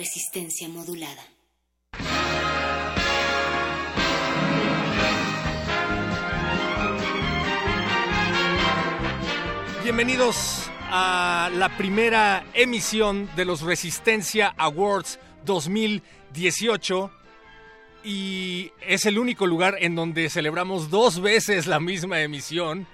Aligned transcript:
Resistencia 0.00 0.66
modulada. 0.66 1.22
Bienvenidos 9.84 10.70
a 10.90 11.50
la 11.52 11.76
primera 11.76 12.46
emisión 12.54 13.28
de 13.36 13.44
los 13.44 13.60
Resistencia 13.60 14.54
Awards 14.56 15.18
2018 15.44 17.10
y 18.02 18.72
es 18.80 19.04
el 19.04 19.18
único 19.18 19.46
lugar 19.46 19.76
en 19.80 19.96
donde 19.96 20.30
celebramos 20.30 20.88
dos 20.88 21.20
veces 21.20 21.66
la 21.66 21.78
misma 21.78 22.22
emisión 22.22 22.86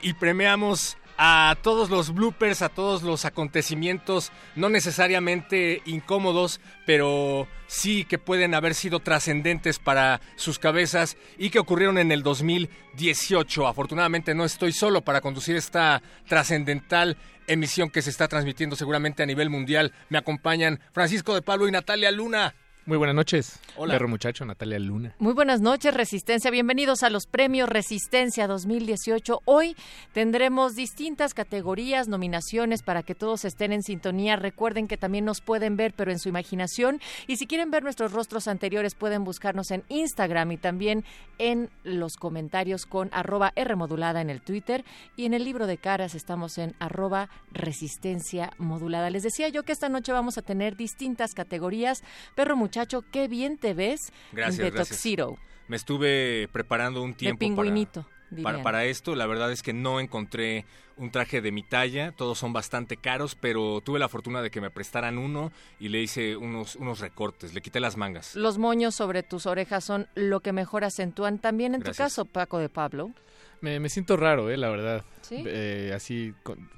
y 0.00 0.12
premiamos 0.12 0.96
a 1.18 1.56
todos 1.62 1.90
los 1.90 2.12
bloopers, 2.12 2.62
a 2.62 2.68
todos 2.68 3.02
los 3.02 3.24
acontecimientos, 3.24 4.32
no 4.54 4.68
necesariamente 4.68 5.82
incómodos, 5.86 6.60
pero 6.84 7.48
sí 7.66 8.04
que 8.04 8.18
pueden 8.18 8.54
haber 8.54 8.74
sido 8.74 9.00
trascendentes 9.00 9.78
para 9.78 10.20
sus 10.36 10.58
cabezas 10.58 11.16
y 11.38 11.50
que 11.50 11.58
ocurrieron 11.58 11.98
en 11.98 12.12
el 12.12 12.22
2018. 12.22 13.66
Afortunadamente 13.66 14.34
no 14.34 14.44
estoy 14.44 14.72
solo 14.72 15.02
para 15.02 15.20
conducir 15.20 15.56
esta 15.56 16.02
trascendental 16.28 17.16
emisión 17.46 17.90
que 17.90 18.02
se 18.02 18.10
está 18.10 18.28
transmitiendo 18.28 18.76
seguramente 18.76 19.22
a 19.22 19.26
nivel 19.26 19.50
mundial. 19.50 19.92
Me 20.08 20.18
acompañan 20.18 20.80
Francisco 20.92 21.34
de 21.34 21.42
Pablo 21.42 21.68
y 21.68 21.72
Natalia 21.72 22.10
Luna. 22.10 22.54
Muy 22.86 22.98
buenas 22.98 23.16
noches. 23.16 23.58
Hola. 23.76 23.94
Perro 23.94 24.06
muchacho, 24.06 24.44
Natalia 24.44 24.78
Luna. 24.78 25.12
Muy 25.18 25.32
buenas 25.34 25.60
noches, 25.60 25.92
Resistencia. 25.92 26.52
Bienvenidos 26.52 27.02
a 27.02 27.10
los 27.10 27.26
premios 27.26 27.68
Resistencia 27.68 28.46
2018. 28.46 29.40
Hoy 29.44 29.74
tendremos 30.12 30.76
distintas 30.76 31.34
categorías, 31.34 32.06
nominaciones 32.06 32.84
para 32.84 33.02
que 33.02 33.16
todos 33.16 33.44
estén 33.44 33.72
en 33.72 33.82
sintonía. 33.82 34.36
Recuerden 34.36 34.86
que 34.86 34.96
también 34.96 35.24
nos 35.24 35.40
pueden 35.40 35.76
ver, 35.76 35.94
pero 35.96 36.12
en 36.12 36.20
su 36.20 36.28
imaginación. 36.28 37.00
Y 37.26 37.38
si 37.38 37.48
quieren 37.48 37.72
ver 37.72 37.82
nuestros 37.82 38.12
rostros 38.12 38.46
anteriores, 38.46 38.94
pueden 38.94 39.24
buscarnos 39.24 39.72
en 39.72 39.82
Instagram 39.88 40.52
y 40.52 40.56
también 40.56 41.04
en 41.38 41.70
los 41.82 42.14
comentarios 42.14 42.86
con 42.86 43.10
arroba 43.12 43.52
R 43.56 43.74
modulada 43.74 44.20
en 44.20 44.30
el 44.30 44.42
Twitter. 44.42 44.84
Y 45.16 45.24
en 45.24 45.34
el 45.34 45.42
libro 45.42 45.66
de 45.66 45.78
caras 45.78 46.14
estamos 46.14 46.56
en 46.56 46.76
arroba 46.78 47.30
Resistencia 47.50 48.52
modulada. 48.58 49.10
Les 49.10 49.24
decía 49.24 49.48
yo 49.48 49.64
que 49.64 49.72
esta 49.72 49.88
noche 49.88 50.12
vamos 50.12 50.38
a 50.38 50.42
tener 50.42 50.76
distintas 50.76 51.34
categorías. 51.34 52.04
Perro 52.36 52.54
muchacho, 52.54 52.75
qué 53.12 53.28
bien 53.28 53.58
te 53.58 53.74
ves 53.74 54.12
Gracias, 54.32 54.58
de 54.58 54.70
gracias. 54.70 54.88
Tuxedo, 54.98 55.36
Me 55.68 55.76
estuve 55.76 56.48
preparando 56.52 57.02
un 57.02 57.12
de 57.12 57.16
tiempo 57.16 57.40
pingüinito. 57.40 58.02
para, 58.02 58.14
dirían. 58.30 58.44
para, 58.44 58.62
para 58.62 58.84
esto. 58.84 59.14
La 59.14 59.26
verdad 59.26 59.50
es 59.52 59.62
que 59.62 59.72
no 59.72 60.00
encontré 60.00 60.64
un 60.98 61.10
traje 61.10 61.40
de 61.40 61.52
mi 61.52 61.62
talla. 61.62 62.12
Todos 62.12 62.38
son 62.38 62.52
bastante 62.52 62.96
caros, 62.96 63.34
pero 63.34 63.80
tuve 63.82 63.98
la 63.98 64.08
fortuna 64.08 64.42
de 64.42 64.50
que 64.50 64.60
me 64.60 64.70
prestaran 64.70 65.18
uno 65.18 65.52
y 65.80 65.88
le 65.88 66.00
hice 66.02 66.36
unos, 66.36 66.76
unos 66.76 67.00
recortes. 67.00 67.52
Le 67.54 67.60
quité 67.60 67.80
las 67.80 67.96
mangas. 67.96 68.34
Los 68.36 68.58
moños 68.58 68.94
sobre 68.94 69.22
tus 69.22 69.46
orejas 69.46 69.84
son 69.84 70.08
lo 70.14 70.40
que 70.40 70.52
mejor 70.52 70.84
acentúan. 70.84 71.38
También 71.38 71.74
en 71.74 71.80
Gracias. 71.80 71.96
tu 71.96 72.02
caso, 72.02 72.24
Paco 72.26 72.58
de 72.58 72.68
Pablo. 72.68 73.10
Me, 73.60 73.80
me 73.80 73.88
siento 73.88 74.16
raro, 74.16 74.50
eh, 74.50 74.56
la 74.56 74.68
verdad. 74.68 75.04
¿Sí? 75.22 75.42
Eh, 75.46 75.92
así, 75.94 76.34
con- 76.42 76.70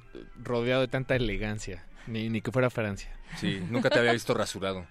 rodeado 0.43 0.81
de 0.83 0.89
tanta 0.89 1.15
elegancia. 1.17 1.85
Ni, 2.07 2.29
ni 2.31 2.41
que 2.41 2.51
fuera 2.51 2.71
Francia. 2.71 3.15
Sí, 3.37 3.61
nunca 3.71 3.91
te 3.91 3.99
había 3.99 4.13
visto 4.13 4.33
rasurado. 4.33 4.87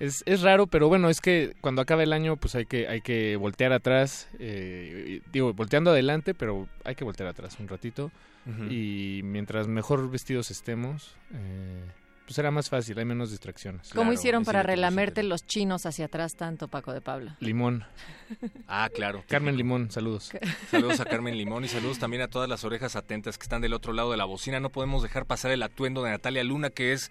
Es, 0.00 0.22
es 0.26 0.42
raro, 0.42 0.66
pero 0.68 0.88
bueno, 0.88 1.08
es 1.10 1.20
que 1.20 1.54
cuando 1.60 1.82
acaba 1.82 2.02
el 2.02 2.12
año, 2.12 2.36
pues 2.36 2.54
hay 2.54 2.66
que, 2.66 2.86
hay 2.88 3.00
que 3.00 3.36
voltear 3.36 3.72
atrás. 3.72 4.28
eh, 4.38 5.20
digo, 5.32 5.52
volteando 5.54 5.90
adelante, 5.90 6.34
pero 6.34 6.68
hay 6.84 6.94
que 6.94 7.04
voltear 7.04 7.28
atrás 7.28 7.56
un 7.58 7.68
ratito. 7.68 8.10
Ujú. 8.46 8.64
Y 8.70 9.20
mientras 9.24 9.66
mejor 9.66 10.10
vestidos 10.10 10.50
estemos, 10.50 11.14
eh, 11.34 11.84
pues 12.24 12.36
será 12.36 12.50
más 12.50 12.68
fácil, 12.70 12.98
hay 12.98 13.04
menos 13.04 13.30
distracciones. 13.30 13.88
¿Cómo 13.88 14.02
Claro, 14.02 14.12
hicieron 14.12 14.44
para 14.44 14.62
relamerte 14.62 15.22
los 15.22 15.44
chinos 15.46 15.84
hacia 15.86 16.06
atrás 16.06 16.36
tanto, 16.36 16.68
Paco 16.68 16.92
de 16.92 17.00
Pablo? 17.00 17.34
Limón. 17.40 17.84
Ah, 18.68 18.90
claro. 18.94 19.24
Carmen 19.28 19.56
Limón, 19.56 19.90
saludos. 19.90 20.30
Saludos 20.70 21.00
a 21.00 21.06
Carmen 21.06 21.36
Limón 21.38 21.64
y 21.64 21.68
saludos 21.68 21.98
también 21.98 22.22
a 22.22 22.28
todas 22.28 22.46
las 22.50 22.62
orejas 22.64 22.96
atentas 22.96 23.38
que 23.38 23.44
están 23.44 23.62
del 23.62 23.72
otro 23.72 23.94
lado 23.94 24.10
de 24.10 24.18
la 24.18 24.26
bocina. 24.26 24.60
No 24.60 24.68
podemos 24.68 25.02
dejar 25.02 25.24
pasar 25.24 25.50
el 25.50 25.62
atuendo 25.62 26.02
de 26.02 26.10
Natalia 26.10 26.44
Luna, 26.44 26.68
que 26.68 26.92
es 26.92 27.10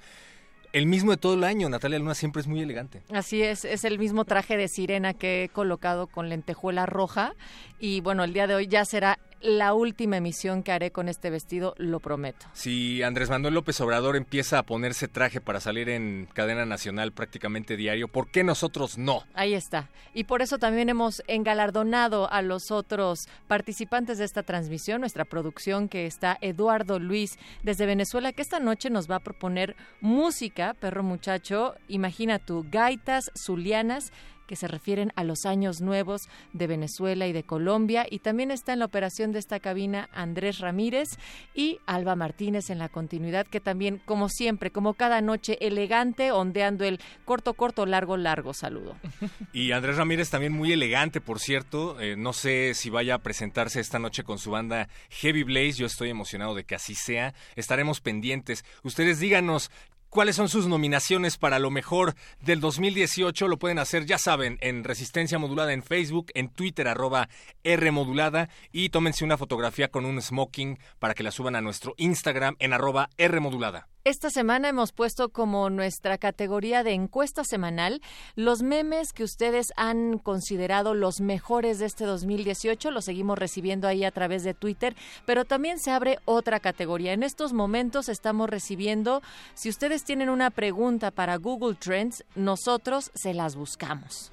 el 0.73 0.85
mismo 0.85 1.11
de 1.11 1.17
todo 1.17 1.33
el 1.33 1.43
año. 1.43 1.69
Natalia 1.69 1.99
Luna 1.99 2.15
siempre 2.15 2.41
es 2.41 2.47
muy 2.47 2.61
elegante. 2.61 3.01
Así 3.11 3.41
es, 3.41 3.65
es 3.65 3.83
el 3.83 3.99
mismo 3.99 4.25
traje 4.25 4.57
de 4.57 4.67
sirena 4.67 5.13
que 5.13 5.45
he 5.45 5.49
colocado 5.49 6.07
con 6.07 6.29
lentejuela 6.29 6.85
roja. 6.85 7.33
Y 7.79 8.01
bueno, 8.01 8.23
el 8.23 8.33
día 8.33 8.47
de 8.47 8.55
hoy 8.55 8.67
ya 8.67 8.85
será 8.85 9.19
la 9.41 9.73
última 9.73 10.17
emisión 10.17 10.63
que 10.63 10.71
haré 10.71 10.91
con 10.91 11.09
este 11.09 11.29
vestido, 11.29 11.73
lo 11.77 11.99
prometo. 11.99 12.45
Si 12.53 13.03
Andrés 13.03 13.29
Manuel 13.29 13.53
López 13.53 13.79
Obrador 13.81 14.15
empieza 14.15 14.59
a 14.59 14.63
ponerse 14.63 15.07
traje 15.07 15.41
para 15.41 15.59
salir 15.59 15.89
en 15.89 16.27
cadena 16.33 16.65
nacional 16.65 17.11
prácticamente 17.11 17.77
diario, 17.77 18.07
¿por 18.07 18.29
qué 18.29 18.43
nosotros 18.43 18.97
no? 18.97 19.23
Ahí 19.33 19.53
está. 19.53 19.89
Y 20.13 20.25
por 20.25 20.41
eso 20.41 20.57
también 20.57 20.89
hemos 20.89 21.23
engalardonado 21.27 22.31
a 22.31 22.41
los 22.41 22.71
otros 22.71 23.27
participantes 23.47 24.17
de 24.17 24.25
esta 24.25 24.43
transmisión, 24.43 25.01
nuestra 25.01 25.25
producción 25.25 25.89
que 25.89 26.05
está 26.05 26.37
Eduardo 26.41 26.99
Luis 26.99 27.37
desde 27.63 27.85
Venezuela, 27.85 28.33
que 28.33 28.41
esta 28.41 28.59
noche 28.59 28.89
nos 28.89 29.09
va 29.09 29.17
a 29.17 29.23
proponer 29.23 29.75
música, 30.01 30.73
perro 30.73 31.03
muchacho, 31.03 31.75
imagina 31.87 32.39
tú, 32.39 32.65
gaitas 32.69 33.31
zulianas 33.37 34.11
que 34.47 34.55
se 34.55 34.67
refieren 34.67 35.11
a 35.15 35.23
los 35.23 35.45
años 35.45 35.81
nuevos 35.81 36.27
de 36.53 36.67
Venezuela 36.67 37.27
y 37.27 37.33
de 37.33 37.43
Colombia. 37.43 38.07
Y 38.09 38.19
también 38.19 38.49
está 38.49 38.73
en 38.73 38.79
la 38.79 38.85
operación 38.85 39.31
de 39.31 39.39
esta 39.39 39.59
cabina 39.59 40.09
Andrés 40.13 40.59
Ramírez 40.59 41.09
y 41.53 41.79
Alba 41.85 42.15
Martínez 42.15 42.69
en 42.69 42.79
la 42.79 42.89
continuidad, 42.89 43.45
que 43.45 43.59
también, 43.59 44.01
como 44.05 44.29
siempre, 44.29 44.71
como 44.71 44.93
cada 44.95 45.21
noche, 45.21 45.57
elegante, 45.61 46.31
ondeando 46.31 46.85
el 46.85 46.99
corto, 47.25 47.53
corto, 47.53 47.85
largo, 47.85 48.17
largo 48.17 48.53
saludo. 48.53 48.95
Y 49.53 49.71
Andrés 49.71 49.97
Ramírez 49.97 50.29
también 50.29 50.53
muy 50.53 50.71
elegante, 50.71 51.21
por 51.21 51.39
cierto. 51.39 51.99
Eh, 51.99 52.15
no 52.17 52.33
sé 52.33 52.73
si 52.73 52.89
vaya 52.89 53.15
a 53.15 53.19
presentarse 53.19 53.79
esta 53.79 53.99
noche 53.99 54.23
con 54.23 54.37
su 54.37 54.51
banda 54.51 54.87
Heavy 55.09 55.43
Blaze. 55.43 55.73
Yo 55.73 55.85
estoy 55.85 56.09
emocionado 56.09 56.55
de 56.55 56.63
que 56.63 56.75
así 56.75 56.95
sea. 56.95 57.33
Estaremos 57.55 58.01
pendientes. 58.01 58.63
Ustedes 58.83 59.19
díganos. 59.19 59.71
¿Cuáles 60.17 60.35
son 60.35 60.49
sus 60.49 60.65
nominaciones 60.65 61.37
para 61.37 61.59
lo 61.59 61.69
mejor 61.69 62.15
del 62.41 62.59
2018? 62.59 63.47
Lo 63.47 63.59
pueden 63.59 63.77
hacer, 63.77 64.07
ya 64.07 64.17
saben, 64.17 64.57
en 64.61 64.83
Resistencia 64.83 65.37
Modulada 65.37 65.73
en 65.73 65.83
Facebook, 65.83 66.31
en 66.33 66.49
Twitter, 66.49 66.87
arroba 66.87 67.29
R 67.63 67.91
Modulada, 67.91 68.49
y 68.71 68.89
tómense 68.89 69.23
una 69.23 69.37
fotografía 69.37 69.89
con 69.89 70.05
un 70.05 70.19
smoking 70.19 70.79
para 70.97 71.13
que 71.13 71.21
la 71.21 71.29
suban 71.29 71.55
a 71.55 71.61
nuestro 71.61 71.93
Instagram 71.97 72.55
en 72.57 72.73
arroba 72.73 73.11
R 73.17 73.39
Modulada. 73.39 73.89
Esta 74.07 74.29
semana 74.29 74.69
hemos 74.69 74.93
puesto 74.93 75.27
como 75.27 75.69
nuestra 75.69 76.17
categoría 76.17 76.81
de 76.81 76.93
encuesta 76.93 77.43
semanal 77.43 78.01
los 78.37 78.61
memes 78.61 79.11
que 79.11 79.25
ustedes 79.25 79.73
han 79.75 80.17
considerado 80.17 80.93
los 80.93 81.19
mejores 81.19 81.79
de 81.79 81.87
este 81.87 82.05
2018. 82.05 82.89
Los 82.91 83.03
seguimos 83.03 83.37
recibiendo 83.37 83.85
ahí 83.85 84.05
a 84.05 84.11
través 84.11 84.45
de 84.45 84.53
Twitter, 84.53 84.95
pero 85.25 85.43
también 85.43 85.77
se 85.77 85.91
abre 85.91 86.19
otra 86.23 86.61
categoría. 86.61 87.11
En 87.11 87.21
estos 87.21 87.51
momentos 87.51 88.07
estamos 88.07 88.49
recibiendo, 88.49 89.21
si 89.55 89.67
ustedes 89.67 90.05
tienen 90.05 90.29
una 90.29 90.51
pregunta 90.51 91.11
para 91.11 91.35
Google 91.35 91.75
Trends, 91.75 92.23
nosotros 92.33 93.11
se 93.13 93.33
las 93.33 93.57
buscamos. 93.57 94.31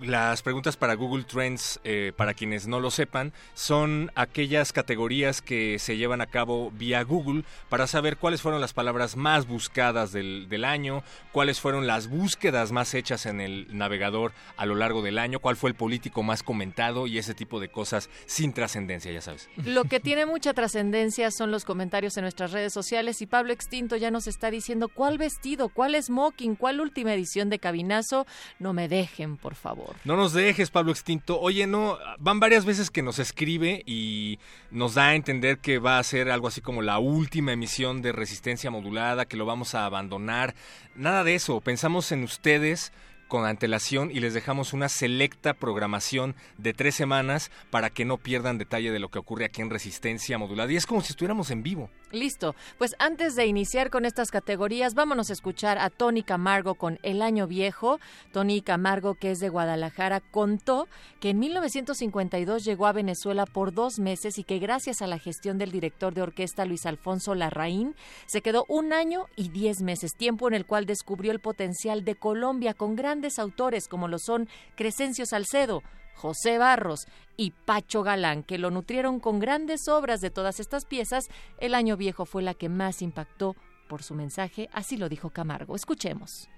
Las 0.00 0.42
preguntas 0.42 0.76
para 0.76 0.94
Google 0.94 1.24
Trends, 1.24 1.80
eh, 1.84 2.12
para 2.16 2.34
quienes 2.34 2.66
no 2.66 2.80
lo 2.80 2.90
sepan, 2.90 3.32
son 3.54 4.10
aquellas 4.14 4.72
categorías 4.72 5.42
que 5.42 5.78
se 5.78 5.96
llevan 5.96 6.20
a 6.20 6.26
cabo 6.26 6.70
vía 6.70 7.02
Google 7.02 7.44
para 7.68 7.86
saber 7.86 8.16
cuáles 8.16 8.42
fueron 8.42 8.60
las 8.60 8.72
palabras 8.72 9.16
más 9.16 9.46
buscadas 9.46 10.12
del, 10.12 10.48
del 10.48 10.64
año, 10.64 11.02
cuáles 11.32 11.60
fueron 11.60 11.86
las 11.86 12.08
búsquedas 12.08 12.72
más 12.72 12.94
hechas 12.94 13.26
en 13.26 13.40
el 13.40 13.66
navegador 13.70 14.32
a 14.56 14.66
lo 14.66 14.74
largo 14.74 15.02
del 15.02 15.18
año, 15.18 15.40
cuál 15.40 15.56
fue 15.56 15.70
el 15.70 15.76
político 15.76 16.22
más 16.22 16.42
comentado 16.42 17.06
y 17.06 17.18
ese 17.18 17.34
tipo 17.34 17.60
de 17.60 17.68
cosas 17.68 18.10
sin 18.26 18.52
trascendencia, 18.52 19.12
ya 19.12 19.20
sabes. 19.20 19.48
Lo 19.56 19.84
que 19.84 20.00
tiene 20.00 20.26
mucha 20.26 20.54
trascendencia 20.54 21.30
son 21.30 21.50
los 21.50 21.64
comentarios 21.64 22.16
en 22.16 22.22
nuestras 22.22 22.52
redes 22.52 22.72
sociales 22.72 23.22
y 23.22 23.26
Pablo 23.26 23.52
Extinto 23.52 23.96
ya 23.96 24.10
nos 24.10 24.26
está 24.26 24.50
diciendo 24.50 24.88
cuál 24.88 25.18
vestido, 25.18 25.68
cuál 25.68 26.00
smoking, 26.02 26.56
cuál 26.56 26.80
última 26.80 27.14
edición 27.14 27.50
de 27.50 27.58
Cabinazo. 27.58 28.26
No 28.58 28.72
me 28.72 28.88
dejen, 28.88 29.36
por 29.36 29.54
favor. 29.54 29.85
No 30.04 30.16
nos 30.16 30.32
dejes, 30.32 30.70
Pablo 30.70 30.92
Extinto. 30.92 31.40
Oye, 31.40 31.66
no, 31.66 31.98
van 32.18 32.40
varias 32.40 32.64
veces 32.64 32.90
que 32.90 33.02
nos 33.02 33.18
escribe 33.18 33.82
y 33.86 34.38
nos 34.70 34.94
da 34.94 35.08
a 35.08 35.14
entender 35.14 35.58
que 35.58 35.78
va 35.78 35.98
a 35.98 36.02
ser 36.04 36.30
algo 36.30 36.48
así 36.48 36.60
como 36.60 36.82
la 36.82 36.98
última 36.98 37.52
emisión 37.52 38.02
de 38.02 38.12
Resistencia 38.12 38.70
Modulada, 38.70 39.26
que 39.26 39.36
lo 39.36 39.46
vamos 39.46 39.74
a 39.74 39.86
abandonar. 39.86 40.54
Nada 40.94 41.24
de 41.24 41.34
eso. 41.34 41.60
Pensamos 41.60 42.12
en 42.12 42.24
ustedes 42.24 42.92
con 43.28 43.44
antelación 43.44 44.10
y 44.10 44.20
les 44.20 44.34
dejamos 44.34 44.72
una 44.72 44.88
selecta 44.88 45.54
programación 45.54 46.34
de 46.58 46.72
tres 46.72 46.94
semanas 46.94 47.50
para 47.70 47.90
que 47.90 48.04
no 48.04 48.18
pierdan 48.18 48.58
detalle 48.58 48.90
de 48.90 48.98
lo 48.98 49.10
que 49.10 49.18
ocurre 49.18 49.44
aquí 49.44 49.62
en 49.62 49.70
Resistencia 49.70 50.38
Modulada. 50.38 50.72
Y 50.72 50.76
es 50.76 50.86
como 50.86 51.00
si 51.00 51.12
estuviéramos 51.12 51.50
en 51.50 51.62
vivo. 51.62 51.90
Listo. 52.12 52.54
Pues 52.78 52.94
antes 52.98 53.34
de 53.34 53.46
iniciar 53.46 53.90
con 53.90 54.04
estas 54.04 54.30
categorías, 54.30 54.94
vámonos 54.94 55.30
a 55.30 55.32
escuchar 55.32 55.78
a 55.78 55.90
Tony 55.90 56.22
Camargo 56.22 56.76
con 56.76 57.00
El 57.02 57.20
Año 57.20 57.46
Viejo. 57.48 57.98
Tony 58.32 58.62
Camargo, 58.62 59.14
que 59.14 59.32
es 59.32 59.40
de 59.40 59.48
Guadalajara, 59.48 60.20
contó 60.20 60.88
que 61.20 61.30
en 61.30 61.40
1952 61.40 62.64
llegó 62.64 62.86
a 62.86 62.92
Venezuela 62.92 63.44
por 63.44 63.74
dos 63.74 63.98
meses 63.98 64.38
y 64.38 64.44
que 64.44 64.60
gracias 64.60 65.02
a 65.02 65.08
la 65.08 65.18
gestión 65.18 65.58
del 65.58 65.72
director 65.72 66.14
de 66.14 66.22
orquesta 66.22 66.64
Luis 66.64 66.86
Alfonso 66.86 67.34
Larraín, 67.34 67.96
se 68.26 68.40
quedó 68.40 68.64
un 68.68 68.92
año 68.92 69.26
y 69.34 69.48
diez 69.48 69.82
meses, 69.82 70.14
tiempo 70.14 70.46
en 70.46 70.54
el 70.54 70.64
cual 70.64 70.86
descubrió 70.86 71.32
el 71.32 71.40
potencial 71.40 72.04
de 72.04 72.14
Colombia 72.14 72.74
con 72.74 72.94
grandes 73.16 73.38
autores 73.38 73.88
como 73.88 74.08
lo 74.08 74.18
son 74.18 74.46
Crescencio 74.74 75.24
Salcedo, 75.24 75.82
José 76.16 76.58
Barros 76.58 77.06
y 77.38 77.52
Pacho 77.52 78.02
Galán, 78.02 78.42
que 78.42 78.58
lo 78.58 78.70
nutrieron 78.70 79.20
con 79.20 79.38
grandes 79.38 79.88
obras 79.88 80.20
de 80.20 80.28
todas 80.28 80.60
estas 80.60 80.84
piezas, 80.84 81.28
el 81.58 81.74
año 81.74 81.96
viejo 81.96 82.26
fue 82.26 82.42
la 82.42 82.52
que 82.52 82.68
más 82.68 83.00
impactó 83.00 83.56
por 83.88 84.02
su 84.02 84.14
mensaje, 84.14 84.68
así 84.70 84.98
lo 84.98 85.08
dijo 85.08 85.30
Camargo. 85.30 85.74
Escuchemos. 85.74 86.50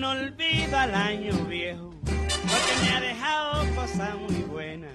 No 0.00 0.12
olvido 0.12 0.78
al 0.78 0.94
año 0.94 1.32
viejo, 1.44 1.90
porque 2.04 2.72
me 2.82 2.90
ha 2.96 3.00
dejado 3.00 3.74
cosas 3.74 4.14
muy 4.16 4.42
buenas. 4.44 4.92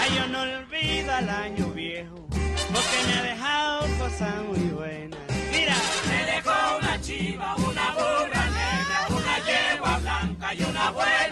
Ay, 0.00 0.10
yo 0.16 0.26
no 0.28 0.40
olvido 0.40 1.12
al 1.12 1.28
año 1.28 1.66
viejo, 1.74 2.26
porque 2.30 2.96
me 3.06 3.12
ha 3.12 3.22
dejado 3.24 3.86
cosas 3.98 4.34
muy 4.44 4.70
buenas. 4.70 5.20
Mira, 5.52 5.76
me 6.08 6.32
dejó 6.32 6.78
una 6.78 6.98
chiva, 7.02 7.56
una 7.56 7.90
burra 7.90 8.44
negra, 8.46 9.06
una 9.10 9.38
yegua 9.44 9.98
blanca 9.98 10.54
y 10.54 10.62
una 10.62 10.92
suegra. 10.92 11.31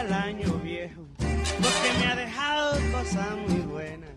Olvido 0.00 0.16
al 0.16 0.22
año 0.22 0.52
viejo, 0.62 1.06
porque 1.18 1.92
me 1.98 2.06
ha 2.06 2.16
dejado 2.16 2.72
cosas 2.92 3.36
muy 3.46 3.60
buenas. 3.60 4.10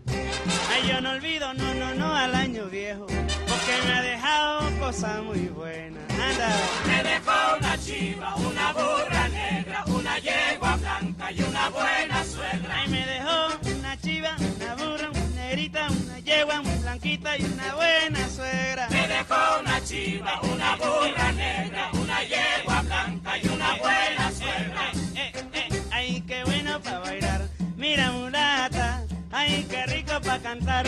Ay, 0.70 0.88
yo 0.88 1.00
no 1.00 1.10
olvido, 1.10 1.52
no, 1.54 1.74
no, 1.74 1.94
no, 1.94 2.14
al 2.14 2.34
año 2.34 2.66
viejo, 2.66 3.06
porque 3.06 3.86
me 3.86 3.92
ha 3.92 4.02
dejado 4.02 4.78
cosas 4.78 5.22
muy 5.22 5.46
buenas. 5.48 6.02
Anda. 6.10 6.56
Me 6.86 7.02
dejó 7.02 7.56
una 7.58 7.78
chiva, 7.78 8.34
una 8.36 8.72
burra 8.72 9.28
negra, 9.28 9.84
una 9.86 10.18
yegua 10.18 10.76
blanca 10.76 11.32
y 11.32 11.42
una 11.42 11.68
buena 11.70 12.24
suegra. 12.24 12.74
Ay, 12.76 12.88
me 12.88 13.06
dejó 13.06 13.78
una 13.78 13.96
chiva, 14.00 14.36
una 14.38 14.74
burra, 14.74 15.10
una 15.10 15.42
negrita, 15.42 15.88
una 15.90 16.18
yegua 16.20 16.62
muy 16.62 16.78
blanquita 16.78 17.38
y 17.38 17.44
una 17.44 17.74
buena 17.74 18.28
suegra. 18.28 18.88
Me 18.90 19.08
dejó 19.08 19.60
una 19.60 19.84
chiva, 19.84 20.40
una 20.42 20.76
burra 20.76 21.32
negra, 21.32 21.90
una 21.92 22.22
yegua 22.22 22.82
blanca 22.82 23.38
y 23.38 23.48
una 23.48 23.74
buena 23.76 24.32
suegra. 24.32 25.03
Para 26.80 26.98
bailar. 27.00 27.48
Mira, 27.76 28.10
mulata, 28.12 29.04
ay, 29.32 29.66
qué 29.68 29.86
rico 29.86 30.20
para 30.22 30.38
cantar. 30.40 30.84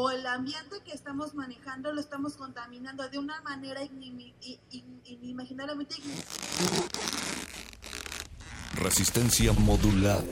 O 0.00 0.10
el 0.10 0.26
ambiente 0.26 0.76
que 0.82 0.92
estamos 0.92 1.34
manejando 1.34 1.92
lo 1.92 2.00
estamos 2.00 2.34
contaminando 2.34 3.06
de 3.10 3.18
una 3.18 3.42
manera 3.42 3.82
inimaginablemente 5.10 5.96
Resistencia 8.76 9.52
modulada. 9.52 10.22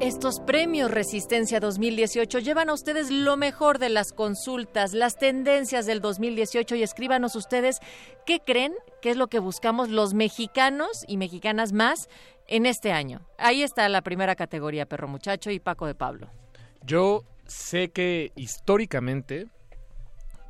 Estos 0.00 0.38
premios 0.40 0.92
Resistencia 0.92 1.58
2018 1.58 2.38
llevan 2.38 2.68
a 2.68 2.74
ustedes 2.74 3.10
lo 3.10 3.36
mejor 3.36 3.78
de 3.80 3.88
las 3.88 4.12
consultas, 4.12 4.92
las 4.92 5.16
tendencias 5.18 5.86
del 5.86 6.00
2018 6.00 6.76
y 6.76 6.82
escríbanos 6.84 7.34
ustedes 7.34 7.80
qué 8.24 8.38
creen 8.40 8.74
que 9.02 9.10
es 9.10 9.16
lo 9.16 9.26
que 9.26 9.40
buscamos 9.40 9.88
los 9.88 10.14
mexicanos 10.14 11.04
y 11.08 11.16
mexicanas 11.16 11.72
más 11.72 12.08
en 12.46 12.64
este 12.66 12.92
año. 12.92 13.22
Ahí 13.38 13.62
está 13.62 13.88
la 13.88 14.02
primera 14.02 14.36
categoría, 14.36 14.86
Perro 14.86 15.08
Muchacho 15.08 15.50
y 15.50 15.58
Paco 15.58 15.86
de 15.86 15.96
Pablo. 15.96 16.30
Yo 16.84 17.24
sé 17.46 17.90
que 17.90 18.30
históricamente 18.36 19.48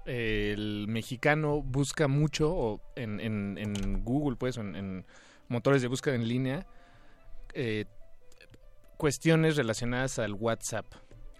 el 0.04 0.86
mexicano 0.88 1.62
busca 1.62 2.06
mucho 2.06 2.80
en, 2.96 3.18
en- 3.20 3.56
en 3.56 4.04
Google, 4.04 4.36
pues, 4.36 4.58
en, 4.58 4.76
en 4.76 5.06
motores 5.48 5.80
de 5.80 5.88
búsqueda 5.88 6.14
en 6.16 6.28
línea, 6.28 6.66
eh, 7.54 7.86
cuestiones 8.98 9.56
relacionadas 9.56 10.18
al 10.18 10.34
WhatsApp. 10.34 10.84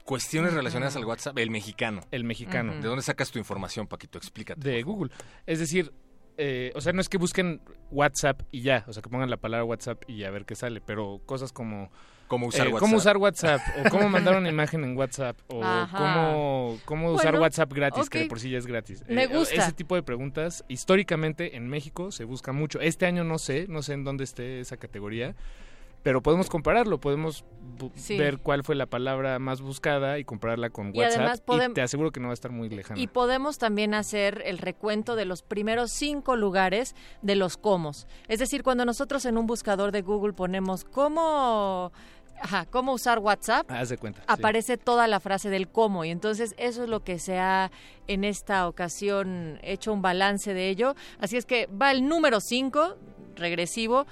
Cuestiones 0.04 0.54
relacionadas 0.54 0.96
al 0.96 1.04
WhatsApp, 1.04 1.36
el 1.38 1.50
mexicano. 1.50 2.00
El 2.10 2.24
mexicano. 2.24 2.74
¿De 2.76 2.88
dónde 2.88 3.02
sacas 3.02 3.30
tu 3.30 3.38
información, 3.38 3.86
Paquito? 3.86 4.16
Explícate. 4.16 4.58
De 4.66 4.82
Google. 4.82 5.10
Es 5.44 5.58
decir, 5.58 5.92
eh, 6.38 6.72
o 6.74 6.80
sea, 6.80 6.94
no 6.94 7.02
es 7.02 7.10
que 7.10 7.18
busquen 7.18 7.60
WhatsApp 7.90 8.40
y 8.50 8.62
ya, 8.62 8.84
o 8.86 8.92
sea, 8.94 9.02
que 9.02 9.10
pongan 9.10 9.28
la 9.28 9.36
palabra 9.36 9.64
WhatsApp 9.64 10.02
y 10.08 10.24
a 10.24 10.30
ver 10.30 10.46
qué 10.46 10.54
sale, 10.54 10.80
pero 10.80 11.20
cosas 11.26 11.52
como... 11.52 11.90
¿Cómo 12.28 12.46
usar 12.46 12.66
eh, 12.66 12.70
WhatsApp? 12.70 12.80
¿Cómo 12.80 12.96
usar 12.96 13.16
WhatsApp? 13.16 13.60
O 13.84 13.90
cómo 13.90 14.08
mandar 14.08 14.36
una 14.36 14.48
imagen 14.48 14.84
en 14.84 14.96
WhatsApp. 14.96 15.36
O 15.48 15.62
Ajá. 15.64 15.96
cómo, 15.98 16.78
cómo 16.84 17.12
usar 17.12 17.32
Bueno, 17.32 17.40
WhatsApp 17.42 17.72
gratis, 17.72 18.08
que 18.08 18.20
de 18.20 18.26
por 18.26 18.38
sí 18.40 18.50
ya 18.50 18.58
es 18.58 18.66
gratis. 18.66 19.02
Me 19.08 19.24
Eh, 19.24 19.26
gusta. 19.26 19.54
Ese 19.56 19.72
tipo 19.72 19.94
de 19.94 20.02
preguntas, 20.02 20.64
históricamente 20.68 21.56
en 21.56 21.68
México 21.68 22.12
se 22.12 22.24
busca 22.24 22.52
mucho. 22.52 22.80
Este 22.80 23.04
año 23.06 23.24
no 23.24 23.38
sé, 23.38 23.66
no 23.68 23.82
sé 23.82 23.94
en 23.94 24.04
dónde 24.04 24.24
esté 24.24 24.60
esa 24.60 24.76
categoría. 24.76 25.34
Pero 26.02 26.22
podemos 26.22 26.48
compararlo, 26.48 27.00
podemos 27.00 27.44
Sí. 27.94 28.16
ver 28.18 28.38
cuál 28.38 28.64
fue 28.64 28.74
la 28.74 28.86
palabra 28.86 29.38
más 29.38 29.60
buscada 29.60 30.18
y 30.18 30.24
compararla 30.24 30.70
con 30.70 30.94
Y 30.94 30.98
WhatsApp. 30.98 31.38
y 31.70 31.72
te 31.74 31.82
aseguro 31.82 32.10
que 32.10 32.18
no 32.18 32.26
va 32.28 32.32
a 32.32 32.34
estar 32.34 32.50
muy 32.50 32.68
lejana. 32.68 32.98
Y 33.00 33.06
podemos 33.06 33.58
también 33.58 33.94
hacer 33.94 34.42
el 34.46 34.58
recuento 34.58 35.14
de 35.16 35.24
los 35.26 35.42
primeros 35.42 35.92
cinco 35.92 36.34
lugares 36.34 36.94
de 37.22 37.36
los 37.36 37.56
comos. 37.56 38.06
Es 38.26 38.38
decir, 38.40 38.62
cuando 38.64 38.84
nosotros 38.84 39.24
en 39.26 39.38
un 39.38 39.46
buscador 39.46 39.92
de 39.92 40.02
Google 40.02 40.32
ponemos 40.32 40.84
cómo, 40.84 41.92
ajá, 42.40 42.66
cómo 42.66 42.94
usar 42.94 43.18
WhatsApp, 43.20 43.70
Haz 43.70 43.90
de 43.90 43.98
cuenta. 43.98 44.20
sí. 44.22 44.26
aparece 44.28 44.76
toda 44.76 45.06
la 45.06 45.20
frase 45.20 45.48
del 45.50 45.68
cómo. 45.68 46.04
Y 46.04 46.10
entonces 46.10 46.54
eso 46.58 46.82
es 46.84 46.88
lo 46.88 47.04
que 47.04 47.18
se 47.20 47.38
ha 47.38 47.70
en 48.08 48.24
esta 48.24 48.66
ocasión 48.66 49.58
hecho 49.62 49.92
un 49.92 50.02
balance 50.02 50.52
de 50.54 50.68
ello. 50.68 50.94
Así 51.20 51.36
es 51.36 51.44
que 51.46 51.66
va 51.68 51.90
el 51.92 52.08
número 52.08 52.40
5, 52.40 52.96
regresivo. 53.36 54.06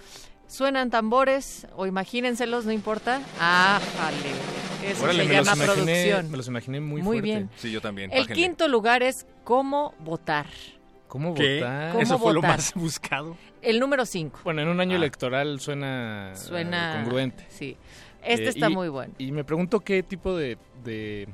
Suenan 0.48 0.90
tambores 0.90 1.66
o 1.76 1.86
imagínenselos, 1.86 2.64
no 2.64 2.72
importa. 2.72 3.20
Ah, 3.40 3.80
vale. 3.98 4.90
Eso 4.92 5.02
Órale, 5.04 5.22
se 5.24 5.28
me 5.28 5.34
llama 5.34 5.50
los 5.56 5.56
imaginé, 5.64 5.84
producción. 5.92 6.30
me 6.30 6.36
los 6.36 6.46
imaginé 6.48 6.80
muy, 6.80 7.02
Muy 7.02 7.16
fuerte. 7.18 7.22
bien. 7.22 7.50
Sí, 7.56 7.72
yo 7.72 7.80
también. 7.80 8.12
El 8.12 8.28
quinto 8.28 8.68
lugar 8.68 9.02
es 9.02 9.26
cómo 9.42 9.94
votar. 9.98 10.46
¿Cómo 11.08 11.34
¿Qué? 11.34 11.56
votar? 11.60 11.90
¿Cómo 11.92 12.02
¿Eso 12.02 12.18
fue 12.18 12.32
lo 12.34 12.42
más 12.42 12.72
buscado? 12.74 13.36
El 13.62 13.80
número 13.80 14.06
5. 14.06 14.40
Bueno, 14.44 14.62
en 14.62 14.68
un 14.68 14.80
año 14.80 14.92
Ah. 14.94 14.98
electoral 14.98 15.58
suena, 15.58 16.32
eh, 16.32 16.36
Suena 16.36 16.94
congruente. 17.02 17.44
Sí. 17.48 17.76
Este 18.22 18.44
Eh, 18.44 18.48
está 18.50 18.70
y- 18.70 18.74
muy 18.74 18.88
bueno. 18.88 19.12
Y 19.18 19.32
me 19.32 19.42
pregunto 19.42 19.80
qué 19.80 20.02
tipo 20.04 20.36
de, 20.36 20.58
de 20.84 21.26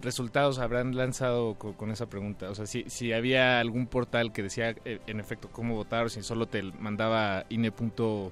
resultados 0.00 0.58
habrán 0.58 0.96
lanzado 0.96 1.54
co- 1.54 1.74
con, 1.74 1.90
esa 1.90 2.06
pregunta. 2.06 2.50
O 2.50 2.54
sea, 2.54 2.66
si, 2.66 2.84
si 2.88 3.12
había 3.12 3.60
algún 3.60 3.86
portal 3.86 4.32
que 4.32 4.42
decía 4.42 4.74
eh, 4.84 5.00
en 5.06 5.20
efecto 5.20 5.48
cómo 5.50 5.74
votar 5.74 6.06
o 6.06 6.08
si 6.08 6.22
solo 6.22 6.46
te 6.46 6.62
mandaba 6.62 7.44
ine.org.mx 7.48 8.30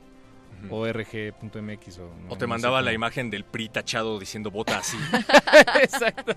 o, 1.99 2.11
no, 2.25 2.33
O 2.33 2.37
te 2.37 2.45
no 2.47 2.49
mandaba 2.49 2.79
sé 2.81 2.85
la 2.85 2.93
imagen 2.93 3.31
del 3.31 3.45
PRI 3.45 3.69
tachado 3.69 4.19
diciendo 4.19 4.51
vota 4.51 4.79
así. 4.79 4.97
Exacto. 5.83 6.33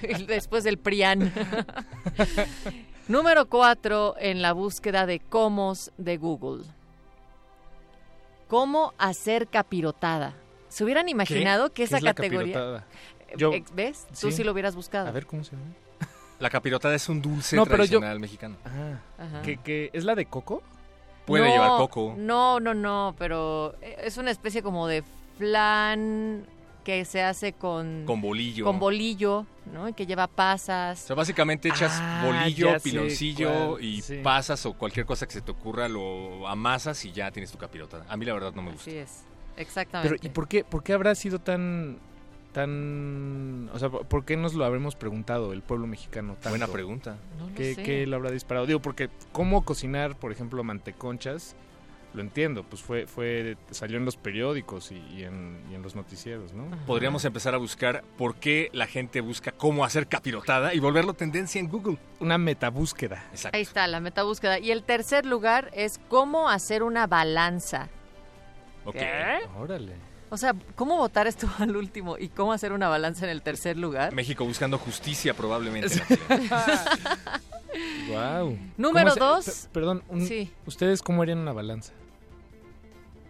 Después 0.26 0.64
del 0.64 0.78
PRIAN. 0.78 1.32
Número 3.08 3.48
4 3.48 4.16
en 4.18 4.42
la 4.42 4.52
búsqueda 4.52 5.06
de 5.06 5.20
comos 5.20 5.92
de 5.96 6.18
Google. 6.18 6.64
¿Cómo 8.48 8.92
hacer 8.98 9.48
capirotada? 9.48 10.34
¿Se 10.68 10.84
hubieran 10.84 11.08
imaginado 11.08 11.68
que 11.68 11.74
¿Qué 11.74 11.82
esa 11.84 11.96
es 11.98 12.02
la 12.02 12.14
categoría... 12.14 12.84
Yo- 13.36 13.52
Eh, 13.52 13.64
¿Ves? 13.74 14.06
Tú 14.20 14.30
sí. 14.30 14.32
sí 14.38 14.44
lo 14.44 14.52
hubieras 14.52 14.74
buscado. 14.74 15.08
A 15.08 15.10
ver 15.12 15.26
cómo 15.26 15.44
se 15.44 15.52
llama. 15.52 15.64
La 16.40 16.50
capirotada 16.50 16.94
es 16.94 17.08
un 17.08 17.20
dulce 17.20 17.56
No, 17.56 17.64
pero 17.64 17.78
yo- 17.84 17.98
tradicional 17.98 18.20
mexicano. 18.20 18.56
Ah, 18.64 18.98
Ajá. 19.22 19.42
que, 19.42 19.56
que 19.58 19.90
es 19.92 20.04
la 20.04 20.14
de 20.14 20.26
coco. 20.26 20.62
Puede 21.26 21.44
No, 21.46 21.50
llevar 21.52 21.70
coco. 21.78 22.14
No, 22.16 22.58
no, 22.60 22.72
no, 22.74 23.14
pero 23.18 23.74
es 23.82 24.16
una 24.16 24.30
especie 24.30 24.62
como 24.62 24.86
de 24.86 25.02
flan 25.36 26.44
que 26.84 27.04
se 27.04 27.22
hace 27.22 27.52
con, 27.52 28.04
Con 28.06 28.22
bolillo. 28.22 28.64
con 28.64 28.78
bolillo, 28.78 29.44
¿no? 29.72 29.88
Y 29.90 29.92
que 29.92 30.06
lleva 30.06 30.24
O 30.24 30.28
pasas. 30.28 31.00
sea, 31.00 31.14
básicamente 31.14 31.68
echas 31.68 31.92
Ah, 32.00 32.22
bolillo, 32.24 32.78
piloncillo 32.80 33.70
cuál, 33.72 33.84
y 33.84 34.00
sí. 34.00 34.20
pasas 34.22 34.64
o 34.64 34.72
cualquier 34.72 35.04
cosa 35.04 35.26
que 35.26 35.32
se 35.34 35.42
te 35.42 35.50
ocurra, 35.50 35.86
lo 35.88 36.48
amasas 36.48 37.04
y 37.04 37.12
ya 37.12 37.30
tienes 37.30 37.50
tu 37.52 37.58
capirotada. 37.58 38.06
A 38.08 38.16
mí 38.16 38.24
la 38.24 38.32
verdad 38.32 38.54
no 38.54 38.62
me 38.62 38.70
gusta. 38.72 38.88
Así 38.90 38.96
es, 38.96 39.24
exactamente. 39.58 40.16
Pero 40.18 40.26
¿y 40.26 40.32
por 40.32 40.48
qué, 40.48 40.64
por 40.64 40.82
qué 40.82 40.94
habrá 40.94 41.14
sido 41.14 41.38
tan 41.40 41.98
tan 42.58 43.70
o 43.72 43.78
sea, 43.78 43.88
por 43.88 44.24
qué 44.24 44.36
nos 44.36 44.54
lo 44.54 44.64
habremos 44.64 44.96
preguntado 44.96 45.52
el 45.52 45.62
pueblo 45.62 45.86
mexicano 45.86 46.32
tanto? 46.34 46.50
Buena 46.50 46.66
pregunta. 46.66 47.16
No 47.38 47.48
lo 47.48 47.54
¿Qué, 47.54 47.74
sé. 47.76 47.82
qué 47.84 48.04
lo 48.04 48.16
habrá 48.16 48.32
disparado? 48.32 48.66
Digo, 48.66 48.80
porque 48.80 49.10
cómo 49.30 49.64
cocinar, 49.64 50.16
por 50.18 50.32
ejemplo, 50.32 50.64
manteconchas, 50.64 51.54
lo 52.14 52.20
entiendo, 52.20 52.64
pues 52.64 52.82
fue 52.82 53.06
fue 53.06 53.56
salió 53.70 53.96
en 53.96 54.04
los 54.04 54.16
periódicos 54.16 54.90
y, 54.90 54.96
y 54.96 55.22
en, 55.22 55.62
y 55.70 55.76
en 55.76 55.82
los 55.82 55.94
noticieros, 55.94 56.52
¿no? 56.52 56.64
Podríamos 56.84 57.24
empezar 57.24 57.54
a 57.54 57.58
buscar 57.58 58.02
por 58.16 58.34
qué 58.36 58.70
la 58.72 58.88
gente 58.88 59.20
busca 59.20 59.52
cómo 59.52 59.84
hacer 59.84 60.08
capirotada 60.08 60.74
y 60.74 60.80
volverlo 60.80 61.14
tendencia 61.14 61.60
en 61.60 61.68
Google. 61.68 61.98
Una 62.18 62.38
metabúsqueda. 62.38 63.24
Exacto. 63.30 63.56
Ahí 63.56 63.62
está, 63.62 63.86
la 63.86 64.00
metabúsqueda. 64.00 64.58
Y 64.58 64.72
el 64.72 64.82
tercer 64.82 65.26
lugar 65.26 65.70
es 65.74 66.00
cómo 66.08 66.48
hacer 66.48 66.82
una 66.82 67.06
balanza. 67.06 67.88
Ok. 68.84 68.96
¿Qué? 68.96 69.38
Órale. 69.56 70.07
O 70.30 70.36
sea, 70.36 70.54
¿cómo 70.76 70.96
votar 70.96 71.26
esto 71.26 71.48
al 71.58 71.76
último 71.76 72.18
y 72.18 72.28
cómo 72.28 72.52
hacer 72.52 72.72
una 72.72 72.88
balanza 72.88 73.24
en 73.24 73.30
el 73.30 73.42
tercer 73.42 73.76
lugar? 73.78 74.14
México 74.14 74.44
buscando 74.44 74.78
justicia 74.78 75.34
probablemente. 75.34 76.02
Wow. 78.10 78.58
Número 78.76 79.14
dos. 79.14 79.68
Perdón, 79.72 80.02
un- 80.08 80.26
Sí. 80.26 80.50
¿ustedes 80.66 81.02
cómo 81.02 81.22
harían 81.22 81.38
una 81.38 81.52
balanza? 81.52 81.92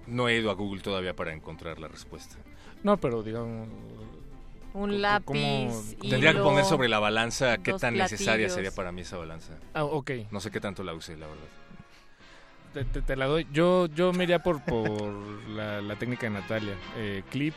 No 0.07 0.29
he 0.29 0.39
ido 0.39 0.51
a 0.51 0.55
Google 0.55 0.81
todavía 0.81 1.15
para 1.15 1.33
encontrar 1.35 1.79
la 1.79 1.89
respuesta. 1.89 2.37
No, 2.83 2.97
pero 2.97 3.23
digamos 3.23 3.69
Un 4.73 4.73
¿Cómo- 4.73 4.87
lápiz. 4.87 5.25
cómo- 5.25 5.83
Tendría 6.09 6.33
que 6.33 6.41
poner 6.41 6.65
sobre 6.65 6.89
la 6.89 6.99
balanza 6.99 7.59
qué 7.59 7.73
tan 7.75 7.97
necesaria 7.97 8.49
sería 8.49 8.71
para 8.71 8.93
mí 8.93 9.03
esa 9.03 9.17
balanza. 9.19 9.55
Ah, 9.75 9.85
ok. 9.85 10.11
No 10.31 10.41
sé 10.41 10.51
qué 10.51 10.61
tanto 10.61 10.83
la 10.85 10.95
usé, 10.95 11.17
la 11.17 11.27
verdad. 11.27 11.45
Te, 12.73 12.85
te- 12.85 13.03
te 13.03 13.17
la 13.17 13.27
doy. 13.27 13.47
Yo, 13.53 13.87
yo 13.87 14.13
me 14.13 14.25
iría 14.25 14.41
por, 14.43 14.63
por 14.65 14.91
la, 15.49 15.81
la 15.81 15.97
técnica 15.97 16.27
de 16.27 16.31
Natalia. 16.35 16.75
Eh, 16.97 17.23
clip, 17.31 17.55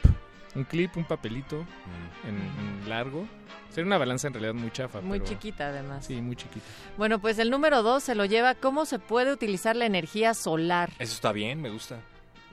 un 0.56 0.64
clip, 0.64 0.96
un 0.98 1.06
papelito 1.06 1.58
Mm. 1.62 2.28
en, 2.28 2.36
en 2.84 2.90
largo. 2.90 3.26
Sería 3.70 3.88
una 3.88 3.98
balanza 3.98 4.28
en 4.28 4.34
realidad 4.34 4.54
muy 4.54 4.72
chafa. 4.72 5.02
Muy 5.02 5.20
pero- 5.20 5.30
chiquita, 5.32 5.68
además. 5.68 6.06
Sí, 6.06 6.22
muy 6.22 6.36
chiquita. 6.36 6.66
Bueno, 6.98 7.20
pues 7.20 7.40
el 7.40 7.50
número 7.50 7.84
dos 7.84 8.04
se 8.04 8.16
lo 8.16 8.26
lleva 8.26 8.56
cómo 8.56 8.86
se 8.86 9.00
puede 9.00 9.32
utilizar 9.34 9.76
la 9.76 9.86
energía 9.86 10.34
solar. 10.34 10.92
Eso 11.00 11.14
está 11.14 11.32
bien, 11.32 11.62
me 11.62 11.70
gusta. 11.70 12.00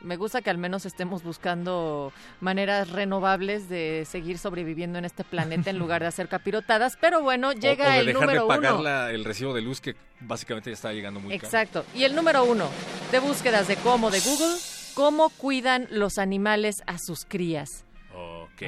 Me 0.02 0.17
gusta 0.17 0.43
que 0.43 0.50
al 0.50 0.59
menos 0.59 0.87
estemos 0.87 1.23
buscando 1.23 2.12
maneras 2.40 2.90
renovables 2.90 3.69
de 3.69 4.05
seguir 4.09 4.38
sobreviviendo 4.38 4.99
en 4.99 5.05
este 5.05 5.25
planeta 5.25 5.71
en 5.71 5.78
lugar 5.78 6.02
de 6.02 6.09
hacer 6.09 6.28
capirotadas. 6.28 6.97
Pero 7.00 7.23
bueno, 7.23 7.52
llega 7.52 7.88
o, 7.88 7.90
de 7.93 7.99
el 8.00 8.07
dejar 8.07 8.21
número 8.23 8.43
de 8.43 8.49
pagar 8.49 8.75
uno. 8.75 8.83
la- 8.83 9.11
el 9.11 9.25
recibo 9.25 9.52
de 9.55 9.61
luz 9.62 9.81
que 9.81 9.97
básicamente 10.21 10.71
ya 10.71 10.75
está 10.75 10.93
llegando 10.93 11.21
muy 11.21 11.37
caro. 11.37 11.47
Exacto. 11.47 11.85
Y 11.95 12.05
el 12.05 12.14
número 12.14 12.45
uno 12.45 12.69
de 13.12 13.19
búsquedas 13.21 13.67
de 13.69 13.76
cómo 13.76 14.11
de 14.11 14.21
Google, 14.21 14.57
cómo 14.95 15.31
cuidan 15.31 15.87
los 15.90 16.19
animales 16.19 16.83
a 16.87 16.99
sus 16.99 17.25
crías. 17.25 17.85
Ok. 18.14 18.62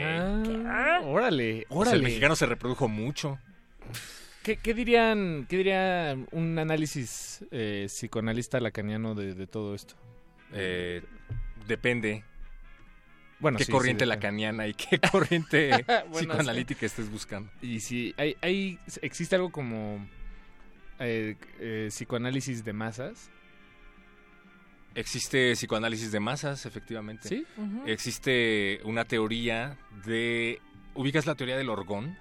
Ah, 0.66 1.00
órale, 1.04 1.52
sea, 1.52 1.66
el 1.70 1.76
órale. 1.76 2.02
mexicano 2.02 2.37
se 2.37 2.46
reprodujo 2.46 2.88
mucho. 2.88 3.38
¿Qué, 4.42 4.56
qué 4.56 4.72
dirían, 4.72 5.46
qué 5.49 5.56
diría 5.58 6.16
un 6.30 6.58
análisis 6.58 7.44
eh, 7.50 7.84
psicoanalista 7.88 8.58
lacaniano 8.60 9.14
de, 9.14 9.34
de 9.34 9.46
todo 9.46 9.75
esto? 9.75 9.94
Eh, 10.52 11.02
depende 11.66 12.24
Bueno, 13.38 13.58
qué 13.58 13.64
sí, 13.64 13.72
corriente 13.72 14.04
sí, 14.04 14.08
lacaniana 14.08 14.66
y 14.66 14.74
qué 14.74 14.98
corriente 15.00 15.70
Bueno, 15.86 16.12
psicoanalítica 16.12 16.86
estés 16.86 17.10
buscando. 17.10 17.50
Y 17.62 17.80
si 17.80 18.14
hay, 18.16 18.36
hay 18.42 18.78
existe 19.02 19.34
algo 19.36 19.50
como 19.50 20.06
eh, 20.98 21.36
eh, 21.58 21.86
psicoanálisis 21.90 22.64
de 22.64 22.72
masas, 22.72 23.30
Existe 24.96 25.52
psicoanálisis 25.54 26.10
de 26.10 26.18
masas, 26.18 26.66
efectivamente. 26.66 27.28
¿sí? 27.28 27.46
Existe 27.86 28.80
una 28.84 29.04
teoría 29.04 29.78
de... 30.04 30.60
¿Ubicas 30.94 31.26
la 31.26 31.36
teoría 31.36 31.56
del 31.56 31.68
orgón? 31.70 32.18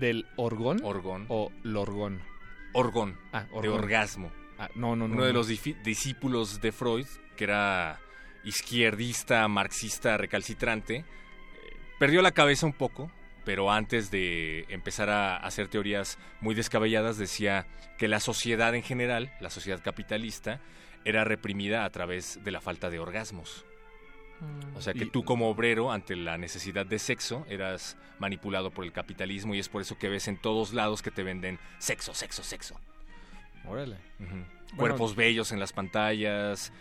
Del 0.00 0.26
orgón 0.36 0.80
Orgón. 0.82 1.26
o 1.28 1.52
lorgón. 1.62 2.20
Orgón. 2.72 3.16
Ah, 3.32 3.44
De 3.44 3.48
orgón. 3.58 3.78
orgasmo. 3.78 4.32
Ah, 4.58 4.68
no, 4.74 4.96
no, 4.96 5.06
no. 5.06 5.14
Uno 5.14 5.24
de 5.24 5.32
no. 5.32 5.38
los 5.38 5.48
difi- 5.48 5.80
discípulos 5.84 6.60
de 6.60 6.72
Freud, 6.72 7.06
que 7.36 7.44
era 7.44 8.00
izquierdista, 8.44 9.46
marxista, 9.48 10.16
recalcitrante, 10.16 10.96
eh, 10.96 11.04
perdió 11.98 12.22
la 12.22 12.32
cabeza 12.32 12.66
un 12.66 12.72
poco, 12.72 13.10
pero 13.44 13.70
antes 13.70 14.10
de 14.10 14.64
empezar 14.68 15.10
a 15.10 15.36
hacer 15.36 15.68
teorías 15.68 16.18
muy 16.40 16.54
descabelladas 16.54 17.18
decía 17.18 17.66
que 17.98 18.08
la 18.08 18.20
sociedad 18.20 18.74
en 18.74 18.82
general, 18.82 19.32
la 19.40 19.50
sociedad 19.50 19.82
capitalista, 19.82 20.60
era 21.04 21.24
reprimida 21.24 21.84
a 21.84 21.90
través 21.90 22.42
de 22.42 22.50
la 22.50 22.60
falta 22.60 22.88
de 22.90 22.98
orgasmos. 22.98 23.64
O 24.74 24.80
sea 24.80 24.92
que 24.94 25.04
Y- 25.04 25.10
tú 25.10 25.24
como 25.24 25.48
obrero, 25.48 25.92
ante 25.92 26.16
la 26.16 26.36
necesidad 26.38 26.84
de 26.86 26.98
sexo, 26.98 27.46
eras 27.48 27.96
manipulado 28.18 28.70
por 28.70 28.84
el 28.84 28.92
capitalismo 28.92 29.54
y 29.54 29.58
es 29.58 29.68
por 29.68 29.80
eso 29.82 29.96
que 29.98 30.08
ves 30.08 30.28
en 30.28 30.36
todos 30.38 30.72
lados 30.74 31.02
que 31.02 31.10
te 31.10 31.22
venden 31.22 31.58
sexo, 31.78 32.14
sexo, 32.14 32.42
sexo. 32.42 32.78
Órale. 33.66 33.96
Cuerpos 34.76 35.14
bellos 35.14 35.52
en 35.52 35.60
las 35.60 35.72
pantallas, 35.72 36.72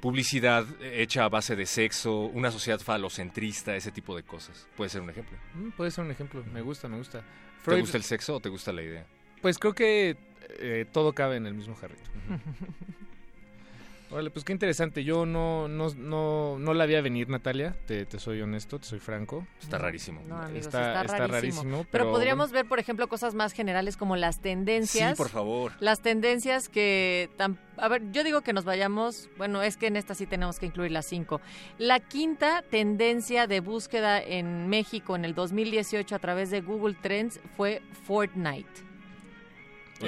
publicidad 0.00 0.66
hecha 0.82 1.24
a 1.24 1.28
base 1.28 1.56
de 1.56 1.66
sexo, 1.66 2.22
una 2.22 2.50
sociedad 2.50 2.80
falocentrista, 2.80 3.76
ese 3.76 3.92
tipo 3.92 4.16
de 4.16 4.22
cosas. 4.22 4.68
Puede 4.76 4.90
ser 4.90 5.02
un 5.02 5.10
ejemplo. 5.10 5.36
Mm, 5.54 5.70
puede 5.70 5.90
ser 5.90 6.04
un 6.04 6.10
ejemplo. 6.10 6.44
Me 6.52 6.62
gusta, 6.62 6.88
me 6.88 6.96
gusta. 6.96 7.22
¿Te 7.64 7.80
gusta 7.80 7.96
el 7.96 8.04
sexo 8.04 8.36
o 8.36 8.40
te 8.40 8.48
gusta 8.48 8.72
la 8.72 8.82
idea? 8.82 9.06
Pues 9.42 9.58
creo 9.58 9.74
que 9.74 10.16
eh, 10.58 10.86
todo 10.90 11.12
cabe 11.12 11.36
en 11.36 11.46
el 11.46 11.54
mismo 11.54 11.74
jarrito. 11.74 12.10
Órale, 14.12 14.30
pues 14.30 14.44
qué 14.44 14.52
interesante. 14.52 15.04
Yo 15.04 15.24
no, 15.24 15.68
no, 15.68 15.88
no, 15.94 16.58
no 16.58 16.74
la 16.74 16.84
vi 16.86 16.96
a 16.96 17.00
venir, 17.00 17.28
Natalia. 17.28 17.76
Te, 17.86 18.06
te 18.06 18.18
soy 18.18 18.40
honesto, 18.42 18.80
te 18.80 18.86
soy 18.86 18.98
franco. 18.98 19.46
Está 19.60 19.78
rarísimo. 19.78 20.20
No, 20.26 20.36
amigos, 20.36 20.66
Está- 20.66 20.88
está, 21.00 21.02
está 21.02 21.26
rarísimo. 21.28 21.62
rarísimo, 21.62 21.76
Pero, 21.84 21.88
pero 21.90 22.10
podríamos 22.10 22.50
ver, 22.50 22.66
por 22.66 22.80
ejemplo, 22.80 23.06
cosas 23.08 23.34
más 23.34 23.52
generales 23.52 23.96
como 23.96 24.16
las 24.16 24.40
tendencias. 24.40 25.10
Sí, 25.12 25.16
por 25.16 25.28
favor. 25.28 25.72
Las 25.78 26.00
tendencias 26.00 26.68
que... 26.68 27.30
a 27.76 27.88
ver, 27.88 28.10
yo 28.10 28.24
digo 28.24 28.40
que 28.40 28.52
nos 28.52 28.64
vayamos... 28.64 29.28
Bueno, 29.38 29.62
es 29.62 29.76
que 29.76 29.86
en 29.86 29.96
esta 29.96 30.16
sí 30.16 30.26
tenemos 30.26 30.58
que 30.58 30.66
incluir 30.66 30.90
las 30.90 31.06
cinco. 31.06 31.40
La 31.78 32.00
quinta 32.00 32.62
tendencia 32.68 33.46
de 33.46 33.60
búsqueda 33.60 34.20
en 34.20 34.66
México 34.68 35.14
en 35.14 35.24
el 35.24 35.34
2018 35.36 36.16
a 36.16 36.18
través 36.18 36.50
de 36.50 36.62
Google 36.62 36.96
Trends 37.00 37.38
fue 37.56 37.80
Fortnite. 38.06 38.89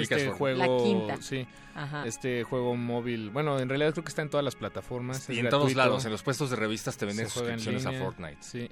Este 0.01 0.29
juego, 0.29 0.59
La 0.59 0.83
quinta. 0.83 1.21
sí, 1.21 1.45
Ajá. 1.75 2.05
este 2.07 2.43
juego 2.43 2.75
móvil. 2.75 3.29
Bueno, 3.29 3.59
en 3.59 3.69
realidad 3.69 3.91
creo 3.93 4.03
que 4.03 4.09
está 4.09 4.21
en 4.21 4.29
todas 4.29 4.43
las 4.43 4.55
plataformas. 4.55 5.29
Y 5.29 5.39
en 5.39 5.49
todos 5.49 5.75
lados, 5.75 6.05
en 6.05 6.11
los 6.11 6.23
puestos 6.23 6.49
de 6.49 6.55
revistas 6.55 6.97
te 6.97 7.05
venden 7.05 7.29
suscripciones 7.29 7.85
a 7.85 7.91
Fortnite. 7.93 8.37
Sí, 8.41 8.69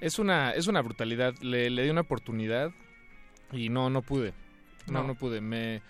es 0.00 0.18
una 0.18 0.50
es 0.52 0.66
una 0.66 0.80
brutalidad. 0.82 1.34
Le, 1.40 1.70
le 1.70 1.82
di 1.84 1.90
una 1.90 2.02
oportunidad 2.02 2.70
y 3.52 3.68
no 3.68 3.90
no 3.90 4.02
pude. 4.02 4.32
No, 4.86 5.02
No. 5.02 5.08
no, 5.08 5.14
pude. 5.14 5.40
Me, 5.40 5.82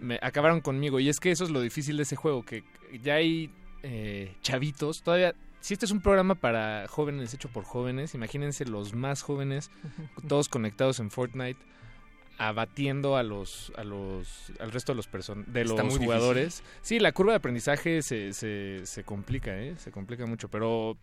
me 0.00 0.18
acabaron 0.22 0.60
conmigo 0.60 0.98
y 1.00 1.08
es 1.08 1.20
que 1.20 1.30
eso 1.30 1.44
es 1.44 1.50
lo 1.50 1.60
difícil 1.60 1.96
de 1.96 2.02
ese 2.02 2.16
juego 2.16 2.44
que 2.44 2.64
ya 3.02 3.14
hay 3.14 3.50
eh, 3.82 4.34
chavitos 4.42 5.02
todavía. 5.02 5.34
Si 5.60 5.74
este 5.74 5.86
es 5.86 5.90
un 5.90 6.00
programa 6.00 6.34
para 6.36 6.86
jóvenes 6.88 7.34
hecho 7.34 7.48
por 7.48 7.64
jóvenes, 7.64 8.14
imagínense 8.14 8.64
los 8.66 8.94
más 8.94 9.22
jóvenes, 9.22 9.70
todos 10.28 10.48
conectados 10.48 11.00
en 11.00 11.10
Fortnite, 11.10 11.58
abatiendo 12.38 13.16
a 13.16 13.22
los, 13.22 13.72
a 13.76 13.84
los, 13.84 14.52
al 14.60 14.72
resto 14.72 14.92
de 14.92 14.96
los 14.96 15.06
person 15.06 15.44
de 15.46 15.62
Está 15.62 15.82
los 15.82 15.98
jugadores. 15.98 16.62
Sí, 16.82 16.98
la 16.98 17.12
curva 17.12 17.32
de 17.32 17.36
aprendizaje 17.36 18.02
se, 18.02 18.32
se, 18.32 18.84
se 18.84 19.04
complica, 19.04 19.58
¿eh? 19.58 19.74
Se 19.78 19.90
complica 19.90 20.26
mucho, 20.26 20.48
pero 20.48 20.96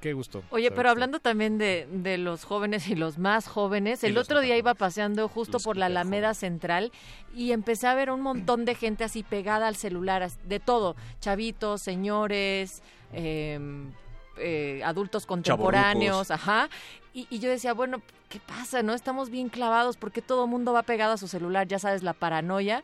qué 0.00 0.12
gusto. 0.12 0.42
Oye, 0.50 0.70
pero 0.70 0.90
hablando 0.90 1.20
también 1.20 1.58
de, 1.58 1.88
de 1.90 2.18
los 2.18 2.44
jóvenes 2.44 2.88
y 2.88 2.94
los 2.94 3.18
más 3.18 3.46
jóvenes, 3.48 4.04
el 4.04 4.18
otro 4.18 4.40
día 4.40 4.56
iba 4.56 4.74
paseando 4.74 5.28
justo 5.28 5.54
Los 5.54 5.64
por 5.64 5.76
la 5.76 5.86
Alameda 5.86 6.34
Central 6.34 6.92
y 7.34 7.52
empecé 7.52 7.86
a 7.86 7.94
ver 7.94 8.10
un 8.10 8.20
montón 8.20 8.64
de 8.64 8.74
gente 8.74 9.04
así 9.04 9.22
pegada 9.22 9.68
al 9.68 9.76
celular, 9.76 10.30
de 10.44 10.60
todo, 10.60 10.96
chavitos, 11.20 11.82
señores, 11.82 12.82
em, 13.12 13.92
eh, 14.38 14.82
adultos 14.84 15.26
contemporáneos, 15.26 16.30
ajá. 16.30 16.68
Y, 17.12 17.26
y 17.30 17.38
yo 17.38 17.48
decía, 17.48 17.72
bueno, 17.72 18.02
¿qué 18.28 18.40
pasa? 18.40 18.82
¿No? 18.82 18.92
Estamos 18.92 19.30
bien 19.30 19.48
clavados 19.48 19.96
porque 19.96 20.22
todo 20.22 20.44
el 20.44 20.50
mundo 20.50 20.72
va 20.72 20.82
pegado 20.82 21.12
a 21.14 21.16
su 21.16 21.28
celular, 21.28 21.66
ya 21.66 21.78
sabes, 21.78 22.02
la 22.02 22.12
paranoia. 22.12 22.82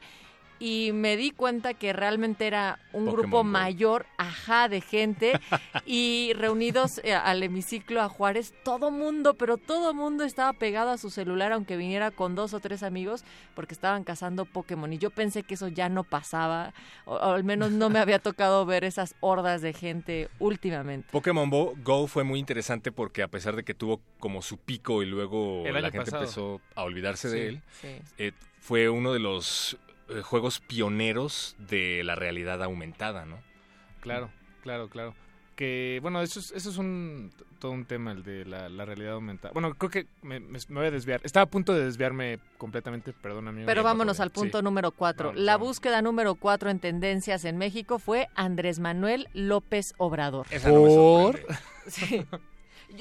Y 0.64 0.92
me 0.92 1.16
di 1.16 1.32
cuenta 1.32 1.74
que 1.74 1.92
realmente 1.92 2.46
era 2.46 2.78
un 2.92 3.06
Pokémon 3.06 3.12
grupo 3.20 3.36
Go. 3.38 3.44
mayor, 3.44 4.06
ajá, 4.16 4.68
de 4.68 4.80
gente. 4.80 5.32
y 5.86 6.32
reunidos 6.34 7.00
eh, 7.02 7.14
al 7.14 7.42
hemiciclo 7.42 8.00
a 8.00 8.08
Juárez, 8.08 8.54
todo 8.64 8.92
mundo, 8.92 9.34
pero 9.34 9.56
todo 9.56 9.92
mundo 9.92 10.22
estaba 10.22 10.52
pegado 10.52 10.90
a 10.90 10.98
su 10.98 11.10
celular, 11.10 11.50
aunque 11.52 11.76
viniera 11.76 12.12
con 12.12 12.36
dos 12.36 12.54
o 12.54 12.60
tres 12.60 12.84
amigos, 12.84 13.24
porque 13.56 13.74
estaban 13.74 14.04
cazando 14.04 14.44
Pokémon. 14.44 14.92
Y 14.92 14.98
yo 14.98 15.10
pensé 15.10 15.42
que 15.42 15.54
eso 15.54 15.66
ya 15.66 15.88
no 15.88 16.04
pasaba, 16.04 16.72
o, 17.06 17.14
o 17.16 17.32
al 17.32 17.42
menos 17.42 17.72
no 17.72 17.90
me 17.90 17.98
había 17.98 18.18
tocado 18.22 18.64
ver 18.64 18.84
esas 18.84 19.16
hordas 19.18 19.62
de 19.62 19.72
gente 19.72 20.28
últimamente. 20.38 21.08
Pokémon 21.10 21.50
Bo- 21.50 21.74
Go 21.82 22.06
fue 22.06 22.22
muy 22.22 22.38
interesante 22.38 22.92
porque 22.92 23.24
a 23.24 23.28
pesar 23.28 23.56
de 23.56 23.64
que 23.64 23.74
tuvo 23.74 24.00
como 24.20 24.42
su 24.42 24.58
pico 24.58 25.02
y 25.02 25.06
luego 25.06 25.64
la 25.66 25.80
gente 25.90 25.98
pasado. 25.98 26.22
empezó 26.22 26.60
a 26.76 26.84
olvidarse 26.84 27.28
Sí, 27.30 27.34
de 27.36 27.48
él, 27.48 27.62
Sí. 27.80 27.88
eh, 28.18 28.32
fue 28.60 28.88
uno 28.88 29.12
de 29.12 29.18
los 29.18 29.76
eh, 30.12 30.22
juegos 30.22 30.60
pioneros 30.60 31.56
de 31.58 32.02
la 32.04 32.14
realidad 32.14 32.62
aumentada, 32.62 33.24
¿no? 33.24 33.38
Claro, 34.00 34.30
claro, 34.62 34.88
claro. 34.88 35.14
Que, 35.56 35.98
bueno, 36.02 36.22
eso 36.22 36.40
es, 36.40 36.50
eso 36.52 36.70
es 36.70 36.78
un, 36.78 37.30
todo 37.58 37.72
un 37.72 37.84
tema, 37.84 38.12
el 38.12 38.22
de 38.22 38.44
la, 38.46 38.68
la 38.70 38.84
realidad 38.86 39.12
aumentada. 39.12 39.52
Bueno, 39.52 39.74
creo 39.74 39.90
que 39.90 40.06
me, 40.22 40.40
me- 40.40 40.58
me 40.68 40.78
voy 40.80 40.86
a 40.86 40.90
desviar. 40.90 41.20
Estaba 41.24 41.44
a 41.44 41.46
punto 41.46 41.74
de 41.74 41.84
desviarme 41.84 42.38
completamente, 42.56 43.12
perdón, 43.12 43.48
amigo. 43.48 43.66
Pero 43.66 43.82
vámonos 43.82 44.18
al 44.20 44.30
Sí. 44.30 44.34
punto 44.34 44.62
número 44.62 44.92
cuatro. 44.92 45.32
La 45.34 45.56
búsqueda 45.58 46.00
número 46.00 46.36
cuatro 46.36 46.70
en 46.70 46.80
tendencias 46.80 47.44
en 47.44 47.58
México 47.58 47.98
fue 47.98 48.28
Andrés 48.34 48.78
Manuel 48.80 49.28
López 49.34 49.92
Obrador. 49.98 50.46
Esa 50.50 50.70
no 50.70 50.82
me 50.82 50.88
Por- 50.88 51.36
sorprende. 51.38 51.54
Sí. 51.88 52.24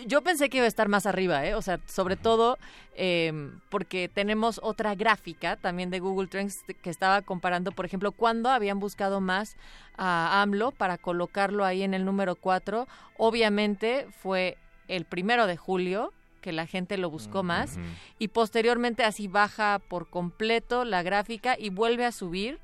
Yo- 0.08 0.22
pensé 0.22 0.50
que 0.50 0.58
iba 0.58 0.66
a 0.66 0.68
estar 0.70 0.88
más 0.88 1.06
arriba, 1.06 1.46
¿eh? 1.46 1.56
O 1.56 1.62
sea, 1.62 1.80
sobre 1.86 2.16
todo 2.16 2.58
eh, 2.96 3.52
porque 3.70 4.10
tenemos 4.10 4.60
otra 4.64 4.96
gráfica 4.96 5.56
también 5.56 5.90
de 5.90 6.00
Google 6.00 6.28
Trends 6.28 6.64
que 6.82 6.90
estaba 6.90 7.22
comparando, 7.22 7.72
por 7.72 7.86
ejemplo, 7.86 8.12
cuándo 8.12 8.50
habían 8.50 8.80
buscado 8.80 9.22
más 9.22 9.56
a 9.98 10.42
AMLO 10.42 10.72
para 10.72 10.98
colocarlo 10.98 11.64
ahí 11.66 11.84
en 11.84 11.94
el 11.94 12.06
número 12.06 12.36
4. 12.36 12.88
Obviamente 13.18 14.08
fue 14.22 14.58
el 14.88 15.06
primero 15.06 15.48
de 15.48 15.58
julio 15.58 16.12
que 16.42 16.52
la 16.52 16.66
gente 16.66 16.98
lo 16.98 17.10
buscó 17.10 17.44
más 17.44 17.78
y 18.20 18.30
posteriormente 18.30 19.04
así 19.04 19.28
baja 19.28 19.80
por 19.88 20.10
completo 20.10 20.86
la 20.86 21.04
gráfica 21.04 21.56
y 21.58 21.70
vuelve 21.70 22.04
a 22.06 22.12
subir 22.12 22.60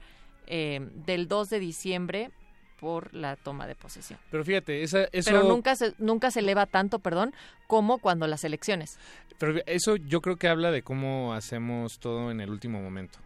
eh, 0.48 0.80
del 1.06 1.28
2 1.28 1.50
de 1.52 1.60
diciembre 1.60 2.32
por 2.80 3.14
la 3.14 3.36
toma 3.36 3.68
de 3.68 3.76
posesión. 3.76 4.20
Pero 4.32 4.44
fíjate, 4.46 4.84
esa, 4.84 5.06
eso, 5.12 5.32
Pero 5.32 5.44
nunca 5.44 5.76
se, 5.76 5.94
nunca 5.98 6.32
se 6.32 6.40
eleva 6.40 6.66
tanto, 6.66 7.00
perdón, 7.00 7.34
como 7.68 7.98
cuando 8.00 8.28
las 8.28 8.44
elecciones. 8.44 8.98
pero 9.40 9.60
eso 9.66 9.96
yo 9.96 10.22
creo 10.22 10.36
que 10.38 10.48
habla 10.48 10.72
de 10.72 10.82
cómo 10.84 11.34
hacemos 11.34 12.00
todo 12.00 12.32
en 12.32 12.40
el 12.42 12.50
último 12.50 12.82
momento. 12.82 13.20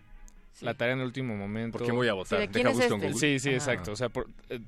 Sí. 0.53 0.65
La 0.65 0.73
tarea 0.73 0.93
en 0.93 0.99
el 0.99 1.05
último 1.07 1.35
momento. 1.35 1.77
¿Por 1.77 1.87
qué 1.87 1.93
voy 1.93 2.07
a 2.07 2.13
votar? 2.13 2.39
¿de 2.39 2.47
quién 2.49 2.65
Deja 2.67 2.77
es 2.77 2.83
este? 2.85 2.93
Google. 2.93 3.13
Sí, 3.13 3.39
sí, 3.39 3.49
Ajá. 3.49 3.55
exacto. 3.57 3.91
O 3.93 3.95
sea, 3.95 4.09
por- 4.09 4.27
eh, 4.49 4.59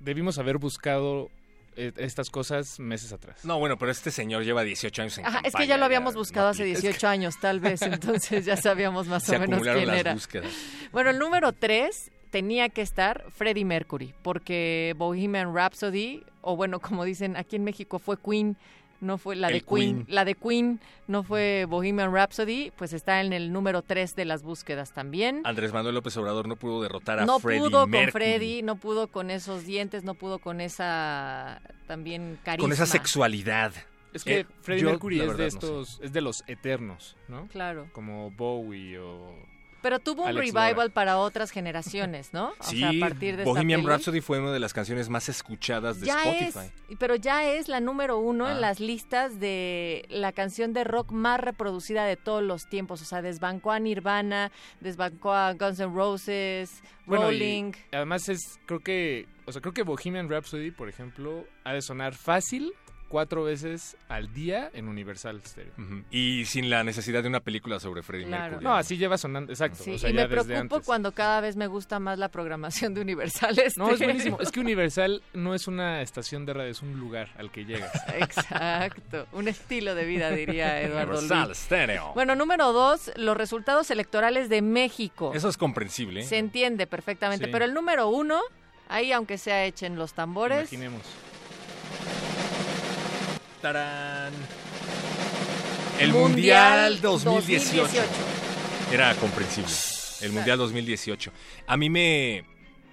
debimos 0.00 0.38
haber 0.38 0.58
buscado 0.58 1.30
eh, 1.76 1.92
estas 1.96 2.30
cosas 2.30 2.78
meses 2.78 3.12
atrás. 3.12 3.44
No, 3.44 3.58
bueno, 3.58 3.76
pero 3.78 3.90
este 3.90 4.10
señor 4.10 4.44
lleva 4.44 4.62
18 4.62 5.02
años 5.02 5.18
en 5.18 5.26
Ajá, 5.26 5.38
es 5.38 5.42
que 5.44 5.50
campaña, 5.50 5.66
ya 5.68 5.76
lo 5.78 5.84
habíamos 5.86 6.14
buscado 6.14 6.48
hace 6.48 6.62
aplica. 6.62 6.80
18 6.80 7.08
años, 7.08 7.34
tal 7.40 7.60
vez, 7.60 7.82
entonces 7.82 8.44
ya 8.44 8.56
sabíamos 8.56 9.06
más 9.08 9.24
Se 9.24 9.36
o 9.36 9.40
menos 9.40 9.60
quién 9.62 9.86
las 9.88 9.98
era. 9.98 10.12
búsquedas. 10.14 10.52
Bueno, 10.92 11.10
el 11.10 11.18
número 11.18 11.52
3 11.52 12.10
tenía 12.34 12.68
que 12.68 12.82
estar 12.82 13.24
Freddie 13.30 13.64
Mercury, 13.64 14.12
porque 14.22 14.92
Bohemian 14.98 15.54
Rhapsody, 15.54 16.24
o 16.40 16.56
bueno, 16.56 16.80
como 16.80 17.04
dicen 17.04 17.36
aquí 17.36 17.54
en 17.54 17.62
México, 17.62 18.00
fue 18.00 18.16
Queen, 18.16 18.56
no 19.00 19.18
fue 19.18 19.36
la 19.36 19.46
El 19.48 19.54
de 19.54 19.60
Queen, 19.60 20.04
Queen. 20.04 20.06
la 20.08 20.24
de 20.24 20.34
Queen 20.34 20.80
no 21.06 21.22
fue 21.22 21.64
Bohemian 21.68 22.12
Rhapsody, 22.12 22.72
pues 22.76 22.92
está 22.92 23.20
en 23.20 23.32
el 23.32 23.52
número 23.52 23.82
3 23.82 24.16
de 24.16 24.24
las 24.24 24.42
búsquedas 24.42 24.92
también. 24.92 25.42
Andrés 25.44 25.72
Manuel 25.72 25.94
López 25.94 26.16
Obrador 26.16 26.48
no 26.48 26.56
pudo 26.56 26.82
derrotar 26.82 27.20
a 27.20 27.24
no 27.24 27.38
Freddie 27.38 27.60
pudo 27.60 27.86
Mercury. 27.86 28.02
con 28.02 28.12
Freddy, 28.20 28.62
no 28.62 28.74
pudo 28.76 29.06
con 29.06 29.30
esos 29.30 29.64
dientes, 29.64 30.02
no 30.02 30.14
pudo 30.14 30.40
con 30.40 30.60
esa 30.60 31.62
también 31.86 32.36
carisma. 32.42 32.64
Con 32.64 32.72
esa 32.72 32.86
sexualidad. 32.86 33.72
Es 34.12 34.24
que 34.24 34.40
Eh, 34.40 34.46
Freddie 34.62 34.86
Mercury 34.86 35.20
es 35.20 35.26
de 35.26 35.32
no 35.32 35.36
sé. 35.38 35.46
estos, 35.46 36.00
es 36.02 36.12
de 36.12 36.20
los 36.20 36.42
eternos, 36.48 37.16
¿no? 37.28 37.46
Claro. 37.46 37.86
Como 37.92 38.32
Bowie 38.32 38.98
o 38.98 39.34
Pero 39.84 39.98
tuvo 40.00 40.22
un 40.22 40.28
Alex 40.30 40.46
revival 40.46 40.74
Lora. 40.76 40.88
para 40.94 41.18
otras 41.18 41.50
generaciones, 41.50 42.32
¿no? 42.32 42.54
O 42.58 42.64
Sí, 42.64 42.78
sea, 42.80 42.88
a 42.88 42.92
partir 42.98 43.36
de 43.36 43.42
esta 43.42 43.44
Bohemian 43.44 43.82
peli. 43.82 43.92
Rhapsody 43.92 44.20
fue 44.22 44.40
una 44.40 44.50
de 44.50 44.58
las 44.58 44.72
canciones 44.72 45.08
más 45.10 45.28
escuchadas 45.28 46.00
de 46.00 46.06
ya 46.06 46.22
Spotify. 46.24 46.72
es, 46.90 46.96
pero 46.98 47.14
ya 47.16 47.44
es 47.44 47.68
la 47.68 47.80
número 47.80 48.18
uno 48.18 48.46
Ah. 48.46 48.52
en 48.52 48.60
las 48.62 48.80
listas 48.80 49.38
de 49.38 50.06
la 50.08 50.32
canción 50.32 50.72
de 50.72 50.84
rock 50.84 51.12
más 51.12 51.38
reproducida 51.38 52.04
de 52.06 52.16
todos 52.16 52.42
los 52.42 52.66
tiempos. 52.66 53.02
O 53.02 53.04
sea, 53.04 53.20
desbancó 53.22 53.70
a 53.72 53.78
Nirvana, 53.78 54.50
desbancó 54.80 55.32
a 55.34 55.52
Guns 55.52 55.78
N' 55.78 55.94
Roses, 55.94 56.82
Bueno, 57.06 57.24
Rolling. 57.26 57.72
además 57.92 58.28
es, 58.30 58.58
creo 58.64 58.80
que, 58.80 59.28
o 59.44 59.52
sea, 59.52 59.60
creo 59.60 59.74
que 59.74 59.82
Bohemian 59.82 60.30
Rhapsody, 60.30 60.70
por 60.70 60.88
ejemplo, 60.88 61.44
ha 61.64 61.74
de 61.74 61.82
sonar 61.82 62.14
fácil 62.14 62.72
cuatro 63.08 63.44
veces 63.44 63.96
al 64.08 64.32
día 64.34 64.70
en 64.74 64.88
Universal 64.88 65.40
Stereo. 65.44 65.72
Y 66.10 66.44
sin 66.46 66.68
la 66.70 66.82
necesidad 66.84 67.22
de 67.22 67.28
una 67.28 67.40
película 67.40 67.78
sobre 67.78 68.02
Freddie 68.02 68.26
Claro. 68.26 68.42
Mercury. 68.44 68.64
No, 68.64 68.74
así 68.74 68.96
lleva 68.96 69.16
sonando, 69.18 69.52
exacto. 69.52 69.84
Sí, 69.84 69.92
o 69.92 69.98
sea, 69.98 70.10
y 70.10 70.12
ya 70.14 70.22
me 70.22 70.28
desde 70.28 70.34
preocupo 70.54 70.74
antes. 70.76 70.86
cuando 70.86 71.12
cada 71.12 71.40
vez 71.40 71.54
me 71.56 71.66
gusta 71.68 71.98
más 72.00 72.18
la 72.18 72.28
programación 72.28 72.92
de 72.94 73.00
Universal 73.02 73.54
No, 73.54 73.62
es 73.62 73.72
Stereo. 73.72 73.96
buenísimo. 73.98 74.38
Es 74.40 74.50
que 74.50 74.60
Universal 74.64 75.22
no 75.32 75.54
es 75.54 75.68
una 75.68 76.02
estación 76.02 76.44
de 76.46 76.54
radio, 76.54 76.70
es 76.70 76.82
un 76.82 76.98
lugar 76.98 77.28
al 77.38 77.50
que 77.52 77.64
llegas. 77.64 77.92
Exacto, 78.18 79.26
un 79.32 79.48
estilo 79.48 79.94
de 79.94 80.04
vida, 80.04 80.30
diría 80.30 80.80
Eduardo 80.82 81.18
Universal 81.18 81.46
Luis. 81.46 81.58
Stereo. 81.58 82.12
Bueno, 82.14 82.34
número 82.34 82.72
dos, 82.72 83.12
los 83.16 83.36
resultados 83.36 83.90
electorales 83.90 84.48
de 84.48 84.62
México. 84.62 85.32
Eso 85.34 85.48
es 85.48 85.56
comprensible. 85.56 86.20
¿eh? 86.20 86.24
Se 86.24 86.38
entiende 86.38 86.86
perfectamente, 86.86 87.46
Sí. 87.46 87.50
pero 87.52 87.64
el 87.64 87.74
número 87.74 88.08
uno, 88.08 88.40
ahí 88.88 89.12
aunque 89.12 89.38
sea 89.38 89.64
echen 89.66 89.96
los 89.96 90.14
tambores, 90.14 90.72
Imaginemos. 90.72 91.02
Tarán. 93.64 94.30
El 95.98 96.12
Mundial 96.12 97.00
2018. 97.00 97.94
Era 98.92 99.14
comprensible. 99.14 99.72
El 100.20 100.32
Mundial 100.32 100.58
2018. 100.58 101.32
A 101.66 101.78
mí 101.78 101.88
me, 101.88 102.44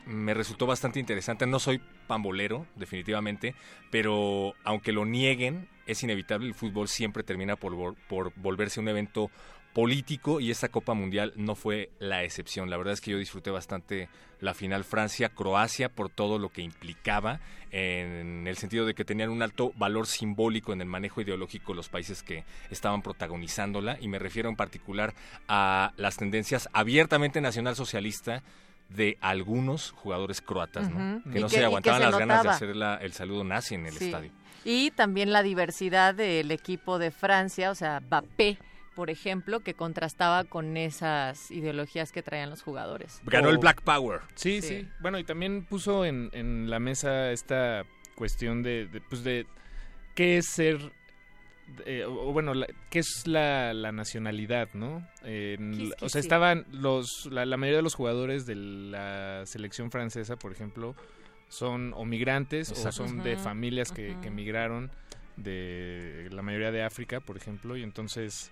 me 0.05 0.33
resultó 0.33 0.65
bastante 0.65 1.01
interesante. 1.01 1.45
No 1.45 1.59
soy 1.59 1.81
pambolero, 2.07 2.67
definitivamente, 2.77 3.53
pero 3.91 4.53
aunque 4.63 4.93
lo 4.93 5.03
nieguen, 5.03 5.67
es 5.87 6.03
inevitable. 6.03 6.47
El 6.47 6.55
fútbol 6.55 6.87
siempre 6.87 7.23
termina 7.23 7.57
por, 7.57 7.95
por 8.07 8.31
volverse 8.37 8.79
un 8.79 8.87
evento 8.87 9.29
político 9.73 10.39
y 10.39 10.51
esta 10.51 10.69
Copa 10.69 10.93
Mundial 10.93 11.33
no 11.35 11.55
fue 11.55 11.89
la 11.99 12.23
excepción. 12.23 12.69
La 12.69 12.77
verdad 12.77 12.93
es 12.93 13.01
que 13.01 13.11
yo 13.11 13.17
disfruté 13.17 13.51
bastante 13.51 14.09
la 14.39 14.53
final 14.53 14.83
Francia-Croacia 14.83 15.89
por 15.89 16.09
todo 16.09 16.39
lo 16.39 16.49
que 16.49 16.61
implicaba 16.61 17.39
en 17.71 18.47
el 18.47 18.57
sentido 18.57 18.85
de 18.85 18.93
que 18.93 19.05
tenían 19.05 19.29
un 19.29 19.41
alto 19.41 19.71
valor 19.77 20.07
simbólico 20.07 20.73
en 20.73 20.81
el 20.81 20.87
manejo 20.87 21.21
ideológico 21.21 21.73
los 21.73 21.87
países 21.89 22.21
que 22.21 22.43
estaban 22.69 23.01
protagonizándola 23.01 23.97
y 24.01 24.07
me 24.09 24.19
refiero 24.19 24.49
en 24.49 24.55
particular 24.57 25.13
a 25.47 25.93
las 25.95 26.17
tendencias 26.17 26.67
abiertamente 26.73 27.39
nacionalsocialista 27.39 28.43
de 28.89 29.17
algunos 29.21 29.91
jugadores 29.91 30.41
croatas. 30.41 30.89
Que 30.89 31.39
no 31.39 31.47
que- 31.47 31.49
se 31.49 31.63
aguantaban 31.63 32.01
se 32.01 32.05
las 32.09 32.19
ganas 32.19 32.43
de 32.43 32.49
hacer 32.49 32.75
la- 32.75 32.95
el 32.95 33.13
saludo 33.13 33.45
nazi 33.45 33.75
en 33.75 33.85
el 33.85 33.93
Sí. 33.93 34.05
estadio. 34.05 34.31
Y 34.65 34.91
también 34.91 35.31
la 35.31 35.43
diversidad 35.43 36.13
del 36.13 36.51
equipo 36.51 36.99
de 36.99 37.09
Francia, 37.11 37.71
o 37.71 37.75
sea, 37.75 38.01
Mbappé, 38.01 38.57
por 39.01 39.09
ejemplo, 39.09 39.61
que 39.61 39.73
contrastaba 39.73 40.43
con 40.43 40.77
esas 40.77 41.49
ideologías 41.49 42.11
que 42.11 42.21
traían 42.21 42.51
los 42.51 42.61
jugadores. 42.61 43.19
Ganó 43.25 43.49
el 43.49 43.57
Black 43.57 43.81
Power. 43.81 44.19
Sí, 44.35 44.61
Sí. 44.61 44.67
sí, 44.81 44.87
Bueno, 44.99 45.17
y 45.17 45.23
también 45.23 45.65
puso 45.65 46.05
en, 46.05 46.29
en 46.33 46.69
la 46.69 46.77
mesa 46.77 47.31
esta 47.31 47.83
cuestión 48.13 48.61
de, 48.61 48.85
de, 48.85 49.01
pues 49.01 49.23
de 49.23 49.47
qué 50.13 50.37
es 50.37 50.45
ser, 50.45 50.91
eh, 51.87 52.03
o 52.05 52.31
bueno, 52.31 52.53
la- 52.53 52.67
qué 52.91 52.99
es 52.99 53.25
la, 53.25 53.73
la 53.73 53.91
nacionalidad, 53.91 54.69
¿no? 54.75 55.03
Quis, 55.23 55.93
o 55.99 56.07
sea, 56.07 56.21
estaban 56.21 56.67
los, 56.71 57.27
la, 57.31 57.47
la 57.47 57.57
mayoría 57.57 57.77
de 57.77 57.83
los 57.83 57.95
jugadores 57.95 58.45
de 58.45 58.53
la 58.53 59.47
selección 59.47 59.89
francesa, 59.89 60.35
por 60.35 60.51
ejemplo, 60.51 60.95
son 61.49 61.91
o 61.95 62.05
migrantes 62.05 62.69
o 62.69 62.91
son 62.91 63.23
de 63.23 63.35
familias 63.35 63.91
que, 63.91 64.11
ujú. 64.11 64.21
que 64.21 64.29
migraron 64.29 64.91
de 65.37 66.29
la 66.31 66.43
mayoría 66.43 66.71
de 66.71 66.83
África, 66.83 67.19
por 67.19 67.35
ejemplo, 67.35 67.75
y 67.77 67.81
entonces... 67.81 68.51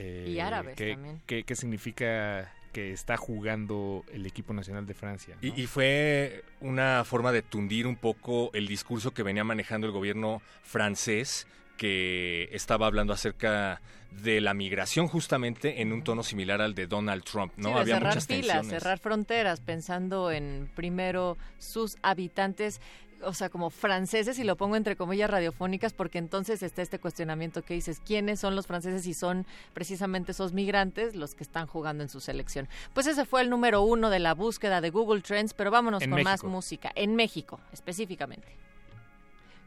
eh, 0.00 0.26
Y 0.28 0.38
árabes 0.40 0.76
¿qué, 0.76 0.92
también. 0.94 1.20
qué- 1.26 1.42
qué 1.44 1.56
significa 1.56 2.52
que 2.72 2.92
está 2.92 3.16
jugando 3.16 4.04
el 4.12 4.26
equipo 4.26 4.52
nacional 4.54 4.86
de 4.86 4.94
Francia? 4.94 5.36
¿no? 5.40 5.48
Y, 5.48 5.62
y 5.62 5.66
fue 5.66 6.44
una 6.60 7.02
forma 7.04 7.32
de 7.32 7.42
tundir 7.42 7.86
un 7.86 7.96
poco 7.96 8.50
el 8.54 8.68
discurso 8.68 9.12
que 9.12 9.22
venía 9.22 9.42
manejando 9.44 9.86
el 9.86 9.92
gobierno 9.92 10.40
francés, 10.62 11.46
que 11.76 12.48
estaba 12.52 12.86
hablando 12.86 13.12
acerca 13.12 13.80
de 14.22 14.40
la 14.40 14.54
migración 14.54 15.06
justamente 15.06 15.80
en 15.82 15.92
un 15.92 16.02
tono 16.02 16.22
similar 16.22 16.60
al 16.62 16.74
de 16.74 16.86
Donald 16.86 17.22
Trump, 17.24 17.52
¿no? 17.56 17.68
Sí, 17.68 17.74
de 17.74 17.80
Había 17.80 17.94
cerrar 17.94 18.08
muchas 18.14 18.26
filas, 18.26 18.56
tensiones. 18.56 18.70
cerrar 18.82 18.98
fronteras, 18.98 19.60
pensando 19.60 20.30
en 20.30 20.70
primero 20.74 21.36
sus 21.58 21.96
habitantes, 22.02 22.80
o 23.22 23.34
sea, 23.34 23.48
como 23.48 23.70
franceses, 23.70 24.38
y 24.38 24.44
lo 24.44 24.56
pongo 24.56 24.76
entre 24.76 24.96
comillas 24.96 25.30
radiofónicas, 25.30 25.92
porque 25.92 26.18
entonces 26.18 26.62
está 26.62 26.82
este 26.82 26.98
cuestionamiento 26.98 27.62
que 27.62 27.74
dices, 27.74 28.00
¿quiénes 28.00 28.40
son 28.40 28.56
los 28.56 28.66
franceses 28.66 29.06
y 29.06 29.14
son 29.14 29.46
precisamente 29.74 30.32
esos 30.32 30.52
migrantes 30.52 31.14
los 31.14 31.34
que 31.34 31.44
están 31.44 31.66
jugando 31.66 32.02
en 32.02 32.08
su 32.08 32.20
selección? 32.20 32.68
Pues 32.94 33.06
ese 33.06 33.24
fue 33.24 33.42
el 33.42 33.50
número 33.50 33.82
uno 33.82 34.10
de 34.10 34.18
la 34.18 34.34
búsqueda 34.34 34.80
de 34.80 34.90
Google 34.90 35.22
Trends, 35.22 35.54
pero 35.54 35.70
vámonos 35.70 36.02
En 36.02 36.10
con 36.10 36.22
más 36.22 36.44
música, 36.44 36.92
en 36.94 37.16
México 37.16 37.60
específicamente. 37.72 38.48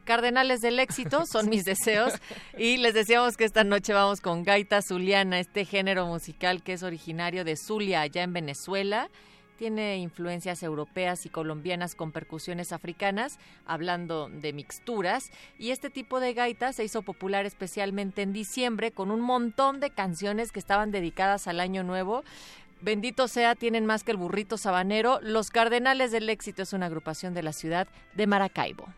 Cardenales 0.04 0.60
del 0.60 0.80
éxito 0.80 1.24
son 1.30 1.48
mis 1.48 1.64
deseos 1.64 2.14
y 2.58 2.76
les 2.76 2.94
decíamos 2.94 3.36
que 3.36 3.44
esta 3.44 3.64
noche 3.64 3.92
vamos 3.92 4.20
con 4.20 4.42
gaita 4.42 4.82
zuliana, 4.82 5.38
este 5.38 5.64
género 5.64 6.06
musical 6.06 6.62
que 6.62 6.72
es 6.72 6.82
originario 6.82 7.44
de 7.44 7.56
Zulia 7.56 8.00
allá 8.00 8.22
en 8.22 8.32
Venezuela. 8.32 9.08
Tiene 9.58 9.98
influencias 9.98 10.62
europeas 10.62 11.26
y 11.26 11.28
colombianas 11.28 11.94
con 11.94 12.12
percusiones 12.12 12.72
africanas, 12.72 13.38
hablando 13.66 14.28
de 14.28 14.52
mixturas, 14.52 15.30
y 15.58 15.70
este 15.70 15.90
tipo 15.90 16.20
de 16.20 16.34
gaita 16.34 16.72
se 16.72 16.84
hizo 16.84 17.02
popular 17.02 17.46
especialmente 17.46 18.22
en 18.22 18.32
diciembre 18.32 18.90
con 18.90 19.10
un 19.10 19.20
montón 19.20 19.80
de 19.80 19.90
canciones 19.90 20.52
que 20.52 20.58
estaban 20.58 20.90
dedicadas 20.90 21.46
al 21.46 21.60
Año 21.60 21.82
Nuevo. 21.84 22.24
Bendito 22.80 23.28
sea, 23.28 23.54
tienen 23.54 23.86
más 23.86 24.02
que 24.02 24.10
el 24.10 24.16
burrito 24.16 24.56
sabanero. 24.56 25.20
Los 25.22 25.50
Cardenales 25.50 26.10
del 26.10 26.28
Éxito 26.28 26.62
es 26.62 26.72
una 26.72 26.86
agrupación 26.86 27.32
de 27.32 27.44
la 27.44 27.52
ciudad 27.52 27.86
de 28.14 28.26
Maracaibo. 28.26 28.88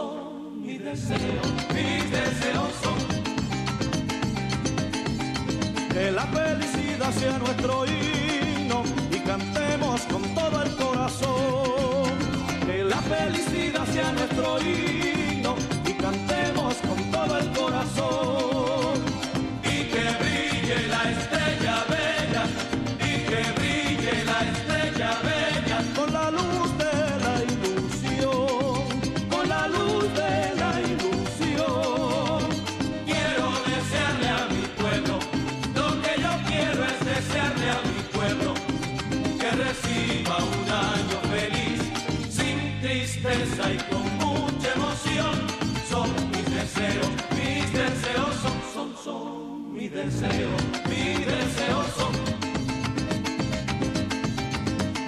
Son, 0.00 0.54
son 0.62 1.54
mis 1.74 2.10
deseos, 2.10 2.72
son. 2.82 2.98
Que 5.92 6.10
la 6.10 6.26
felicidad 6.26 7.12
sea 7.12 7.38
nuestro 7.38 7.84
himno 7.86 8.29
deseos, 49.90 50.62
mis 50.88 51.26
deseos 51.26 51.86
son. 51.96 52.12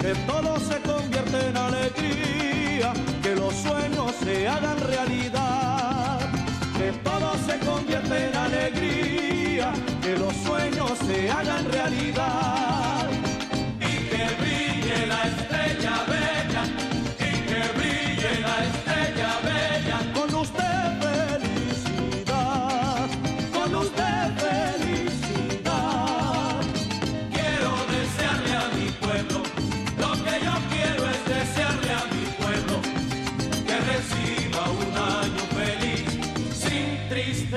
Que 0.00 0.14
todo 0.26 0.58
se 0.58 0.80
convierta 0.80 1.48
en 1.48 1.56
alegría, 1.56 2.92
que 3.22 3.36
los 3.36 3.54
sueños 3.54 4.12
se 4.22 4.48
hagan 4.48 4.78
realidad. 4.80 6.18
Que 6.76 6.92
todo 7.04 7.34
se 7.46 7.58
convierta 7.64 8.28
en 8.28 8.36
alegría, 8.36 9.72
que 10.02 10.16
los 10.16 10.34
sueños 10.34 10.92
se 11.06 11.30
hagan 11.30 11.64
realidad. 11.70 13.01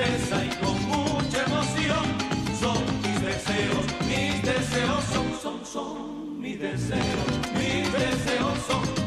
Y 0.08 0.64
con 0.64 0.76
mucha 0.86 1.44
emoción. 1.44 2.06
Son 2.60 2.82
mis 3.02 3.20
deseos, 3.20 3.84
mis 4.06 4.42
deseos 4.42 5.04
son, 5.12 5.28
son, 5.42 5.66
son 5.66 6.40
mis 6.40 6.58
deseos, 6.60 7.26
mis 7.54 7.92
deseos 7.92 8.58
son 8.68 9.06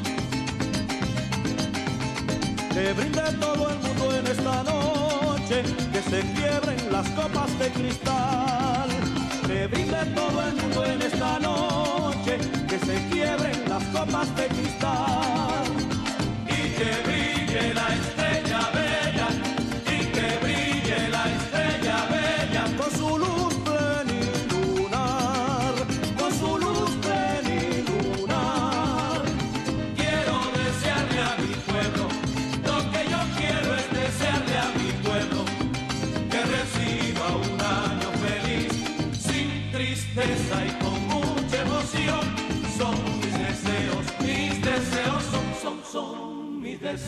que 2.74 2.94
brinde 2.94 3.22
todo 3.42 3.70
el 3.72 3.80
mundo 3.80 4.16
en 4.16 4.28
esta 4.28 4.64
noche, 4.64 5.64
que 5.92 6.02
se 6.02 6.22
quiebren 6.34 6.92
las 6.92 7.10
copas 7.10 7.60
de 7.60 7.70
cristal. 7.72 8.90
Que 9.48 9.68
brinde 9.68 10.06
todo 10.16 10.48
el 10.48 10.56
mundo 10.56 10.86
en 10.86 11.02
esta 11.02 11.40
noche, 11.40 12.38
que 12.70 12.80
se 12.80 12.96
quiebren 13.10 13.58
las 13.68 13.84
copas 13.86 14.34
de 14.36 14.48
cristal. 14.48 15.66
y 16.48 16.62
que 16.78 16.90
brille 17.04 17.74
la 17.74 17.88
estrella 17.96 18.19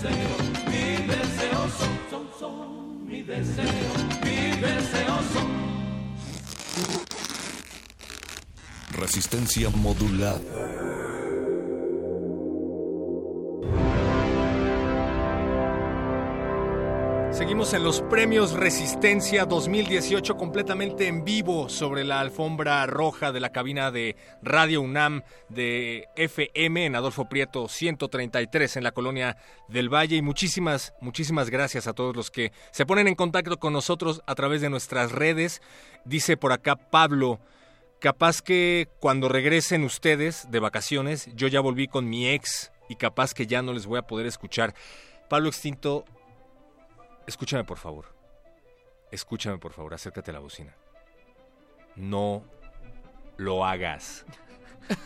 deseos, 0.01 0.41
mis 0.65 1.07
deseos 1.07 1.71
son, 1.77 1.99
son, 2.09 2.27
son 2.39 3.05
mis 3.05 3.27
deseos, 3.27 3.97
mis 4.23 4.61
deseos 4.61 5.25
son. 5.33 5.51
Resistencia 8.97 9.69
modulada. 9.69 10.90
En 17.61 17.83
los 17.83 18.01
premios 18.01 18.53
Resistencia 18.53 19.45
2018 19.45 20.35
completamente 20.35 21.07
en 21.07 21.23
vivo 21.23 21.69
sobre 21.69 22.03
la 22.03 22.19
alfombra 22.19 22.85
roja 22.87 23.31
de 23.31 23.39
la 23.39 23.51
cabina 23.51 23.91
de 23.91 24.15
Radio 24.41 24.81
UNAM 24.81 25.21
de 25.47 26.07
FM 26.15 26.87
en 26.87 26.95
Adolfo 26.95 27.29
Prieto 27.29 27.69
133 27.69 28.77
en 28.77 28.83
la 28.83 28.91
colonia 28.91 29.37
del 29.67 29.93
Valle 29.93 30.15
y 30.15 30.23
muchísimas, 30.23 30.95
muchísimas 31.01 31.51
gracias 31.51 31.85
a 31.85 31.93
todos 31.93 32.15
los 32.15 32.31
que 32.31 32.51
se 32.71 32.87
ponen 32.87 33.07
en 33.07 33.15
contacto 33.15 33.59
con 33.59 33.73
nosotros 33.73 34.23
a 34.25 34.33
través 34.33 34.61
de 34.61 34.71
nuestras 34.71 35.11
redes. 35.11 35.61
Dice 36.03 36.37
por 36.37 36.53
acá 36.53 36.75
Pablo, 36.75 37.39
capaz 37.99 38.41
que 38.41 38.89
cuando 38.99 39.29
regresen 39.29 39.83
ustedes 39.83 40.49
de 40.49 40.59
vacaciones, 40.59 41.29
yo 41.35 41.47
ya 41.47 41.61
volví 41.61 41.87
con 41.87 42.09
mi 42.09 42.27
ex 42.27 42.71
y 42.89 42.95
capaz 42.95 43.35
que 43.35 43.45
ya 43.45 43.61
no 43.61 43.71
les 43.71 43.85
voy 43.85 43.99
a 43.99 44.07
poder 44.07 44.25
escuchar. 44.25 44.73
Pablo 45.29 45.47
Extinto, 45.47 46.03
Escúchame, 47.31 47.63
por 47.63 47.77
favor. 47.77 48.05
Escúchame, 49.09 49.57
por 49.57 49.71
favor. 49.71 49.93
Acércate 49.93 50.31
a 50.31 50.33
la 50.33 50.39
bocina. 50.41 50.75
No 51.95 52.43
lo 53.37 53.65
hagas. 53.65 54.25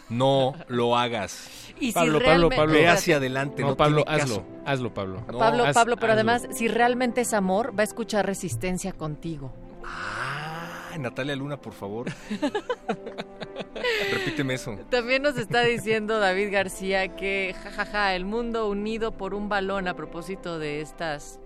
No 0.09 0.55
lo 0.67 0.97
hagas. 0.97 1.49
Y 1.79 1.87
si 1.87 1.93
Pablo, 1.93 2.19
Pablo, 2.23 2.49
Pablo. 2.49 2.73
Ve 2.73 2.87
hacia 2.87 3.17
adelante. 3.17 3.61
No, 3.61 3.69
No, 3.69 3.77
Pablo, 3.77 4.03
tiene 4.05 4.21
hazlo. 4.23 4.35
caso. 4.37 4.47
Hazlo, 4.65 4.93
Pablo. 4.93 5.23
No, 5.31 5.37
Pablo, 5.37 5.65
haz- 5.65 5.73
Pablo, 5.75 5.97
pero 5.97 6.13
hazlo. 6.13 6.31
además, 6.31 6.57
si 6.57 6.67
realmente 6.67 7.21
es 7.21 7.33
amor, 7.33 7.77
va 7.77 7.81
a 7.81 7.83
escuchar 7.83 8.25
resistencia 8.25 8.93
contigo. 8.93 9.53
Ah, 9.85 10.95
Natalia 10.97 11.35
Luna, 11.35 11.57
por 11.61 11.73
favor. 11.73 12.07
Repíteme 14.11 14.55
eso. 14.55 14.75
También 14.89 15.21
nos 15.21 15.37
está 15.37 15.61
diciendo 15.61 16.19
David 16.19 16.51
García 16.51 17.15
que, 17.15 17.53
jajaja, 17.61 18.15
el 18.15 18.25
mundo 18.25 18.67
unido 18.69 19.11
por 19.17 19.35
un 19.35 19.49
balón 19.49 19.87
a 19.87 19.95
propósito 19.95 20.57
de 20.57 20.81
estas 20.81 21.39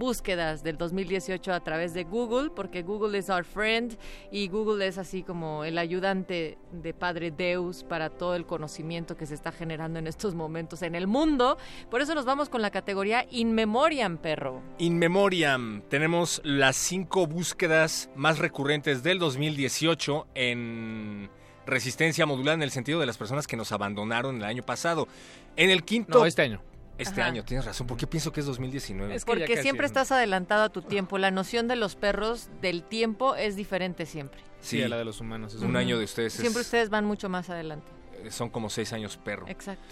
búsquedas 0.00 0.64
del 0.64 0.78
2018 0.78 1.52
a 1.52 1.60
través 1.60 1.92
de 1.92 2.04
Google, 2.04 2.50
porque 2.50 2.82
Google 2.82 3.18
es 3.18 3.28
our 3.28 3.44
friend 3.44 3.98
y 4.32 4.48
Google 4.48 4.84
es 4.86 4.96
así 4.98 5.22
como 5.22 5.62
el 5.62 5.76
ayudante 5.76 6.56
de 6.72 6.94
Padre 6.94 7.30
Deus 7.30 7.84
para 7.84 8.08
todo 8.08 8.34
el 8.34 8.46
conocimiento 8.46 9.16
que 9.16 9.26
se 9.26 9.34
está 9.34 9.52
generando 9.52 9.98
en 9.98 10.06
estos 10.06 10.34
momentos 10.34 10.80
en 10.82 10.94
el 10.94 11.06
mundo. 11.06 11.58
Por 11.90 12.00
eso 12.00 12.14
nos 12.14 12.24
vamos 12.24 12.48
con 12.48 12.62
la 12.62 12.70
categoría 12.70 13.26
In 13.30 13.52
Memoriam, 13.52 14.16
perro. 14.16 14.62
In 14.78 14.98
Memoriam, 14.98 15.82
tenemos 15.90 16.40
las 16.44 16.76
cinco 16.76 17.26
búsquedas 17.26 18.08
más 18.16 18.38
recurrentes 18.38 19.02
del 19.02 19.18
2018 19.18 20.28
en 20.34 21.28
resistencia 21.66 22.24
modular 22.24 22.54
en 22.54 22.62
el 22.62 22.70
sentido 22.70 23.00
de 23.00 23.06
las 23.06 23.18
personas 23.18 23.46
que 23.46 23.58
nos 23.58 23.70
abandonaron 23.70 24.36
el 24.36 24.44
año 24.44 24.62
pasado. 24.62 25.08
En 25.56 25.68
el 25.68 25.84
quinto... 25.84 26.20
No, 26.20 26.26
este 26.26 26.40
año. 26.40 26.62
Este 27.00 27.20
Ajá. 27.20 27.30
año, 27.30 27.44
tienes 27.44 27.64
razón. 27.66 27.86
¿Por 27.86 27.96
qué 27.96 28.06
pienso 28.06 28.32
que 28.32 28.40
es 28.40 28.46
2019? 28.46 29.14
Es 29.14 29.24
que 29.24 29.30
Porque 29.32 29.60
siempre 29.62 29.86
es- 29.86 29.90
estás 29.90 30.12
adelantado 30.12 30.64
a 30.64 30.68
tu 30.68 30.82
tiempo. 30.82 31.18
La 31.18 31.30
noción 31.30 31.66
de 31.68 31.76
los 31.76 31.96
perros 31.96 32.48
del 32.60 32.82
tiempo 32.82 33.34
es 33.36 33.56
diferente 33.56 34.06
siempre. 34.06 34.40
Sí, 34.60 34.82
a 34.82 34.88
la 34.88 34.98
de 34.98 35.04
los 35.06 35.20
humanos. 35.20 35.54
es 35.54 35.60
un 35.62 35.68
un- 35.70 35.76
año 35.76 35.98
de 35.98 36.04
ustedes 36.04 36.34
es- 36.34 36.40
Siempre 36.40 36.60
ustedes 36.62 36.90
van 36.90 37.04
mucho 37.06 37.28
más 37.28 37.48
adelante. 37.50 37.86
eh, 38.22 38.30
son 38.30 38.50
como 38.50 38.68
seis 38.68 38.92
años 38.92 39.16
perro. 39.16 39.48
Exacto. 39.48 39.82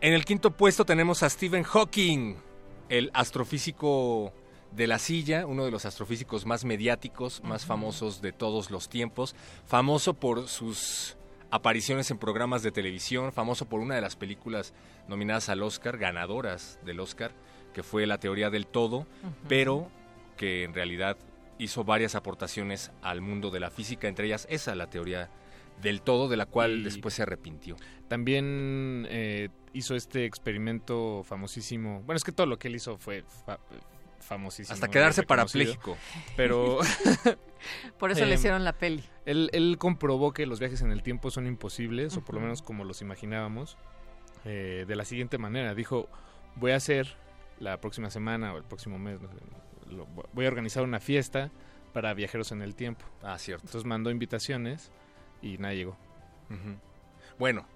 En 0.00 0.14
el 0.14 0.24
quinto 0.24 0.50
puesto 0.50 0.84
tenemos 0.86 1.22
a 1.22 1.28
Stephen 1.30 1.62
Hawking, 1.62 2.36
el 2.88 3.10
astrofísico 3.14 4.32
de 4.72 4.86
la 4.86 4.98
silla, 4.98 5.46
uno 5.46 5.64
de 5.64 5.70
los 5.70 5.84
astrofísicos 5.86 6.44
más 6.46 6.64
mediáticos, 6.64 7.42
más 7.44 7.64
famosos 7.64 8.20
de 8.20 8.32
todos 8.32 8.70
los 8.70 8.88
tiempos, 8.88 9.34
famoso 9.66 10.14
por 10.14 10.48
sus 10.48 11.16
apariciones 11.56 12.10
en 12.10 12.18
programas 12.18 12.62
de 12.62 12.70
televisión, 12.70 13.32
famoso 13.32 13.66
por 13.68 13.80
una 13.80 13.94
de 13.94 14.00
las 14.00 14.14
películas 14.16 14.74
nominadas 15.08 15.48
al 15.48 15.62
Oscar, 15.62 15.98
ganadoras 15.98 16.78
del 16.84 17.00
Oscar, 17.00 17.32
que 17.74 17.82
fue 17.82 18.06
La 18.06 18.18
teoría 18.18 18.50
del 18.50 18.66
todo, 18.66 19.06
pero 19.48 19.88
que 20.36 20.64
en 20.64 20.74
realidad 20.74 21.16
hizo 21.58 21.84
varias 21.84 22.14
aportaciones 22.14 22.90
al 23.02 23.20
mundo 23.20 23.50
de 23.50 23.60
la 23.60 23.70
física, 23.70 24.08
entre 24.08 24.26
ellas 24.26 24.46
esa, 24.50 24.74
la 24.74 24.88
teoría 24.90 25.30
del 25.80 26.00
todo, 26.02 26.28
de 26.28 26.36
la 26.36 26.46
cual 26.46 26.78
Y- 26.80 26.82
después 26.84 27.14
se 27.14 27.22
arrepintió. 27.22 27.76
También 28.08 29.06
eh, 29.10 29.48
hizo 29.72 29.94
este 29.94 30.24
experimento 30.24 31.22
famosísimo. 31.24 32.02
Bueno, 32.04 32.16
es 32.16 32.24
que 32.24 32.32
todo 32.32 32.46
lo 32.46 32.58
que 32.58 32.68
él 32.68 32.76
hizo 32.76 32.96
fue 32.98 33.24
fa- 33.44 33.58
famosísimo. 34.26 34.74
Hasta 34.74 34.88
quedarse 34.88 35.22
parapléjico. 35.22 35.96
Pero 36.36 36.78
Por 37.98 38.10
eso 38.10 38.24
le 38.24 38.32
Em, 38.32 38.38
hicieron 38.38 38.64
la 38.64 38.72
peli. 38.74 39.02
él, 39.24 39.50
él 39.52 39.76
comprobó 39.78 40.32
que 40.32 40.46
los 40.46 40.60
viajes 40.60 40.82
en 40.82 40.92
el 40.92 41.02
tiempo 41.02 41.30
son 41.30 41.46
imposibles, 41.46 42.16
o 42.16 42.24
por 42.24 42.34
lo 42.34 42.40
menos 42.40 42.62
como 42.62 42.84
los 42.84 43.00
imaginábamos, 43.02 43.76
eh, 44.44 44.84
de 44.86 44.96
la 44.96 45.04
siguiente 45.04 45.38
manera. 45.38 45.74
Dijo, 45.74 46.08
voy 46.56 46.72
a 46.72 46.76
hacer 46.76 47.16
la 47.58 47.80
próxima 47.80 48.10
semana 48.10 48.52
o 48.52 48.58
el 48.58 48.64
próximo 48.64 48.98
mes, 48.98 49.20
no 49.20 49.28
sé, 49.28 49.36
lo- 49.90 50.06
voy 50.32 50.44
a 50.44 50.48
organizar 50.48 50.82
una 50.84 51.00
fiesta 51.00 51.50
para 51.92 52.12
viajeros 52.14 52.52
en 52.52 52.60
el 52.62 52.74
tiempo. 52.74 53.04
Ah, 53.22 53.38
cierto. 53.38 53.64
Entonces 53.66 53.86
mandó 53.86 54.10
invitaciones 54.10 54.90
y 55.42 55.56
nadie 55.58 55.76
llegó. 55.78 55.96
Bueno, 57.38 57.66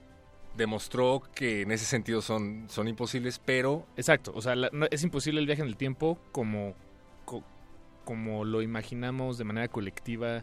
demostró 0.56 1.22
que 1.34 1.62
en 1.62 1.70
ese 1.72 1.84
sentido 1.84 2.22
son, 2.22 2.66
son 2.68 2.88
imposibles, 2.88 3.40
pero 3.44 3.86
Exacto, 3.96 4.32
o 4.34 4.42
sea, 4.42 4.54
la- 4.56 4.70
no- 4.72 4.86
es 4.90 5.02
imposible 5.02 5.40
el 5.40 5.46
viaje 5.46 5.62
en 5.62 5.68
el 5.68 5.76
tiempo 5.76 6.18
como, 6.32 6.74
co- 7.24 7.44
como 8.04 8.44
lo 8.44 8.62
imaginamos 8.62 9.38
de 9.38 9.44
manera 9.44 9.68
colectiva 9.68 10.42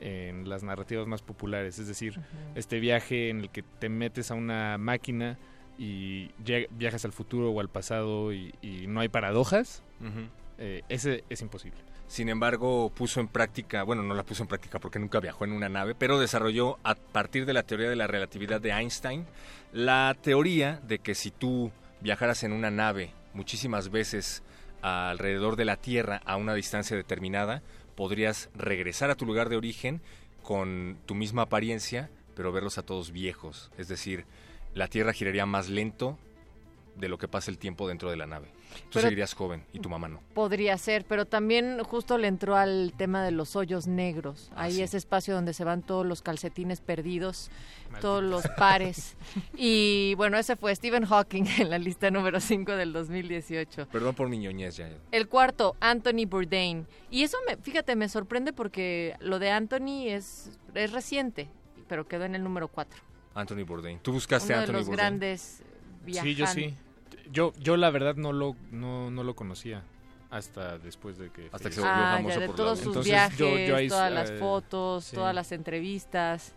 en 0.00 0.48
las 0.48 0.62
narrativas 0.64 1.06
más 1.06 1.22
populares. 1.22 1.78
Es 1.78 1.86
decir, 1.86 2.20
este 2.56 2.80
viaje 2.80 3.30
en 3.30 3.40
el 3.42 3.50
que 3.50 3.62
te 3.62 3.88
metes 3.88 4.30
a 4.30 4.34
una 4.34 4.76
máquina 4.76 5.38
y 5.78 6.30
viajas 6.70 7.04
al 7.04 7.12
futuro 7.12 7.50
o 7.50 7.60
al 7.60 7.68
pasado 7.68 8.32
y, 8.32 8.54
y 8.60 8.86
no 8.88 9.00
hay 9.00 9.08
paradojas, 9.08 9.82
eh, 10.58 10.82
ese 10.88 11.24
es 11.30 11.40
imposible. 11.42 11.78
Sin 12.06 12.28
embargo 12.28 12.90
puso 12.94 13.20
en 13.20 13.28
práctica, 13.28 13.82
bueno, 13.82 14.02
no 14.02 14.14
la 14.14 14.24
puso 14.24 14.42
en 14.42 14.48
práctica 14.48 14.78
porque 14.78 14.98
nunca 14.98 15.20
viajó 15.20 15.44
en 15.44 15.52
una 15.52 15.68
nave, 15.68 15.94
pero 15.94 16.18
desarrolló 16.18 16.78
a 16.84 16.94
partir 16.94 17.46
de 17.46 17.52
la 17.52 17.62
teoría 17.62 17.88
de 17.88 17.96
la 17.96 18.06
relatividad 18.06 18.60
de 18.60 18.70
Einstein 18.70 19.26
la 19.72 20.16
teoría 20.20 20.80
de 20.86 21.00
que 21.00 21.14
si 21.14 21.30
tú 21.30 21.72
viajaras 22.00 22.44
en 22.44 22.52
una 22.52 22.70
nave 22.70 23.12
muchísimas 23.32 23.90
veces 23.90 24.42
alrededor 24.82 25.56
de 25.56 25.64
la 25.64 25.76
Tierra 25.76 26.20
a 26.24 26.36
una 26.36 26.54
distancia 26.54 26.96
determinada, 26.96 27.62
podrías 27.96 28.50
regresar 28.54 29.10
a 29.10 29.16
tu 29.16 29.26
lugar 29.26 29.48
de 29.48 29.56
origen 29.56 30.00
con 30.42 30.98
tu 31.06 31.14
misma 31.14 31.42
apariencia, 31.42 32.10
pero 32.36 32.52
verlos 32.52 32.78
a 32.78 32.82
todos 32.82 33.10
viejos. 33.10 33.70
Es 33.78 33.88
decir, 33.88 34.26
la 34.74 34.88
Tierra 34.88 35.12
giraría 35.12 35.46
más 35.46 35.68
lento 35.68 36.18
de 36.96 37.08
lo 37.08 37.18
que 37.18 37.28
pasa 37.28 37.50
el 37.50 37.58
tiempo 37.58 37.88
dentro 37.88 38.10
de 38.10 38.16
la 38.16 38.26
nave. 38.26 38.52
Tú 38.74 38.80
Pero- 38.94 39.02
seguirías 39.02 39.34
joven 39.34 39.64
y 39.72 39.78
tu 39.80 39.88
mamá 39.88 40.08
no. 40.08 40.20
Podría 40.34 40.76
ser, 40.78 41.04
pero 41.04 41.26
también 41.26 41.82
justo 41.84 42.18
le 42.18 42.28
entró 42.28 42.56
al 42.56 42.92
tema 42.96 43.22
de 43.24 43.30
los 43.30 43.56
hoyos 43.56 43.86
negros. 43.86 44.50
Ah, 44.54 44.62
Ahí 44.64 44.74
sí. 44.74 44.82
ese 44.82 44.96
espacio 44.96 45.34
donde 45.34 45.52
se 45.54 45.64
van 45.64 45.82
todos 45.82 46.04
los 46.06 46.22
calcetines 46.22 46.80
perdidos, 46.80 47.50
Maldita. 47.84 48.00
todos 48.00 48.22
los 48.22 48.46
pares. 48.56 49.16
y 49.56 50.14
bueno, 50.16 50.36
ese 50.38 50.56
fue 50.56 50.74
Stephen 50.74 51.04
Hawking 51.06 51.44
en 51.58 51.70
la 51.70 51.78
lista 51.78 52.10
número 52.10 52.40
5 52.40 52.72
del 52.72 52.92
2018. 52.92 53.88
Perdón 53.88 54.14
por 54.14 54.28
mi 54.28 54.38
ñoñez 54.38 54.76
ya. 54.76 54.88
El 55.12 55.28
cuarto, 55.28 55.76
Anthony 55.80 56.26
Bourdain. 56.28 56.86
Y 57.10 57.22
eso, 57.22 57.36
me, 57.48 57.56
fíjate, 57.56 57.96
me 57.96 58.08
sorprende 58.08 58.52
porque 58.52 59.14
lo 59.20 59.38
de 59.38 59.50
Anthony 59.50 60.08
es, 60.08 60.50
es 60.74 60.92
reciente, 60.92 61.48
pero 61.88 62.06
quedó 62.06 62.24
en 62.24 62.34
el 62.34 62.42
número 62.42 62.68
4. 62.68 63.00
Anthony 63.34 63.64
Bourdain. 63.66 63.98
¿Tú 64.00 64.12
buscaste 64.12 64.52
Uno 64.52 64.54
a 64.54 64.58
de 64.58 64.62
Anthony 64.64 64.76
los 64.78 64.86
Bourdain? 64.86 65.18
grandes 65.18 65.62
viajantes. 66.04 66.34
Sí, 66.34 66.34
yo 66.34 66.46
sí. 66.46 66.74
Yo, 67.32 67.52
yo 67.58 67.76
la 67.76 67.90
verdad 67.90 68.16
no 68.16 68.32
lo, 68.32 68.56
no, 68.70 69.10
no 69.10 69.22
lo 69.24 69.34
conocía 69.34 69.82
hasta 70.30 70.78
después 70.78 71.16
de 71.18 71.30
que... 71.30 71.48
Hasta 71.52 71.68
que 71.68 71.74
se 71.76 71.80
volvió 71.80 71.94
Ah, 71.96 72.14
famoso 72.16 72.34
ya, 72.34 72.40
de 72.40 72.46
por 72.48 72.56
todos 72.56 72.70
la- 72.78 72.84
sus 72.84 72.86
Entonces, 72.88 73.12
viajes, 73.12 73.38
yo- 73.38 73.58
yo 73.58 73.76
ahí, 73.76 73.88
todas 73.88 74.12
las 74.12 74.30
eh, 74.30 74.38
fotos, 74.38 75.04
sí. 75.04 75.16
todas 75.16 75.34
las 75.34 75.52
entrevistas. 75.52 76.54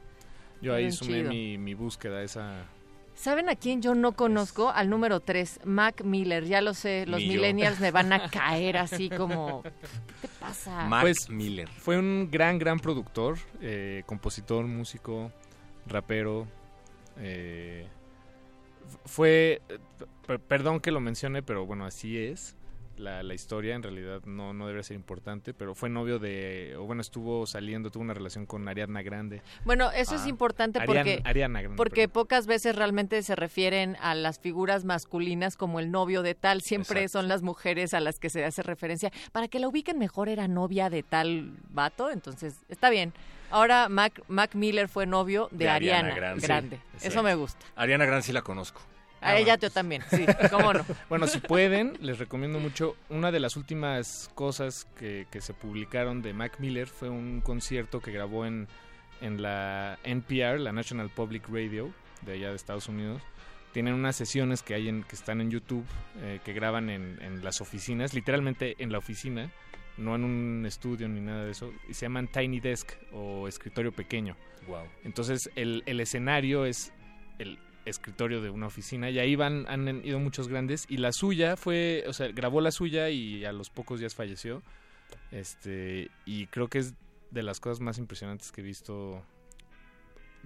Yo 0.61 0.73
ahí 0.73 0.83
Bien 0.83 0.93
sumé 0.93 1.23
mi, 1.23 1.57
mi 1.57 1.73
búsqueda, 1.75 2.23
esa... 2.23 2.65
¿Saben 3.13 3.49
a 3.49 3.55
quién 3.55 3.81
yo 3.81 3.95
no 3.95 4.11
conozco? 4.11 4.69
Al 4.69 4.89
número 4.91 5.19
3, 5.19 5.61
Mac 5.65 6.03
Miller. 6.03 6.45
Ya 6.45 6.61
lo 6.61 6.75
sé, 6.75 7.05
los 7.07 7.19
Ni 7.19 7.25
yo. 7.27 7.33
millennials 7.33 7.79
me 7.79 7.89
van 7.91 8.13
a 8.13 8.29
caer 8.29 8.77
así 8.77 9.09
como... 9.09 9.63
¿Qué 9.63 9.71
te 10.21 10.27
pasa? 10.39 10.85
Mac 10.87 11.01
Pues, 11.01 11.29
Miller. 11.29 11.67
Fue 11.67 11.97
un 11.97 12.29
gran, 12.31 12.59
gran 12.59 12.79
productor, 12.79 13.37
eh, 13.61 14.03
compositor, 14.05 14.65
músico, 14.65 15.31
rapero. 15.87 16.47
eh, 17.17 17.87
fue, 19.05 19.61
eh, 19.69 20.37
perdón 20.47 20.79
que 20.79 20.91
lo 20.91 20.99
mencione, 20.99 21.41
pero 21.43 21.65
bueno, 21.65 21.85
así 21.85 22.17
es. 22.17 22.55
La, 22.97 23.21
la 23.21 23.35
historia 23.35 23.75
en 23.75 23.83
realidad 23.83 24.23
no, 24.25 24.53
no 24.55 24.65
debería 24.65 24.81
ser 24.81 24.95
importante, 24.95 25.53
pero 25.53 25.75
fue 25.75 25.87
novio 25.87 26.17
de, 26.17 26.73
o 26.79 26.85
bueno, 26.85 27.01
estuvo 27.01 27.45
saliendo, 27.45 27.91
tuvo 27.91 28.01
una 28.01 28.15
relación 28.15 28.47
con 28.47 28.67
Ariadna 28.67 29.03
Grande. 29.03 29.43
Bueno, 29.65 29.91
eso 29.91 30.15
es 30.15 30.23
Ah, 30.23 30.29
importante 30.29 30.79
porque... 30.83 31.21
Ariana 31.23 31.61
Grande. 31.61 31.77
Porque 31.77 32.07
perdón. 32.07 32.13
pocas 32.23 32.47
veces 32.47 32.75
realmente 32.75 33.21
se 33.21 33.35
refieren 33.35 33.97
a 34.01 34.15
las 34.15 34.39
figuras 34.39 34.83
masculinas 34.83 35.57
como 35.57 35.79
el 35.79 35.91
novio 35.91 36.23
de 36.23 36.33
tal, 36.33 36.63
siempre 36.63 37.01
Exacto. 37.03 37.19
son 37.19 37.27
las 37.27 37.43
mujeres 37.43 37.93
a 37.93 37.99
las 37.99 38.17
que 38.17 38.31
se 38.31 38.43
hace 38.43 38.63
referencia. 38.63 39.11
Para 39.31 39.47
que 39.47 39.59
la 39.59 39.67
ubiquen 39.67 39.99
mejor 39.99 40.27
era 40.27 40.47
novia 40.47 40.89
de 40.89 41.03
tal 41.03 41.51
vato, 41.69 42.09
entonces 42.09 42.55
está 42.67 42.89
bien. 42.89 43.13
Ahora 43.49 43.87
Mac, 43.89 44.21
Mac 44.27 44.55
Miller 44.55 44.87
fue 44.87 45.05
novio 45.05 45.47
de, 45.51 45.65
De 45.65 45.69
Ariana 45.69 45.99
Ariana, 45.99 46.15
Grande. 46.15 46.47
Grande. 46.47 46.79
Sí, 46.97 47.07
Eso 47.07 47.23
me 47.23 47.35
gusta. 47.35 47.65
Ariana 47.75 48.05
Grande 48.05 48.23
sí 48.23 48.31
la 48.33 48.41
conozco. 48.41 48.81
A 49.19 49.29
Ah, 49.29 49.35
ella 49.37 49.53
bueno. 49.55 49.61
yo 49.61 49.71
también, 49.71 50.03
sí, 50.11 50.25
cómo 50.51 50.73
no. 50.73 50.85
Bueno, 51.09 51.25
si 51.25 51.39
pueden, 51.39 51.97
les 52.01 52.19
recomiendo 52.19 52.59
mucho. 52.59 52.95
Una 53.09 53.31
de 53.31 53.39
las 53.39 53.55
últimas 53.57 54.29
cosas 54.35 54.85
que, 54.97 55.25
que 55.31 55.41
se 55.41 55.53
publicaron 55.55 56.21
de 56.21 56.33
Mac 56.33 56.59
Miller 56.59 56.87
fue 56.87 57.09
un 57.09 57.41
concierto 57.41 57.99
que 57.99 58.11
grabó 58.11 58.45
en, 58.45 58.67
en 59.21 59.41
la 59.41 59.97
NPR, 60.03 60.59
la 60.59 60.71
National 60.71 61.09
Public 61.09 61.47
Radio, 61.49 61.91
de 62.21 62.33
allá 62.33 62.49
de 62.49 62.55
Estados 62.55 62.87
Unidos. 62.89 63.21
Tienen 63.73 63.95
unas 63.95 64.15
sesiones 64.15 64.61
que 64.61 64.75
hay 64.75 64.87
en, 64.87 65.03
que 65.03 65.15
están 65.15 65.41
en 65.41 65.49
YouTube, 65.49 65.85
eh, 66.19 66.39
que 66.45 66.53
graban 66.53 66.89
en, 66.91 67.17
en 67.21 67.43
las 67.43 67.59
oficinas, 67.59 68.13
literalmente 68.13 68.75
en 68.77 68.91
la 68.91 68.99
oficina, 68.99 69.49
no 69.97 70.15
en 70.15 70.23
un 70.23 70.65
estudio 70.65 71.07
ni 71.07 71.21
nada 71.21 71.45
de 71.45 71.51
eso, 71.51 71.71
y 71.89 71.93
se 71.93 72.05
llaman 72.05 72.27
Tiny 72.27 72.59
Desk 72.59 72.91
o 73.13 73.47
escritorio 73.47 73.91
pequeño. 73.91 74.35
Wow. 74.67 74.85
Entonces 75.03 75.49
el, 75.55 75.83
el 75.85 75.99
escenario 75.99 76.65
es 76.65 76.93
el 77.39 77.57
escritorio 77.85 78.41
de 78.41 78.49
una 78.49 78.67
oficina 78.67 79.09
y 79.09 79.19
ahí 79.19 79.35
van, 79.35 79.65
han 79.67 80.05
ido 80.05 80.19
muchos 80.19 80.47
grandes 80.47 80.85
y 80.89 80.97
la 80.97 81.11
suya 81.11 81.55
fue, 81.55 82.03
o 82.07 82.13
sea, 82.13 82.27
grabó 82.29 82.61
la 82.61 82.71
suya 82.71 83.09
y 83.09 83.45
a 83.45 83.51
los 83.51 83.69
pocos 83.69 83.99
días 83.99 84.15
falleció. 84.15 84.61
Este, 85.31 86.11
y 86.25 86.47
creo 86.47 86.67
que 86.67 86.79
es 86.79 86.93
de 87.31 87.43
las 87.43 87.59
cosas 87.59 87.79
más 87.79 87.97
impresionantes 87.97 88.51
que 88.51 88.61
he 88.61 88.63
visto 88.63 89.23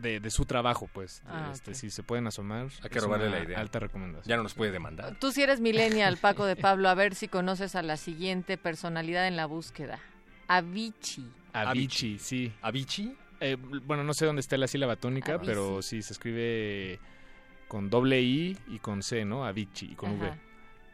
de, 0.02 0.20
de 0.20 0.30
su 0.32 0.46
trabajo, 0.46 0.90
pues. 0.92 1.22
Ah, 1.28 1.50
este. 1.54 1.74
Si 1.74 1.90
se 1.90 2.04
pueden 2.04 2.28
asomar, 2.28 2.68
Hay 2.82 2.90
que 2.90 3.00
robarle 3.00 3.30
la 3.30 3.44
idea. 3.44 3.60
Alta 3.60 3.80
recomendación. 3.80 4.28
Ya 4.30 4.38
no 4.38 4.44
nos 4.44 4.54
puede 4.54 4.72
demandar. 4.72 5.16
Tú 5.20 5.32
si 5.32 5.42
eres 5.44 5.60
millennial, 5.62 6.18
Paco 6.22 6.46
de 6.46 6.56
Pablo, 6.56 6.90
a 6.90 6.94
ver 6.96 7.16
si 7.16 7.28
conoces 7.28 7.76
a 7.76 7.82
la 7.82 7.98
siguiente 7.98 8.58
personalidad 8.58 9.28
en 9.28 9.36
la 9.38 9.46
búsqueda. 9.46 10.00
Avicii. 10.48 11.32
Avicii, 11.54 12.20
sí. 12.20 12.52
¿Avicii? 12.62 13.16
Eh, 13.40 13.56
bueno, 13.56 14.04
no 14.04 14.14
sé 14.14 14.26
dónde 14.26 14.42
está 14.42 14.58
la 14.58 14.68
sílaba 14.68 14.96
tónica, 14.98 15.34
Avicii. 15.34 15.48
pero 15.48 15.82
sí 15.82 16.02
se 16.02 16.14
escribe 16.14 17.00
con 17.68 17.90
doble 17.90 18.22
I 18.22 18.58
y 18.68 18.80
con 18.80 19.02
C, 19.02 19.24
¿no? 19.26 19.46
Avicii 19.46 19.94
y 19.94 19.96
con 19.96 20.20
V. 20.20 20.32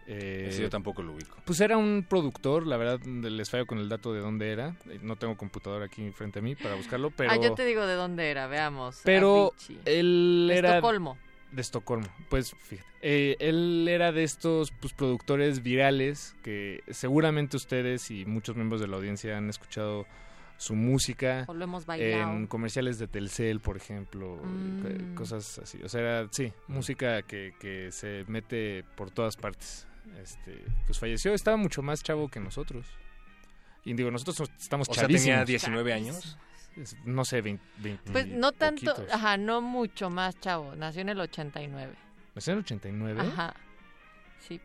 Eh, 0.10 0.48
Ese 0.50 0.62
yo 0.62 0.70
tampoco 0.70 1.04
lo 1.04 1.12
ubico. 1.14 1.36
Pues 1.46 1.60
era 1.60 1.76
un 1.78 2.06
productor, 2.08 2.66
la 2.66 2.78
verdad 2.78 3.02
les 3.06 3.50
fallo 3.50 3.66
con 3.66 3.78
el 3.78 3.90
dato 3.90 4.14
de 4.14 4.22
dónde 4.22 4.52
era. 4.52 4.76
Eh, 4.90 5.00
No 5.02 5.18
tengo 5.18 5.36
computadora 5.36 5.86
aquí 5.86 6.10
frente 6.12 6.40
a 6.40 6.42
mí 6.42 6.56
para 6.56 6.76
buscarlo, 6.76 7.12
pero 7.12 7.32
Ah, 7.32 7.36
yo 7.36 7.54
te 7.54 7.66
digo 7.66 7.86
de 7.86 7.96
dónde 7.96 8.30
era, 8.32 8.48
veamos. 8.48 9.02
pero 9.04 9.52
Avicii. 9.54 9.80
él 9.86 10.46
De 10.50 10.58
era 10.58 10.70
Estocolmo. 10.76 11.18
de 11.52 11.62
Estocolmo. 11.62 12.08
Pues 12.30 12.56
fíjate, 12.58 12.88
eh, 13.02 13.36
él 13.40 13.86
era 13.90 14.14
de 14.14 14.24
estos 14.24 14.72
pues, 14.72 14.94
productores 14.94 15.62
virales 15.62 16.36
que 16.42 16.84
seguramente 16.90 17.58
ustedes 17.58 18.10
y 18.10 18.26
muchos 18.26 18.56
miembros 18.56 18.80
de 18.80 18.88
la 18.88 18.96
audiencia 18.98 19.38
han 19.38 19.50
escuchado 19.50 20.06
su 20.60 20.74
música 20.74 21.44
O 21.48 21.54
lo 21.54 21.66
hemos 21.66 21.86
bailado. 21.86 22.32
en 22.34 22.48
comerciales 22.48 22.98
de 22.98 23.08
Telcel, 23.08 23.60
por 23.60 23.78
ejemplo, 23.78 24.38
Mm. 24.42 24.86
eh, 24.88 25.16
cosas 25.16 25.60
así. 25.60 25.84
O 25.84 25.90
sea, 25.90 26.00
era, 26.02 26.28
sí, 26.32 26.52
música 26.68 27.22
que, 27.24 27.54
que 27.60 27.92
se 27.92 28.24
mete 28.28 28.84
por 28.96 29.12
todas 29.12 29.36
partes. 29.36 29.86
Este, 30.22 30.64
pues 30.86 30.98
falleció, 31.00 31.34
estaba 31.34 31.58
mucho 31.58 31.82
más 31.82 32.04
chavo 32.04 32.30
que 32.30 32.40
nosotros. 32.40 32.86
Y 33.86 33.94
digo, 33.94 34.12
nosotros 34.12 34.50
estamos 34.60 34.90
O 34.90 34.94
sea, 34.94 35.08
tenía 35.08 35.46
19 35.46 35.94
años. 35.94 36.38
No 37.06 37.26
sé, 37.26 37.42
20, 37.42 37.64
20 37.80 38.12
Pues 38.12 38.28
no 38.28 38.52
tanto, 38.52 38.94
poquitos. 38.94 39.14
ajá, 39.14 39.38
no 39.38 39.62
mucho 39.62 40.10
más, 40.10 40.40
chavo. 40.40 40.76
Nació 40.76 41.02
en 41.02 41.10
el 41.10 41.20
89. 41.20 41.94
¿Nació 42.36 42.54
en 42.54 42.60
el 42.60 42.64
89? 42.66 43.22
Ajá. 43.22 43.56
Sí. 44.48 44.62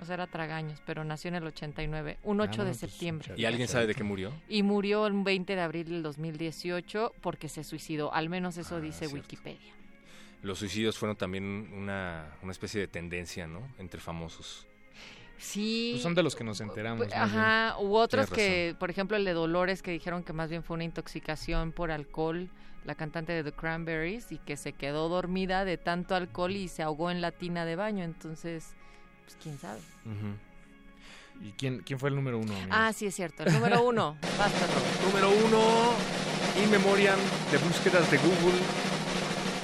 O 0.00 0.04
sea, 0.06 0.14
era 0.14 0.26
tragaños, 0.26 0.80
pero 0.86 1.04
nació 1.04 1.28
en 1.28 1.34
el 1.34 1.44
89, 1.44 2.18
un 2.22 2.40
8 2.40 2.62
Ah, 2.62 2.64
de 2.64 2.70
pues, 2.70 2.78
septiembre. 2.80 3.34
¿Y 3.36 3.44
alguien 3.44 3.68
sabe 3.68 3.86
de 3.86 3.94
qué 3.94 4.04
murió? 4.04 4.32
Y 4.48 4.62
murió 4.62 5.06
el 5.06 5.12
20 5.22 5.54
de 5.54 5.60
abril 5.60 5.86
del 5.88 6.02
2018 6.02 7.12
porque 7.20 7.48
se 7.50 7.64
suicidó. 7.64 8.14
Al 8.14 8.30
menos 8.30 8.56
eso 8.56 8.76
Ah, 8.76 8.80
dice 8.80 9.00
cierto. 9.00 9.16
Wikipedia. 9.16 9.74
Los 10.42 10.60
suicidios 10.60 10.96
fueron 10.96 11.16
también 11.16 11.68
una, 11.74 12.30
una 12.40 12.52
especie 12.52 12.80
de 12.80 12.86
tendencia, 12.88 13.46
¿no? 13.46 13.68
Entre 13.78 14.00
famosos. 14.00 14.66
Sí. 15.40 15.90
Pues 15.92 16.02
son 16.02 16.14
de 16.14 16.22
los 16.22 16.36
que 16.36 16.44
nos 16.44 16.60
enteramos. 16.60 16.98
Pues, 16.98 17.08
bien. 17.08 17.22
Ajá, 17.22 17.76
u 17.80 17.94
otros 17.94 18.28
Tienes 18.28 18.46
que, 18.46 18.76
por 18.78 18.90
ejemplo, 18.90 19.16
el 19.16 19.24
de 19.24 19.32
Dolores, 19.32 19.82
que 19.82 19.90
dijeron 19.90 20.22
que 20.22 20.32
más 20.32 20.50
bien 20.50 20.62
fue 20.62 20.74
una 20.74 20.84
intoxicación 20.84 21.72
por 21.72 21.90
alcohol, 21.90 22.50
la 22.84 22.94
cantante 22.94 23.32
de 23.32 23.42
The 23.42 23.52
Cranberries, 23.52 24.32
y 24.32 24.38
que 24.38 24.56
se 24.56 24.72
quedó 24.72 25.08
dormida 25.08 25.64
de 25.64 25.78
tanto 25.78 26.14
alcohol 26.14 26.52
y 26.52 26.68
se 26.68 26.82
ahogó 26.82 27.10
en 27.10 27.20
la 27.20 27.32
tina 27.32 27.64
de 27.64 27.76
baño. 27.76 28.04
Entonces, 28.04 28.74
pues 29.24 29.36
quién 29.42 29.58
sabe. 29.58 29.80
¿Y 31.42 31.52
quién, 31.52 31.78
quién 31.80 31.98
fue 31.98 32.10
el 32.10 32.16
número 32.16 32.38
uno? 32.38 32.52
amigos? 32.52 32.70
Ah, 32.70 32.92
sí, 32.92 33.06
es 33.06 33.14
cierto. 33.14 33.44
El 33.44 33.52
número 33.54 33.82
uno. 33.86 34.18
Basta. 34.38 34.66
Número 35.06 35.30
uno, 35.46 35.94
In 36.62 36.70
Memoriam 36.70 37.18
de 37.50 37.58
búsquedas 37.58 38.10
de 38.10 38.18
Google. 38.18 38.60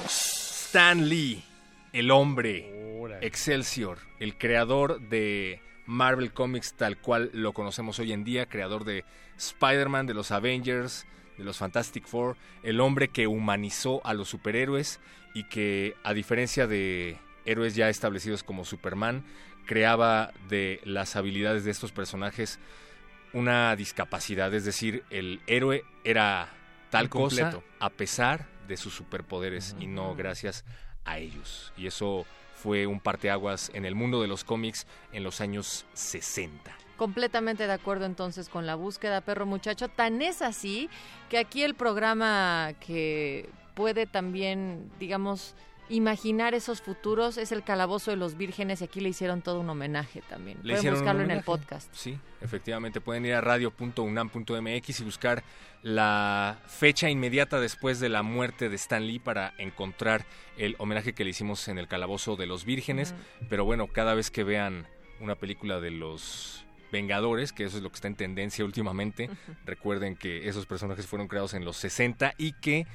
Stan 0.07 1.07
Lee, 1.07 1.43
el 1.93 2.09
hombre. 2.09 2.73
Excelsior, 3.21 3.99
el 4.19 4.37
creador 4.37 4.99
de 4.99 5.61
Marvel 5.87 6.31
Comics 6.33 6.73
tal 6.73 6.97
cual 6.97 7.31
lo 7.33 7.53
conocemos 7.53 7.97
hoy 7.99 8.11
en 8.11 8.23
día, 8.23 8.45
creador 8.45 8.83
de 8.83 9.05
Spider-Man, 9.37 10.05
de 10.05 10.13
los 10.13 10.31
Avengers, 10.31 11.07
de 11.37 11.43
los 11.43 11.57
Fantastic 11.57 12.05
Four, 12.05 12.35
el 12.63 12.79
hombre 12.79 13.07
que 13.07 13.27
humanizó 13.27 14.05
a 14.05 14.13
los 14.13 14.29
superhéroes 14.29 14.99
y 15.33 15.45
que, 15.45 15.95
a 16.03 16.13
diferencia 16.13 16.67
de 16.67 17.17
héroes 17.45 17.75
ya 17.75 17.89
establecidos 17.89 18.43
como 18.43 18.65
Superman, 18.65 19.23
creaba 19.65 20.31
de 20.49 20.81
las 20.83 21.15
habilidades 21.15 21.63
de 21.63 21.71
estos 21.71 21.91
personajes 21.91 22.59
una 23.33 23.75
discapacidad, 23.75 24.53
es 24.53 24.65
decir, 24.65 25.03
el 25.09 25.41
héroe 25.47 25.83
era 26.03 26.49
tal 26.89 27.09
cosa 27.09 27.41
Incompleto. 27.41 27.63
a 27.79 27.89
pesar 27.89 28.47
de 28.67 28.77
sus 28.77 28.93
superpoderes 28.93 29.75
y 29.79 29.87
no 29.87 30.15
gracias 30.15 30.65
a 31.05 31.19
ellos. 31.19 31.73
Y 31.77 31.87
eso 31.87 32.25
fue 32.57 32.87
un 32.87 32.99
parteaguas 32.99 33.71
en 33.73 33.85
el 33.85 33.95
mundo 33.95 34.21
de 34.21 34.27
los 34.27 34.43
cómics 34.43 34.87
en 35.13 35.23
los 35.23 35.41
años 35.41 35.85
60. 35.93 36.75
Completamente 36.97 37.67
de 37.67 37.73
acuerdo 37.73 38.05
entonces 38.05 38.49
con 38.49 38.65
la 38.65 38.73
búsqueda, 38.73 39.21
perro 39.21 39.45
muchacho. 39.45 39.87
Tan 39.87 40.21
es 40.23 40.41
así 40.41 40.89
que 41.29 41.37
aquí 41.37 41.61
el 41.61 41.75
programa 41.75 42.73
que 42.79 43.49
puede 43.75 44.07
también, 44.07 44.89
digamos, 44.99 45.53
imaginar 45.89 46.53
esos 46.53 46.81
futuros 46.81 47.37
es 47.37 47.51
el 47.51 47.63
Calabozo 47.63 48.11
de 48.11 48.17
los 48.17 48.37
Vírgenes 48.37 48.81
y 48.81 48.85
aquí 48.85 48.99
le 48.99 49.09
hicieron 49.09 49.41
todo 49.41 49.59
un 49.59 49.69
homenaje 49.69 50.21
también. 50.27 50.57
Le 50.63 50.75
Pueden 50.75 50.93
buscarlo 50.93 51.23
en 51.23 51.31
el 51.31 51.43
podcast. 51.43 51.89
Sí, 51.93 52.17
efectivamente, 52.41 53.01
pueden 53.01 53.25
ir 53.25 53.33
a 53.33 53.41
radio.unam.mx 53.41 54.99
y 54.99 55.03
buscar 55.03 55.43
la 55.83 56.59
fecha 56.65 57.09
inmediata 57.09 57.59
después 57.59 57.99
de 57.99 58.09
la 58.09 58.23
muerte 58.23 58.69
de 58.69 58.75
Stan 58.75 59.05
Lee 59.05 59.19
para 59.19 59.53
encontrar 59.57 60.25
el 60.57 60.75
homenaje 60.79 61.13
que 61.13 61.23
le 61.23 61.29
hicimos 61.29 61.67
en 61.67 61.77
el 61.77 61.87
Calabozo 61.87 62.35
de 62.35 62.45
los 62.45 62.65
Vírgenes. 62.65 63.15
Pero 63.49 63.65
bueno, 63.65 63.87
cada 63.87 64.13
vez 64.13 64.31
que 64.31 64.43
vean 64.43 64.87
una 65.19 65.35
película 65.35 65.79
de 65.79 65.91
los 65.91 66.65
Vengadores, 66.91 67.51
que 67.51 67.65
eso 67.65 67.77
es 67.77 67.83
lo 67.83 67.89
que 67.89 67.95
está 67.95 68.07
en 68.07 68.15
tendencia 68.15 68.63
últimamente, 68.63 69.29
recuerden 69.65 70.15
que 70.15 70.47
esos 70.47 70.65
personajes 70.65 71.05
fueron 71.05 71.27
creados 71.27 71.53
en 71.53 71.65
los 71.65 71.77
60 71.77 72.33
y 72.37 72.53
que 72.53 72.87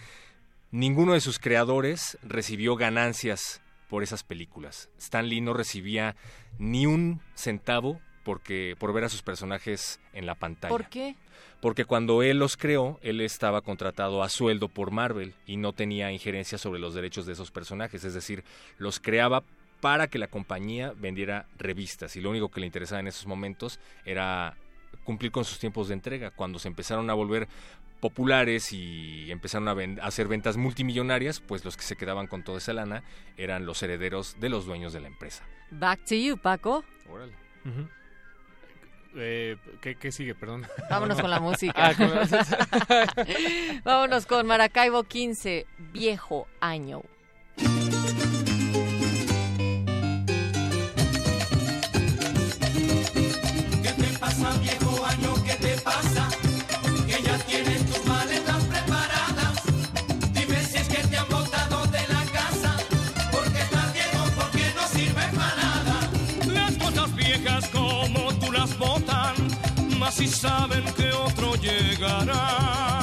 ninguno 0.72 1.12
de 1.12 1.20
sus 1.20 1.38
creadores 1.38 2.18
recibió 2.22 2.74
ganancias 2.74 3.62
por 3.88 4.02
esas 4.02 4.24
películas. 4.24 4.88
Stan 4.98 5.28
Lee 5.28 5.40
no 5.40 5.52
recibía 5.52 6.16
ni 6.58 6.86
un 6.86 7.20
centavo 7.34 8.00
porque 8.24 8.74
por 8.78 8.92
ver 8.92 9.04
a 9.04 9.08
sus 9.08 9.22
personajes 9.22 10.00
en 10.12 10.26
la 10.26 10.34
pantalla. 10.34 10.70
¿Por 10.70 10.88
qué? 10.88 11.16
Porque 11.60 11.84
cuando 11.84 12.22
él 12.22 12.38
los 12.38 12.56
creó, 12.56 12.98
él 13.02 13.20
estaba 13.20 13.60
contratado 13.60 14.22
a 14.22 14.28
sueldo 14.28 14.68
por 14.68 14.90
Marvel 14.90 15.34
y 15.46 15.56
no 15.56 15.72
tenía 15.72 16.10
injerencia 16.10 16.58
sobre 16.58 16.80
los 16.80 16.94
derechos 16.94 17.26
de 17.26 17.34
esos 17.34 17.50
personajes, 17.50 18.04
es 18.04 18.14
decir, 18.14 18.44
los 18.78 18.98
creaba 18.98 19.44
para 19.80 20.06
que 20.06 20.18
la 20.18 20.28
compañía 20.28 20.94
vendiera 20.96 21.46
revistas 21.58 22.14
y 22.16 22.20
lo 22.20 22.30
único 22.30 22.50
que 22.50 22.60
le 22.60 22.66
interesaba 22.66 23.00
en 23.00 23.08
esos 23.08 23.26
momentos 23.26 23.80
era 24.04 24.56
cumplir 25.04 25.30
con 25.32 25.44
sus 25.44 25.58
tiempos 25.58 25.88
de 25.88 25.94
entrega. 25.94 26.30
Cuando 26.30 26.58
se 26.58 26.68
empezaron 26.68 27.08
a 27.10 27.14
volver 27.14 27.48
populares 28.00 28.72
y 28.72 29.30
empezaron 29.30 29.68
a, 29.68 29.74
ven- 29.74 30.00
a 30.00 30.06
hacer 30.06 30.26
ventas 30.28 30.56
multimillonarias, 30.56 31.40
pues 31.40 31.64
los 31.64 31.76
que 31.76 31.82
se 31.84 31.96
quedaban 31.96 32.26
con 32.26 32.42
toda 32.42 32.58
esa 32.58 32.72
lana 32.72 33.02
eran 33.36 33.64
los 33.66 33.82
herederos 33.82 34.36
de 34.40 34.48
los 34.48 34.66
dueños 34.66 34.92
de 34.92 35.00
la 35.00 35.08
empresa. 35.08 35.44
Back 35.70 36.04
to 36.06 36.14
you, 36.16 36.36
Paco. 36.36 36.84
Órale. 37.08 37.32
Eh, 39.14 39.56
¿qué, 39.82 39.94
qué 39.96 40.10
sigue? 40.10 40.34
Perdón. 40.34 40.66
Vámonos 40.90 41.20
con 41.20 41.30
la 41.30 41.38
música. 41.48 41.72
Ah, 41.76 41.94
con 41.94 42.10
la- 42.10 43.80
Vámonos 43.84 44.26
con 44.26 44.46
Maracaibo 44.46 45.04
15, 45.04 45.66
viejo 45.92 46.46
año. 46.60 47.02
Si 70.12 70.28
saben 70.28 70.84
que 70.94 71.10
otro 71.12 71.54
llegará. 71.56 73.01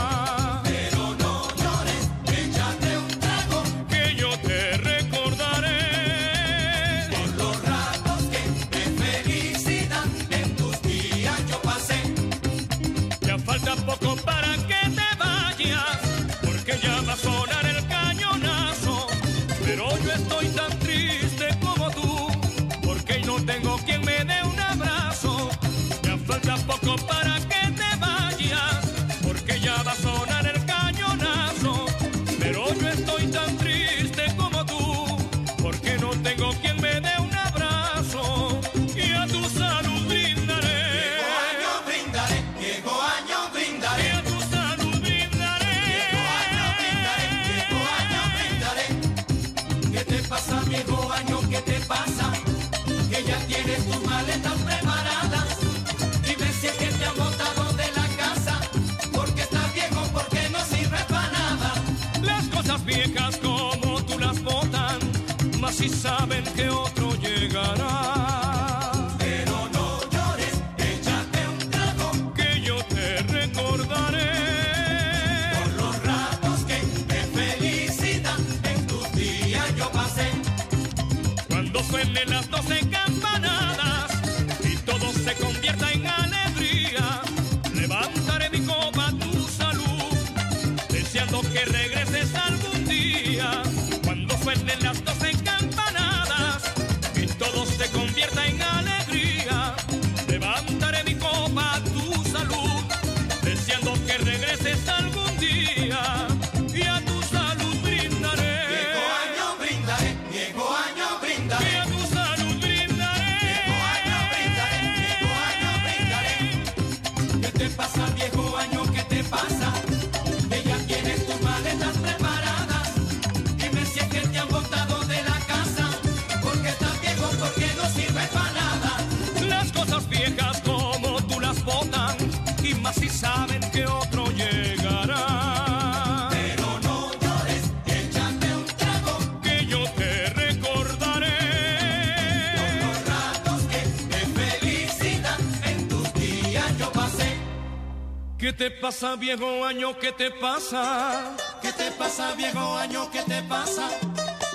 ¿Qué 148.49 148.53
te 148.53 148.71
pasa, 148.71 149.15
viejo 149.15 149.63
año? 149.63 149.95
¿Qué 149.99 150.11
te 150.11 150.31
pasa? 150.31 151.35
¿Qué 151.61 151.71
te 151.71 151.91
pasa, 151.91 152.33
viejo 152.33 152.77
año? 152.77 153.07
¿Qué 153.11 153.21
te 153.21 153.43
pasa? 153.43 153.87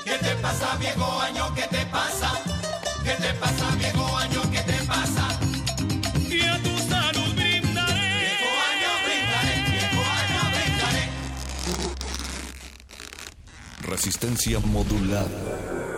¿Qué 0.05 0.19
te 0.19 0.35
pasa, 0.43 0.77
viejo 0.81 1.21
año? 1.21 1.55
¿Qué 1.55 1.63
te 1.63 1.87
pasa? 1.87 2.33
¿Qué 3.05 3.13
te 3.13 3.33
pasa, 3.35 3.71
viejo 3.79 4.17
año? 4.17 4.43
¿Qué 4.51 4.63
te 4.63 4.85
pasa? 4.85 5.29
Y 6.29 6.41
a 6.41 6.61
tu 6.61 6.77
salud 6.91 7.35
brindaré. 7.37 8.19
Viejo 8.19 8.51
año 8.73 8.91
brindaré, 9.07 9.55
viejo 9.71 10.03
año 10.19 10.43
brindaré. 10.57 11.09
Resistencia 13.83 14.59
modulada. 14.59 15.94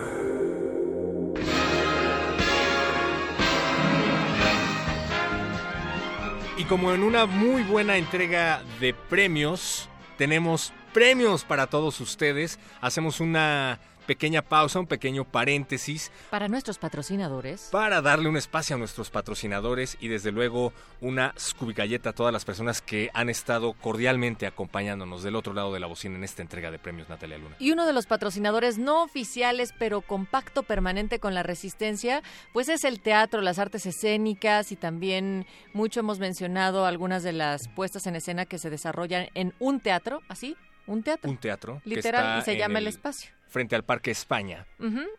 Como 6.67 6.93
en 6.93 7.03
una 7.03 7.25
muy 7.25 7.63
buena 7.63 7.97
entrega 7.97 8.61
de 8.79 8.93
premios, 8.93 9.87
tenemos 10.17 10.73
premios 10.93 11.43
para 11.43 11.67
todos 11.67 12.01
ustedes. 12.01 12.59
Hacemos 12.81 13.19
una 13.21 13.79
pequeña 14.07 14.41
pausa, 14.41 14.79
un 14.79 14.87
pequeño 14.87 15.25
paréntesis 15.25 16.11
Para 16.31 16.47
nuestros 16.47 16.79
patrocinadores. 16.79 17.69
para 17.71 18.01
darle 18.01 18.29
un 18.29 18.37
espacio 18.37 18.75
a 18.75 18.79
nuestros 18.79 19.11
patrocinadores 19.11 19.97
y 19.99 20.07
desde 20.07 20.31
luego 20.31 20.73
una 21.01 21.33
Scooby 21.37 21.73
Galleta 21.73 22.09
a 22.09 22.13
todas 22.13 22.33
las 22.33 22.45
personas 22.45 22.81
que 22.81 23.11
han 23.13 23.29
estado 23.29 23.73
cordialmente 23.73 24.47
acompañándonos 24.47 25.21
del 25.21 25.35
otro 25.35 25.53
lado 25.53 25.73
de 25.73 25.79
la 25.79 25.87
bocina 25.87 26.15
en 26.15 26.23
esta 26.23 26.41
entrega 26.41 26.71
de 26.71 26.79
premios 26.79 27.09
Natalia 27.09 27.37
Luna. 27.37 27.55
Y 27.59 27.71
uno 27.71 27.85
de 27.85 27.93
los 27.93 28.07
patrocinadores 28.07 28.77
no 28.77 29.03
oficiales, 29.03 29.73
pero 29.77 30.01
con 30.01 30.25
pacto 30.25 30.63
permanente 30.63 31.19
con 31.19 31.35
la 31.35 31.43
resistencia, 31.43 32.23
pues 32.53 32.69
es 32.69 32.83
el 32.85 33.01
teatro, 33.01 33.41
las 33.41 33.59
artes 33.59 33.85
escénicas 33.85 34.71
y 34.71 34.77
también 34.77 35.45
mucho 35.73 35.99
hemos 35.99 36.19
mencionado 36.19 36.85
algunas 36.85 37.23
de 37.23 37.33
las 37.33 37.67
puestas 37.67 38.07
en 38.07 38.15
escena 38.15 38.45
que 38.45 38.57
se 38.57 38.69
desarrollan 38.69 39.27
en 39.33 39.53
un 39.59 39.81
teatro, 39.81 40.21
así, 40.29 40.55
un 40.87 41.03
teatro. 41.03 41.29
Un 41.29 41.37
teatro 41.37 41.81
que 41.83 41.95
Literal, 41.95 42.39
y 42.39 42.41
se 42.43 42.57
llama 42.57 42.79
El 42.79 42.87
Espacio. 42.87 43.31
Frente 43.47 43.75
al 43.75 43.83
Parque 43.83 44.11
España. 44.11 44.65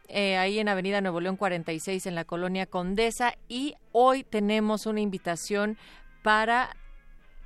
Eh, 0.08 0.36
ahí 0.36 0.58
en 0.58 0.68
Avenida 0.68 1.00
Nuevo 1.00 1.20
León 1.20 1.36
46 1.36 2.06
en 2.06 2.14
la 2.14 2.24
colonia 2.24 2.66
Condesa 2.66 3.34
y 3.48 3.74
hoy 3.92 4.24
tenemos 4.24 4.86
una 4.86 5.00
invitación 5.00 5.78
para 6.22 6.76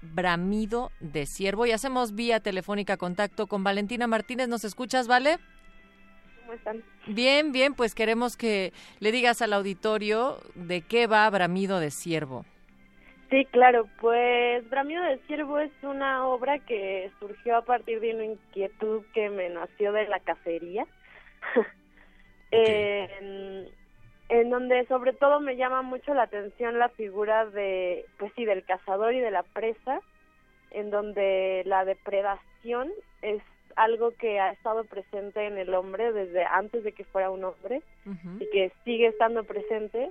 Bramido 0.01 0.91
de 0.99 1.27
Ciervo 1.27 1.67
y 1.67 1.73
hacemos 1.73 2.15
vía 2.15 2.41
telefónica 2.41 2.97
contacto 2.97 3.47
con 3.47 3.63
Valentina 3.63 4.07
Martínez. 4.07 4.49
¿Nos 4.49 4.65
escuchas, 4.65 5.07
Vale? 5.07 5.39
¿cómo 6.41 6.53
están? 6.55 6.83
Bien, 7.07 7.53
bien, 7.53 7.75
pues 7.75 7.95
queremos 7.95 8.37
que 8.37 8.73
le 8.99 9.13
digas 9.13 9.43
al 9.43 9.53
auditorio 9.53 10.41
de 10.55 10.83
qué 10.83 11.07
va 11.07 11.31
Bramido 11.31 11.79
de 11.79 11.91
Ciervo. 11.91 12.45
Sí, 13.33 13.47
claro, 13.47 13.89
pues 13.99 14.69
Bramido 14.69 15.03
de 15.05 15.17
Ciervo 15.21 15.59
es 15.59 15.73
una 15.83 16.27
obra 16.27 16.59
que 16.59 17.11
surgió 17.19 17.57
a 17.57 17.65
partir 17.65 17.99
de 18.01 18.15
una 18.15 18.27
inquietud 18.27 19.05
que 19.15 19.31
me 19.31 19.49
nació 19.49 19.91
de 19.93 20.07
la 20.07 20.21
cacería. 20.21 20.87
en, 22.51 23.71
en 24.29 24.51
donde 24.51 24.87
sobre 24.87 25.15
todo 25.15 25.41
me 25.41 25.57
llama 25.57 25.81
mucho 25.81 26.13
la 26.13 26.25
atención 26.25 26.79
la 26.79 26.91
figura 26.91 27.47
de, 27.47 28.05
pues 28.19 28.31
sí, 28.37 28.45
del 28.45 28.67
cazador 28.67 29.15
y 29.15 29.21
de 29.21 29.31
la 29.31 29.45
presa, 29.45 30.03
en 30.71 30.91
donde 30.91 31.63
la 31.65 31.87
depredación 31.87 32.93
es 33.23 33.43
algo 33.77 34.13
que 34.13 34.39
ha 34.41 34.53
estado 34.53 34.85
presente 34.85 35.47
en 35.47 35.59
el 35.59 35.73
hombre 35.75 36.13
desde 36.13 36.45
antes 36.45 36.85
de 36.85 36.93
que 36.93 37.05
fuera 37.05 37.31
un 37.31 37.45
hombre 37.45 37.83
y 38.41 38.47
que 38.51 38.73
sigue 38.85 39.07
estando 39.09 39.45
presente 39.45 40.11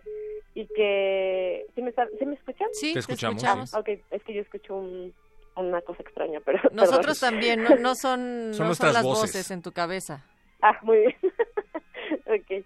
y 0.53 0.65
que 0.67 1.65
¿sí 1.75 1.81
me, 1.81 1.89
está- 1.89 2.07
¿sí 2.19 2.25
me 2.25 2.35
escuchan? 2.35 2.67
Sí, 2.73 2.93
Te 2.93 2.99
escuchamos, 2.99 3.37
escuchamos. 3.43 3.73
Ok, 3.73 3.89
es 4.11 4.23
que 4.23 4.33
yo 4.33 4.41
escucho 4.41 4.75
un- 4.75 5.13
una 5.55 5.81
cosa 5.81 6.01
extraña, 6.01 6.39
pero 6.45 6.59
Nosotros 6.71 7.19
perdón. 7.19 7.39
también, 7.41 7.63
no, 7.63 7.75
no 7.75 7.95
son, 7.95 8.53
Son 8.53 8.59
no 8.59 8.65
nuestras 8.67 8.93
las 8.93 9.03
voces. 9.03 9.31
voces. 9.33 9.51
en 9.51 9.61
tu 9.61 9.71
cabeza. 9.71 10.25
Ah, 10.61 10.77
muy 10.83 10.97
bien. 10.99 11.15
ok. 12.25 12.65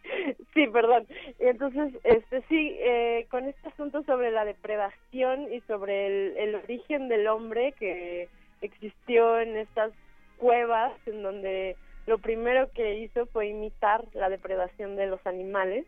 Sí, 0.54 0.68
perdón. 0.68 1.08
Entonces, 1.40 1.94
este 2.04 2.42
sí, 2.50 2.76
eh, 2.80 3.26
con 3.32 3.46
este 3.46 3.68
asunto 3.70 4.04
sobre 4.04 4.32
la 4.32 4.46
depredación 4.46 5.52
y 5.54 5.62
sobre 5.62 6.08
el, 6.08 6.38
el 6.38 6.56
origen 6.56 7.08
del 7.10 7.28
hombre 7.28 7.74
que 7.80 8.28
existió 8.62 9.40
en 9.40 9.58
estas 9.58 9.92
cuevas, 10.38 10.94
en 11.06 11.24
donde 11.24 11.76
lo 12.06 12.18
primero 12.20 12.70
que 12.72 13.00
hizo 13.00 13.26
fue 13.28 13.48
imitar 13.48 14.06
la 14.14 14.30
depredación 14.30 14.96
de 14.96 15.08
los 15.08 15.26
animales 15.26 15.86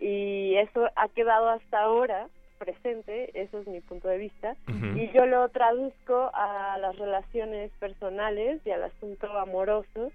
y 0.00 0.56
eso 0.56 0.88
ha 0.96 1.08
quedado 1.08 1.48
hasta 1.50 1.80
ahora 1.80 2.28
presente, 2.58 3.30
eso 3.40 3.60
es 3.60 3.68
mi 3.68 3.80
punto 3.80 4.08
de 4.08 4.18
vista, 4.18 4.56
y 4.96 5.10
yo 5.12 5.26
lo 5.26 5.48
traduzco 5.48 6.30
a 6.34 6.76
las 6.78 6.96
relaciones 6.98 7.70
personales 7.78 8.60
y 8.64 8.70
al 8.70 8.82
asunto 8.82 9.26
amoroso, 9.38 10.10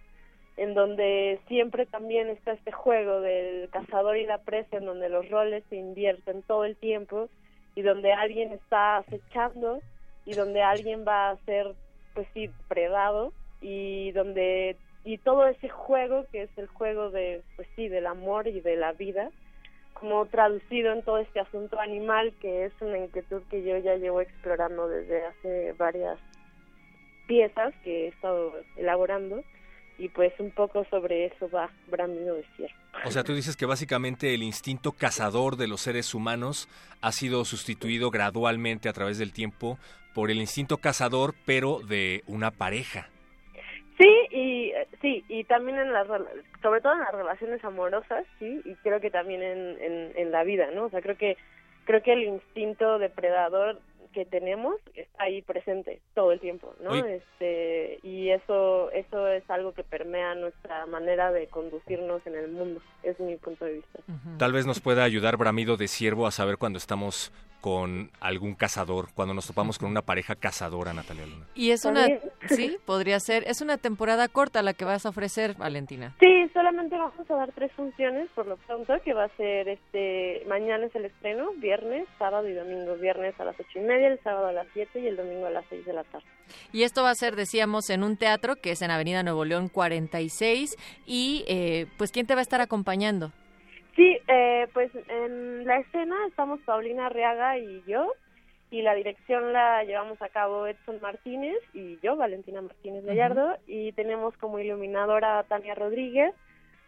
en 0.57 0.73
donde 0.73 1.39
siempre 1.47 1.85
también 1.85 2.27
está 2.27 2.51
este 2.51 2.73
juego 2.73 3.21
del 3.21 3.69
cazador 3.69 4.17
y 4.17 4.25
la 4.25 4.39
presa, 4.39 4.77
en 4.77 4.85
donde 4.85 5.07
los 5.07 5.29
roles 5.29 5.63
se 5.69 5.77
invierten 5.77 6.43
todo 6.43 6.65
el 6.65 6.75
tiempo 6.75 7.29
y 7.75 7.81
donde 7.81 8.11
alguien 8.11 8.51
está 8.51 8.97
acechando 8.97 9.79
y 10.25 10.33
donde 10.33 10.61
alguien 10.61 11.05
va 11.07 11.29
a 11.29 11.37
ser, 11.45 11.73
pues 12.13 12.27
sí, 12.33 12.49
predado 12.67 13.31
y 13.63 14.11
donde 14.11 14.77
y 15.05 15.17
todo 15.17 15.47
ese 15.47 15.69
juego 15.69 16.25
que 16.31 16.43
es 16.43 16.49
el 16.57 16.67
juego 16.67 17.09
de, 17.09 17.41
pues 17.55 17.67
sí, 17.75 17.87
del 17.87 18.05
amor 18.05 18.47
y 18.47 18.61
de 18.61 18.75
la 18.75 18.93
vida, 18.93 19.31
como 19.93 20.25
traducido 20.27 20.93
en 20.93 21.03
todo 21.03 21.17
este 21.17 21.39
asunto 21.39 21.79
animal 21.79 22.33
que 22.41 22.65
es 22.65 22.73
una 22.81 22.97
inquietud 22.97 23.41
que 23.49 23.63
yo 23.63 23.77
ya 23.77 23.95
llevo 23.95 24.21
explorando 24.21 24.87
desde 24.87 25.25
hace 25.25 25.73
varias 25.73 26.19
piezas 27.27 27.73
que 27.83 28.05
he 28.05 28.07
estado 28.09 28.53
elaborando 28.75 29.43
y 29.97 30.09
pues 30.09 30.33
un 30.39 30.51
poco 30.51 30.85
sobre 30.89 31.25
eso 31.25 31.49
va 31.49 31.69
Bramido 31.87 32.35
de 32.35 32.45
Ciervo. 32.55 32.75
O 33.05 33.11
sea, 33.11 33.23
tú 33.23 33.33
dices 33.33 33.55
que 33.55 33.65
básicamente 33.65 34.33
el 34.33 34.43
instinto 34.43 34.91
cazador 34.91 35.55
de 35.55 35.67
los 35.67 35.81
seres 35.81 36.13
humanos 36.13 36.67
ha 37.01 37.11
sido 37.11 37.45
sustituido 37.45 38.11
gradualmente 38.11 38.89
a 38.89 38.93
través 38.93 39.17
del 39.17 39.33
tiempo 39.33 39.77
por 40.13 40.31
el 40.31 40.39
instinto 40.39 40.77
cazador, 40.77 41.35
pero 41.45 41.79
de 41.79 42.23
una 42.27 42.51
pareja. 42.51 43.09
Sí, 44.43 44.65
y 44.65 44.71
eh, 44.71 44.87
sí, 45.01 45.23
y 45.27 45.43
también 45.45 45.77
en 45.77 45.93
las 45.93 46.07
sobre 46.61 46.81
todo 46.81 46.93
en 46.93 46.99
las 46.99 47.13
relaciones 47.13 47.63
amorosas, 47.63 48.25
sí, 48.39 48.61
y 48.65 48.75
creo 48.75 48.99
que 48.99 49.09
también 49.09 49.41
en, 49.41 49.81
en, 49.81 50.11
en 50.15 50.31
la 50.31 50.43
vida, 50.43 50.69
¿no? 50.73 50.85
O 50.85 50.89
sea, 50.89 51.01
creo 51.01 51.17
que 51.17 51.37
creo 51.85 52.01
que 52.01 52.13
el 52.13 52.23
instinto 52.23 52.99
depredador 52.99 53.79
que 54.13 54.25
tenemos 54.25 54.75
está 54.95 55.23
ahí 55.23 55.41
presente 55.41 55.99
todo 56.13 56.31
el 56.31 56.39
tiempo, 56.39 56.73
¿no? 56.81 56.93
Este 56.93 57.99
y 58.03 58.29
eso 58.29 58.91
eso 58.91 59.27
es 59.27 59.49
algo 59.49 59.73
que 59.73 59.83
permea 59.83 60.35
nuestra 60.35 60.85
manera 60.85 61.31
de 61.31 61.47
conducirnos 61.47 62.25
en 62.27 62.35
el 62.35 62.51
mundo, 62.51 62.81
es 63.01 63.19
mi 63.19 63.35
punto 63.37 63.65
de 63.65 63.73
vista. 63.73 63.99
Tal 64.37 64.53
vez 64.53 64.65
nos 64.65 64.79
pueda 64.79 65.03
ayudar 65.03 65.37
Bramido 65.37 65.77
de 65.77 65.87
Ciervo 65.87 66.27
a 66.27 66.31
saber 66.31 66.57
cuando 66.57 66.77
estamos 66.77 67.33
con 67.59 68.11
algún 68.19 68.55
cazador, 68.55 69.07
cuando 69.15 69.33
nos 69.33 69.47
topamos 69.47 69.79
con 69.79 69.89
una 69.89 70.01
pareja 70.01 70.35
cazadora, 70.35 70.91
Natalia 70.91 71.25
Luna. 71.25 71.47
Y 71.55 71.71
es 71.71 71.85
una, 71.85 72.01
También. 72.01 72.19
Sí, 72.47 72.77
podría 72.85 73.19
ser, 73.19 73.43
es 73.47 73.61
una 73.61 73.77
temporada 73.77 74.27
corta 74.27 74.61
la 74.61 74.73
que 74.73 74.85
vas 74.85 75.05
a 75.05 75.09
ofrecer, 75.09 75.55
Valentina. 75.55 76.15
Sí, 76.19 76.49
solamente 76.53 76.97
vamos 76.97 77.29
a 77.29 77.35
dar 77.35 77.51
tres 77.51 77.71
funciones 77.73 78.29
por 78.35 78.47
lo 78.47 78.57
pronto, 78.57 78.93
que 79.03 79.13
va 79.13 79.25
a 79.25 79.37
ser 79.37 79.69
este 79.69 80.43
mañana 80.47 80.85
es 80.85 80.95
el 80.95 81.05
estreno, 81.05 81.51
viernes, 81.57 82.07
sábado 82.17 82.47
y 82.47 82.53
domingo. 82.53 82.95
Viernes 82.95 83.39
a 83.39 83.45
las 83.45 83.59
ocho 83.59 83.79
y 83.79 83.81
media, 83.81 84.07
el 84.07 84.19
sábado 84.23 84.47
a 84.47 84.51
las 84.51 84.67
siete 84.73 84.99
y 84.99 85.07
el 85.07 85.17
domingo 85.17 85.45
a 85.45 85.49
las 85.49 85.65
seis 85.69 85.85
de 85.85 85.93
la 85.93 86.03
tarde. 86.03 86.25
Y 86.71 86.83
esto 86.83 87.03
va 87.03 87.11
a 87.11 87.15
ser, 87.15 87.35
decíamos, 87.35 87.89
en 87.89 88.03
un 88.03 88.17
teatro 88.17 88.55
que 88.55 88.71
es 88.71 88.81
en 88.81 88.91
Avenida 88.91 89.23
Nuevo 89.23 89.45
León 89.45 89.69
46. 89.69 90.75
Y, 91.05 91.45
eh, 91.47 91.87
pues, 91.97 92.11
¿quién 92.11 92.27
te 92.27 92.35
va 92.35 92.39
a 92.39 92.43
estar 92.43 92.61
acompañando? 92.61 93.31
Sí, 93.95 94.17
eh, 94.27 94.67
pues 94.73 94.91
en 95.07 95.65
la 95.65 95.77
escena 95.77 96.15
estamos 96.27 96.59
Paulina 96.61 97.05
Arriaga 97.05 97.59
y 97.59 97.83
yo, 97.85 98.11
y 98.73 98.81
la 98.81 98.95
dirección 98.95 99.53
la 99.53 99.83
llevamos 99.83 100.19
a 100.23 100.29
cabo 100.29 100.65
Edson 100.65 100.99
Martínez 100.99 101.57
y 101.75 101.99
yo, 101.99 102.15
Valentina 102.15 102.59
Martínez 102.59 103.05
Gallardo, 103.05 103.55
y 103.67 103.91
tenemos 103.91 104.35
como 104.37 104.57
iluminadora 104.57 105.37
a 105.37 105.43
Tania 105.43 105.75
Rodríguez. 105.75 106.33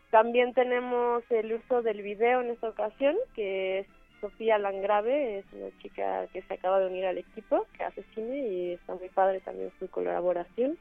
También 0.10 0.56
tenemos 0.56 1.24
el 1.30 1.54
uso 1.54 1.84
del 1.84 2.02
video 2.02 2.42
en 2.42 2.50
esta 2.50 2.70
ocasión, 2.70 3.16
que 3.36 3.80
es 3.80 3.88
Sofía 4.20 4.58
Langrave, 4.58 5.38
es 5.38 5.46
una 5.54 5.70
chica 5.80 6.26
que 6.34 6.42
se 6.42 6.56
acaba 6.56 6.80
de 6.80 6.88
unir 6.88 7.06
al 7.06 7.20
equipo, 7.20 7.68
que 7.78 7.84
hace 7.84 8.02
cine 8.16 8.36
y 8.36 8.72
está 8.74 8.96
muy 8.96 9.10
padre 9.10 9.40
también 9.42 9.72
su 9.78 9.88
colaboración. 9.88 10.80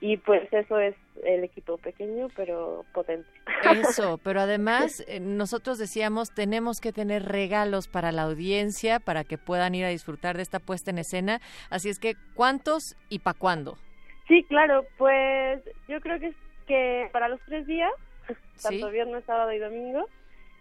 Y 0.00 0.18
pues 0.18 0.46
eso 0.52 0.78
es 0.78 0.94
el 1.24 1.42
equipo 1.42 1.78
pequeño, 1.78 2.28
pero 2.36 2.84
potente. 2.92 3.28
Eso, 3.64 4.18
pero 4.22 4.40
además 4.40 5.02
eh, 5.08 5.20
nosotros 5.20 5.78
decíamos 5.78 6.34
tenemos 6.34 6.80
que 6.80 6.92
tener 6.92 7.24
regalos 7.24 7.88
para 7.88 8.12
la 8.12 8.22
audiencia 8.22 9.00
para 9.00 9.24
que 9.24 9.38
puedan 9.38 9.74
ir 9.74 9.84
a 9.86 9.88
disfrutar 9.88 10.36
de 10.36 10.42
esta 10.42 10.58
puesta 10.58 10.90
en 10.90 10.98
escena. 10.98 11.40
Así 11.70 11.88
es 11.88 11.98
que, 11.98 12.14
¿cuántos 12.34 12.94
y 13.08 13.20
para 13.20 13.38
cuándo? 13.38 13.78
Sí, 14.28 14.44
claro, 14.48 14.84
pues 14.98 15.62
yo 15.88 16.00
creo 16.00 16.20
que 16.20 16.26
es 16.28 16.36
que 16.66 17.08
para 17.12 17.28
los 17.28 17.40
tres 17.46 17.66
días, 17.66 17.92
tanto 18.62 18.86
Sí. 18.88 18.92
viernes, 18.92 19.24
sábado 19.24 19.52
y 19.52 19.58
domingo, 19.58 20.08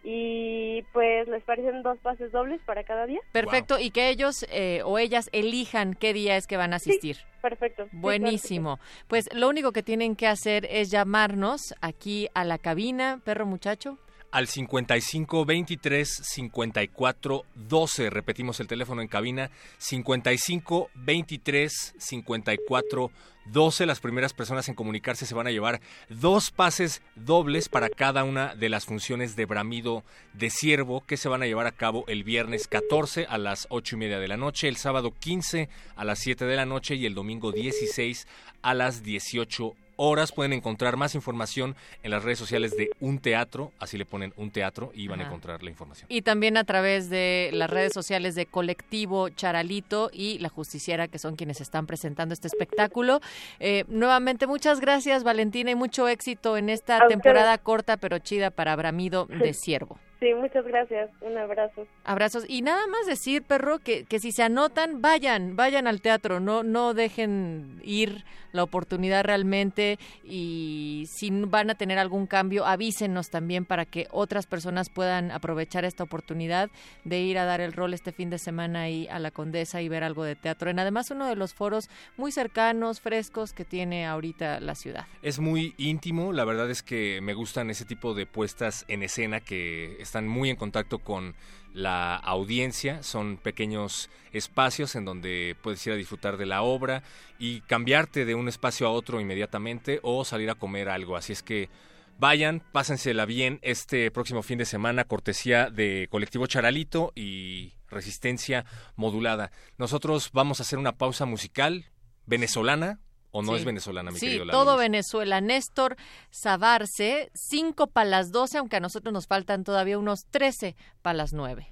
y 0.08 0.84
pues 0.94 1.28
les 1.28 1.44
parecen 1.44 1.82
dos 1.82 1.98
pases 1.98 2.32
dobles 2.32 2.62
para 2.64 2.84
cada 2.84 3.08
día. 3.08 3.20
Perfecto, 3.32 3.80
y 3.80 3.90
que 3.90 4.10
ellos 4.10 4.46
eh, 4.52 4.82
o 4.86 5.00
ellas 5.00 5.30
elijan 5.32 5.96
qué 5.96 6.14
día 6.14 6.38
es 6.38 6.46
que 6.46 6.58
van 6.58 6.74
a 6.74 6.76
asistir. 6.76 7.18
Perfecto. 7.42 7.88
sí, 7.90 7.98
Buenísimo. 7.98 8.80
Pues 9.08 9.28
lo 9.34 9.50
único 9.50 9.72
que 9.72 9.82
tienen 9.82 10.16
que 10.16 10.28
hacer 10.28 10.68
es 10.70 10.92
llamarnos 10.92 11.74
aquí 11.82 12.28
a 12.36 12.44
la 12.44 12.60
cabina, 12.60 13.20
perro 13.26 13.48
muchacho. 13.48 13.98
Al 14.36 14.50
55 14.50 15.46
23 15.46 16.10
54 16.10 17.46
12. 17.56 18.10
Repetimos 18.10 18.60
el 18.60 18.68
teléfono 18.68 19.02
en 19.02 19.08
cabina. 19.08 19.50
55 19.78 20.90
23 20.94 21.96
54 21.98 23.12
12. 23.46 23.86
Las 23.86 24.02
primeras 24.02 24.34
personas 24.34 24.68
en 24.68 24.76
comunicarse 24.76 25.26
se 25.26 25.36
van 25.36 25.48
a 25.48 25.52
llevar 25.52 25.80
dos 26.10 26.52
pases 26.52 27.02
dobles 27.16 27.70
para 27.70 27.88
cada 27.88 28.26
una 28.26 28.56
de 28.56 28.68
las 28.68 28.84
funciones 28.84 29.38
de 29.38 29.46
Bramido 29.46 30.04
de 30.34 30.50
Ciervo 30.50 31.06
que 31.06 31.16
se 31.16 31.30
van 31.30 31.42
a 31.42 31.46
llevar 31.46 31.68
a 31.68 31.72
cabo 31.72 32.04
el 32.10 32.26
viernes 32.26 32.68
14 32.68 33.28
a 33.30 33.38
las 33.38 33.68
8 33.70 33.96
y 33.96 34.00
media 34.00 34.20
de 34.20 34.28
la 34.28 34.36
noche, 34.36 34.68
el 34.68 34.76
sábado 34.76 35.14
15 35.18 35.70
a 35.96 36.04
las 36.04 36.20
7 36.20 36.44
de 36.44 36.58
la 36.58 36.66
noche 36.66 36.96
y 36.96 37.06
el 37.06 37.16
domingo 37.16 37.54
16 37.54 38.28
a 38.64 38.74
las 38.74 39.02
18 39.02 39.78
horas. 39.96 40.32
Pueden 40.32 40.54
encontrar 40.54 40.98
más 40.98 41.16
información 41.16 41.76
en 42.04 42.12
las 42.12 42.24
redes 42.24 42.40
sociales 42.40 42.76
de 42.78 42.90
Un 43.00 43.20
Teatro, 43.20 43.72
así 43.80 43.98
le 43.98 44.06
ponen 44.06 44.34
Un 44.38 44.52
Teatro 44.52 44.92
y 44.94 45.08
van 45.08 45.22
a 45.22 45.26
encontrar 45.26 45.64
la 45.64 45.70
información. 45.70 46.08
Y 46.10 46.22
también 46.22 46.58
a 46.58 46.64
través 46.64 47.10
de 47.10 47.50
las 47.54 47.70
redes 47.70 47.94
sociales 47.94 48.36
de 48.36 48.46
Colectivo 48.46 49.30
Charalito 49.30 50.10
y 50.14 50.40
La 50.40 50.50
Justiciera, 50.50 51.08
que 51.08 51.20
son 51.20 51.36
quienes 51.36 51.62
están 51.62 51.88
presentando 51.88 52.34
este 52.34 52.48
espectáculo. 52.48 53.22
Eh, 53.60 53.86
nuevamente, 53.88 54.48
muchas 54.48 54.80
gracias, 54.80 55.24
Valentina, 55.24 55.72
y 55.72 55.76
mucho 55.76 56.08
éxito 56.08 56.58
en 56.58 56.70
esta 56.70 57.08
temporada 57.08 57.58
corta 57.58 57.98
pero 57.98 58.20
chida 58.20 58.52
para 58.52 58.76
Bramido 58.76 59.26
de 59.26 59.54
Ciervo. 59.54 60.00
Sí, 60.20 60.34
muchas 60.34 60.66
gracias. 60.66 61.10
Un 61.22 61.38
abrazo. 61.38 61.88
Abrazos. 62.04 62.46
Y 62.48 62.62
nada 62.62 62.88
más 62.88 63.06
decir, 63.06 63.44
perro, 63.44 63.80
que, 63.80 64.06
que 64.06 64.20
si 64.20 64.32
se 64.32 64.44
anotan, 64.44 65.02
vayan, 65.02 65.56
vayan 65.56 65.88
al 65.88 66.02
teatro, 66.02 66.40
no, 66.40 66.64
no 66.64 66.94
dejen 66.94 67.82
ir 67.84 68.24
la 68.56 68.64
oportunidad 68.64 69.24
realmente 69.24 70.00
y 70.24 71.08
si 71.10 71.30
van 71.30 71.70
a 71.70 71.76
tener 71.76 72.00
algún 72.00 72.26
cambio, 72.26 72.66
avísenos 72.66 73.30
también 73.30 73.66
para 73.66 73.86
que 73.86 74.08
otras 74.12 74.48
personas 74.48 74.90
puedan 74.90 75.30
aprovechar 75.32 75.86
esta 75.86 76.04
oportunidad 76.04 76.72
de 77.04 77.20
ir 77.20 77.38
a 77.38 77.46
dar 77.46 77.62
el 77.62 77.74
rol 77.74 77.94
este 77.94 78.12
fin 78.12 78.30
de 78.30 78.40
semana 78.40 78.84
ahí 78.84 79.08
a 79.10 79.20
la 79.20 79.32
Condesa 79.32 79.82
y 79.82 79.90
ver 79.90 80.04
algo 80.04 80.24
de 80.24 80.36
teatro. 80.36 80.70
En 80.70 80.80
además 80.80 81.12
uno 81.12 81.28
de 81.28 81.36
los 81.36 81.54
foros 81.54 81.90
muy 82.18 82.32
cercanos, 82.32 83.02
frescos 83.02 83.54
que 83.54 83.66
tiene 83.66 84.06
ahorita 84.06 84.60
la 84.62 84.76
ciudad. 84.76 85.06
Es 85.22 85.40
muy 85.40 85.76
íntimo, 85.78 86.32
la 86.32 86.46
verdad 86.46 86.70
es 86.70 86.82
que 86.82 87.20
me 87.22 87.34
gustan 87.34 87.70
ese 87.70 87.86
tipo 87.86 88.14
de 88.14 88.26
puestas 88.26 88.86
en 88.88 89.04
escena 89.04 89.42
que 89.42 89.98
están 90.06 90.28
muy 90.28 90.50
en 90.50 90.56
contacto 90.56 91.00
con 91.00 91.36
la 91.74 92.16
audiencia, 92.16 93.04
son 93.04 93.38
pequeños 93.38 94.10
espacios 94.32 94.96
en 94.96 95.04
donde 95.04 95.58
puedes 95.62 95.86
ir 95.86 95.92
a 95.92 95.98
disfrutar 95.98 96.38
de 96.38 96.46
la 96.46 96.62
obra 96.62 97.04
y 97.38 97.62
cambiarte 97.62 98.24
de 98.24 98.34
un 98.34 98.48
espacio 98.48 98.88
a 98.88 98.92
otro 98.92 99.20
inmediatamente 99.20 100.00
o 100.02 100.24
salir 100.24 100.50
a 100.50 100.56
comer 100.56 100.88
algo. 100.88 101.18
Así 101.18 101.34
es 101.34 101.44
que 101.44 101.70
vayan, 102.18 102.62
pásensela 102.72 103.26
bien 103.26 103.60
este 103.62 104.10
próximo 104.12 104.42
fin 104.42 104.58
de 104.58 104.66
semana, 104.66 105.04
cortesía 105.04 105.70
de 105.70 106.08
Colectivo 106.10 106.48
Charalito 106.48 107.12
y 107.14 107.74
Resistencia 107.90 108.66
Modulada. 108.96 109.52
Nosotros 109.78 110.30
vamos 110.32 110.60
a 110.60 110.64
hacer 110.64 110.80
una 110.80 110.98
pausa 110.98 111.26
musical 111.26 111.92
venezolana, 112.26 113.00
¿O 113.38 113.42
no 113.42 113.52
Sí. 113.52 113.58
es 113.60 113.66
venezolana, 113.66 114.12
mi 114.12 114.18
Sí, 114.20 114.28
querido 114.28 114.46
todo 114.48 114.64
Lalo? 114.66 114.78
Venezuela. 114.78 115.42
Néstor 115.42 115.98
Sabarce, 116.32 117.32
5 117.34 117.88
para 117.88 118.10
las 118.10 118.32
12, 118.32 118.60
aunque 118.60 118.78
a 118.78 118.80
nosotros 118.80 119.12
nos 119.12 119.28
faltan 119.28 119.66
todavía 119.66 120.00
unos 120.00 120.26
13 120.32 120.78
para 121.02 121.16
las 121.18 121.34
9. 121.34 121.68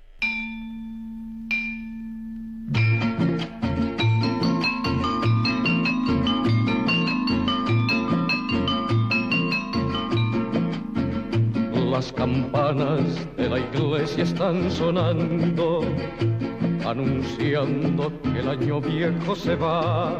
Las 11.91 12.11
campanas 12.13 13.03
de 13.37 13.49
la 13.49 13.59
iglesia 13.59 14.23
están 14.23 14.69
sonando, 14.71 15.81
anunciando 16.85 18.11
que 18.23 18.39
el 18.39 18.49
año 18.49 18.81
viejo 18.81 19.35
se 19.35 19.55
va. 19.55 20.19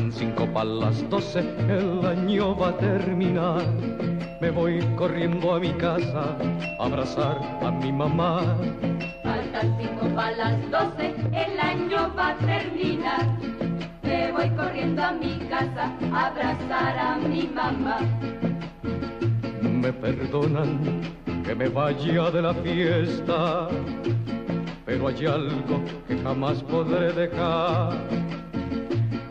Faltan 0.00 0.18
cinco 0.18 0.46
para 0.46 0.64
las 0.64 1.10
doce, 1.10 1.40
el 1.68 2.06
año 2.06 2.56
va 2.56 2.68
a 2.68 2.78
terminar. 2.78 3.62
Me 4.40 4.50
voy 4.50 4.80
corriendo 4.96 5.52
a 5.52 5.60
mi 5.60 5.72
casa 5.74 6.38
a 6.78 6.86
abrazar 6.86 7.38
a 7.62 7.70
mi 7.70 7.92
mamá. 7.92 8.56
Faltan 9.22 9.76
cinco 9.78 10.08
para 10.16 10.36
las 10.38 10.70
doce, 10.70 11.14
el 11.34 11.60
año 11.60 12.10
va 12.16 12.28
a 12.28 12.36
terminar. 12.38 13.26
Me 14.02 14.32
voy 14.32 14.48
corriendo 14.56 15.04
a 15.04 15.12
mi 15.12 15.38
casa 15.50 15.92
a 16.14 16.26
abrazar 16.28 16.98
a 16.98 17.16
mi 17.18 17.46
mamá. 17.48 17.98
Me 19.60 19.92
perdonan 19.92 21.02
que 21.44 21.54
me 21.54 21.68
vaya 21.68 22.30
de 22.30 22.40
la 22.40 22.54
fiesta, 22.54 23.68
pero 24.86 25.08
hay 25.08 25.26
algo 25.26 25.84
que 26.08 26.16
jamás 26.22 26.62
podré 26.62 27.12
dejar. 27.12 27.98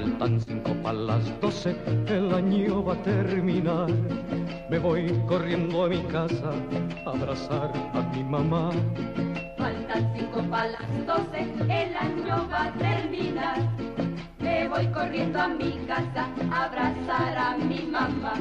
Faltan 0.00 0.40
cinco 0.40 0.72
para 0.82 0.98
las 0.98 1.40
doce, 1.42 1.76
el 2.06 2.32
año 2.32 2.82
va 2.82 2.94
a 2.94 3.02
terminar. 3.02 3.90
Me 4.70 4.78
voy 4.78 5.12
corriendo 5.28 5.84
a 5.84 5.88
mi 5.88 6.02
casa 6.04 6.52
a 7.04 7.10
abrazar 7.10 7.70
a 7.92 8.00
mi 8.14 8.24
mamá. 8.24 8.70
Faltan 9.58 10.10
cinco 10.16 10.42
para 10.48 10.70
las 10.70 11.06
doce, 11.06 11.42
el 11.68 11.94
año 11.94 12.48
va 12.50 12.64
a 12.64 12.72
terminar. 12.78 13.58
Me 14.38 14.68
voy 14.68 14.86
corriendo 14.86 15.38
a 15.38 15.48
mi 15.48 15.72
casa 15.86 16.26
a 16.50 16.64
abrazar 16.64 17.36
a 17.36 17.58
mi 17.58 17.82
mamá. 17.82 18.32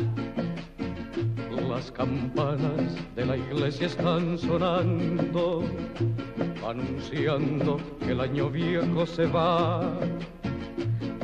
Las 1.67 1.91
campanas 1.91 2.95
de 3.17 3.25
la 3.25 3.35
iglesia 3.35 3.87
están 3.87 4.37
sonando, 4.37 5.65
anunciando 6.65 7.81
que 7.99 8.11
el 8.13 8.21
año 8.21 8.49
viejo 8.49 9.05
se 9.05 9.25
va. 9.25 9.81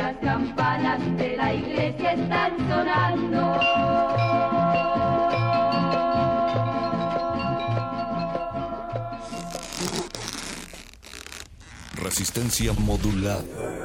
Las 0.00 0.16
campanas 0.16 0.98
de 1.18 1.36
la 1.36 1.52
iglesia 1.52 2.12
están 2.12 2.56
sonando. 2.70 3.60
Resistencia 11.96 12.72
modulada. 12.72 13.79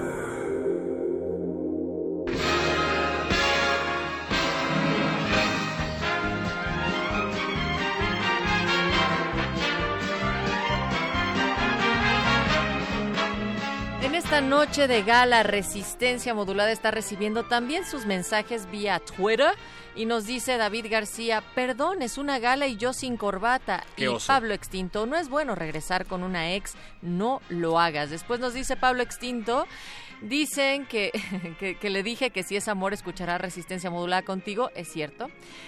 Esta 14.26 14.42
noche 14.42 14.88
de 14.88 15.04
gala, 15.04 15.44
Resistencia 15.44 16.34
Modulada 16.34 16.72
está 16.72 16.90
recibiendo 16.90 17.44
también 17.44 17.86
sus 17.86 18.08
mensajes 18.08 18.68
vía 18.72 19.00
Twitter 19.00 19.52
y 19.96 20.06
nos 20.06 20.26
dice 20.26 20.58
David 20.58 20.88
García, 20.90 21.44
perdón, 21.54 22.02
es 22.02 22.18
una 22.18 22.40
gala 22.40 22.66
y 22.66 22.76
yo 22.76 22.92
sin 22.92 23.18
corbata. 23.18 23.84
Qué 23.96 24.06
y 24.06 24.08
oso. 24.08 24.26
Pablo 24.26 24.56
Extinto, 24.56 25.06
no 25.06 25.16
es 25.16 25.30
bueno 25.30 25.54
regresar 25.54 26.08
con 26.08 26.24
una 26.24 26.56
ex, 26.56 26.74
no 27.04 27.40
lo 27.50 27.80
hagas. 27.80 28.10
Después 28.10 28.40
nos 28.40 28.56
dice 28.56 28.76
Pablo 28.76 29.04
Extinto, 29.04 29.68
dicen 30.28 30.86
que, 30.86 31.12
que, 31.60 31.78
que 31.78 31.90
le 31.90 32.04
dije 32.04 32.30
que 32.30 32.44
si 32.44 32.56
es 32.56 32.68
amor 32.68 32.94
escuchará 32.94 33.38
Resistencia 33.38 33.90
Modulada 33.90 34.24
contigo, 34.24 34.70
es 34.76 34.92
cierto. 34.92 35.28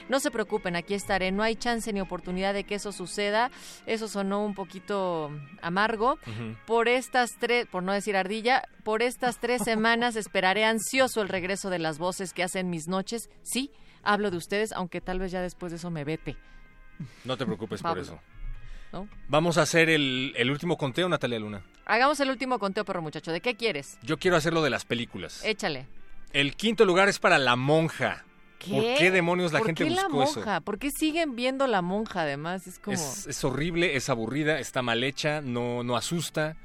No 0.09 0.19
se 0.19 0.31
preocupen, 0.31 0.75
aquí 0.75 0.93
estaré, 0.93 1.31
no 1.31 1.43
hay 1.43 1.55
chance 1.55 1.91
ni 1.93 2.01
oportunidad 2.01 2.53
de 2.53 2.63
que 2.63 2.75
eso 2.75 2.91
suceda. 2.91 3.51
Eso 3.85 4.07
sonó 4.07 4.43
un 4.43 4.53
poquito 4.53 5.31
amargo. 5.61 6.17
Por 6.65 6.87
estas 6.87 7.37
tres, 7.39 7.67
por 7.67 7.83
no 7.83 7.93
decir 7.93 8.15
ardilla, 8.15 8.63
por 8.83 9.01
estas 9.01 9.39
tres 9.39 9.61
semanas 9.65 10.15
esperaré 10.15 10.65
ansioso 10.65 11.21
el 11.21 11.29
regreso 11.29 11.69
de 11.69 11.79
las 11.79 11.97
voces 11.97 12.33
que 12.33 12.43
hacen 12.43 12.69
mis 12.69 12.87
noches. 12.87 13.29
Sí, 13.43 13.71
hablo 14.03 14.31
de 14.31 14.37
ustedes, 14.37 14.71
aunque 14.71 15.01
tal 15.01 15.19
vez 15.19 15.31
ya 15.31 15.41
después 15.41 15.71
de 15.71 15.77
eso 15.77 15.91
me 15.91 16.03
vete. 16.03 16.37
No 17.25 17.37
te 17.37 17.45
preocupes 17.45 17.81
por 17.81 17.99
eso. 17.99 18.19
¿No? 18.91 19.07
Vamos 19.27 19.57
a 19.57 19.63
hacer 19.63 19.89
el, 19.89 20.33
el 20.35 20.51
último 20.51 20.77
conteo, 20.77 21.09
Natalia 21.09 21.39
Luna. 21.39 21.63
Hagamos 21.85 22.19
el 22.19 22.29
último 22.29 22.59
conteo, 22.59 22.85
perro 22.85 23.01
muchacho. 23.01 23.31
¿De 23.31 23.41
qué 23.41 23.55
quieres? 23.55 23.97
Yo 24.01 24.17
quiero 24.17 24.37
hacer 24.37 24.53
lo 24.53 24.61
de 24.61 24.69
las 24.69 24.85
películas. 24.85 25.41
Échale. 25.43 25.87
El 26.33 26.55
quinto 26.55 26.85
lugar 26.85 27.07
es 27.07 27.19
para 27.19 27.37
La 27.37 27.55
Monja. 27.55 28.25
¿Qué? 28.59 28.71
¿Por 28.71 28.83
qué 28.97 29.11
demonios 29.11 29.53
la 29.53 29.59
¿Por 29.59 29.67
gente 29.67 29.83
qué 29.83 29.89
la 29.91 30.07
buscó 30.07 30.41
eso? 30.41 30.61
¿Por 30.63 30.79
qué 30.79 30.89
siguen 30.89 31.35
viendo 31.35 31.67
la 31.67 31.83
monja 31.83 32.21
además? 32.21 32.65
Es 32.65 32.79
como... 32.79 32.95
Es, 32.95 33.27
es 33.27 33.43
horrible, 33.43 33.95
es 33.95 34.09
aburrida, 34.09 34.59
está 34.59 34.81
mal 34.81 35.03
hecha, 35.03 35.41
no, 35.41 35.83
no 35.83 35.95
asusta, 35.95 36.57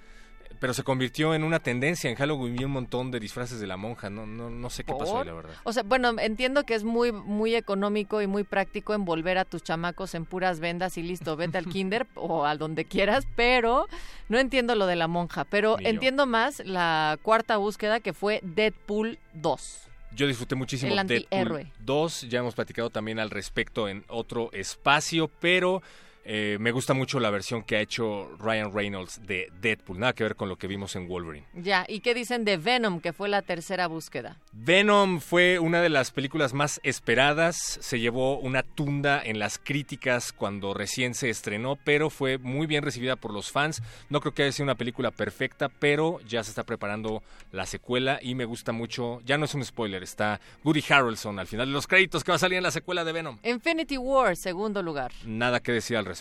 pero 0.62 0.74
se 0.74 0.84
convirtió 0.84 1.34
en 1.34 1.42
una 1.42 1.58
tendencia. 1.58 2.08
En 2.08 2.14
Halloween 2.14 2.54
vi 2.54 2.62
un 2.62 2.70
montón 2.70 3.10
de 3.10 3.18
disfraces 3.18 3.58
de 3.58 3.66
la 3.66 3.76
monja, 3.76 4.10
no, 4.10 4.26
no, 4.26 4.48
no 4.48 4.70
sé 4.70 4.84
qué 4.84 4.94
pasó 4.96 5.18
ahí, 5.18 5.26
la 5.26 5.32
verdad. 5.32 5.54
O 5.64 5.72
sea, 5.72 5.82
bueno, 5.82 6.14
entiendo 6.20 6.62
que 6.62 6.74
es 6.76 6.84
muy 6.84 7.10
muy 7.10 7.56
económico 7.56 8.22
y 8.22 8.28
muy 8.28 8.44
práctico 8.44 8.94
envolver 8.94 9.38
a 9.38 9.44
tus 9.44 9.64
chamacos 9.64 10.14
en 10.14 10.24
puras 10.24 10.60
vendas 10.60 10.96
y 10.98 11.02
listo, 11.02 11.34
vete 11.34 11.58
al 11.58 11.66
kinder 11.72 12.06
o 12.14 12.46
a 12.46 12.56
donde 12.56 12.84
quieras, 12.84 13.26
pero 13.34 13.88
no 14.28 14.38
entiendo 14.38 14.76
lo 14.76 14.86
de 14.86 14.94
la 14.94 15.08
monja. 15.08 15.42
Pero 15.42 15.78
Ni 15.78 15.82
yo. 15.82 15.90
entiendo 15.90 16.26
más 16.26 16.60
la 16.64 17.18
cuarta 17.22 17.56
búsqueda 17.56 17.98
que 17.98 18.12
fue 18.12 18.38
Deadpool 18.44 19.18
2. 19.32 19.88
Yo 20.14 20.28
disfruté 20.28 20.54
muchísimo 20.54 20.92
El 20.92 21.08
Deadpool 21.08 21.26
antihéroe. 21.40 21.72
2, 21.80 22.28
ya 22.28 22.38
hemos 22.38 22.54
platicado 22.54 22.88
también 22.88 23.18
al 23.18 23.30
respecto 23.30 23.88
en 23.88 24.04
otro 24.06 24.48
espacio, 24.52 25.28
pero 25.40 25.82
eh, 26.24 26.56
me 26.60 26.70
gusta 26.70 26.94
mucho 26.94 27.18
la 27.18 27.30
versión 27.30 27.62
que 27.62 27.76
ha 27.76 27.80
hecho 27.80 28.30
Ryan 28.38 28.72
Reynolds 28.72 29.20
de 29.26 29.48
Deadpool, 29.60 29.98
nada 29.98 30.12
que 30.12 30.22
ver 30.22 30.36
con 30.36 30.48
lo 30.48 30.56
que 30.56 30.66
vimos 30.66 30.94
en 30.94 31.08
Wolverine. 31.08 31.46
Ya, 31.54 31.84
¿y 31.88 32.00
qué 32.00 32.14
dicen 32.14 32.44
de 32.44 32.56
Venom, 32.56 33.00
que 33.00 33.12
fue 33.12 33.28
la 33.28 33.42
tercera 33.42 33.88
búsqueda? 33.88 34.38
Venom 34.52 35.20
fue 35.20 35.58
una 35.58 35.82
de 35.82 35.88
las 35.88 36.12
películas 36.12 36.54
más 36.54 36.80
esperadas, 36.84 37.56
se 37.80 37.98
llevó 37.98 38.38
una 38.38 38.62
tunda 38.62 39.20
en 39.22 39.38
las 39.38 39.58
críticas 39.58 40.32
cuando 40.32 40.74
recién 40.74 41.14
se 41.14 41.28
estrenó, 41.28 41.76
pero 41.84 42.08
fue 42.08 42.38
muy 42.38 42.66
bien 42.66 42.84
recibida 42.84 43.16
por 43.16 43.32
los 43.32 43.50
fans. 43.50 43.82
No 44.08 44.20
creo 44.20 44.32
que 44.32 44.44
haya 44.44 44.52
sido 44.52 44.64
una 44.64 44.76
película 44.76 45.10
perfecta, 45.10 45.68
pero 45.68 46.20
ya 46.20 46.44
se 46.44 46.50
está 46.50 46.62
preparando 46.62 47.22
la 47.50 47.66
secuela 47.66 48.20
y 48.22 48.34
me 48.34 48.44
gusta 48.44 48.72
mucho, 48.72 49.20
ya 49.24 49.38
no 49.38 49.46
es 49.46 49.54
un 49.54 49.64
spoiler, 49.64 50.02
está 50.02 50.40
Woody 50.64 50.84
Harrelson 50.88 51.38
al 51.38 51.46
final 51.46 51.66
de 51.66 51.72
los 51.72 51.86
créditos 51.86 52.22
que 52.22 52.30
va 52.30 52.36
a 52.36 52.38
salir 52.38 52.58
en 52.58 52.62
la 52.62 52.70
secuela 52.70 53.04
de 53.04 53.12
Venom. 53.12 53.38
Infinity 53.42 53.98
War, 53.98 54.36
segundo 54.36 54.82
lugar. 54.82 55.10
Nada 55.24 55.60
que 55.60 55.72
decir 55.72 55.96
al 55.96 56.04
respecto. 56.04 56.11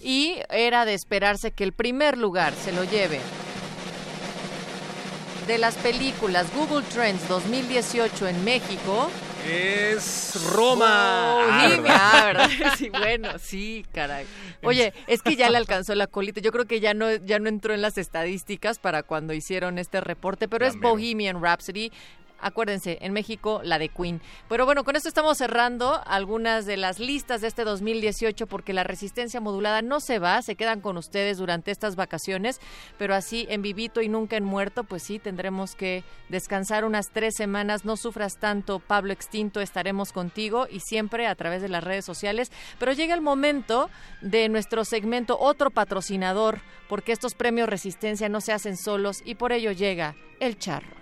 Y 0.00 0.36
era 0.50 0.84
de 0.84 0.94
esperarse 0.94 1.50
que 1.50 1.64
el 1.64 1.72
primer 1.72 2.18
lugar 2.18 2.52
se 2.54 2.72
lo 2.72 2.84
lleve 2.84 3.20
de 5.46 5.58
las 5.58 5.74
películas 5.76 6.46
Google 6.54 6.84
Trends 6.92 7.26
2018 7.28 8.28
en 8.28 8.44
México. 8.44 9.10
Es 9.48 10.40
Roma. 10.52 11.58
Bohemia, 11.66 11.96
ah, 11.96 12.24
¿verdad? 12.26 12.50
Sí, 12.76 12.90
bueno, 12.90 13.30
sí, 13.40 13.84
caray. 13.92 14.24
Oye, 14.62 14.94
es 15.08 15.20
que 15.20 15.34
ya 15.34 15.50
le 15.50 15.56
alcanzó 15.56 15.96
la 15.96 16.06
colita. 16.06 16.40
Yo 16.40 16.52
creo 16.52 16.66
que 16.66 16.78
ya 16.78 16.94
no, 16.94 17.12
ya 17.16 17.40
no 17.40 17.48
entró 17.48 17.74
en 17.74 17.82
las 17.82 17.98
estadísticas 17.98 18.78
para 18.78 19.02
cuando 19.02 19.34
hicieron 19.34 19.78
este 19.78 20.00
reporte, 20.00 20.48
pero 20.48 20.64
es 20.64 20.76
mero. 20.76 20.90
Bohemian 20.90 21.42
Rhapsody. 21.42 21.90
Acuérdense, 22.42 22.98
en 23.00 23.12
México 23.12 23.60
la 23.64 23.78
de 23.78 23.88
Queen. 23.88 24.20
Pero 24.48 24.66
bueno, 24.66 24.84
con 24.84 24.96
esto 24.96 25.08
estamos 25.08 25.38
cerrando 25.38 26.02
algunas 26.04 26.66
de 26.66 26.76
las 26.76 26.98
listas 26.98 27.40
de 27.40 27.48
este 27.48 27.64
2018 27.64 28.46
porque 28.46 28.72
la 28.72 28.84
resistencia 28.84 29.40
modulada 29.40 29.80
no 29.80 30.00
se 30.00 30.18
va, 30.18 30.42
se 30.42 30.56
quedan 30.56 30.80
con 30.80 30.96
ustedes 30.96 31.38
durante 31.38 31.70
estas 31.70 31.96
vacaciones, 31.96 32.60
pero 32.98 33.14
así 33.14 33.46
en 33.48 33.62
vivito 33.62 34.02
y 34.02 34.08
nunca 34.08 34.36
en 34.36 34.44
muerto, 34.44 34.84
pues 34.84 35.02
sí, 35.02 35.18
tendremos 35.18 35.74
que 35.74 36.04
descansar 36.28 36.84
unas 36.84 37.10
tres 37.10 37.34
semanas. 37.36 37.84
No 37.84 37.96
sufras 37.96 38.38
tanto, 38.38 38.80
Pablo 38.80 39.12
Extinto, 39.12 39.60
estaremos 39.60 40.12
contigo 40.12 40.66
y 40.70 40.80
siempre 40.80 41.26
a 41.26 41.34
través 41.34 41.62
de 41.62 41.68
las 41.68 41.84
redes 41.84 42.04
sociales. 42.04 42.50
Pero 42.78 42.92
llega 42.92 43.14
el 43.14 43.20
momento 43.20 43.88
de 44.20 44.48
nuestro 44.48 44.84
segmento, 44.84 45.38
otro 45.38 45.70
patrocinador, 45.70 46.60
porque 46.88 47.12
estos 47.12 47.34
premios 47.34 47.68
Resistencia 47.68 48.28
no 48.28 48.40
se 48.40 48.52
hacen 48.52 48.76
solos 48.76 49.22
y 49.24 49.34
por 49.34 49.52
ello 49.52 49.72
llega 49.72 50.14
el 50.40 50.58
charro. 50.58 51.01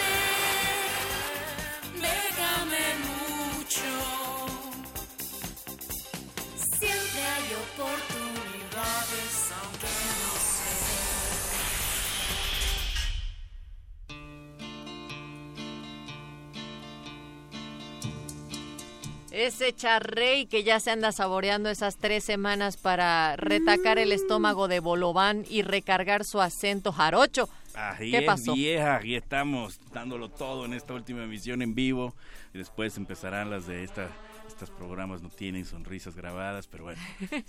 Ese 19.31 19.73
charrey 19.73 20.45
que 20.45 20.63
ya 20.63 20.81
se 20.81 20.91
anda 20.91 21.13
saboreando 21.13 21.69
esas 21.69 21.95
tres 21.95 22.23
semanas 22.23 22.75
para 22.75 23.37
retacar 23.37 23.97
el 23.97 24.11
estómago 24.11 24.67
de 24.67 24.81
Bolobán 24.81 25.45
y 25.49 25.61
recargar 25.61 26.25
su 26.25 26.41
acento 26.41 26.91
jarocho. 26.91 27.47
Ahí 27.73 28.11
¿Qué 28.11 28.17
es, 28.17 28.25
pasó? 28.25 28.53
vieja, 28.53 28.95
aquí 28.97 29.15
estamos 29.15 29.79
dándolo 29.93 30.27
todo 30.27 30.65
en 30.65 30.73
esta 30.73 30.93
última 30.93 31.23
emisión 31.23 31.61
en 31.61 31.73
vivo. 31.73 32.13
Y 32.53 32.57
después 32.57 32.97
empezarán 32.97 33.49
las 33.49 33.65
de 33.67 33.85
esta, 33.85 34.09
estos 34.49 34.69
programas 34.69 35.21
no 35.21 35.29
tienen 35.29 35.63
sonrisas 35.63 36.13
grabadas, 36.13 36.67
pero 36.67 36.83
bueno, 36.83 36.99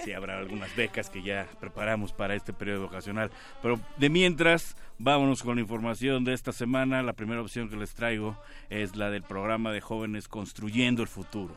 sí 0.05 0.13
habrá 0.13 0.39
algunas 0.39 0.75
becas 0.77 1.11
que 1.11 1.25
ya 1.25 1.49
preparamos 1.59 2.13
para 2.13 2.37
este 2.37 2.53
periodo 2.53 2.85
ocasional. 2.87 3.33
Pero 3.61 3.81
de 3.97 4.09
mientras, 4.09 4.77
vámonos 4.99 5.43
con 5.43 5.57
la 5.57 5.63
información 5.63 6.23
de 6.23 6.35
esta 6.35 6.53
semana. 6.53 7.03
La 7.03 7.15
primera 7.15 7.43
opción 7.43 7.69
que 7.69 7.77
les 7.77 7.93
traigo 7.95 8.39
es 8.71 8.95
la 8.95 9.11
del 9.11 9.25
programa 9.25 9.73
de 9.73 9.81
jóvenes 9.81 10.29
Construyendo 10.29 11.03
el 11.03 11.09
Futuro. 11.09 11.57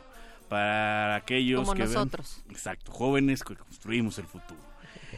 Para 0.50 1.16
aquellos 1.16 1.62
Como 1.62 1.74
que 1.74 1.84
ven- 1.84 1.94
nosotros. 1.94 2.44
exacto, 2.50 2.92
jóvenes 2.92 3.44
que 3.44 3.56
construimos 3.56 4.18
el 4.20 4.26
futuro. 4.26 4.60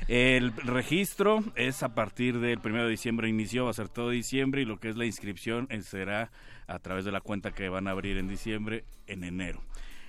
El 0.08 0.54
registro 0.56 1.44
es 1.56 1.84
a 1.84 1.94
partir 1.94 2.40
del 2.40 2.60
1 2.64 2.84
de 2.86 2.90
diciembre 2.90 3.28
inició, 3.28 3.66
va 3.66 3.72
a 3.72 3.74
ser 3.74 3.90
todo 3.90 4.10
diciembre 4.12 4.62
y 4.62 4.66
lo 4.66 4.80
que 4.80 4.90
es 4.90 4.96
la 4.96 5.06
inscripción 5.06 5.68
eh, 5.70 5.82
será 5.82 6.32
a 6.68 6.80
través 6.80 7.04
de 7.04 7.12
la 7.12 7.20
cuenta 7.22 7.52
que 7.52 7.68
van 7.70 7.88
a 7.88 7.92
abrir 7.92 8.18
en 8.18 8.28
diciembre 8.28 8.86
en 9.08 9.24
enero. 9.24 9.62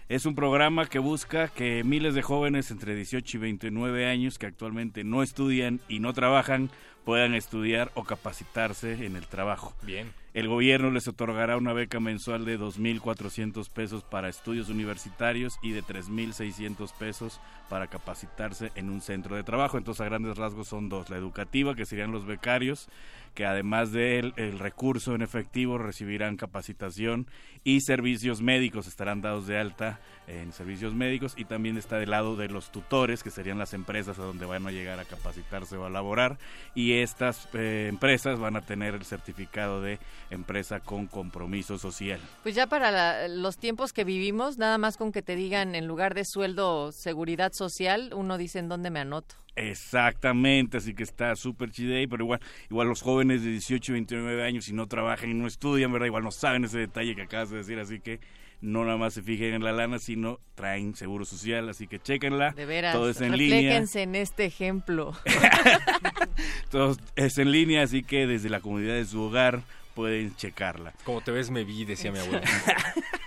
Es 0.09 0.25
un 0.25 0.35
programa 0.35 0.87
que 0.87 0.99
busca 1.01 1.49
que 1.49 1.85
miles 1.85 2.15
de 2.15 2.23
jóvenes 2.23 2.71
entre 2.71 2.95
18 2.95 3.37
y 3.37 3.41
29 3.41 4.07
años 4.07 4.39
que 4.39 4.47
actualmente 4.47 5.05
no 5.05 5.23
estudian 5.23 5.81
y 5.89 5.99
no 6.01 6.13
trabajan 6.15 6.71
puedan 7.09 7.33
estudiar 7.35 7.91
o 7.95 8.05
capacitarse 8.05 9.07
en 9.07 9.17
el 9.17 9.27
trabajo. 9.27 9.73
Bien. 9.81 10.13
El 10.35 10.47
gobierno 10.47 10.91
les 10.91 11.09
otorgará 11.09 11.57
una 11.57 11.73
beca 11.73 12.01
mensual 12.01 12.45
de 12.45 12.61
2.400 12.61 13.67
pesos 13.71 14.05
para 14.05 14.29
estudios 14.29 14.69
universitarios 14.69 15.59
y 15.63 15.71
de 15.71 15.83
3.600 15.83 16.93
pesos 16.99 17.41
para 17.71 17.87
capacitarse 17.87 18.73
en 18.75 18.91
un 18.91 19.01
centro 19.01 19.37
de 19.37 19.43
trabajo. 19.43 19.79
Entonces, 19.79 20.03
a 20.03 20.05
grandes 20.05 20.37
rasgos 20.37 20.69
son 20.69 20.91
dos. 20.91 21.09
La 21.09 21.17
educativa, 21.17 21.75
que 21.75 21.87
serían 21.87 22.13
los 22.13 22.27
becarios, 22.27 22.91
que 23.39 23.47
además 23.47 23.93
del 23.93 24.33
el 24.37 24.59
recurso 24.59 25.15
en 25.15 25.23
efectivo 25.23 25.79
recibirán 25.79 26.37
capacitación 26.37 27.29
y 27.63 27.83
servicios 27.83 28.43
médicos, 28.43 28.89
estarán 28.89 29.21
dados 29.21 29.47
de 29.47 29.57
alta 29.61 30.01
en 30.27 30.53
servicios 30.53 30.93
médicos 30.93 31.35
y 31.37 31.45
también 31.45 31.77
está 31.77 31.99
del 31.99 32.11
lado 32.11 32.35
de 32.35 32.49
los 32.49 32.73
tutores, 32.73 33.23
que 33.23 33.31
serían 33.31 33.57
las 33.57 33.75
empresas 33.75 34.19
a 34.19 34.23
donde 34.23 34.45
van 34.45 34.67
a 34.67 34.73
llegar 34.73 34.99
a 34.99 35.05
capacitarse 35.05 35.77
o 35.77 35.85
a 35.85 35.89
laborar 35.91 36.37
y 36.75 36.95
estas 36.95 37.49
eh, 37.55 37.87
empresas 37.89 38.41
van 38.41 38.57
a 38.57 38.63
tener 38.63 38.95
el 38.97 39.05
certificado 39.05 39.81
de 39.83 40.01
empresa 40.31 40.81
con 40.81 41.07
compromiso 41.07 41.79
social. 41.79 42.19
Pues 42.43 42.57
ya 42.57 42.67
para 42.67 42.91
la- 42.91 43.29
los 43.29 43.57
tiempos 43.57 43.93
que 43.93 44.03
vivimos, 44.03 44.59
nada 44.59 44.79
más 44.79 44.97
con 44.97 45.13
que 45.13 45.23
te 45.23 45.37
digan 45.37 45.77
en 45.77 45.87
lugar 45.87 46.15
de 46.15 46.25
sueldo 46.25 46.91
seguridad 46.91 47.53
social, 47.55 48.11
uno 48.17 48.37
dice 48.37 48.59
en 48.59 48.69
dónde 48.69 48.91
me 48.91 48.99
anoto. 48.99 49.37
Exactamente, 49.59 50.77
así 50.77 50.95
que 50.95 51.03
está 51.03 51.35
súper 51.35 51.71
chidey, 51.71 52.07
pero 52.07 52.25
igual, 52.25 52.41
igual 52.71 52.89
los 52.89 53.03
jóvenes 53.03 53.43
de 53.43 53.51
18 53.51 53.91
y 53.91 53.95
29 53.95 54.45
años, 54.45 54.67
si 54.67 54.73
no 54.73 54.87
trabajan 54.87 55.31
y 55.31 55.35
no 55.35 55.47
estudian, 55.47 55.93
¿verdad? 55.93 56.07
Igual 56.07 56.23
no 56.23 56.31
saben 56.31 56.65
ese 56.65 56.79
detalle 56.79 57.17
que 57.17 57.23
acabas 57.23 57.51
de 57.51 57.59
decir, 57.59 57.79
así 57.81 57.99
que 57.99 58.21
no 58.61 58.85
nada 58.85 58.97
más 58.97 59.15
se 59.15 59.23
fijen 59.23 59.55
en 59.55 59.65
la 59.65 59.73
lana, 59.73 59.99
sino 59.99 60.39
traen 60.55 60.95
seguro 60.95 61.25
social, 61.25 61.69
así 61.69 61.87
que 61.87 61.99
chéquenla. 61.99 62.53
De 62.53 62.67
veras, 62.67 62.93
Todo 62.93 63.11
es 63.11 63.21
en 63.21 63.37
línea. 63.37 63.77
en 63.77 64.15
este 64.15 64.45
ejemplo. 64.45 65.13
Todo 66.71 66.97
es 67.17 67.39
en 67.39 67.51
línea, 67.51 67.83
así 67.83 68.03
que 68.03 68.27
desde 68.27 68.49
la 68.49 68.61
comunidad 68.61 68.95
de 68.95 69.05
su 69.07 69.21
hogar 69.21 69.63
pueden 69.95 70.35
checarla. 70.37 70.95
Como 71.03 71.21
te 71.21 71.33
ves, 71.33 71.51
me 71.51 71.65
vi, 71.65 71.85
decía 71.85 72.13
mi 72.13 72.21
abuelo. 72.21 72.43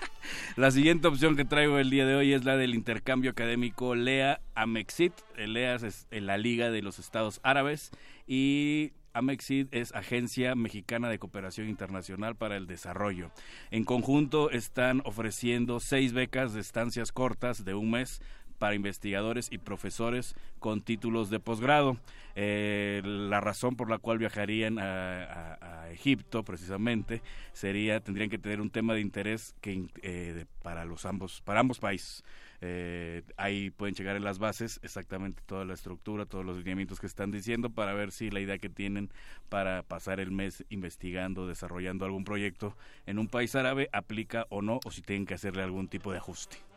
La 0.55 0.71
siguiente 0.71 1.07
opción 1.07 1.35
que 1.35 1.45
traigo 1.45 1.77
el 1.77 1.89
día 1.89 2.05
de 2.05 2.15
hoy 2.15 2.33
es 2.33 2.43
la 2.45 2.57
del 2.57 2.75
intercambio 2.75 3.31
académico 3.31 3.95
LEA 3.95 4.41
Amexit. 4.55 5.13
LEA 5.37 5.75
es 5.75 6.07
la 6.11 6.37
Liga 6.37 6.71
de 6.71 6.81
los 6.81 6.99
Estados 6.99 7.39
Árabes 7.43 7.91
y 8.27 8.93
AMEXID 9.13 9.67
es 9.71 9.93
Agencia 9.93 10.55
Mexicana 10.55 11.09
de 11.09 11.19
Cooperación 11.19 11.67
Internacional 11.67 12.35
para 12.35 12.55
el 12.57 12.67
Desarrollo. 12.67 13.31
En 13.69 13.83
conjunto 13.83 14.51
están 14.51 15.01
ofreciendo 15.05 15.79
seis 15.79 16.13
becas 16.13 16.53
de 16.53 16.61
estancias 16.61 17.11
cortas 17.11 17.65
de 17.65 17.73
un 17.73 17.91
mes 17.91 18.21
para 18.61 18.75
investigadores 18.75 19.47
y 19.51 19.57
profesores 19.57 20.35
con 20.59 20.81
títulos 20.81 21.31
de 21.31 21.39
posgrado. 21.39 21.97
Eh, 22.35 23.01
la 23.03 23.41
razón 23.41 23.75
por 23.75 23.89
la 23.89 23.97
cual 23.97 24.19
viajarían 24.19 24.77
a, 24.77 25.89
Egipto, 25.91 26.43
precisamente, 26.43 27.23
sería 27.53 27.99
tendrían 27.99 28.29
que 28.29 28.37
tener 28.37 28.61
un 28.61 28.69
tema 28.69 28.93
de 28.93 29.01
interés 29.01 29.55
que 29.61 29.87
eh, 30.03 30.45
para 30.61 30.85
los 30.85 31.05
ambos 31.05 31.41
para 31.41 31.59
ambos 31.59 31.79
países. 31.79 32.23
Eh, 32.61 33.23
ahí 33.35 33.71
pueden 33.71 33.95
llegar 33.95 34.15
en 34.15 34.23
las 34.23 34.37
bases 34.37 34.79
exactamente 34.83 35.41
toda 35.47 35.65
la 35.65 35.73
estructura, 35.73 36.27
todos 36.27 36.45
los 36.45 36.57
lineamientos 36.57 36.99
que 36.99 37.07
están 37.07 37.31
diciendo 37.31 37.71
para 37.71 37.95
ver 37.95 38.11
si 38.11 38.29
la 38.29 38.41
idea 38.41 38.59
que 38.59 38.69
tienen 38.69 39.09
para 39.49 39.81
pasar 39.81 40.19
el 40.19 40.29
mes 40.29 40.63
investigando, 40.69 41.47
desarrollando 41.47 42.05
algún 42.05 42.25
proyecto 42.25 42.77
en 43.07 43.17
un 43.17 43.27
país 43.27 43.55
árabe 43.55 43.89
aplica 43.91 44.45
o 44.49 44.61
no, 44.61 44.79
o 44.85 44.91
si 44.91 45.01
tienen 45.01 45.25
que 45.25 45.33
hacerle 45.33 45.63
algún 45.63 45.87
tipo 45.87 46.11
de 46.11 46.19
ajuste. 46.19 46.70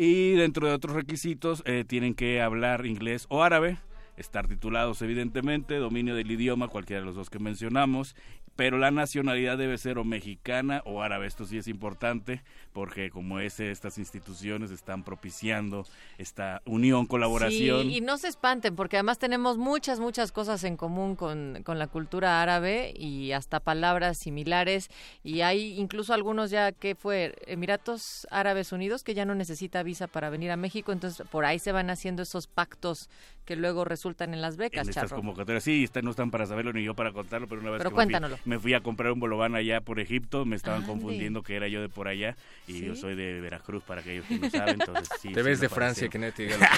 Y 0.00 0.34
dentro 0.34 0.68
de 0.68 0.74
otros 0.74 0.94
requisitos, 0.94 1.64
eh, 1.66 1.84
tienen 1.84 2.14
que 2.14 2.40
hablar 2.40 2.86
inglés 2.86 3.26
o 3.30 3.42
árabe, 3.42 3.78
estar 4.16 4.46
titulados 4.46 5.02
evidentemente, 5.02 5.74
dominio 5.74 6.14
del 6.14 6.30
idioma, 6.30 6.68
cualquiera 6.68 7.00
de 7.00 7.06
los 7.06 7.16
dos 7.16 7.30
que 7.30 7.40
mencionamos, 7.40 8.14
pero 8.58 8.76
la 8.76 8.90
nacionalidad 8.90 9.56
debe 9.56 9.78
ser 9.78 9.98
o 9.98 10.04
mexicana 10.04 10.82
o 10.84 11.00
árabe. 11.00 11.28
Esto 11.28 11.46
sí 11.46 11.58
es 11.58 11.68
importante 11.68 12.42
porque 12.72 13.08
como 13.08 13.38
es, 13.38 13.60
estas 13.60 13.98
instituciones 13.98 14.72
están 14.72 15.04
propiciando 15.04 15.86
esta 16.18 16.60
unión, 16.64 17.06
colaboración. 17.06 17.82
Sí, 17.82 17.98
y 17.98 18.00
no 18.00 18.18
se 18.18 18.26
espanten, 18.26 18.74
porque 18.74 18.96
además 18.96 19.20
tenemos 19.20 19.58
muchas, 19.58 20.00
muchas 20.00 20.32
cosas 20.32 20.64
en 20.64 20.76
común 20.76 21.14
con, 21.14 21.62
con 21.62 21.78
la 21.78 21.86
cultura 21.86 22.42
árabe 22.42 22.92
y 22.96 23.30
hasta 23.30 23.60
palabras 23.60 24.18
similares. 24.18 24.90
Y 25.22 25.42
hay 25.42 25.78
incluso 25.78 26.12
algunos 26.12 26.50
ya 26.50 26.72
que 26.72 26.96
fue 26.96 27.36
Emiratos 27.46 28.26
Árabes 28.28 28.72
Unidos 28.72 29.04
que 29.04 29.14
ya 29.14 29.24
no 29.24 29.36
necesita 29.36 29.84
visa 29.84 30.08
para 30.08 30.30
venir 30.30 30.50
a 30.50 30.56
México, 30.56 30.90
entonces 30.90 31.24
por 31.28 31.44
ahí 31.44 31.60
se 31.60 31.70
van 31.70 31.90
haciendo 31.90 32.24
esos 32.24 32.48
pactos 32.48 33.08
que 33.48 33.56
luego 33.56 33.82
resultan 33.86 34.34
en 34.34 34.42
las 34.42 34.58
becas, 34.58 34.82
en 34.86 34.90
estas 34.90 35.10
convocatorias. 35.10 35.64
Sí, 35.64 35.82
están- 35.84 36.04
no 36.04 36.10
están 36.10 36.30
para 36.30 36.44
saberlo 36.44 36.70
ni 36.74 36.84
yo 36.84 36.92
para 36.94 37.12
contarlo, 37.12 37.48
pero 37.48 37.62
una 37.62 37.70
vez 37.70 37.78
Pero 37.78 37.88
que 37.88 37.96
me 37.96 38.02
fui- 38.02 38.04
cuéntanoslo. 38.12 38.38
Me, 38.44 38.58
fui, 38.58 38.74
a 38.74 38.82
comprar 38.82 39.10
un 39.10 39.20
bolobán 39.20 39.54
allá 39.54 39.80
por 39.80 40.00
Egipto, 40.00 40.44
me 40.44 40.54
estaban 40.54 40.82
Ande. 40.82 40.92
confundiendo 40.92 41.42
que 41.42 41.56
era 41.56 41.66
yo 41.66 41.80
de 41.80 41.88
por 41.88 42.08
allá 42.08 42.36
y 42.66 42.72
¿Sí? 42.74 42.84
yo 42.84 42.94
soy 42.94 43.14
de 43.14 43.40
Veracruz 43.40 43.82
para 43.84 44.02
aquellos 44.02 44.26
que 44.26 44.38
no 44.38 44.50
saben, 44.50 44.74
entonces 44.80 45.08
sí. 45.22 45.28
Te 45.32 45.40
sí 45.40 45.46
ves 45.46 45.60
de 45.60 45.70
Francia, 45.70 46.08
que 46.10 46.18
nadie 46.18 46.32
te 46.32 46.42
diga 46.42 46.56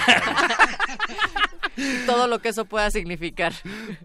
lo 1.77 2.05
Todo 2.05 2.27
lo 2.27 2.39
que 2.39 2.49
eso 2.49 2.65
pueda 2.65 2.91
significar. 2.91 3.53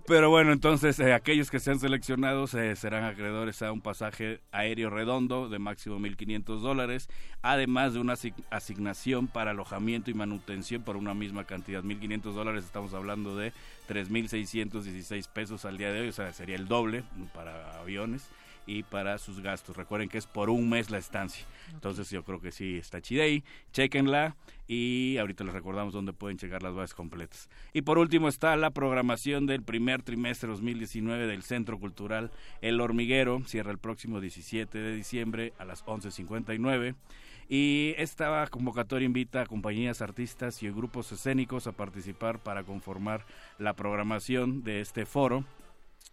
Pero 0.06 0.30
bueno, 0.30 0.52
entonces 0.52 0.98
eh, 1.00 1.12
aquellos 1.12 1.50
que 1.50 1.58
sean 1.60 1.78
seleccionados 1.80 2.54
eh, 2.54 2.74
serán 2.76 3.04
acreedores 3.04 3.60
a 3.62 3.72
un 3.72 3.80
pasaje 3.80 4.40
aéreo 4.52 4.88
redondo 4.88 5.48
de 5.48 5.58
máximo 5.58 5.98
1.500 5.98 6.60
dólares, 6.60 7.08
además 7.42 7.92
de 7.94 8.00
una 8.00 8.14
asig- 8.14 8.34
asignación 8.50 9.26
para 9.26 9.50
alojamiento 9.50 10.10
y 10.10 10.14
manutención 10.14 10.82
por 10.82 10.96
una 10.96 11.12
misma 11.14 11.44
cantidad, 11.44 11.82
1.500 11.82 12.34
dólares, 12.34 12.55
estamos 12.64 12.94
hablando 12.94 13.36
de 13.36 13.52
3.616 13.88 15.28
pesos 15.28 15.64
al 15.64 15.78
día 15.78 15.92
de 15.92 16.00
hoy, 16.00 16.08
o 16.08 16.12
sea, 16.12 16.32
sería 16.32 16.56
el 16.56 16.68
doble 16.68 17.04
para 17.34 17.78
aviones 17.80 18.28
y 18.66 18.82
para 18.82 19.18
sus 19.18 19.40
gastos. 19.40 19.76
Recuerden 19.76 20.08
que 20.08 20.18
es 20.18 20.26
por 20.26 20.50
un 20.50 20.68
mes 20.68 20.90
la 20.90 20.98
estancia. 20.98 21.46
Entonces 21.72 22.10
yo 22.10 22.24
creo 22.24 22.40
que 22.40 22.52
sí 22.52 22.76
está 22.76 23.00
chidei, 23.00 23.44
chequenla 23.72 24.36
y 24.66 25.16
ahorita 25.18 25.44
les 25.44 25.54
recordamos 25.54 25.94
dónde 25.94 26.12
pueden 26.12 26.36
checar 26.36 26.62
las 26.62 26.74
bases 26.74 26.94
completas. 26.94 27.48
Y 27.72 27.82
por 27.82 27.98
último 27.98 28.28
está 28.28 28.56
la 28.56 28.70
programación 28.70 29.46
del 29.46 29.62
primer 29.62 30.02
trimestre 30.02 30.48
2019 30.48 31.26
del 31.26 31.42
Centro 31.42 31.78
Cultural 31.78 32.30
El 32.60 32.80
Hormiguero, 32.80 33.40
cierra 33.46 33.70
el 33.70 33.78
próximo 33.78 34.20
17 34.20 34.76
de 34.76 34.94
diciembre 34.94 35.52
a 35.58 35.64
las 35.64 35.84
11.59. 35.84 36.94
Y 37.48 37.94
esta 37.96 38.46
convocatoria 38.48 39.06
invita 39.06 39.42
a 39.42 39.46
compañías, 39.46 40.02
artistas 40.02 40.62
y 40.62 40.70
grupos 40.70 41.12
escénicos 41.12 41.66
a 41.66 41.72
participar 41.72 42.40
para 42.40 42.64
conformar 42.64 43.24
la 43.58 43.74
programación 43.74 44.64
de 44.64 44.80
este 44.80 45.06
foro 45.06 45.44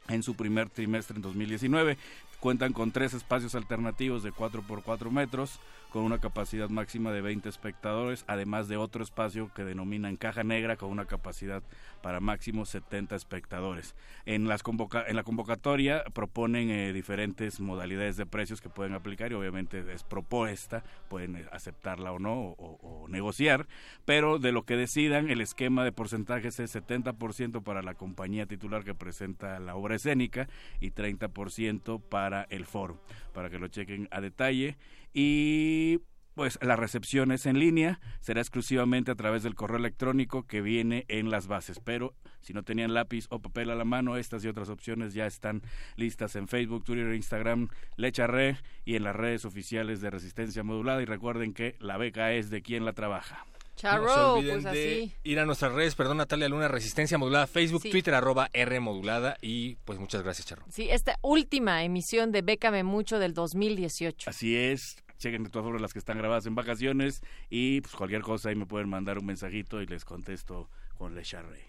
en 0.10 0.22
su 0.22 0.36
primer 0.36 0.70
trimestre 0.70 1.16
en 1.16 1.22
2019. 1.24 1.98
Cuentan 2.44 2.74
con 2.74 2.92
tres 2.92 3.14
espacios 3.14 3.56
alternativos 3.56 4.22
de 4.22 4.34
4 4.34 4.64
por 4.64 4.84
4 4.84 5.10
metros, 5.10 5.62
con 5.94 6.04
una 6.04 6.20
capacidad 6.20 6.68
máxima 6.68 7.14
de 7.14 7.22
20 7.22 7.48
espectadores, 7.48 8.26
además 8.28 8.68
de 8.68 8.76
otro 8.76 9.02
espacio 9.02 9.50
que 9.54 9.64
denominan 9.64 10.18
Caja 10.18 10.44
Negra, 10.44 10.76
con 10.76 10.90
una 10.90 11.06
capacidad 11.06 11.64
para 12.02 12.20
máximo 12.20 12.66
70 12.66 13.16
espectadores. 13.16 13.96
En, 14.26 14.50
las 14.50 14.62
convoca- 14.62 15.06
en 15.08 15.16
la 15.16 15.24
convocatoria 15.24 16.04
proponen 16.14 16.70
eh, 16.70 16.92
diferentes 16.92 17.62
modalidades 17.62 18.18
de 18.18 18.26
precios 18.26 18.60
que 18.60 18.68
pueden 18.68 18.94
aplicar 18.94 19.32
y 19.32 19.36
obviamente 19.36 19.94
es 19.94 20.04
propuesta, 20.04 20.84
pueden 21.10 21.38
eh, 21.38 21.46
aceptarla 21.54 22.12
o 22.12 22.20
no, 22.20 22.56
o, 22.58 23.08
negociar, 23.08 23.68
pero 24.04 24.38
de 24.40 24.52
lo 24.52 24.64
que 24.64 24.76
decidan, 24.76 25.30
el 25.30 25.40
esquema 25.40 25.86
de 25.86 25.94
porcentajes 25.94 26.60
es 26.60 26.76
70% 26.76 27.64
para 27.64 27.84
la 27.84 27.94
compañía 27.94 28.48
titular 28.48 28.84
que 28.84 28.96
presenta 28.96 29.60
la 29.60 29.76
obra 29.76 29.96
escénica 29.96 30.50
y 30.82 30.92
30% 30.92 32.02
para 32.02 32.33
el 32.50 32.66
foro, 32.66 33.00
para 33.34 33.50
que 33.50 33.60
lo 33.60 33.68
chequen 33.68 34.08
a 34.12 34.20
detalle. 34.20 34.78
Y 35.14 36.00
pues 36.34 36.58
la 36.62 36.76
recepción 36.76 37.32
es 37.32 37.46
en 37.46 37.60
línea, 37.60 38.00
será 38.20 38.42
exclusivamente 38.42 39.12
a 39.12 39.16
través 39.16 39.44
del 39.44 39.56
correo 39.56 39.78
electrónico 39.78 40.48
que 40.48 40.62
viene 40.62 41.06
en 41.08 41.30
las 41.30 41.48
bases, 41.48 41.80
pero 41.80 42.16
si 42.42 42.54
no 42.54 42.64
tenían 42.64 42.94
lápiz 42.94 43.28
o 43.30 43.40
papel 43.40 43.70
a 43.70 43.76
la 43.76 43.86
mano, 43.86 44.18
estas 44.18 44.44
y 44.44 44.48
otras 44.48 44.70
opciones 44.70 45.14
ya 45.14 45.28
están 45.28 45.62
listas 45.96 46.36
en 46.36 46.48
Facebook, 46.48 46.84
Twitter, 46.84 47.14
Instagram, 47.14 47.70
Lecharre 47.98 48.58
y 48.84 48.96
en 48.96 49.04
las 49.04 49.16
redes 49.16 49.46
oficiales 49.46 50.02
de 50.02 50.10
Resistencia 50.10 50.64
Modulada 50.64 51.02
y 51.02 51.06
recuerden 51.06 51.54
que 51.54 51.76
la 51.80 51.98
beca 51.98 52.34
es 52.34 52.50
de 52.50 52.62
quien 52.62 52.84
la 52.84 52.94
trabaja. 52.94 53.46
No 53.74 53.78
se 53.78 53.82
Charro, 53.82 54.34
olviden 54.36 54.62
pues 54.62 54.74
de 54.74 55.02
así. 55.04 55.14
ir 55.24 55.40
a 55.40 55.46
nuestras 55.46 55.74
redes, 55.74 55.96
perdón 55.96 56.18
Natalia 56.18 56.48
Luna, 56.48 56.68
Resistencia 56.68 57.18
Modulada, 57.18 57.48
Facebook, 57.48 57.82
Sí. 57.82 57.90
Twitter, 57.90 58.14
arroba 58.14 58.50
R 58.54 58.80
Modulada 58.80 59.36
y 59.42 59.76
pues 59.84 60.00
muchas 60.00 60.22
gracias, 60.24 60.48
Charro. 60.48 60.64
Sí, 60.70 60.90
esta 60.90 61.18
última 61.22 61.84
emisión 61.84 62.32
de 62.32 62.42
Bécame 62.44 62.84
Mucho 62.84 63.20
del 63.20 63.34
2018. 63.34 64.30
Así 64.30 64.56
es. 64.56 64.98
Chequen 65.20 65.44
de 65.44 65.50
todas 65.50 65.64
formas 65.66 65.82
las 65.82 65.94
que 65.94 66.00
están 66.00 66.18
grabadas 66.18 66.46
en 66.46 66.56
vacaciones 66.56 67.22
y 67.50 67.82
pues 67.82 67.96
cualquier 67.96 68.22
cosa 68.22 68.50
ahí 68.50 68.56
me 68.56 68.66
pueden 68.66 68.90
mandar 68.90 69.18
un 69.18 69.26
mensajito 69.26 69.82
y 69.82 69.86
les 69.88 70.06
contesto 70.06 70.70
con 70.98 71.16
Le 71.16 71.24
Charre. 71.24 71.62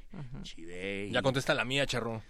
Chidey. 0.43 1.11
Ya 1.11 1.23
contesta 1.23 1.55
la 1.55 1.65
mía, 1.65 1.87
Charro. 1.87 2.23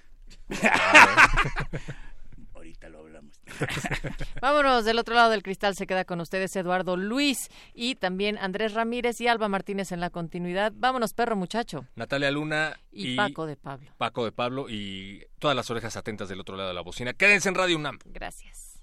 Ahorita 2.64 2.88
lo 2.88 3.00
hablamos. 3.00 3.38
Vámonos, 4.40 4.86
del 4.86 4.98
otro 4.98 5.14
lado 5.14 5.30
del 5.30 5.42
cristal 5.42 5.76
se 5.76 5.86
queda 5.86 6.06
con 6.06 6.18
ustedes 6.22 6.56
Eduardo 6.56 6.96
Luis 6.96 7.50
y 7.74 7.96
también 7.96 8.38
Andrés 8.38 8.72
Ramírez 8.72 9.20
y 9.20 9.28
Alba 9.28 9.50
Martínez 9.50 9.92
en 9.92 10.00
la 10.00 10.08
continuidad. 10.08 10.72
Vámonos, 10.74 11.12
perro 11.12 11.36
muchacho. 11.36 11.86
Natalia 11.94 12.30
Luna 12.30 12.80
Y, 12.90 13.16
Paco 13.16 13.44
de 13.44 13.56
Pablo. 13.56 13.92
Paco 13.98 14.24
de 14.24 14.32
Pablo 14.32 14.70
y 14.70 15.26
todas 15.38 15.54
las 15.54 15.70
orejas 15.70 15.94
atentas 15.98 16.30
del 16.30 16.40
otro 16.40 16.56
lado 16.56 16.70
de 16.70 16.74
la 16.74 16.80
bocina. 16.80 17.12
Quédense 17.12 17.50
en 17.50 17.54
Radio 17.54 17.76
UNAM. 17.76 17.98
Gracias. 18.06 18.80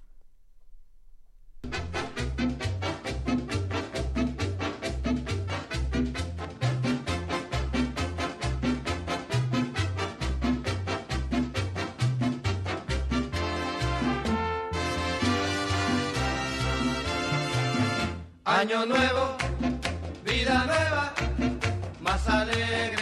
Año 18.62 18.86
nuevo, 18.86 19.36
vida 20.24 20.64
nueva, 20.66 21.12
más 22.00 22.28
alegre 22.28 23.01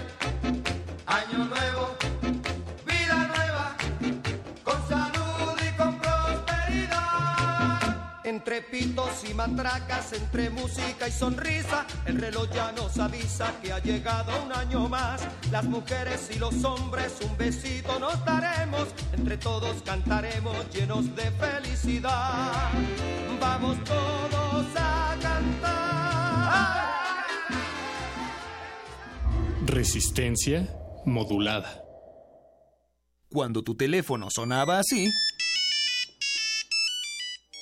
Entre 8.31 8.61
pitos 8.61 9.29
y 9.29 9.33
matracas, 9.33 10.13
entre 10.13 10.49
música 10.49 11.05
y 11.05 11.11
sonrisa, 11.11 11.85
el 12.05 12.17
reloj 12.17 12.49
ya 12.53 12.71
nos 12.71 12.97
avisa 12.97 13.59
que 13.61 13.73
ha 13.73 13.79
llegado 13.79 14.31
un 14.45 14.53
año 14.53 14.87
más. 14.87 15.27
Las 15.51 15.65
mujeres 15.65 16.29
y 16.33 16.39
los 16.39 16.63
hombres 16.63 17.17
un 17.29 17.35
besito 17.35 17.99
nos 17.99 18.23
daremos, 18.23 18.87
entre 19.11 19.35
todos 19.35 19.83
cantaremos 19.83 20.55
llenos 20.73 21.13
de 21.13 21.29
felicidad. 21.31 22.71
Vamos 23.41 23.83
todos 23.83 24.65
a 24.77 25.17
cantar. 25.21 26.85
Resistencia 29.65 30.69
modulada. 31.05 31.83
Cuando 33.29 33.61
tu 33.61 33.75
teléfono 33.75 34.29
sonaba 34.29 34.79
así, 34.79 35.09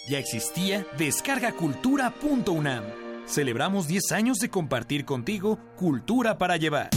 ya 0.09 0.19
existía 0.19 0.85
descargacultura.unam. 0.97 2.83
Celebramos 3.27 3.87
10 3.87 4.11
años 4.11 4.39
de 4.39 4.49
compartir 4.49 5.05
contigo 5.05 5.59
cultura 5.77 6.37
para 6.39 6.57
llevar. 6.57 6.89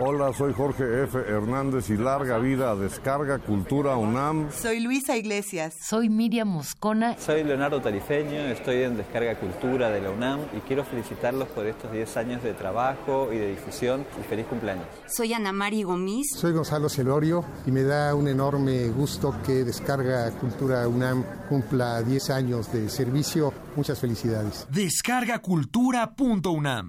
Hola, 0.00 0.32
soy 0.32 0.52
Jorge 0.52 1.02
F. 1.02 1.18
Hernández 1.18 1.90
y 1.90 1.96
larga 1.96 2.38
vida 2.38 2.70
a 2.70 2.76
Descarga 2.76 3.40
Cultura 3.40 3.96
UNAM. 3.96 4.48
Soy 4.52 4.78
Luisa 4.78 5.16
Iglesias. 5.16 5.74
Soy 5.82 6.08
Miriam 6.08 6.46
Moscona. 6.46 7.18
Soy 7.18 7.42
Leonardo 7.42 7.82
Tarifeño, 7.82 8.42
estoy 8.42 8.84
en 8.84 8.96
Descarga 8.96 9.34
Cultura 9.34 9.90
de 9.90 10.00
la 10.00 10.10
UNAM 10.10 10.38
y 10.56 10.60
quiero 10.60 10.84
felicitarlos 10.84 11.48
por 11.48 11.66
estos 11.66 11.90
10 11.90 12.16
años 12.16 12.44
de 12.44 12.54
trabajo 12.54 13.32
y 13.32 13.38
de 13.38 13.48
difusión 13.48 14.06
y 14.20 14.22
feliz 14.22 14.46
cumpleaños. 14.46 14.86
Soy 15.08 15.32
Ana 15.32 15.50
Mari 15.50 15.82
Gomis. 15.82 16.30
Soy 16.32 16.52
Gonzalo 16.52 16.88
Celorio 16.88 17.44
y 17.66 17.72
me 17.72 17.82
da 17.82 18.14
un 18.14 18.28
enorme 18.28 18.90
gusto 18.90 19.34
que 19.44 19.64
Descarga 19.64 20.30
Cultura 20.30 20.86
UNAM 20.86 21.24
cumpla 21.48 22.02
10 22.02 22.30
años 22.30 22.72
de 22.72 22.88
servicio. 22.88 23.52
Muchas 23.74 23.98
felicidades. 23.98 24.64
Descargacultura.unam. 24.70 26.88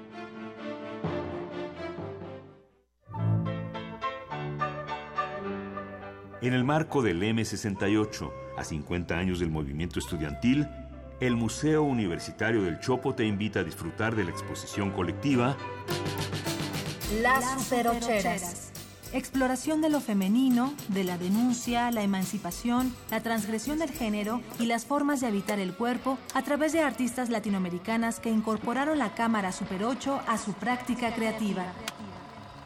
En 6.41 6.55
el 6.55 6.63
marco 6.63 7.03
del 7.03 7.21
M68, 7.21 8.31
a 8.57 8.63
50 8.63 9.15
años 9.15 9.39
del 9.39 9.51
movimiento 9.51 9.99
estudiantil, 9.99 10.67
el 11.19 11.35
Museo 11.35 11.83
Universitario 11.83 12.63
del 12.63 12.79
Chopo 12.79 13.13
te 13.13 13.25
invita 13.25 13.59
a 13.59 13.63
disfrutar 13.63 14.15
de 14.15 14.23
la 14.23 14.31
exposición 14.31 14.89
colectiva 14.89 15.55
Las 17.21 17.61
superocheras. 17.61 18.71
Exploración 19.13 19.81
de 19.81 19.89
lo 19.89 20.01
femenino, 20.01 20.73
de 20.87 21.03
la 21.03 21.19
denuncia, 21.19 21.91
la 21.91 22.01
emancipación, 22.01 22.95
la 23.11 23.21
transgresión 23.21 23.77
del 23.77 23.91
género 23.91 24.41
y 24.57 24.65
las 24.65 24.85
formas 24.85 25.21
de 25.21 25.27
habitar 25.27 25.59
el 25.59 25.75
cuerpo 25.75 26.17
a 26.33 26.41
través 26.41 26.73
de 26.73 26.81
artistas 26.81 27.29
latinoamericanas 27.29 28.19
que 28.19 28.31
incorporaron 28.31 28.97
la 28.97 29.13
cámara 29.13 29.51
Super 29.51 29.83
8 29.83 30.21
a 30.27 30.39
su 30.39 30.53
práctica 30.53 31.13
creativa. 31.13 31.65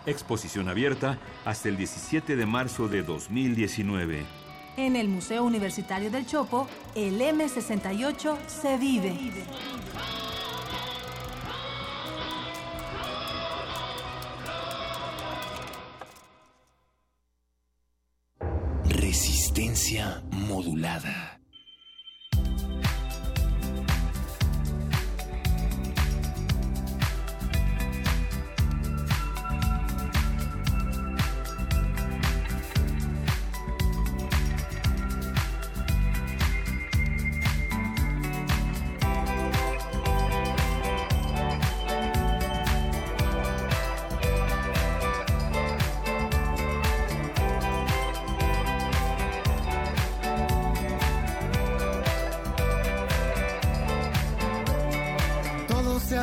Exposición 0.06 0.70
abierta 0.70 1.18
hasta 1.45 1.70
el 1.70 1.78
17 1.78 2.36
de 2.36 2.45
marzo 2.45 2.88
de 2.88 3.03
2019. 3.03 4.26
En 4.78 4.95
el 4.95 5.08
Museo 5.08 5.43
Universitario 5.43 6.12
del 6.12 6.26
Chopo, 6.26 6.68
el 6.95 7.20
M68 7.20 8.38
se 8.47 8.78
vive. 8.78 9.14
Resistencia 18.89 20.24
modulada. 20.30 21.34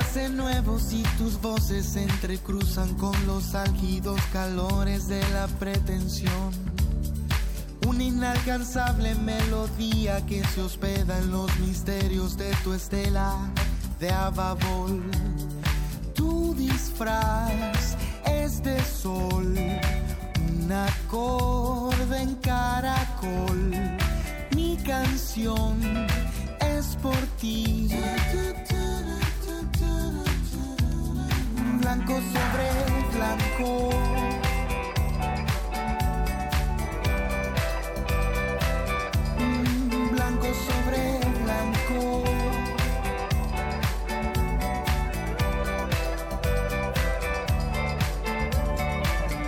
Hace 0.02 0.28
nuevo 0.28 0.80
si 0.80 1.04
tus 1.16 1.40
voces 1.40 1.86
se 1.86 2.02
entrecruzan 2.02 2.92
con 2.94 3.14
los 3.24 3.54
álgidos 3.54 4.20
calores 4.32 5.06
de 5.06 5.22
la 5.30 5.46
pretensión. 5.46 6.50
Una 7.86 8.02
inalcanzable 8.02 9.14
melodía 9.14 10.26
que 10.26 10.42
se 10.44 10.60
hospeda 10.60 11.18
en 11.18 11.30
los 11.30 11.56
misterios 11.60 12.36
de 12.36 12.50
tu 12.64 12.74
estela 12.74 13.36
de 14.00 14.10
ababol. 14.10 15.02
Tu 16.14 16.52
disfraz 16.54 17.96
es 18.26 18.60
de 18.62 18.82
sol, 18.84 19.56
un 19.56 20.72
acorde 20.72 22.22
en 22.22 22.34
caracol. 22.36 23.70
Mi 24.54 24.76
canción 24.78 25.80
es 26.60 26.96
por 26.96 27.16
ti. 27.40 27.88
Blanco 31.94 32.14
sobre 32.14 32.70
blanco. 33.12 33.90
Mm, 39.38 40.10
Blanco 40.12 40.46
sobre 40.54 41.20
blanco. 41.44 42.24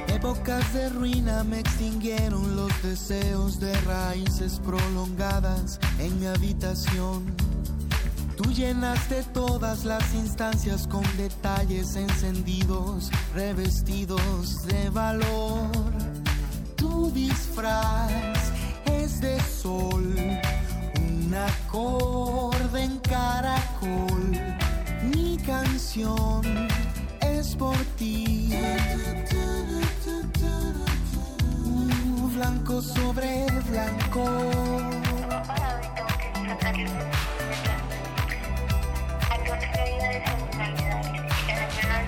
Épocas 0.09 0.74
de 0.74 0.90
ruina 0.90 1.45
me 1.45 1.61
extinguieron 1.61 2.57
los 2.57 2.82
deseos 2.82 3.59
de 3.59 3.74
raíces 3.86 4.61
prolongadas 4.62 5.80
en 5.99 6.20
mi 6.20 6.26
habitación. 6.26 7.43
Tú 8.37 8.51
llenaste 8.53 9.22
todas 9.32 9.85
las 9.85 10.12
instancias 10.12 10.89
con 10.89 11.05
detalles 11.16 11.95
encendidos, 11.95 13.11
revestidos 13.32 14.66
de 14.66 14.91
valor. 14.91 15.70
Tu 16.74 17.12
disfraz 17.12 18.53
es 18.87 19.20
de 19.20 19.41
sol, 19.41 20.16
un 20.97 21.35
acorde 21.35 22.82
en 22.82 22.99
caracol. 22.99 24.32
Mi 25.14 25.37
canción 25.39 26.43
es 27.20 27.55
por 27.55 27.76
ti. 27.97 28.53
Blanco 32.35 32.82
sobre 32.82 33.47
blanco. 33.70 34.24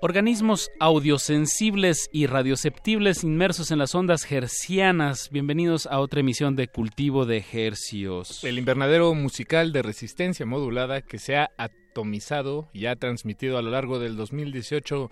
Organismos 0.00 0.70
audiosensibles 0.78 2.08
y 2.12 2.26
radioceptibles 2.26 3.24
inmersos 3.24 3.72
en 3.72 3.78
las 3.78 3.96
ondas 3.96 4.30
hercianas. 4.30 5.28
Bienvenidos 5.32 5.86
a 5.86 5.98
otra 5.98 6.20
emisión 6.20 6.54
de 6.54 6.68
Cultivo 6.68 7.26
de 7.26 7.44
Hercios. 7.52 8.44
El 8.44 8.60
invernadero 8.60 9.12
musical 9.14 9.72
de 9.72 9.82
resistencia 9.82 10.46
modulada 10.46 11.02
que 11.02 11.18
se 11.18 11.36
ha 11.36 11.50
atomizado 11.56 12.70
y 12.72 12.86
ha 12.86 12.94
transmitido 12.94 13.58
a 13.58 13.62
lo 13.62 13.72
largo 13.72 13.98
del 13.98 14.16
2018 14.16 15.10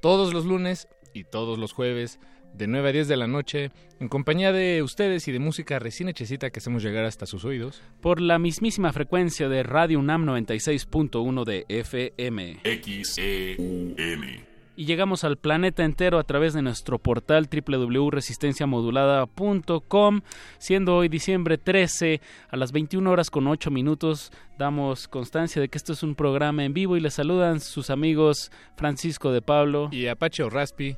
todos 0.00 0.32
los 0.32 0.44
lunes 0.44 0.86
y 1.12 1.24
todos 1.24 1.58
los 1.58 1.72
jueves 1.72 2.20
de 2.58 2.66
9 2.66 2.88
a 2.88 2.92
10 2.92 3.08
de 3.08 3.16
la 3.16 3.26
noche 3.26 3.70
en 4.00 4.08
compañía 4.08 4.52
de 4.52 4.82
ustedes 4.82 5.26
y 5.28 5.32
de 5.32 5.38
música 5.38 5.78
recién 5.78 6.08
hechecita 6.08 6.50
que 6.50 6.58
hacemos 6.58 6.82
llegar 6.82 7.04
hasta 7.04 7.24
sus 7.24 7.44
oídos. 7.44 7.80
Por 8.00 8.20
la 8.20 8.38
mismísima 8.38 8.92
frecuencia 8.92 9.48
de 9.48 9.62
Radio 9.62 10.00
UNAM 10.00 10.26
96.1 10.26 11.44
de 11.44 11.64
FM. 11.68 12.60
XEUN. 12.64 14.48
Y 14.76 14.84
llegamos 14.84 15.24
al 15.24 15.38
planeta 15.38 15.84
entero 15.84 16.18
a 16.20 16.24
través 16.24 16.54
de 16.54 16.62
nuestro 16.62 17.00
portal 17.00 17.48
www.resistenciamodulada.com. 17.50 20.20
Siendo 20.58 20.96
hoy 20.96 21.08
diciembre 21.08 21.58
13 21.58 22.20
a 22.48 22.56
las 22.56 22.70
21 22.70 23.10
horas 23.10 23.30
con 23.30 23.48
8 23.48 23.72
minutos, 23.72 24.30
damos 24.56 25.08
constancia 25.08 25.60
de 25.60 25.68
que 25.68 25.78
esto 25.78 25.94
es 25.94 26.04
un 26.04 26.14
programa 26.14 26.64
en 26.64 26.74
vivo 26.74 26.96
y 26.96 27.00
les 27.00 27.14
saludan 27.14 27.58
sus 27.58 27.90
amigos 27.90 28.52
Francisco 28.76 29.32
de 29.32 29.42
Pablo 29.42 29.88
y 29.90 30.06
Apache 30.06 30.44
o 30.44 30.50
Raspi 30.50 30.96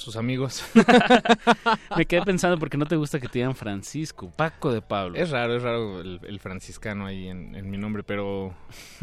sus 0.00 0.16
amigos. 0.16 0.64
Me 1.96 2.06
quedé 2.06 2.22
pensando 2.22 2.58
porque 2.58 2.76
no 2.76 2.86
te 2.86 2.96
gusta 2.96 3.20
que 3.20 3.28
te 3.28 3.38
digan 3.38 3.54
Francisco, 3.54 4.32
Paco 4.34 4.72
de 4.72 4.82
Pablo. 4.82 5.16
Es 5.16 5.30
raro, 5.30 5.56
es 5.56 5.62
raro 5.62 6.00
el, 6.00 6.20
el 6.24 6.40
franciscano 6.40 7.06
ahí 7.06 7.28
en, 7.28 7.54
en, 7.54 7.70
mi 7.70 7.78
nombre, 7.78 8.02
pero 8.02 8.54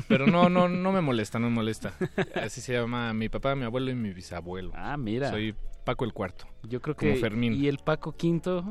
pero 0.08 0.28
no 0.28 0.50
no 0.50 0.68
no 0.68 0.92
me 0.92 1.02
molesta, 1.02 1.40
no 1.40 1.50
me 1.50 1.56
molesta. 1.56 1.94
Así 2.36 2.62
se 2.62 2.74
llama 2.74 3.14
mi 3.14 3.30
papá, 3.30 3.56
mi 3.56 3.64
abuelo 3.64 3.92
y 3.92 3.96
mi 3.96 4.12
bisabuelo. 4.12 4.72
Ah, 4.76 4.98
mira. 4.98 5.30
Soy 5.30 5.56
Paco 5.84 6.04
el 6.06 6.14
cuarto. 6.14 6.48
Yo 6.64 6.82
creo 6.82 6.96
que 6.96 7.16
Fermín. 7.16 7.54
y 7.54 7.68
el 7.68 7.78
Paco 7.78 8.16
quinto 8.16 8.66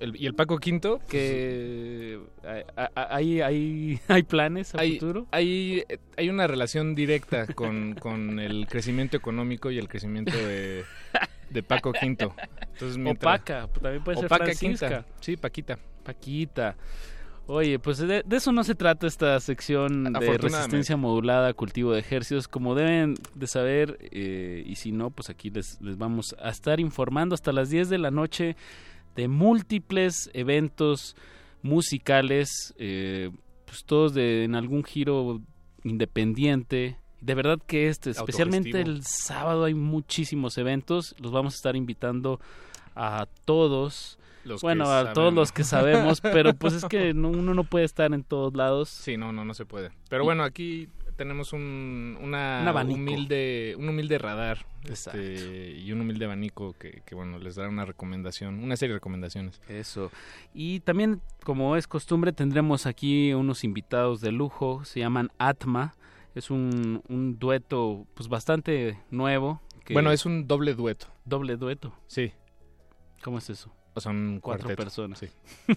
el, 0.00 0.16
y 0.20 0.26
el 0.26 0.34
Paco 0.34 0.58
Quinto 0.58 1.00
que 1.08 2.18
hay, 2.94 3.40
hay, 3.40 4.00
hay 4.08 4.22
planes 4.22 4.74
a 4.74 4.80
hay, 4.80 4.98
futuro 4.98 5.26
hay, 5.30 5.84
hay 6.16 6.28
una 6.28 6.46
relación 6.46 6.94
directa 6.94 7.46
con, 7.46 7.94
con 7.94 8.38
el 8.38 8.66
crecimiento 8.68 9.16
económico 9.16 9.70
y 9.70 9.78
el 9.78 9.88
crecimiento 9.88 10.36
de, 10.36 10.84
de 11.50 11.62
Paco 11.62 11.92
Quinto. 11.92 12.34
Entonces, 12.72 12.98
mientras... 12.98 13.44
También 13.44 14.02
puede 14.02 14.18
ser 14.18 14.26
Opaca 14.26 14.44
Francisca. 14.44 14.88
Quinta. 14.88 15.06
Sí, 15.20 15.36
Paquita. 15.36 15.78
Paquita. 16.02 16.76
Oye, 17.48 17.78
pues 17.78 17.98
de, 17.98 18.24
de, 18.24 18.36
eso 18.36 18.50
no 18.50 18.64
se 18.64 18.74
trata 18.74 19.06
esta 19.06 19.38
sección 19.38 20.12
de 20.12 20.36
resistencia 20.36 20.96
modulada, 20.96 21.54
cultivo 21.54 21.92
de 21.92 22.00
ejercicios, 22.00 22.48
como 22.48 22.74
deben 22.74 23.14
de 23.34 23.46
saber, 23.46 23.98
eh, 24.10 24.64
y 24.66 24.74
si 24.74 24.90
no, 24.90 25.10
pues 25.10 25.30
aquí 25.30 25.50
les, 25.50 25.80
les 25.80 25.96
vamos 25.96 26.34
a 26.40 26.50
estar 26.50 26.80
informando 26.80 27.36
hasta 27.36 27.52
las 27.52 27.70
10 27.70 27.88
de 27.88 27.98
la 27.98 28.10
noche 28.10 28.56
de 29.14 29.28
múltiples 29.28 30.28
eventos 30.34 31.14
musicales, 31.62 32.74
eh, 32.78 33.30
pues 33.64 33.84
todos 33.84 34.12
de, 34.12 34.42
en 34.42 34.56
algún 34.56 34.82
giro 34.82 35.40
independiente. 35.84 36.98
De 37.26 37.34
verdad 37.34 37.58
que 37.66 37.88
este, 37.88 38.10
especialmente 38.10 38.80
el 38.80 39.02
sábado 39.04 39.64
hay 39.64 39.74
muchísimos 39.74 40.58
eventos, 40.58 41.16
los 41.18 41.32
vamos 41.32 41.54
a 41.54 41.56
estar 41.56 41.74
invitando 41.74 42.38
a 42.94 43.26
todos. 43.44 44.16
Los 44.44 44.62
bueno, 44.62 44.84
a 44.84 45.00
saben. 45.00 45.12
todos 45.14 45.34
los 45.34 45.50
que 45.50 45.64
sabemos, 45.64 46.20
pero 46.20 46.54
pues 46.54 46.74
es 46.74 46.84
que 46.84 47.14
no, 47.14 47.30
uno 47.30 47.52
no 47.52 47.64
puede 47.64 47.84
estar 47.84 48.14
en 48.14 48.22
todos 48.22 48.54
lados. 48.54 48.90
Sí, 48.90 49.16
no, 49.16 49.32
no, 49.32 49.44
no 49.44 49.54
se 49.54 49.64
puede. 49.64 49.90
Pero 50.08 50.22
bueno, 50.22 50.44
aquí 50.44 50.88
tenemos 51.16 51.52
un, 51.52 52.16
una 52.22 52.72
Un 52.84 52.92
humilde, 52.92 53.74
un 53.76 53.88
humilde 53.88 54.18
radar 54.18 54.64
este, 54.84 55.72
y 55.72 55.90
un 55.90 56.02
humilde 56.02 56.26
abanico 56.26 56.76
que, 56.78 57.02
que, 57.04 57.16
bueno, 57.16 57.40
les 57.40 57.56
dará 57.56 57.68
una 57.68 57.84
recomendación, 57.84 58.62
una 58.62 58.76
serie 58.76 58.92
de 58.92 58.98
recomendaciones. 58.98 59.60
Eso. 59.68 60.12
Y 60.54 60.78
también, 60.78 61.20
como 61.42 61.74
es 61.74 61.88
costumbre, 61.88 62.32
tendremos 62.32 62.86
aquí 62.86 63.34
unos 63.34 63.64
invitados 63.64 64.20
de 64.20 64.30
lujo, 64.30 64.84
se 64.84 65.00
llaman 65.00 65.32
Atma, 65.38 65.96
es 66.36 66.50
un, 66.50 67.02
un 67.08 67.38
dueto 67.38 68.06
pues 68.14 68.28
bastante 68.28 68.98
nuevo. 69.10 69.60
Que 69.84 69.94
Bueno, 69.94 70.12
es 70.12 70.26
un 70.26 70.46
doble 70.46 70.74
dueto. 70.74 71.06
Doble 71.24 71.56
dueto. 71.56 71.92
Sí. 72.06 72.32
¿Cómo 73.22 73.38
es 73.38 73.48
eso? 73.50 73.72
O 73.94 74.00
sea, 74.00 74.12
un 74.12 74.40
Cuatro 74.42 74.66
cuarteto. 74.66 74.82
personas. 74.84 75.18
Sí. 75.18 75.28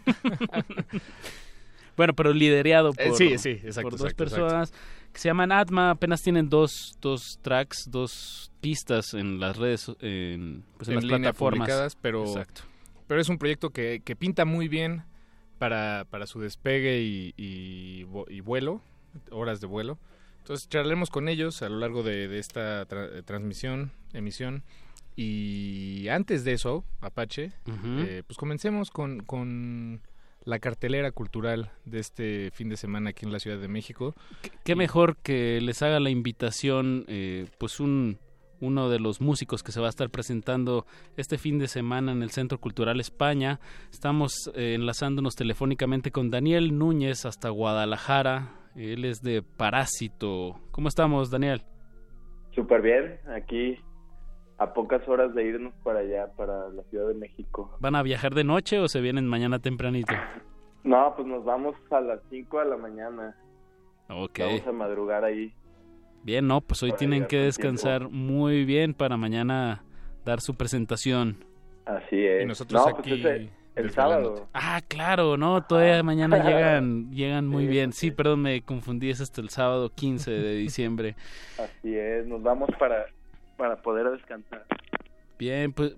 bueno, 1.98 2.14
pero 2.14 2.34
liderado 2.34 2.94
por, 2.94 3.02
Eh, 3.06 3.12
sí, 3.16 3.38
sí, 3.38 3.50
exacto, 3.52 3.82
por 3.92 4.00
dos 4.00 4.02
exacto, 4.12 4.24
personas 4.24 4.74
que 5.14 5.20
se 5.20 5.30
llaman 5.30 5.52
Atma. 5.52 5.92
Apenas 5.92 6.22
tienen 6.22 6.50
dos, 6.50 6.98
dos 7.02 7.40
tracks, 7.42 7.86
dos 7.90 8.52
pistas 8.62 9.14
en 9.14 9.40
las 9.40 9.58
redes, 9.58 9.90
en, 10.02 10.64
pues 10.78 10.90
en, 10.90 10.96
en 10.98 11.08
las 11.08 11.20
plataformas. 11.20 11.96
pero, 12.02 12.26
Exacto. 12.26 12.62
pero 13.08 13.22
es 13.22 13.30
un 13.30 13.38
proyecto 13.38 13.70
que, 13.70 14.02
que 14.04 14.16
pinta 14.16 14.46
muy 14.46 14.68
bien 14.68 15.04
para, 15.58 16.06
para 16.10 16.26
su 16.28 16.40
despegue 16.40 17.02
y, 17.02 17.34
y 17.38 18.42
vuelo, 18.42 18.82
horas 19.32 19.60
de 19.62 19.68
vuelo. 19.68 19.98
Entonces 20.50 20.68
charlaremos 20.68 21.12
con 21.12 21.30
ellos 21.30 21.62
a 21.62 21.70
lo 21.70 21.78
largo 21.78 22.02
de, 22.02 22.28
de 22.28 22.40
esta 22.40 22.88
tra- 22.88 23.24
transmisión, 23.24 23.92
emisión. 24.14 24.64
Y 25.16 26.08
antes 26.08 26.44
de 26.44 26.54
eso, 26.54 26.84
Apache, 27.02 27.52
eh, 27.68 28.24
pues 28.26 28.36
comencemos 28.36 28.90
con, 28.90 29.20
con 29.20 30.02
la 30.46 30.58
cartelera 30.58 31.12
cultural 31.12 31.72
de 31.86 32.00
este 32.00 32.50
fin 32.52 32.68
de 32.68 32.78
semana 32.78 33.12
aquí 33.12 33.28
en 33.28 33.32
la 33.32 33.38
Ciudad 33.38 33.60
de 33.60 33.68
México. 33.68 34.16
Qué 34.64 34.76
mejor 34.76 35.18
que 35.18 35.62
les 35.62 35.84
haga 35.84 36.00
la 36.00 36.10
invitación, 36.10 37.06
eh, 37.08 37.46
pues 37.60 37.80
un 37.80 38.18
uno 38.60 38.90
de 38.90 39.00
los 39.00 39.22
músicos 39.22 39.62
que 39.62 39.72
se 39.72 39.80
va 39.80 39.86
a 39.86 39.90
estar 39.90 40.10
presentando 40.10 40.88
este 41.16 41.38
fin 41.38 41.60
de 41.60 41.68
semana 41.68 42.12
en 42.12 42.24
el 42.24 42.32
Centro 42.32 42.60
Cultural 42.60 43.00
España. 43.00 43.60
Estamos 43.92 44.34
eh, 44.56 44.74
enlazándonos 44.74 45.36
telefónicamente 45.36 46.12
con 46.12 46.32
Daniel 46.32 46.76
Núñez 46.76 47.26
hasta 47.26 47.50
Guadalajara. 47.50 48.56
Él 48.80 49.04
es 49.04 49.22
de 49.22 49.42
Parásito. 49.42 50.56
¿Cómo 50.72 50.88
estamos, 50.88 51.30
Daniel? 51.30 51.62
Súper 52.56 52.82
bien, 52.82 53.20
aquí 53.36 53.78
a 54.58 54.74
pocas 54.74 55.06
horas 55.08 55.34
de 55.36 55.44
irnos 55.46 55.74
para 55.84 56.00
allá, 56.00 56.32
para 56.38 56.70
la 56.70 56.84
Ciudad 56.84 57.08
de 57.10 57.14
México. 57.14 57.78
¿Van 57.82 57.96
a 57.96 58.04
viajar 58.04 58.34
de 58.34 58.44
noche 58.46 58.80
o 58.80 58.88
se 58.88 59.02
vienen 59.02 59.28
mañana 59.28 59.60
tempranito? 59.60 60.14
No, 60.86 61.14
pues 61.16 61.28
nos 61.28 61.44
vamos 61.44 61.76
a 61.92 62.00
las 62.00 62.20
5 62.30 62.60
de 62.60 62.66
la 62.70 62.78
mañana. 62.78 63.36
Ok. 64.10 64.40
Vamos 64.40 64.68
a 64.68 64.72
madrugar 64.72 65.24
ahí. 65.26 65.54
Bien, 66.24 66.48
no, 66.48 66.62
pues 66.62 66.82
hoy 66.84 66.94
tienen 66.94 67.26
que 67.28 67.38
descansar 67.38 68.10
muy 68.10 68.64
bien 68.66 68.94
para 68.94 69.18
mañana 69.18 69.84
dar 70.26 70.40
su 70.42 70.56
presentación. 70.56 71.44
Así 71.86 72.26
es. 72.26 72.44
Y 72.44 72.46
nosotros 72.46 72.82
no, 72.82 72.90
aquí 72.98 73.10
pues 73.10 73.26
ese- 73.26 73.50
el 73.76 73.92
sábado. 73.92 74.48
Ah, 74.54 74.82
claro, 74.88 75.38
no, 75.38 75.64
todavía 75.64 76.02
mañana 76.04 76.38
llegan 76.44 77.12
llegan 77.12 77.48
muy 77.48 77.64
Sí, 77.66 77.70
bien. 77.70 77.94
Sí, 77.94 78.12
perdón, 78.12 78.42
me 78.42 78.62
confundí, 78.62 79.10
es 79.10 79.22
hasta 79.22 79.42
el 79.42 79.50
sábado 79.50 79.90
15 79.90 80.32
de 80.32 80.56
diciembre. 80.56 81.16
Así 81.58 81.96
es, 81.96 82.26
nos 82.28 82.42
vamos 82.44 82.70
para, 82.80 83.06
para 83.58 83.82
poder 83.82 84.10
descansar. 84.12 84.66
Bien, 85.38 85.72
pues 85.72 85.96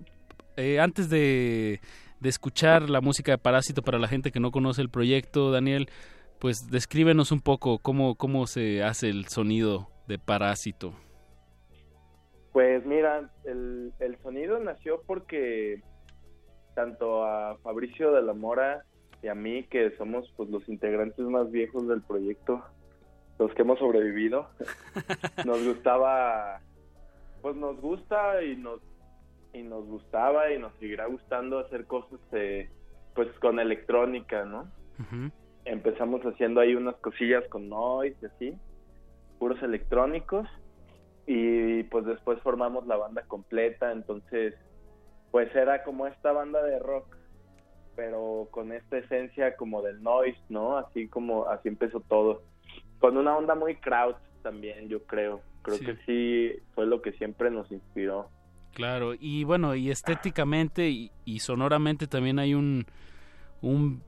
eh, 0.56 0.78
antes 0.80 1.08
de, 1.10 1.80
de 2.20 2.28
escuchar 2.28 2.88
la 2.88 3.00
música 3.00 3.32
de 3.32 3.38
Parásito 3.38 3.82
para 3.82 3.98
la 3.98 4.08
gente 4.08 4.30
que 4.30 4.40
no 4.40 4.50
conoce 4.52 4.82
el 4.82 4.88
proyecto, 4.90 5.50
Daniel, 5.50 5.88
pues 6.38 6.70
descríbenos 6.70 7.32
un 7.32 7.40
poco 7.40 7.78
cómo, 7.78 8.14
cómo 8.16 8.46
se 8.46 8.82
hace 8.82 9.08
el 9.08 9.26
sonido 9.28 9.88
de 10.06 10.18
Parásito. 10.18 10.92
Pues 12.52 12.84
mira, 12.84 13.30
el, 13.44 13.92
el 13.98 14.18
sonido 14.22 14.58
nació 14.60 15.02
porque 15.06 15.80
tanto 16.74 17.24
a 17.24 17.56
Fabricio 17.62 18.12
de 18.12 18.22
la 18.22 18.32
Mora 18.32 18.84
y 19.22 19.28
a 19.28 19.34
mí, 19.34 19.64
que 19.64 19.96
somos 19.96 20.32
pues 20.36 20.50
los 20.50 20.68
integrantes 20.68 21.24
más 21.26 21.50
viejos 21.50 21.86
del 21.86 22.02
proyecto, 22.02 22.62
los 23.38 23.52
que 23.54 23.62
hemos 23.62 23.78
sobrevivido, 23.78 24.48
nos 25.44 25.64
gustaba, 25.64 26.60
pues 27.40 27.56
nos 27.56 27.80
gusta 27.80 28.42
y 28.42 28.56
nos 28.56 28.80
y 29.52 29.62
nos 29.62 29.84
gustaba 29.86 30.50
y 30.50 30.58
nos 30.58 30.72
seguirá 30.78 31.06
gustando 31.06 31.58
hacer 31.58 31.86
cosas 31.86 32.18
eh, 32.32 32.70
pues 33.14 33.28
con 33.40 33.60
electrónica, 33.60 34.44
¿no? 34.44 34.70
Empezamos 35.64 36.22
haciendo 36.22 36.60
ahí 36.60 36.74
unas 36.74 36.96
cosillas 36.96 37.44
con 37.48 37.68
noise 37.68 38.16
y 38.22 38.26
así, 38.26 38.58
puros 39.38 39.62
electrónicos 39.62 40.48
y 41.26 41.82
pues 41.84 42.06
después 42.06 42.40
formamos 42.40 42.86
la 42.86 42.96
banda 42.96 43.22
completa, 43.22 43.92
entonces 43.92 44.54
pues 45.32 45.52
era 45.56 45.82
como 45.82 46.06
esta 46.06 46.30
banda 46.30 46.62
de 46.62 46.78
rock 46.78 47.16
pero 47.96 48.48
con 48.50 48.72
esta 48.72 48.98
esencia 48.98 49.56
como 49.56 49.82
del 49.82 50.02
noise, 50.02 50.38
¿no? 50.48 50.78
Así 50.78 51.08
como 51.08 51.48
así 51.48 51.68
empezó 51.68 52.00
todo. 52.00 52.42
Con 52.98 53.16
una 53.16 53.36
onda 53.36 53.54
muy 53.54 53.76
crowd 53.76 54.14
también, 54.42 54.88
yo 54.88 55.04
creo. 55.04 55.40
Creo 55.62 55.78
que 55.78 55.96
sí 56.06 56.60
fue 56.74 56.86
lo 56.86 57.02
que 57.02 57.12
siempre 57.12 57.50
nos 57.50 57.70
inspiró. 57.70 58.28
Claro, 58.74 59.12
y 59.18 59.44
bueno, 59.44 59.74
y 59.74 59.90
estéticamente 59.90 60.88
y, 60.88 61.38
sonoramente 61.40 62.06
también 62.06 62.38
hay 62.38 62.54
un, 62.54 62.86
un 63.60 64.02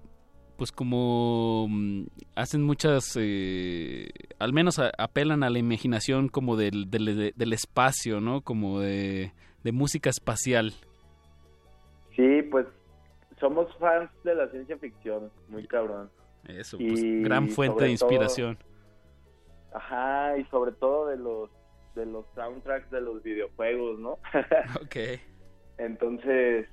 pues 0.56 0.72
como 0.72 1.66
mm, 1.68 2.04
hacen 2.34 2.62
muchas, 2.62 3.16
eh, 3.20 4.08
al 4.38 4.54
menos 4.54 4.78
apelan 4.78 5.42
a 5.42 5.50
la 5.50 5.58
imaginación 5.58 6.28
como 6.28 6.56
del, 6.56 6.90
del, 6.90 7.52
espacio, 7.52 8.20
¿no? 8.20 8.40
Como 8.40 8.80
de, 8.80 9.32
de 9.62 9.72
música 9.72 10.08
espacial. 10.08 10.72
Somos 13.44 13.76
fans 13.76 14.10
de 14.22 14.34
la 14.34 14.48
ciencia 14.48 14.78
ficción, 14.78 15.30
muy 15.48 15.66
cabrón. 15.66 16.10
Eso, 16.48 16.78
pues 16.78 17.02
gran 17.22 17.50
fuente 17.50 17.84
de 17.84 17.90
inspiración. 17.90 18.56
ajá, 19.74 20.38
y 20.38 20.44
sobre 20.46 20.72
todo 20.72 21.08
de 21.08 21.18
los 21.18 21.50
de 21.94 22.06
los 22.06 22.24
soundtracks 22.34 22.90
de 22.90 23.02
los 23.02 23.22
videojuegos, 23.22 23.98
¿no? 23.98 24.12
ok. 24.82 25.20
Entonces, 25.76 26.66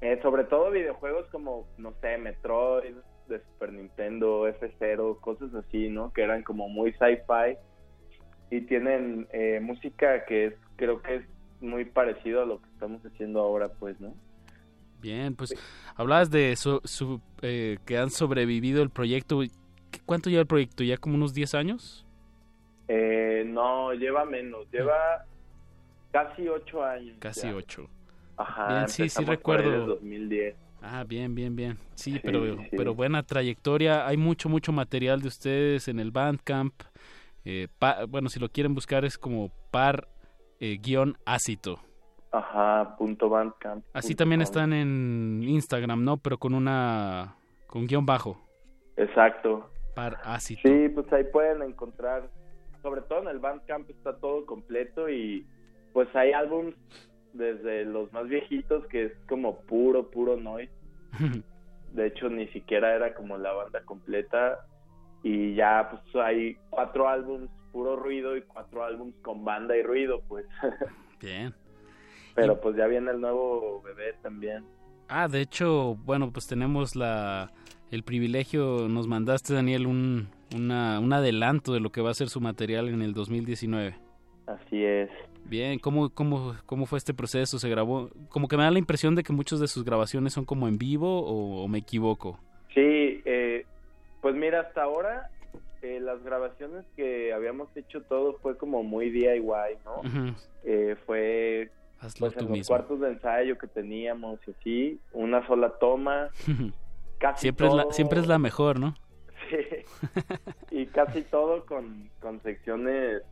eh, 0.00 0.18
sobre 0.22 0.42
todo 0.42 0.72
videojuegos 0.72 1.28
como, 1.28 1.68
no 1.78 1.94
sé, 2.00 2.18
Metroid 2.18 2.96
de 3.28 3.38
Super 3.38 3.72
Nintendo, 3.72 4.48
F0, 4.48 5.20
cosas 5.20 5.54
así, 5.54 5.88
¿no? 5.88 6.12
Que 6.12 6.22
eran 6.22 6.42
como 6.42 6.68
muy 6.68 6.92
sci-fi 6.94 7.56
y 8.50 8.62
tienen 8.62 9.28
eh, 9.32 9.60
música 9.62 10.24
que 10.24 10.46
es, 10.46 10.54
creo 10.74 11.00
que 11.00 11.14
es 11.14 11.24
muy 11.60 11.84
parecido 11.84 12.42
a 12.42 12.46
lo 12.46 12.60
que 12.60 12.68
estamos 12.70 13.00
haciendo 13.06 13.38
ahora, 13.38 13.68
pues, 13.68 14.00
¿no? 14.00 14.16
Bien, 15.00 15.34
pues 15.34 15.54
hablabas 15.96 16.30
de 16.30 16.54
su, 16.56 17.20
eh, 17.42 17.78
que 17.86 17.98
han 17.98 18.10
sobrevivido 18.10 18.82
el 18.82 18.90
proyecto. 18.90 19.40
¿Cuánto 20.04 20.30
lleva 20.30 20.42
el 20.42 20.46
proyecto? 20.46 20.84
¿Ya 20.84 20.96
como 20.96 21.14
unos 21.14 21.34
10 21.34 21.54
años? 21.54 22.06
Eh, 22.88 23.44
no, 23.46 23.92
lleva 23.94 24.24
menos. 24.24 24.70
Lleva 24.70 25.24
casi 26.12 26.48
8 26.48 26.84
años. 26.84 27.16
Casi 27.18 27.48
8. 27.48 27.88
Ajá, 28.36 28.68
bien, 28.68 28.88
sí, 28.88 29.08
sí 29.08 29.24
recuerdo. 29.24 29.86
2010. 29.86 30.54
Ah, 30.82 31.04
bien, 31.06 31.34
bien, 31.34 31.54
bien. 31.54 31.78
Sí, 31.94 32.18
pero, 32.22 32.56
pero 32.70 32.94
buena 32.94 33.22
trayectoria. 33.22 34.06
Hay 34.06 34.16
mucho, 34.16 34.48
mucho 34.48 34.72
material 34.72 35.20
de 35.20 35.28
ustedes 35.28 35.88
en 35.88 36.00
el 36.00 36.10
Bandcamp. 36.10 36.74
Eh, 37.44 37.68
bueno, 38.08 38.28
si 38.28 38.40
lo 38.40 38.48
quieren 38.48 38.74
buscar 38.74 39.04
es 39.04 39.18
como 39.18 39.50
par-ácito. 39.70 40.08
Ajá, 42.32 42.96
punto 42.96 43.28
Bandcamp. 43.28 43.84
Así 43.92 44.14
también 44.14 44.40
están 44.40 44.72
en 44.72 45.42
Instagram, 45.42 46.04
¿no? 46.04 46.16
Pero 46.16 46.38
con 46.38 46.54
una... 46.54 47.34
con 47.66 47.86
guion 47.86 48.06
bajo. 48.06 48.40
Exacto. 48.96 49.68
Par 49.94 50.18
ácido. 50.24 50.60
Sí, 50.62 50.88
pues 50.90 51.12
ahí 51.12 51.24
pueden 51.24 51.62
encontrar, 51.62 52.30
sobre 52.82 53.02
todo 53.02 53.22
en 53.22 53.28
el 53.28 53.38
Bandcamp 53.40 53.90
está 53.90 54.16
todo 54.16 54.46
completo 54.46 55.08
y 55.08 55.46
pues 55.92 56.08
hay 56.14 56.32
álbums 56.32 56.74
desde 57.32 57.84
los 57.84 58.12
más 58.12 58.28
viejitos 58.28 58.86
que 58.86 59.06
es 59.06 59.12
como 59.28 59.60
puro, 59.62 60.10
puro 60.10 60.36
noise. 60.36 60.72
De 61.92 62.06
hecho, 62.06 62.28
ni 62.28 62.46
siquiera 62.48 62.94
era 62.94 63.14
como 63.14 63.36
la 63.36 63.52
banda 63.52 63.82
completa 63.84 64.60
y 65.24 65.54
ya 65.54 65.90
pues 65.90 66.24
hay 66.24 66.56
cuatro 66.70 67.08
álbums 67.08 67.50
puro 67.72 67.96
ruido 67.96 68.36
y 68.36 68.42
cuatro 68.42 68.84
álbums 68.84 69.14
con 69.22 69.44
banda 69.44 69.76
y 69.76 69.82
ruido, 69.82 70.22
pues. 70.28 70.46
Bien. 71.20 71.52
Pero 72.34 72.60
pues 72.60 72.76
ya 72.76 72.86
viene 72.86 73.10
el 73.10 73.20
nuevo 73.20 73.82
bebé 73.82 74.14
también. 74.22 74.64
Ah, 75.08 75.28
de 75.28 75.40
hecho, 75.40 75.96
bueno, 76.04 76.30
pues 76.32 76.46
tenemos 76.46 76.94
la 76.94 77.52
el 77.90 78.04
privilegio, 78.04 78.88
nos 78.88 79.08
mandaste 79.08 79.52
Daniel 79.52 79.86
un, 79.86 80.28
una, 80.54 81.00
un 81.00 81.12
adelanto 81.12 81.72
de 81.72 81.80
lo 81.80 81.90
que 81.90 82.00
va 82.00 82.10
a 82.10 82.14
ser 82.14 82.28
su 82.28 82.40
material 82.40 82.88
en 82.88 83.02
el 83.02 83.12
2019. 83.14 83.96
Así 84.46 84.84
es. 84.84 85.10
Bien, 85.44 85.78
¿cómo, 85.80 86.10
cómo, 86.10 86.54
cómo 86.66 86.86
fue 86.86 86.98
este 86.98 87.14
proceso? 87.14 87.58
¿Se 87.58 87.68
grabó? 87.68 88.10
Como 88.28 88.46
que 88.46 88.56
me 88.56 88.62
da 88.62 88.70
la 88.70 88.78
impresión 88.78 89.16
de 89.16 89.24
que 89.24 89.32
muchas 89.32 89.58
de 89.58 89.66
sus 89.66 89.84
grabaciones 89.84 90.32
son 90.32 90.44
como 90.44 90.68
en 90.68 90.78
vivo 90.78 91.22
o, 91.24 91.66
me 91.66 91.78
equivoco. 91.78 92.38
Sí, 92.72 93.20
eh, 93.24 93.66
pues 94.20 94.36
mira, 94.36 94.60
hasta 94.60 94.84
ahora 94.84 95.30
eh, 95.82 95.98
las 95.98 96.22
grabaciones 96.22 96.84
que 96.94 97.32
habíamos 97.32 97.76
hecho 97.76 98.02
todo 98.02 98.34
fue 98.34 98.56
como 98.56 98.84
muy 98.84 99.10
DIY, 99.10 99.42
¿no? 99.84 100.34
eh, 100.62 100.94
fue 101.06 101.70
pues 102.18 102.36
en 102.36 102.48
los 102.48 102.66
cuartos 102.66 103.00
de 103.00 103.08
ensayo 103.08 103.58
que 103.58 103.66
teníamos 103.66 104.40
y 104.46 104.50
así, 104.50 105.00
una 105.12 105.46
sola 105.46 105.70
toma. 105.78 106.30
casi 107.18 107.42
siempre, 107.42 107.66
es 107.68 107.74
la, 107.74 107.86
siempre 107.90 108.20
es 108.20 108.26
la 108.26 108.38
mejor, 108.38 108.78
¿no? 108.78 108.94
Sí. 109.50 109.56
y 110.70 110.86
casi 110.86 111.22
todo 111.22 111.66
con, 111.66 112.10
con 112.20 112.40
secciones, 112.42 113.22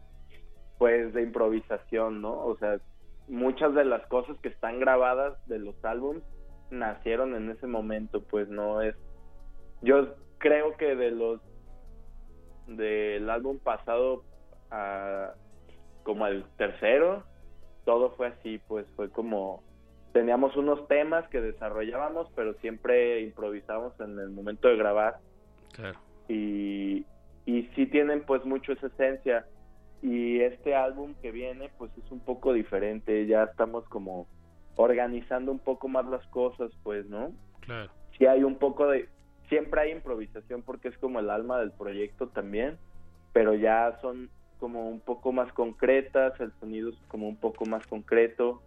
pues, 0.79 1.15
de 1.15 1.23
improvisación, 1.23 2.21
¿no? 2.21 2.33
O 2.45 2.57
sea, 2.59 2.79
muchas 3.27 3.75
de 3.75 3.85
las 3.85 4.07
cosas 4.07 4.37
que 4.41 4.49
están 4.49 4.81
grabadas 4.81 5.35
de 5.47 5.59
los 5.59 5.83
álbums 5.85 6.23
nacieron 6.71 7.35
en 7.35 7.51
ese 7.51 7.67
momento, 7.67 8.23
pues 8.23 8.49
no 8.49 8.83
es... 8.83 8.95
Yo 9.81 10.15
creo 10.39 10.77
que 10.77 10.95
de 10.95 11.11
los... 11.11 11.41
del 12.67 13.31
álbum 13.31 13.59
pasado 13.59 14.25
a 14.71 15.33
como 16.09 16.25
al 16.25 16.47
tercero, 16.57 17.23
todo 17.89 18.11
fue 18.11 18.27
así, 18.27 18.61
pues 18.69 18.85
fue 18.97 19.09
como 19.09 19.63
teníamos 20.13 20.55
unos 20.57 20.87
temas 20.89 21.27
que 21.29 21.41
desarrollábamos, 21.41 22.29
pero 22.37 22.53
siempre 22.61 23.23
improvisamos 23.23 23.99
en 23.99 24.19
el 24.19 24.29
momento 24.29 24.69
de 24.69 24.77
grabar. 24.77 25.17
Claro. 25.73 25.99
Y, 26.29 27.07
y 27.47 27.63
sí 27.75 27.87
tienen 27.87 28.27
pues 28.27 28.45
mucho 28.45 28.73
esa 28.73 28.89
esencia. 28.89 29.47
Y 30.03 30.39
este 30.41 30.75
álbum 30.75 31.15
que 31.23 31.31
viene 31.31 31.71
pues 31.79 31.91
es 31.97 32.13
un 32.13 32.21
poco 32.21 32.53
diferente, 32.53 33.27
ya 33.27 33.45
estamos 33.45 33.89
como 33.89 34.27
organizando 34.77 35.51
un 35.51 35.59
poco 35.59 35.89
más 35.89 36.05
las 36.05 36.27
cosas, 36.27 36.71
pues, 36.83 37.07
¿no? 37.07 37.33
Claro. 37.61 37.91
Sí 38.19 38.27
hay 38.27 38.45
un 38.45 38.57
poco 38.57 38.87
de, 38.89 39.09
siempre 39.49 39.81
hay 39.81 39.93
improvisación 39.93 40.61
porque 40.61 40.89
es 40.89 40.99
como 40.99 41.21
el 41.21 41.31
alma 41.31 41.59
del 41.59 41.73
proyecto 41.73 42.29
también, 42.29 42.77
pero 43.33 43.55
ya 43.55 43.99
son 44.03 44.29
como 44.59 44.89
un 44.89 45.01
poco 45.01 45.33
más 45.33 45.53
concretas, 45.53 46.39
el 46.41 46.53
sonido 46.61 46.91
es 46.91 46.97
como 47.09 47.29
un 47.29 47.37
poco 47.37 47.65
más 47.67 47.87
concreto 47.87 48.63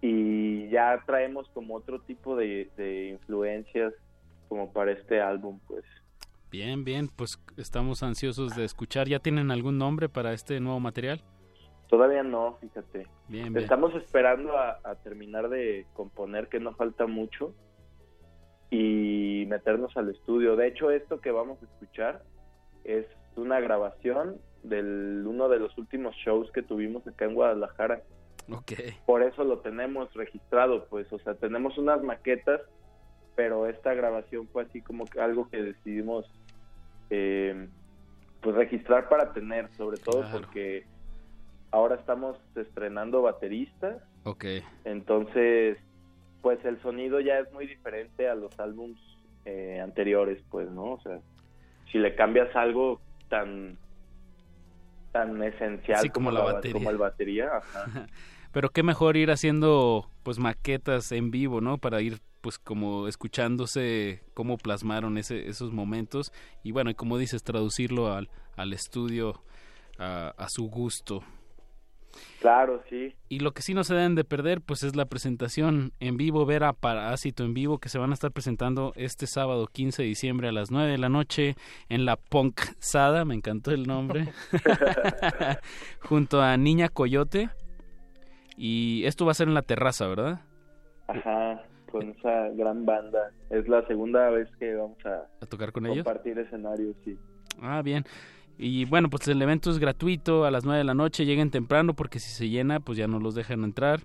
y 0.00 0.68
ya 0.68 1.02
traemos 1.06 1.48
como 1.50 1.74
otro 1.74 2.00
tipo 2.00 2.36
de, 2.36 2.70
influencias 3.12 3.92
como 4.48 4.72
para 4.72 4.92
este 4.92 5.20
álbum, 5.20 5.58
pues. 5.66 5.84
Bien, 6.50 6.84
bien, 6.84 7.08
pues 7.08 7.42
estamos 7.56 8.02
ansiosos 8.02 8.54
de 8.54 8.64
escuchar. 8.64 9.08
¿Ya 9.08 9.18
tienen 9.18 9.50
algún 9.50 9.78
nombre 9.78 10.08
para 10.08 10.32
este 10.32 10.60
nuevo 10.60 10.78
material? 10.78 11.20
Todavía 11.88 12.22
no, 12.22 12.56
fíjate. 12.60 13.06
Bien, 13.28 13.52
bien. 13.52 13.56
Estamos 13.56 13.94
esperando 13.94 14.56
a, 14.56 14.78
a 14.84 14.94
terminar 14.96 15.48
de 15.48 15.86
componer, 15.94 16.48
que 16.48 16.60
no 16.60 16.72
falta 16.74 17.06
mucho, 17.06 17.52
y 18.70 19.44
meternos 19.48 19.96
al 19.96 20.10
estudio. 20.10 20.56
De 20.56 20.68
hecho, 20.68 20.90
esto 20.90 21.20
que 21.20 21.30
vamos 21.30 21.58
a 21.62 21.66
escuchar 21.66 22.22
es 22.84 23.06
una 23.36 23.60
grabación 23.60 24.36
del 24.62 25.24
uno 25.26 25.48
de 25.48 25.58
los 25.58 25.76
últimos 25.78 26.14
shows 26.16 26.50
que 26.52 26.62
tuvimos 26.62 27.06
acá 27.06 27.24
en 27.24 27.34
Guadalajara. 27.34 28.02
Okay. 28.50 28.96
Por 29.06 29.22
eso 29.22 29.44
lo 29.44 29.58
tenemos 29.58 30.12
registrado, 30.14 30.86
pues, 30.88 31.12
o 31.12 31.18
sea, 31.18 31.34
tenemos 31.34 31.78
unas 31.78 32.02
maquetas, 32.02 32.60
pero 33.34 33.66
esta 33.66 33.94
grabación 33.94 34.48
fue 34.48 34.62
así 34.64 34.80
como 34.80 35.04
que 35.04 35.20
algo 35.20 35.48
que 35.48 35.62
decidimos 35.62 36.30
eh, 37.10 37.68
pues 38.40 38.56
registrar 38.56 39.08
para 39.08 39.32
tener, 39.32 39.68
sobre 39.76 39.98
todo 39.98 40.24
porque 40.32 40.86
ahora 41.70 41.96
estamos 41.96 42.38
estrenando 42.54 43.22
bateristas. 43.22 44.02
Ok. 44.24 44.44
Entonces, 44.84 45.78
pues 46.42 46.64
el 46.64 46.80
sonido 46.80 47.20
ya 47.20 47.40
es 47.40 47.52
muy 47.52 47.66
diferente 47.66 48.28
a 48.28 48.34
los 48.34 48.58
álbums 48.60 48.98
eh, 49.44 49.80
anteriores, 49.82 50.42
pues, 50.50 50.70
¿no? 50.70 50.92
O 50.92 51.00
sea, 51.00 51.20
si 51.90 51.98
le 51.98 52.14
cambias 52.14 52.54
algo 52.54 53.00
tan 53.28 53.78
tan 55.12 55.42
esencial 55.42 56.12
como, 56.12 56.30
la, 56.30 56.40
batería. 56.40 56.72
como 56.72 56.90
el 56.90 56.98
batería. 56.98 57.50
Pero 58.52 58.70
qué 58.70 58.82
mejor 58.82 59.16
ir 59.16 59.30
haciendo 59.30 60.10
pues 60.22 60.38
maquetas 60.38 61.12
en 61.12 61.30
vivo, 61.30 61.60
¿no? 61.60 61.78
Para 61.78 62.00
ir 62.00 62.20
pues 62.40 62.58
como 62.58 63.08
escuchándose 63.08 64.22
cómo 64.34 64.56
plasmaron 64.56 65.18
ese, 65.18 65.48
esos 65.48 65.72
momentos 65.72 66.32
y 66.62 66.72
bueno, 66.72 66.90
y 66.90 66.94
como 66.94 67.18
dices, 67.18 67.42
traducirlo 67.42 68.12
al, 68.12 68.30
al 68.56 68.72
estudio 68.72 69.42
a, 69.98 70.34
a 70.36 70.48
su 70.48 70.68
gusto. 70.68 71.24
Claro, 72.40 72.82
sí. 72.88 73.14
Y 73.28 73.40
lo 73.40 73.52
que 73.52 73.62
sí 73.62 73.74
no 73.74 73.84
se 73.84 73.94
deben 73.94 74.14
de 74.14 74.24
perder, 74.24 74.60
pues 74.60 74.82
es 74.82 74.96
la 74.96 75.06
presentación 75.06 75.92
en 76.00 76.16
vivo, 76.16 76.46
ver 76.46 76.64
a 76.64 76.72
Parásito 76.72 77.44
en 77.44 77.54
vivo, 77.54 77.78
que 77.78 77.88
se 77.88 77.98
van 77.98 78.10
a 78.10 78.14
estar 78.14 78.32
presentando 78.32 78.92
este 78.96 79.26
sábado 79.26 79.66
15 79.66 80.02
de 80.02 80.08
diciembre 80.08 80.48
a 80.48 80.52
las 80.52 80.70
9 80.70 80.90
de 80.90 80.98
la 80.98 81.08
noche 81.08 81.56
en 81.88 82.04
la 82.04 82.16
Punk 82.16 82.60
Sada, 82.78 83.24
me 83.24 83.34
encantó 83.34 83.70
el 83.70 83.86
nombre, 83.86 84.28
junto 86.00 86.40
a 86.42 86.56
Niña 86.56 86.88
Coyote. 86.88 87.50
Y 88.56 89.04
esto 89.04 89.26
va 89.26 89.32
a 89.32 89.34
ser 89.34 89.48
en 89.48 89.54
la 89.54 89.62
terraza, 89.62 90.06
¿verdad? 90.08 90.40
Ajá, 91.08 91.62
con 91.90 92.08
esa 92.10 92.48
gran 92.50 92.86
banda. 92.86 93.30
Es 93.50 93.68
la 93.68 93.86
segunda 93.86 94.30
vez 94.30 94.48
que 94.58 94.74
vamos 94.74 94.98
a, 95.04 95.26
¿A 95.42 95.46
tocar 95.46 95.72
con 95.72 95.86
ellos. 95.86 96.04
Compartir 96.04 96.38
escenario, 96.38 96.94
sí. 97.04 97.18
Ah, 97.60 97.82
bien. 97.82 98.04
Y 98.58 98.86
bueno, 98.86 99.10
pues 99.10 99.28
el 99.28 99.40
evento 99.42 99.70
es 99.70 99.78
gratuito 99.78 100.44
a 100.44 100.50
las 100.50 100.64
9 100.64 100.78
de 100.78 100.84
la 100.84 100.94
noche, 100.94 101.26
lleguen 101.26 101.50
temprano 101.50 101.94
porque 101.94 102.18
si 102.18 102.30
se 102.30 102.48
llena 102.48 102.80
pues 102.80 102.96
ya 102.96 103.06
no 103.06 103.20
los 103.20 103.34
dejan 103.34 103.64
entrar. 103.64 104.00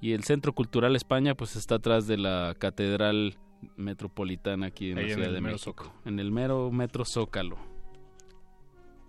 Y 0.00 0.12
el 0.12 0.24
Centro 0.24 0.52
Cultural 0.52 0.94
España 0.94 1.34
pues 1.34 1.56
está 1.56 1.76
atrás 1.76 2.06
de 2.06 2.18
la 2.18 2.54
Catedral 2.58 3.38
Metropolitana 3.76 4.66
aquí 4.66 4.90
en 4.90 4.96
la 5.02 5.14
Ciudad 5.14 5.32
de 5.32 5.40
México, 5.40 5.92
en 6.04 6.18
el 6.18 6.30
mero 6.30 6.70
Metro 6.70 7.04
Zócalo. 7.06 7.56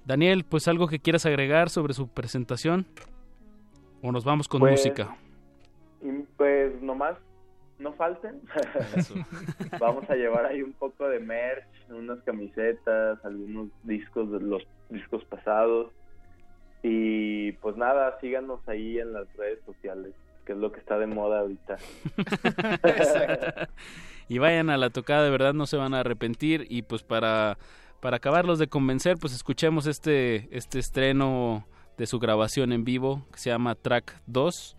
Daniel, 0.06 0.46
pues 0.46 0.70
algo 0.70 0.88
que 0.88 1.00
quieras 1.00 1.26
agregar 1.26 1.70
sobre 1.70 1.94
su 1.94 2.08
presentación 2.08 2.86
o 4.02 4.12
nos 4.14 4.24
vamos 4.24 4.48
con 4.48 4.62
Pues, 4.62 4.72
música. 4.72 5.18
Y 6.02 6.24
pues 6.38 6.82
nomás 6.82 7.18
no 7.80 7.94
falten. 7.94 8.42
Vamos 9.80 10.10
a 10.10 10.16
llevar 10.16 10.46
ahí 10.46 10.62
un 10.62 10.74
poco 10.74 11.08
de 11.08 11.20
merch, 11.20 11.66
unas 11.90 12.20
camisetas, 12.24 13.24
algunos 13.24 13.70
discos 13.84 14.32
de 14.32 14.40
los 14.40 14.64
discos 14.90 15.24
pasados. 15.26 15.92
Y 16.84 17.54
pues 17.54 17.76
nada, 17.76 18.18
síganos 18.20 18.60
ahí 18.68 19.00
en 19.00 19.14
las 19.14 19.32
redes 19.36 19.60
sociales, 19.66 20.14
que 20.46 20.54
es 20.54 20.58
lo 20.58 20.72
que 20.72 20.80
está 20.80 20.98
de 20.98 21.08
moda 21.08 21.40
ahorita. 21.40 21.78
y 24.30 24.38
vayan 24.38 24.70
a 24.70 24.78
la 24.78 24.90
tocada, 24.90 25.24
de 25.24 25.32
verdad 25.32 25.54
no 25.54 25.66
se 25.66 25.78
van 25.78 25.94
a 25.94 26.02
arrepentir 26.02 26.66
y 26.70 26.84
pues 26.84 27.04
para 27.04 27.58
para 28.00 28.18
acabarlos 28.18 28.60
de 28.60 28.68
convencer, 28.68 29.18
pues 29.20 29.34
escuchemos 29.34 29.88
este 29.88 30.48
este 30.56 30.80
estreno 30.80 31.66
de 31.98 32.06
su 32.06 32.20
grabación 32.20 32.72
en 32.72 32.84
vivo 32.84 33.26
que 33.32 33.40
se 33.40 33.50
llama 33.50 33.74
Track 33.74 34.22
2 34.28 34.78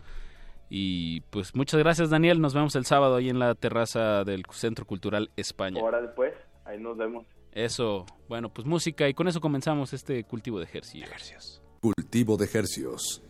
y 0.68 1.20
pues 1.30 1.54
muchas 1.54 1.78
gracias 1.78 2.10
Daniel, 2.10 2.40
nos 2.40 2.54
vemos 2.54 2.74
el 2.76 2.84
sábado 2.84 3.16
ahí 3.16 3.28
en 3.28 3.38
la 3.38 3.54
terraza 3.54 4.24
del 4.24 4.44
Centro 4.50 4.84
Cultural 4.84 5.30
España. 5.36 5.80
Ahora 5.80 6.00
después, 6.00 6.34
ahí 6.64 6.80
nos 6.80 6.96
vemos. 6.96 7.26
Eso, 7.52 8.06
bueno, 8.28 8.50
pues 8.50 8.66
música 8.66 9.08
y 9.08 9.14
con 9.14 9.28
eso 9.28 9.40
comenzamos 9.40 9.92
este 9.92 10.24
cultivo 10.24 10.58
de 10.58 10.64
ejercicios. 10.64 11.62
Cultivo 11.80 12.36
de 12.36 12.48
Hercios. 12.52 13.22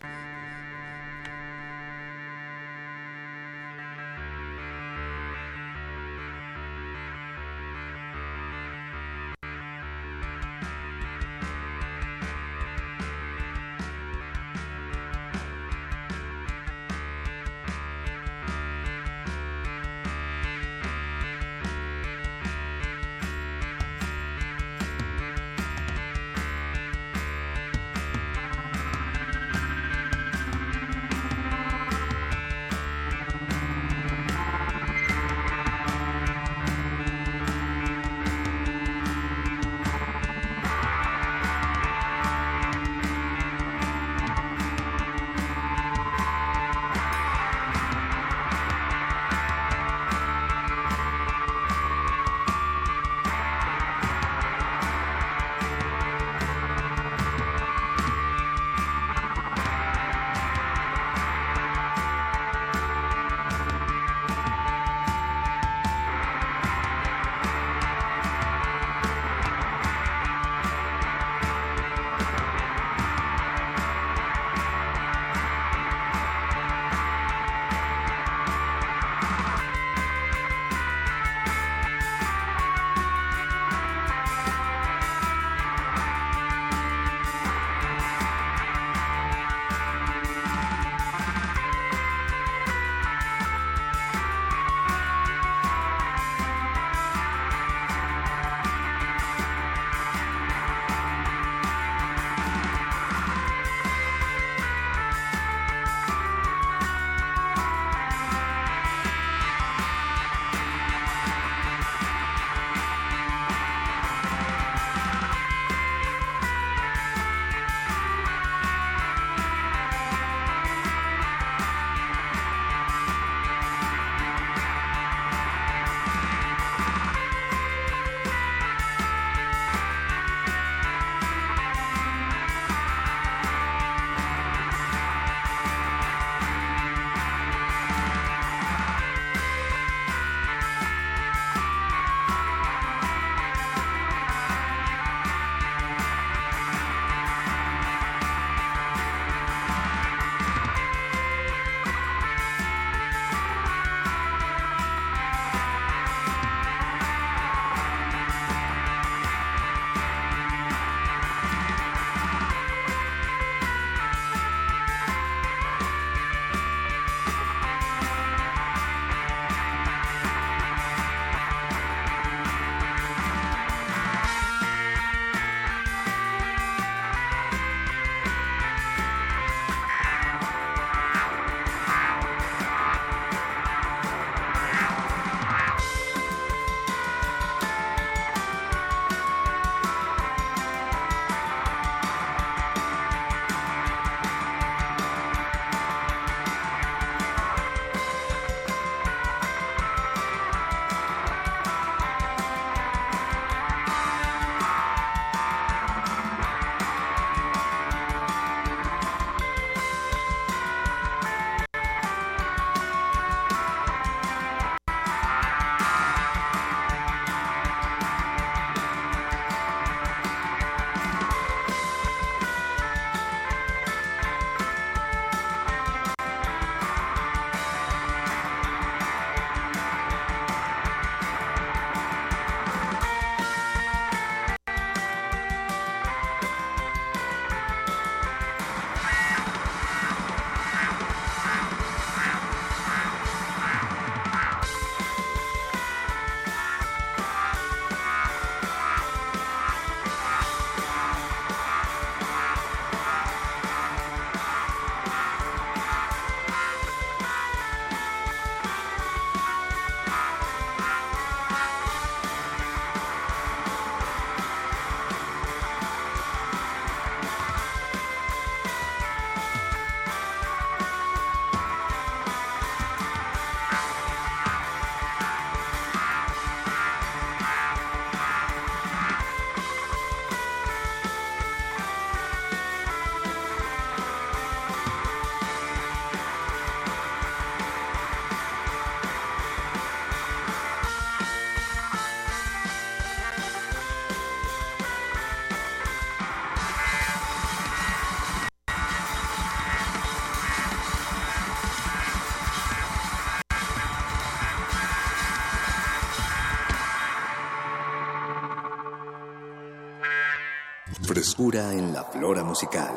Frescura 311.19 311.73
en 311.73 311.91
la 311.91 312.05
flora 312.05 312.45
musical. 312.45 312.93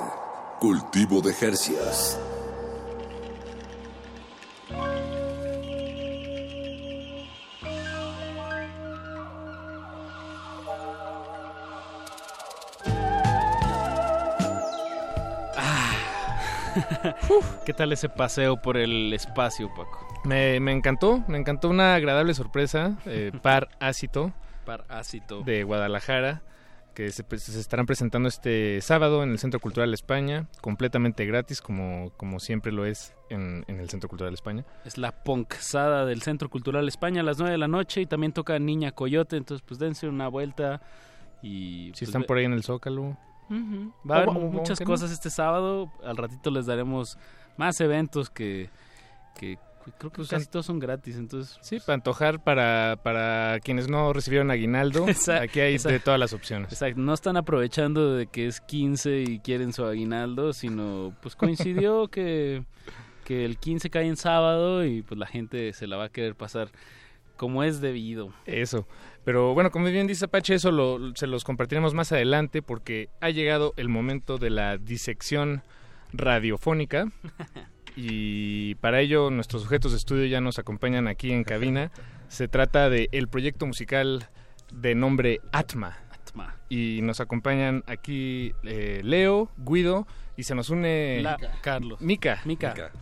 Cultivo 0.61 1.21
de 1.21 1.35
Jercias. 1.35 2.21
¿Qué 17.67 17.73
tal 17.73 17.93
ese 17.93 18.09
paseo 18.09 18.63
por 18.63 18.77
el 18.77 19.13
espacio, 19.13 19.69
Paco? 19.75 20.07
Me, 20.23 20.55
encantó, 20.71 21.25
me 21.27 21.39
encantó 21.39 21.69
una 21.69 21.97
agradable 21.97 22.35
sorpresa, 22.35 22.93
eh, 23.05 23.33
Par 23.43 23.69
Ácito. 23.81 24.33
Par 24.65 24.85
Ácito. 24.89 25.43
De 25.43 25.65
Guadalajara, 25.65 26.43
que 26.95 27.11
se, 27.11 27.25
estarán 27.59 27.87
presentando 27.87 28.29
este 28.29 28.81
sábado 28.81 29.23
en 29.23 29.31
el 29.31 29.39
Centro 29.39 29.61
Cultural 29.61 29.93
España, 29.95 30.47
completamente 30.61 31.25
gratis, 31.27 31.61
como, 31.61 32.13
como 32.17 32.41
siempre 32.41 32.73
lo 32.73 32.85
es 32.85 33.15
en, 33.31 33.65
el 33.67 33.89
Centro 33.89 34.09
Cultural 34.09 34.35
España. 34.35 34.65
Es 34.85 34.99
la 34.99 35.13
ponxada 35.13 36.05
del 36.05 36.23
Centro 36.23 36.49
Cultural 36.51 36.87
España 36.89 37.21
a 37.21 37.25
las 37.25 37.39
9 37.39 37.53
de 37.53 37.59
la 37.59 37.69
noche 37.69 38.01
y 38.01 38.07
también 38.07 38.33
toca 38.33 38.59
Niña 38.59 38.93
Coyote, 38.93 39.37
entonces 39.37 39.65
pues 39.67 39.81
dense 39.81 40.09
una 40.09 40.29
vuelta 40.29 40.83
y... 41.43 41.87
Si 41.87 41.91
pues, 41.91 42.03
están 42.03 42.25
por 42.25 42.39
ahí 42.39 42.45
en 42.45 42.53
el 42.53 42.63
Zócalo. 42.63 43.17
Va 44.09 44.17
a 44.17 44.23
haber 44.23 44.31
muchas 44.31 44.81
cosas 44.81 45.11
este 45.11 45.29
sábado. 45.29 45.93
Al 46.03 46.17
ratito 46.17 46.51
les 46.51 46.65
daremos 46.65 47.19
más 47.59 47.79
eventos 47.81 48.31
que, 48.31 48.71
que 49.39 49.59
creo 49.99 50.11
que 50.11 50.17
pues 50.17 50.29
casi 50.29 50.47
todos 50.47 50.67
son 50.67 50.79
gratis. 50.79 51.17
Entonces, 51.17 51.59
sí, 51.61 51.79
para 51.81 51.95
antojar 51.95 52.43
para, 52.43 52.99
para 53.03 53.61
quienes 53.61 53.89
no 53.89 54.13
recibieron 54.13 54.51
aguinaldo. 54.51 55.07
aquí 55.41 55.61
hay 55.61 55.79
de 55.79 56.01
todas 56.01 56.21
las 56.21 56.33
opciones. 56.33 56.73
Exacto. 56.73 57.01
No 57.01 57.15
están 57.15 57.37
aprovechando 57.37 58.15
de 58.15 58.27
que 58.27 58.47
es 58.47 58.61
15 58.61 59.23
y 59.23 59.39
quieren 59.41 59.73
su 59.73 59.85
aguinaldo, 59.85 60.53
sino 60.53 61.15
pues 61.21 61.37
coincidió 61.37 62.09
que, 62.11 62.65
que 63.25 63.45
el 63.45 63.59
15 63.59 63.91
cae 63.91 64.07
en 64.07 64.17
sábado 64.17 64.85
y 64.85 65.03
pues 65.03 65.19
la 65.19 65.27
gente 65.27 65.73
se 65.73 65.87
la 65.87 65.97
va 65.97 66.05
a 66.05 66.09
querer 66.11 66.35
pasar 66.35 66.71
como 67.37 67.65
es 67.65 67.81
debido. 67.81 68.33
Eso. 68.47 68.87
Pero 69.25 69.55
bueno, 69.55 69.71
como 69.71 69.87
bien 69.87 70.07
dice 70.07 70.27
Apache, 70.27 70.55
eso 70.55 70.71
se 71.15 71.27
los 71.27 71.45
compartiremos 71.45 71.95
más 71.95 72.13
adelante 72.13 72.63
porque 72.63 73.09
ha 73.21 73.31
llegado 73.31 73.73
el 73.77 73.89
momento 73.89 74.39
de 74.39 74.51
la 74.51 74.79
disección 74.79 75.63
radiofónica. 76.13 77.07
y 77.97 78.75
para 78.77 79.01
ello 79.01 79.31
nuestros 79.31 79.63
sujetos 79.63 79.93
de 79.93 79.99
estudio 79.99 80.27
ya 80.27 80.41
nos 80.41 80.59
acompañan 80.59 81.09
aquí 81.09 81.33
en 81.33 81.45
cabina. 81.45 81.91
Se 82.29 82.49
trata 82.49 82.89
de 82.89 83.09
el 83.13 83.29
proyecto 83.29 83.67
musical 83.67 84.29
de 84.73 84.95
nombre 84.95 85.41
Atma. 85.53 85.99
Atma. 86.11 86.57
Y 86.69 87.01
nos 87.03 87.21
acompañan 87.21 87.85
aquí 87.87 88.55
eh, 88.65 89.01
Leo, 89.05 89.51
Guido 89.59 90.07
y 90.37 90.45
se 90.45 90.55
nos 90.55 90.71
une 90.71 91.25
Carlos. 91.61 92.01
Mika. 92.01 92.41
Mika. 92.45 92.93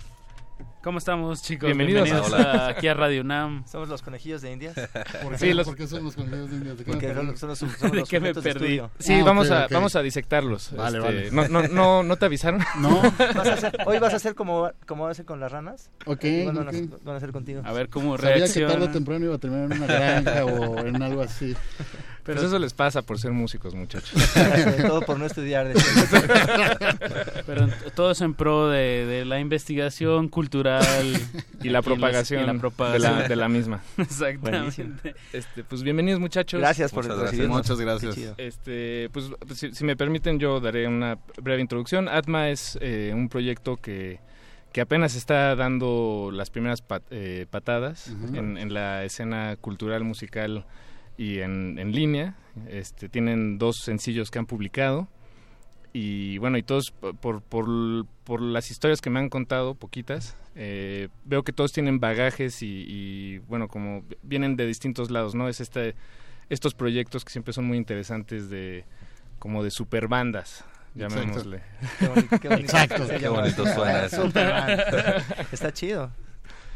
¿Cómo 0.82 0.96
estamos, 0.96 1.42
chicos? 1.42 1.66
Bienvenidos, 1.66 2.08
aquí 2.66 2.88
a 2.88 2.94
Radio 2.94 3.20
UNAM. 3.20 3.66
Somos 3.66 3.90
los 3.90 4.00
conejillos 4.00 4.40
de 4.40 4.50
Indias. 4.50 4.74
¿Por 5.22 5.36
qué, 5.36 5.52
los... 5.52 5.66
somos 5.66 6.02
los 6.02 6.14
conejillos 6.14 6.50
de 6.50 6.56
Indias? 6.56 6.78
¿De 6.78 6.84
qué, 6.84 6.90
Porque 6.92 7.08
me, 7.12 7.36
son, 7.36 7.54
son, 7.54 7.90
¿De 7.92 8.02
qué 8.04 8.18
me 8.18 8.32
perdí? 8.32 8.80
Sí, 8.98 9.12
ah, 9.12 9.22
vamos, 9.22 9.50
a, 9.50 9.68
vamos 9.68 9.94
a 9.94 10.00
disectarlos. 10.00 10.72
Vale, 10.74 10.98
este, 10.98 11.30
vale. 11.30 11.50
No, 11.50 11.62
no, 11.62 11.68
no, 11.68 12.02
¿No 12.02 12.16
te 12.16 12.24
avisaron? 12.24 12.60
No. 12.78 13.02
¿Vas 13.02 13.46
a 13.46 13.52
hacer, 13.52 13.76
hoy 13.84 13.98
vas 13.98 14.14
a 14.14 14.16
hacer 14.16 14.34
como, 14.34 14.70
como 14.86 15.06
hacer 15.06 15.26
con 15.26 15.38
las 15.38 15.52
ranas. 15.52 15.90
Ok. 16.06 16.24
Van, 16.46 16.56
a, 16.56 16.62
van 16.62 17.14
a 17.14 17.16
hacer 17.16 17.32
contigo. 17.32 17.60
A 17.62 17.72
ver 17.72 17.90
cómo 17.90 18.16
Sabía 18.16 18.50
que 18.50 18.60
tarde 18.60 18.86
o 18.86 18.90
temprano 18.90 19.26
iba 19.26 19.34
a 19.34 19.38
terminar 19.38 19.70
en 19.70 19.82
una 19.82 19.86
granja 19.86 20.44
o 20.46 20.78
en 20.78 21.02
algo 21.02 21.20
así. 21.20 21.54
Pero 22.24 22.36
pues 22.36 22.48
eso 22.48 22.58
les 22.58 22.74
pasa 22.74 23.02
por 23.02 23.18
ser 23.18 23.32
músicos, 23.32 23.74
muchachos. 23.74 24.12
todo 24.86 25.00
por 25.02 25.18
no 25.18 25.26
estudiar. 25.26 25.72
Pero 27.46 27.68
todo 27.94 28.10
es 28.10 28.20
en 28.20 28.34
pro 28.34 28.68
de, 28.68 29.06
de 29.06 29.24
la 29.24 29.40
investigación 29.40 30.28
cultural 30.28 30.84
y 31.62 31.70
la 31.70 31.80
propagación, 31.80 32.46
la 32.46 32.54
propagación. 32.54 33.28
De, 33.28 33.36
la, 33.36 33.48
misma. 33.48 33.82
Exactamente. 33.96 35.14
Este, 35.32 35.64
pues 35.64 35.82
bienvenidos 35.82 36.20
muchachos. 36.20 36.60
Gracias 36.60 36.92
por 36.92 37.06
recibirnos. 37.06 37.58
Muchas 37.58 37.80
gracias. 37.80 38.16
Este, 38.36 39.08
pues 39.12 39.30
si, 39.54 39.84
me 39.84 39.96
permiten 39.96 40.38
yo 40.38 40.60
daré 40.60 40.86
una 40.86 41.18
breve 41.40 41.62
introducción. 41.62 42.08
Atma 42.08 42.50
es 42.50 42.78
eh, 42.82 43.12
un 43.14 43.28
proyecto 43.28 43.76
que 43.76 44.20
que 44.72 44.80
apenas 44.80 45.16
está 45.16 45.56
dando 45.56 46.30
las 46.32 46.48
primeras 46.50 46.84
eh, 47.10 47.46
patadas 47.50 48.06
en, 48.32 48.56
en, 48.56 48.72
la 48.72 49.04
escena 49.04 49.56
cultural 49.60 50.04
musical 50.04 50.64
y 51.20 51.40
en, 51.40 51.78
en 51.78 51.92
línea. 51.92 52.34
Este, 52.66 53.10
tienen 53.10 53.58
dos 53.58 53.76
sencillos 53.76 54.30
que 54.30 54.38
han 54.38 54.46
publicado 54.46 55.06
y 55.92 56.38
bueno, 56.38 56.56
y 56.56 56.62
todos 56.62 56.92
por, 56.92 57.42
por, 57.42 58.06
por, 58.24 58.40
las 58.40 58.70
historias 58.70 59.00
que 59.00 59.10
me 59.10 59.18
han 59.18 59.28
contado, 59.28 59.74
poquitas, 59.74 60.36
eh, 60.54 61.08
veo 61.24 61.42
que 61.42 61.52
todos 61.52 61.72
tienen 61.72 62.00
bagajes 62.00 62.62
y, 62.62 63.38
bueno, 63.48 63.68
como 63.68 64.04
vienen 64.22 64.56
de 64.56 64.66
distintos 64.66 65.10
lados, 65.10 65.34
¿no? 65.34 65.48
Es 65.48 65.60
este, 65.60 65.94
estos 66.48 66.74
proyectos 66.74 67.24
que 67.24 67.32
siempre 67.32 67.52
son 67.52 67.66
muy 67.66 67.76
interesantes 67.76 68.48
de 68.48 68.84
como 69.38 69.62
de 69.62 69.70
super 69.70 70.08
bandas, 70.08 70.64
llamémosle. 70.94 71.60
Qué 71.98 72.08
bonito, 72.08 72.38
qué 73.18 73.28
bonito, 73.28 73.66
suena 73.66 74.04
eso. 74.04 74.24
Está 75.52 75.72
chido. 75.72 76.12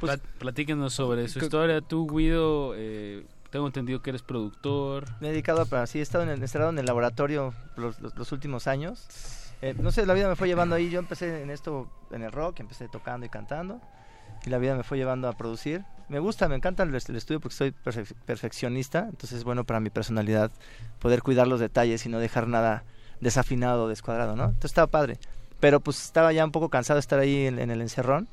Pues, 0.00 0.20
Platíquenos 0.38 0.92
sobre 0.92 1.28
su 1.28 1.38
historia. 1.38 1.80
Tú, 1.80 2.06
Guido, 2.06 2.74
eh, 2.76 3.24
tengo 3.54 3.68
entendido 3.68 4.02
que 4.02 4.10
eres 4.10 4.22
productor. 4.22 5.04
Me 5.20 5.28
he 5.28 5.30
dedicado 5.30 5.64
a... 5.70 5.86
Sí, 5.86 6.00
he 6.00 6.02
estado 6.02 6.24
en 6.24 6.30
el, 6.30 6.42
en 6.42 6.78
el 6.80 6.86
laboratorio 6.86 7.54
los, 7.76 8.00
los, 8.00 8.32
últimos 8.32 8.66
años. 8.66 9.06
Eh, 9.62 9.76
no 9.78 9.92
sé, 9.92 10.06
la 10.06 10.14
vida 10.14 10.26
me 10.26 10.34
fue 10.34 10.48
llevando 10.48 10.74
ahí. 10.74 10.90
Yo 10.90 10.98
empecé 10.98 11.40
en 11.40 11.50
esto, 11.50 11.88
en 12.10 12.24
el 12.24 12.32
rock, 12.32 12.58
empecé 12.58 12.88
tocando 12.88 13.26
y 13.26 13.28
cantando. 13.28 13.80
Y 14.44 14.50
la 14.50 14.58
vida 14.58 14.74
me 14.74 14.82
fue 14.82 14.98
llevando 14.98 15.28
a 15.28 15.34
producir. 15.34 15.84
Me 16.08 16.18
gusta, 16.18 16.48
me 16.48 16.56
encanta 16.56 16.82
el, 16.82 16.92
estudio 16.96 17.38
porque 17.38 17.54
soy 17.54 17.70
perfeccionista. 17.70 19.06
Entonces 19.08 19.38
es 19.38 19.44
bueno 19.44 19.62
para 19.62 19.78
mi 19.78 19.90
personalidad 19.90 20.50
poder 20.98 21.22
cuidar 21.22 21.46
los 21.46 21.60
detalles 21.60 22.04
y 22.06 22.08
no 22.08 22.18
dejar 22.18 22.48
nada 22.48 22.82
desafinado 23.20 23.84
o 23.84 23.88
descuadrado, 23.88 24.34
¿no? 24.34 24.46
Entonces 24.46 24.72
estaba 24.72 24.88
padre. 24.88 25.20
Pero 25.60 25.78
pues 25.78 26.02
estaba 26.02 26.32
ya 26.32 26.44
un 26.44 26.50
poco 26.50 26.70
cansado 26.70 26.96
de 26.96 27.02
estar 27.02 27.20
ahí 27.20 27.46
en, 27.46 27.60
el 27.70 27.80
encerrón. 27.80 28.26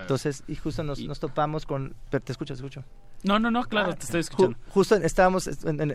Entonces, 0.00 0.42
y 0.48 0.56
justo 0.56 0.82
nos, 0.82 1.00
nos 1.00 1.20
topamos 1.20 1.66
con... 1.66 1.94
Te 2.08 2.16
escucho, 2.32 2.54
te 2.54 2.60
escucho. 2.60 2.82
No, 3.24 3.38
no, 3.38 3.50
no, 3.50 3.64
claro, 3.64 3.94
te 3.94 4.04
estoy 4.04 4.20
escuchando. 4.20 4.56
justo 4.68 4.96
estábamos, 4.96 5.48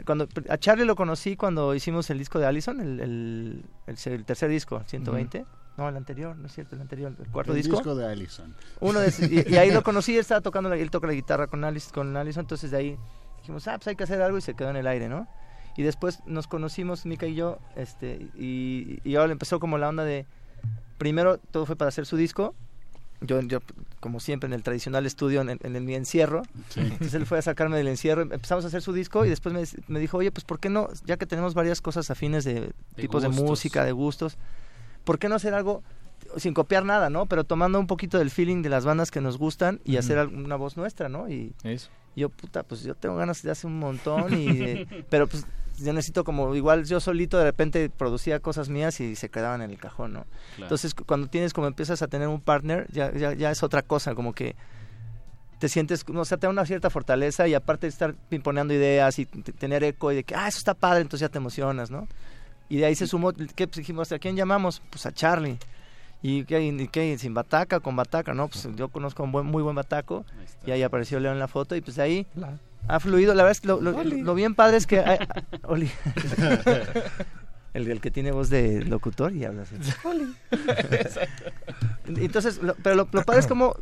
cuando 0.03 0.27
a 0.49 0.57
Charlie 0.57 0.84
lo 0.84 0.95
conocí 0.95 1.35
cuando 1.35 1.76
hicimos 1.76 2.10
el 2.10 2.18
disco 2.18 2.39
de 2.39 2.47
Allison, 2.47 2.81
el, 2.81 2.99
el, 2.99 3.64
el, 3.85 4.26
tercer 4.26 4.49
disco, 4.49 4.81
120. 4.85 5.45
No, 5.77 5.88
el 5.88 5.95
anterior, 5.95 6.35
no 6.35 6.47
es 6.47 6.53
cierto, 6.53 6.76
el 6.76 6.81
anterior, 6.81 7.14
el 7.18 7.27
cuarto 7.30 7.51
el 7.51 7.57
disco. 7.60 7.77
disco 7.77 7.93
de 7.93 8.07
Allison. 8.07 8.56
Uno 8.80 8.99
de, 8.99 9.45
y, 9.47 9.56
ahí 9.57 9.72
lo 9.72 9.84
conocí, 9.84 10.14
él 10.15 10.22
estaba 10.22 10.41
tocando, 10.41 10.73
él 10.73 10.89
toca 10.89 11.06
la 11.06 11.14
guitarra 11.14 11.45
con 11.45 11.64
Allison, 11.64 11.93
con 11.93 12.18
Allison, 12.18 12.41
entonces 12.41 12.72
de 12.72 12.77
ahí 12.77 12.97
dijimos, 13.38 13.68
ah, 13.68 13.77
pues 13.77 13.89
hay 13.89 13.95
que 13.95 14.03
hacer 14.03 14.22
algo 14.23 14.39
y 14.39 14.41
se 14.41 14.56
quedó 14.56 14.72
en 14.72 14.77
el 14.77 14.88
aire, 14.88 15.07
¿no? 15.07 15.27
Y 15.77 15.84
después 15.84 16.22
nos 16.26 16.47
conocimos, 16.47 17.06
Mika 17.06 17.27
y 17.27 17.35
yo, 17.35 17.60
este, 17.76 18.27
y, 18.35 18.99
y 19.03 19.15
ahora 19.15 19.31
empezó 19.31 19.60
como 19.60 19.77
la 19.77 19.88
onda 19.88 20.03
de, 20.03 20.26
primero 20.97 21.38
todo 21.38 21.68
fue 21.68 21.76
para 21.76 21.89
hacer 21.89 22.07
su 22.07 22.18
disco, 22.18 22.56
yo, 23.22 23.41
yo 23.41 23.60
como 24.00 24.20
siempre 24.20 24.48
en 24.48 24.54
el 24.54 24.64
tradicional 24.64 25.06
estudio 25.06 25.41
en, 25.41 25.60
en, 25.62 25.86
mi 25.86 25.96
encierro 25.96 26.44
entonces 26.76 27.14
él 27.14 27.26
fue 27.26 27.40
a 27.40 27.41
sacarme 27.41 27.78
del 27.78 27.88
encierro 27.88 28.22
empezamos 28.22 28.64
a 28.64 28.68
hacer 28.68 28.82
su 28.82 28.94
disco 28.94 29.26
y 29.26 29.30
después 29.30 29.54
me, 29.54 29.64
me, 29.88 30.00
dijo 30.00 30.18
oye 30.18 30.32
pues 30.32 30.46
por 30.46 30.60
qué 30.60 30.70
no 30.70 30.90
ya 31.06 31.18
que 31.18 31.26
tenemos 31.26 31.54
varias 31.54 31.82
cosas 31.82 32.10
afines 32.10 32.44
de, 32.44 32.72
tipos 32.96 33.22
de 33.22 33.30
música 33.30 33.84
de 33.84 33.91
gustos 33.91 34.38
por 35.04 35.20
qué 35.20 35.28
no 35.28 35.36
hacer 35.36 35.54
algo 35.54 35.84
sin 36.38 36.54
copiar 36.54 36.86
nada 36.86 37.10
no 37.10 37.26
pero 37.26 37.44
tomando 37.44 37.80
un 37.80 37.88
poquito 37.88 38.18
del 38.18 38.30
feeling 38.30 38.62
de 38.62 38.70
las 38.70 38.86
bandas 38.86 39.12
que 39.12 39.22
nos 39.22 39.38
gustan 39.38 39.82
y 39.84 39.98
hacer 39.98 40.28
una 40.28 40.56
voz 40.56 40.78
nuestra 40.78 41.10
no 41.10 41.30
y 41.30 41.54
Eso. 41.64 41.90
yo 42.16 42.30
puta 42.30 42.64
pues 42.64 42.84
yo 42.84 42.96
tengo 42.96 43.16
ganas 43.16 43.41
de 43.44 43.52
hacer 43.52 43.66
un 43.66 43.80
montón 43.80 44.40
y 44.40 44.86
pero 45.10 45.28
pues 45.28 45.46
yo 45.84 45.93
necesito 45.93 46.23
como 46.23 46.56
igual 46.56 46.85
yo 46.85 46.99
solito 46.99 47.38
de 47.38 47.45
repente 47.45 47.89
producía 47.89 48.39
cosas 48.39 48.69
mías 48.69 48.99
y 48.99 49.15
se 49.15 49.30
quedaban 49.30 49.61
en 49.61 49.72
el 49.72 49.77
cajón, 49.77 50.14
¿no? 50.14 50.26
Entonces 50.57 50.93
cuando 50.93 51.27
tienes 51.27 51.53
como 51.53 51.68
empiezas 51.68 52.01
a 52.01 52.07
tener 52.07 52.27
un 52.27 52.41
partner 52.41 52.88
ya, 52.91 53.11
ya, 53.14 53.34
ya 53.34 53.51
es 53.51 53.64
otra 53.64 53.81
cosa, 53.81 54.15
como 54.15 54.34
que 54.34 54.56
te 55.60 55.68
sientes, 55.68 56.06
o 56.07 56.26
sea, 56.26 56.38
te 56.38 56.47
da 56.47 56.51
una 56.51 56.65
cierta 56.65 56.89
fortaleza 56.89 57.47
y 57.47 57.53
aparte 57.53 57.88
de 57.88 57.89
estar 57.89 58.15
pimponeando 58.30 58.73
ideas 58.73 59.19
y 59.19 59.26
tener 59.26 59.84
eco 59.84 60.11
y 60.11 60.15
de 60.15 60.23
que, 60.23 60.34
ah, 60.34 60.47
eso 60.47 60.57
está 60.57 60.73
padre, 60.73 61.01
entonces 61.01 61.27
ya 61.27 61.30
te 61.30 61.38
emocionas, 61.38 61.91
¿no? 61.91 62.07
Y 62.69 62.77
de 62.77 62.85
ahí 62.85 62.95
se 62.95 63.07
sumó, 63.07 63.34
¿qué 63.34 63.68
pues 63.68 63.77
dijimos? 63.77 64.11
¿A 64.11 64.19
quién 64.19 64.35
llamamos? 64.35 64.81
Pues 64.89 65.06
a 65.06 65.11
Charlie. 65.11 65.57
¿Y 66.22 66.43
qué? 66.45 67.18
¿Sin 67.18 67.34
bataca? 67.34 67.80
¿Con 67.80 67.95
bataca? 67.95 68.34
No, 68.34 68.47
pues 68.47 68.68
yo 68.76 68.89
conozco 68.89 69.23
un 69.23 69.31
buen, 69.31 69.45
muy 69.47 69.64
buen 69.64 69.76
bataco. 69.76 70.23
Y 70.65 70.72
ahí 70.72 70.84
apareció 70.84 71.19
Leo 71.19 71.31
en 71.31 71.39
la 71.39 71.47
foto 71.47 71.76
y 71.76 71.81
pues 71.81 71.95
de 71.97 72.03
ahí 72.03 72.27
ha 72.88 72.99
fluido. 72.99 73.34
La 73.34 73.43
verdad 73.43 73.51
es 73.51 73.61
que 73.61 73.68
lo, 73.68 74.35
bien 74.35 74.56
padre 74.56 74.77
es 74.77 74.88
que... 74.88 74.99
el, 77.73 78.01
que 78.01 78.11
tiene 78.11 78.31
voz 78.31 78.49
de 78.49 78.84
locutor 78.84 79.34
y 79.34 79.45
habla 79.45 79.64
así. 79.64 79.76
Entonces, 82.07 82.60
pero 82.84 82.95
lo, 82.95 83.07
padre 83.07 83.39
es 83.39 83.47
como... 83.47 83.76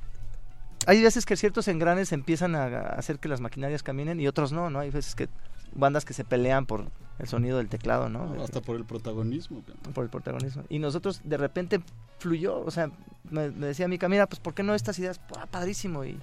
Hay 0.85 1.01
veces 1.01 1.25
que 1.25 1.35
ciertos 1.35 1.67
engranes 1.67 2.13
empiezan 2.13 2.55
a 2.55 2.65
hacer 2.91 3.19
que 3.19 3.27
las 3.27 3.41
maquinarias 3.41 3.83
caminen 3.83 4.21
y 4.21 4.27
otros 4.27 4.53
no, 4.53 4.69
¿no? 4.69 4.79
Hay 4.79 4.89
veces 4.89 5.15
que 5.15 5.27
bandas 5.73 6.05
que 6.05 6.13
se 6.13 6.23
pelean 6.23 6.65
por 6.65 6.85
el 7.19 7.27
sonido 7.27 7.57
del 7.57 7.67
teclado, 7.67 8.09
¿no? 8.09 8.41
hasta 8.43 8.61
por 8.61 8.75
el 8.75 8.85
protagonismo. 8.85 9.63
Por 9.93 10.03
el 10.03 10.09
protagonismo. 10.09 10.63
Y 10.69 10.79
nosotros 10.79 11.21
de 11.23 11.37
repente 11.37 11.81
fluyó, 12.19 12.59
o 12.59 12.71
sea, 12.71 12.91
me, 13.29 13.49
decía 13.49 13.87
Mica, 13.87 14.07
mira, 14.07 14.27
pues 14.27 14.39
¿por 14.39 14.53
qué 14.53 14.63
no 14.63 14.75
estas 14.75 14.99
ideas? 14.99 15.19
Ah, 15.37 15.47
padrísimo. 15.49 16.05
Y... 16.05 16.19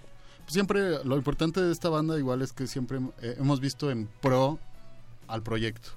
Siempre, 0.47 1.05
lo 1.05 1.17
importante 1.17 1.61
de 1.61 1.73
esta 1.73 1.89
banda 1.89 2.19
igual 2.19 2.43
es 2.43 2.53
que 2.53 2.67
siempre 2.67 2.99
eh, 3.23 3.37
hemos 3.39 3.61
visto 3.61 3.91
en 3.91 4.09
pro 4.21 4.59
al 5.29 5.43
proyecto. 5.43 5.91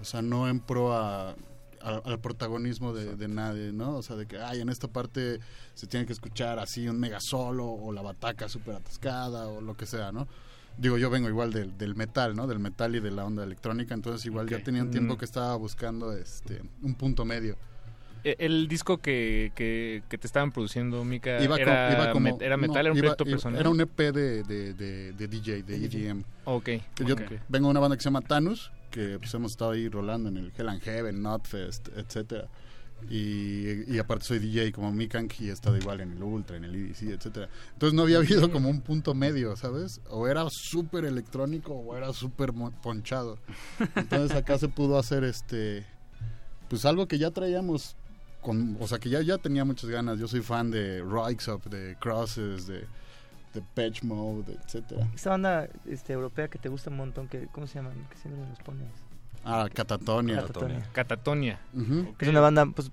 O 0.00 0.04
sea, 0.04 0.22
no 0.22 0.48
en 0.48 0.60
pro 0.60 0.92
a, 0.92 1.34
al 1.80 2.18
protagonismo 2.20 2.92
de, 2.92 3.28
nadie, 3.28 3.72
¿no? 3.72 3.96
O 3.96 4.02
sea, 4.02 4.16
de 4.16 4.26
que, 4.26 4.38
ay, 4.38 4.60
en 4.60 4.68
esta 4.68 4.88
parte 4.88 5.40
se 5.74 5.86
tiene 5.86 6.06
que 6.06 6.12
escuchar 6.12 6.58
así 6.58 6.88
un 6.88 7.00
mega 7.00 7.20
solo 7.20 7.66
o 7.66 7.92
la 7.92 8.02
bataca 8.02 8.48
súper 8.48 8.76
atascada 8.76 9.48
o 9.48 9.60
lo 9.60 9.76
que 9.76 9.86
sea, 9.86 10.12
¿no? 10.12 10.28
digo, 10.76 10.96
yo 10.96 11.10
vengo 11.10 11.28
igual 11.28 11.52
del, 11.52 11.76
del, 11.76 11.96
metal, 11.96 12.36
¿no? 12.36 12.46
Del 12.46 12.60
metal 12.60 12.94
y 12.94 13.00
de 13.00 13.10
la 13.10 13.24
onda 13.24 13.42
electrónica, 13.42 13.94
entonces 13.94 14.24
igual 14.26 14.48
ya 14.48 14.62
tenía 14.62 14.82
un 14.82 14.92
tiempo 14.92 15.14
mm. 15.14 15.18
que 15.18 15.24
estaba 15.24 15.56
buscando 15.56 16.12
este 16.12 16.62
un 16.82 16.94
punto 16.94 17.24
medio. 17.24 17.56
E, 18.24 18.36
el 18.38 18.68
disco 18.68 18.98
que, 18.98 19.52
que, 19.54 20.02
te 20.08 20.26
estaban 20.26 20.52
produciendo, 20.52 21.04
Mika, 21.04 21.38
era, 21.38 22.12
como, 22.12 22.38
era 22.40 22.56
metal, 22.56 22.86
era 22.86 22.92
un 22.92 22.98
proyecto 22.98 23.24
personal. 23.24 23.60
Era 23.60 23.70
un 23.70 23.80
EP 23.80 23.98
de, 23.98 24.42
de, 24.42 25.12
de, 25.12 25.28
DJ, 25.28 25.62
de 25.62 25.84
EGM. 25.84 26.24
Ok. 26.44 26.68
Yo 27.04 27.16
vengo 27.48 27.66
de 27.66 27.70
una 27.70 27.80
banda 27.80 27.96
que 27.96 28.02
se 28.02 28.06
llama 28.06 28.20
Tanus, 28.22 28.70
que 28.90 29.18
pues 29.18 29.32
hemos 29.34 29.52
estado 29.52 29.72
ahí 29.72 29.88
rolando 29.88 30.28
en 30.28 30.36
el 30.36 30.52
Hell 30.56 30.68
and 30.68 30.82
Heaven, 30.82 31.22
Notfest, 31.22 31.88
etcétera. 31.96 32.48
Y, 33.08 33.94
y, 33.94 33.98
aparte 34.00 34.24
soy 34.24 34.40
DJ 34.40 34.72
como 34.72 34.90
Mikank 34.90 35.40
y 35.40 35.50
he 35.50 35.52
estado 35.52 35.76
igual 35.76 36.00
en 36.00 36.12
el 36.12 36.22
Ultra, 36.22 36.56
en 36.56 36.64
el 36.64 36.74
EDC, 36.74 37.02
etcétera. 37.02 37.48
Entonces 37.74 37.94
no 37.94 38.02
había 38.02 38.16
habido 38.18 38.50
como 38.50 38.68
un 38.68 38.80
punto 38.80 39.14
medio, 39.14 39.54
¿sabes? 39.56 40.00
O 40.10 40.26
era 40.26 40.44
súper 40.50 41.04
electrónico 41.04 41.74
o 41.74 41.96
era 41.96 42.12
súper 42.12 42.52
ponchado. 42.82 43.38
Entonces 43.94 44.36
acá 44.36 44.58
se 44.58 44.68
pudo 44.68 44.98
hacer 44.98 45.22
este 45.22 45.86
pues 46.68 46.84
algo 46.84 47.08
que 47.08 47.18
ya 47.18 47.30
traíamos 47.30 47.96
con, 48.40 48.76
o 48.80 48.86
sea 48.86 48.98
que 48.98 49.08
ya, 49.08 49.20
ya 49.22 49.38
tenía 49.38 49.64
muchas 49.64 49.90
ganas. 49.90 50.18
Yo 50.18 50.28
soy 50.28 50.40
fan 50.40 50.70
de 50.70 51.02
Up, 51.02 51.70
de 51.70 51.96
Crosses, 52.00 52.66
de, 52.66 52.86
de 53.54 53.62
Patch 53.74 54.02
Mode, 54.02 54.58
etcétera. 54.64 55.08
Esta 55.14 55.30
banda 55.30 55.68
este, 55.86 56.12
europea 56.12 56.48
que 56.48 56.58
te 56.58 56.68
gusta 56.68 56.90
un 56.90 56.96
montón, 56.96 57.28
que, 57.28 57.48
¿cómo 57.52 57.66
se 57.66 57.76
llaman? 57.76 57.94
¿Qué 58.10 58.16
siempre 58.16 58.46
los 58.48 58.58
pones? 58.60 58.88
Ah, 59.44 59.68
Catatonia. 59.72 60.44
Catatonia. 60.92 61.60
Es 62.18 62.28
una 62.28 62.40
banda, 62.40 62.66
pues, 62.66 62.90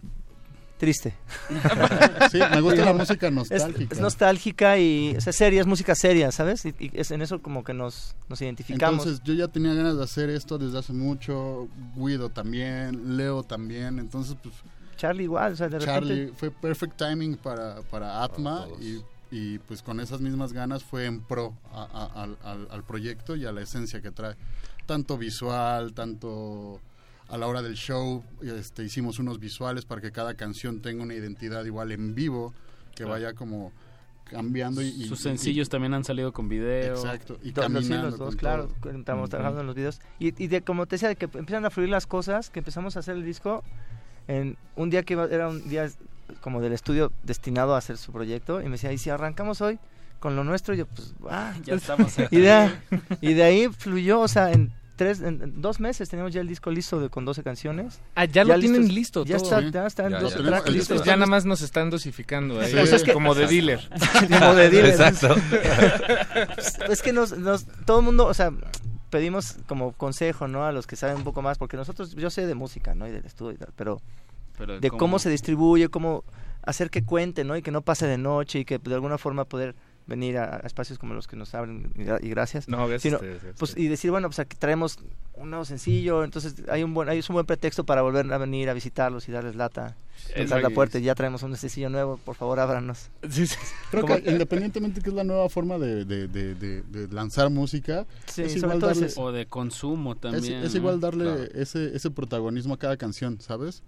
triste. 0.78 1.14
sí, 2.32 2.40
me 2.52 2.62
gusta 2.62 2.86
la 2.86 2.94
música 2.94 3.32
nostálgica. 3.32 3.96
Es, 3.96 4.00
nostálgica 4.00 4.78
y, 4.78 5.16
o 5.18 5.22
sea, 5.22 5.34
seria, 5.34 5.62
es 5.62 5.68
música 5.68 5.96
seria, 5.96 6.32
¿sabes? 6.32 6.66
Y, 6.66 6.92
es 6.94 7.12
en 7.12 7.22
eso 7.22 7.42
como 7.42 7.64
que 7.64 7.74
nos, 7.74 8.16
nos 8.30 8.42
identificamos. 8.42 9.06
Entonces, 9.06 9.24
yo 9.24 9.34
ya 9.34 9.48
tenía 9.48 9.74
ganas 9.74 9.98
de 9.98 10.04
hacer 10.04 10.30
esto 10.30 10.58
desde 10.58 10.80
hace 10.80 10.94
mucho, 10.94 11.68
Guido 11.96 12.30
también, 12.30 13.18
Leo 13.18 13.44
también, 13.44 14.00
entonces, 14.00 14.36
pues... 14.42 14.56
Charlie 15.06 15.23
igual, 15.23 15.53
o 15.53 15.56
sea, 15.56 15.69
de 15.69 15.80
Charlie, 15.80 16.32
fue 16.36 16.49
perfect 16.49 16.98
timing 16.98 17.38
para, 17.38 17.82
para 17.84 18.23
Atma 18.23 18.65
y, 18.82 19.02
y, 19.30 19.60
pues 19.60 19.82
con 19.82 19.99
esas 19.99 20.19
mismas 20.19 20.52
ganas 20.52 20.84
fue 20.84 21.06
en 21.06 21.22
pro 21.22 21.53
al, 21.72 22.38
al 22.44 22.84
proyecto 22.84 23.36
y 23.36 23.45
a 23.45 23.52
la 23.52 23.61
esencia 23.61 24.02
que 24.02 24.11
trae. 24.11 24.36
Tanto 24.86 25.18
visual, 25.18 25.94
tanto 25.94 26.80
a 27.30 27.38
la 27.38 27.48
hora 27.48 27.61
del 27.61 27.76
show, 27.76 28.23
este, 28.41 28.84
hicimos 28.84 29.19
unos 29.19 29.40
visuales 29.40 29.86
para 29.86 30.02
que 30.02 30.11
cada 30.11 30.36
canción 30.36 30.82
tenga 30.82 31.03
una 31.03 31.14
identidad 31.14 31.65
igual 31.65 31.91
en 31.91 32.14
vivo, 32.15 32.53
que 32.95 33.03
vaya 33.03 33.34
como 33.34 33.72
cambiando 34.26 34.82
y, 34.82 35.06
sus 35.06 35.19
sencillos 35.19 35.69
también 35.69 35.94
han 35.94 36.03
salido 36.03 36.34
con 36.34 36.49
video. 36.49 36.95
Exacto 36.95 37.38
y 37.44 37.52
caminando 37.52 38.10
los 38.10 38.18
dos 38.18 38.36
claro 38.36 38.69
estamos 38.91 39.30
trabajando 39.30 39.61
en 39.61 39.68
los 39.68 39.76
videos. 39.76 40.02
Y, 40.19 40.44
y 40.44 40.48
de, 40.48 40.61
como 40.61 40.86
te 40.88 40.95
decía 40.95 41.10
de 41.10 41.15
que 41.15 41.26
empiezan 41.26 41.65
a 41.65 41.69
fluir 41.69 41.90
las 41.90 42.07
cosas 42.07 42.49
que 42.49 42.60
empezamos 42.60 42.95
a 42.95 42.99
hacer 42.99 43.15
el 43.15 43.23
disco 43.23 43.64
en 44.28 44.58
un 44.76 44.90
día 44.90 45.04
que 45.04 45.14
era 45.14 45.48
un 45.50 45.68
día 45.70 45.90
como 46.42 46.62
del 46.62 46.74
estudio 46.74 47.12
destinado 47.24 47.76
a 47.76 47.78
hacer 47.78 47.98
su 47.98 48.12
proyecto 48.12 48.62
y 48.62 48.66
me 48.66 48.72
decía 48.72 48.92
y 48.92 48.98
si 48.98 49.10
arrancamos 49.10 49.62
hoy 49.62 49.80
con 50.20 50.36
lo 50.36 50.44
nuestro, 50.44 50.74
yo 50.74 50.86
pues, 50.88 51.14
ah, 51.30 51.54
ya 51.64 51.76
estamos 51.76 52.16
Y 52.32 52.38
de, 52.38 52.72
y 53.22 53.34
de 53.34 53.44
ahí 53.44 53.68
fluyó, 53.70 54.22
o 54.22 54.28
sea, 54.28 54.52
en 54.52 54.72
tres, 54.96 55.22
en 55.22 55.62
dos 55.62 55.80
meses 55.80 56.10
teníamos 56.10 56.34
ya 56.34 56.42
el 56.42 56.48
disco 56.48 56.72
listo 56.72 57.00
de, 57.00 57.10
con 57.10 57.26
12 57.26 57.44
canciones. 57.44 58.00
Ah, 58.16 58.26
ya, 58.26 58.44
lo 58.44 58.58
tienen 58.60 58.94
listo 58.94 59.26
ya 59.26 59.38
Está, 59.38 59.62
ya 59.70 59.86
está 59.86 60.08
en 60.08 60.14
dos 60.14 60.36
tracks 60.36 60.72
listos. 60.72 61.04
Ya 61.04 61.16
nada 61.16 61.28
más 61.28 61.46
nos 61.46 61.62
están 61.62 61.90
dosificando 61.90 62.60
ahí, 62.60 62.74
como 63.14 63.36
de 63.36 63.48
dealer. 63.48 63.88
como 64.40 64.56
de 64.56 64.70
dealer. 64.70 64.92
Exacto. 64.92 65.36
es 66.90 67.02
que 67.02 67.14
nos, 67.14 67.38
nos, 67.38 67.66
todo 67.86 68.00
el 68.00 68.06
mundo, 68.06 68.26
o 68.26 68.34
sea, 68.34 68.52
pedimos 69.16 69.56
como 69.66 69.94
consejo, 69.94 70.50
¿no? 70.50 70.66
A 70.66 70.74
los 70.74 70.88
que 70.88 70.98
saben 70.98 71.16
un 71.16 71.24
poco 71.24 71.42
más, 71.42 71.58
porque 71.58 71.78
nosotros, 71.78 72.16
yo 72.16 72.30
sé 72.30 72.46
de 72.46 72.54
música, 72.54 72.96
¿no? 72.96 73.08
Y 73.08 73.12
del 73.12 73.26
estudio 73.26 73.54
y 73.54 73.58
tal, 73.58 73.70
pero, 73.74 74.02
de 74.82 74.92
cómo 74.92 75.20
se 75.20 75.30
distribuye, 75.30 75.88
cómo 75.88 76.26
hacer 76.64 76.90
que 76.90 77.06
cuente, 77.06 77.46
¿no? 77.46 77.56
Y 77.56 77.62
que 77.62 77.72
no 77.72 77.82
pase 77.82 78.08
de 78.08 78.18
noche 78.18 78.60
y 78.60 78.66
que 78.66 78.78
de 78.78 78.94
alguna 78.94 79.18
forma 79.18 79.46
poder 79.46 79.74
venir 80.06 80.38
a, 80.38 80.58
espacios 80.66 81.00
como 81.00 81.14
los 81.14 81.28
que 81.28 81.38
nos 81.38 81.56
abren 81.56 81.94
y, 81.96 82.28
gracias. 82.28 82.68
No, 82.68 82.90
gracias. 82.90 83.22
pues, 83.58 83.78
y 83.78 83.88
decir, 83.88 84.12
bueno, 84.12 84.28
pues 84.28 84.40
aquí 84.40 84.58
traemos 84.58 85.00
un 85.38 85.49
nuevo 85.49 85.66
sencillo, 85.66 86.24
entonces 86.24 86.56
hay 86.70 86.84
un 86.84 86.94
buen, 86.94 87.10
hay 87.10 87.20
un 87.20 87.34
buen 87.34 87.45
pretexto 87.45 87.86
para 87.86 88.02
volver 88.02 88.32
a 88.32 88.38
venir 88.38 88.70
a 88.70 88.74
visitarlos 88.74 89.28
y 89.30 89.32
darles 89.32 89.56
lata 89.56 89.95
tocar 90.34 90.62
la 90.62 90.70
puerta 90.70 90.99
y 90.99 91.03
ya 91.03 91.16
traemos 91.16 91.44
un 91.44 91.56
sencillo 91.56 91.90
nuevo, 91.90 92.18
por 92.18 92.36
favor 92.36 92.60
ábranos. 92.60 93.10
Creo 93.91 94.06
que 94.06 94.24
independientemente 94.30 95.02
que 95.02 95.10
es 95.10 95.16
la 95.16 95.24
nueva 95.24 95.49
forma 95.49 95.78
de, 95.78 96.06
de, 96.06 96.28
de, 96.28 97.07
lanzar 97.12 97.49
música, 97.49 98.06
es 98.36 98.56
igual 98.56 98.80
darle, 98.80 99.07
o 99.18 99.32
de 99.32 99.45
consumo 99.45 100.16
también. 100.16 100.64
Es, 100.64 100.76
igual 100.76 100.99
darle 100.99 101.49
ese, 101.53 101.95
ese 101.95 102.12
protagonismo 102.12 102.74
a 102.74 102.80
cada 102.80 102.98
canción, 102.98 103.40
¿sabes? 103.41 103.84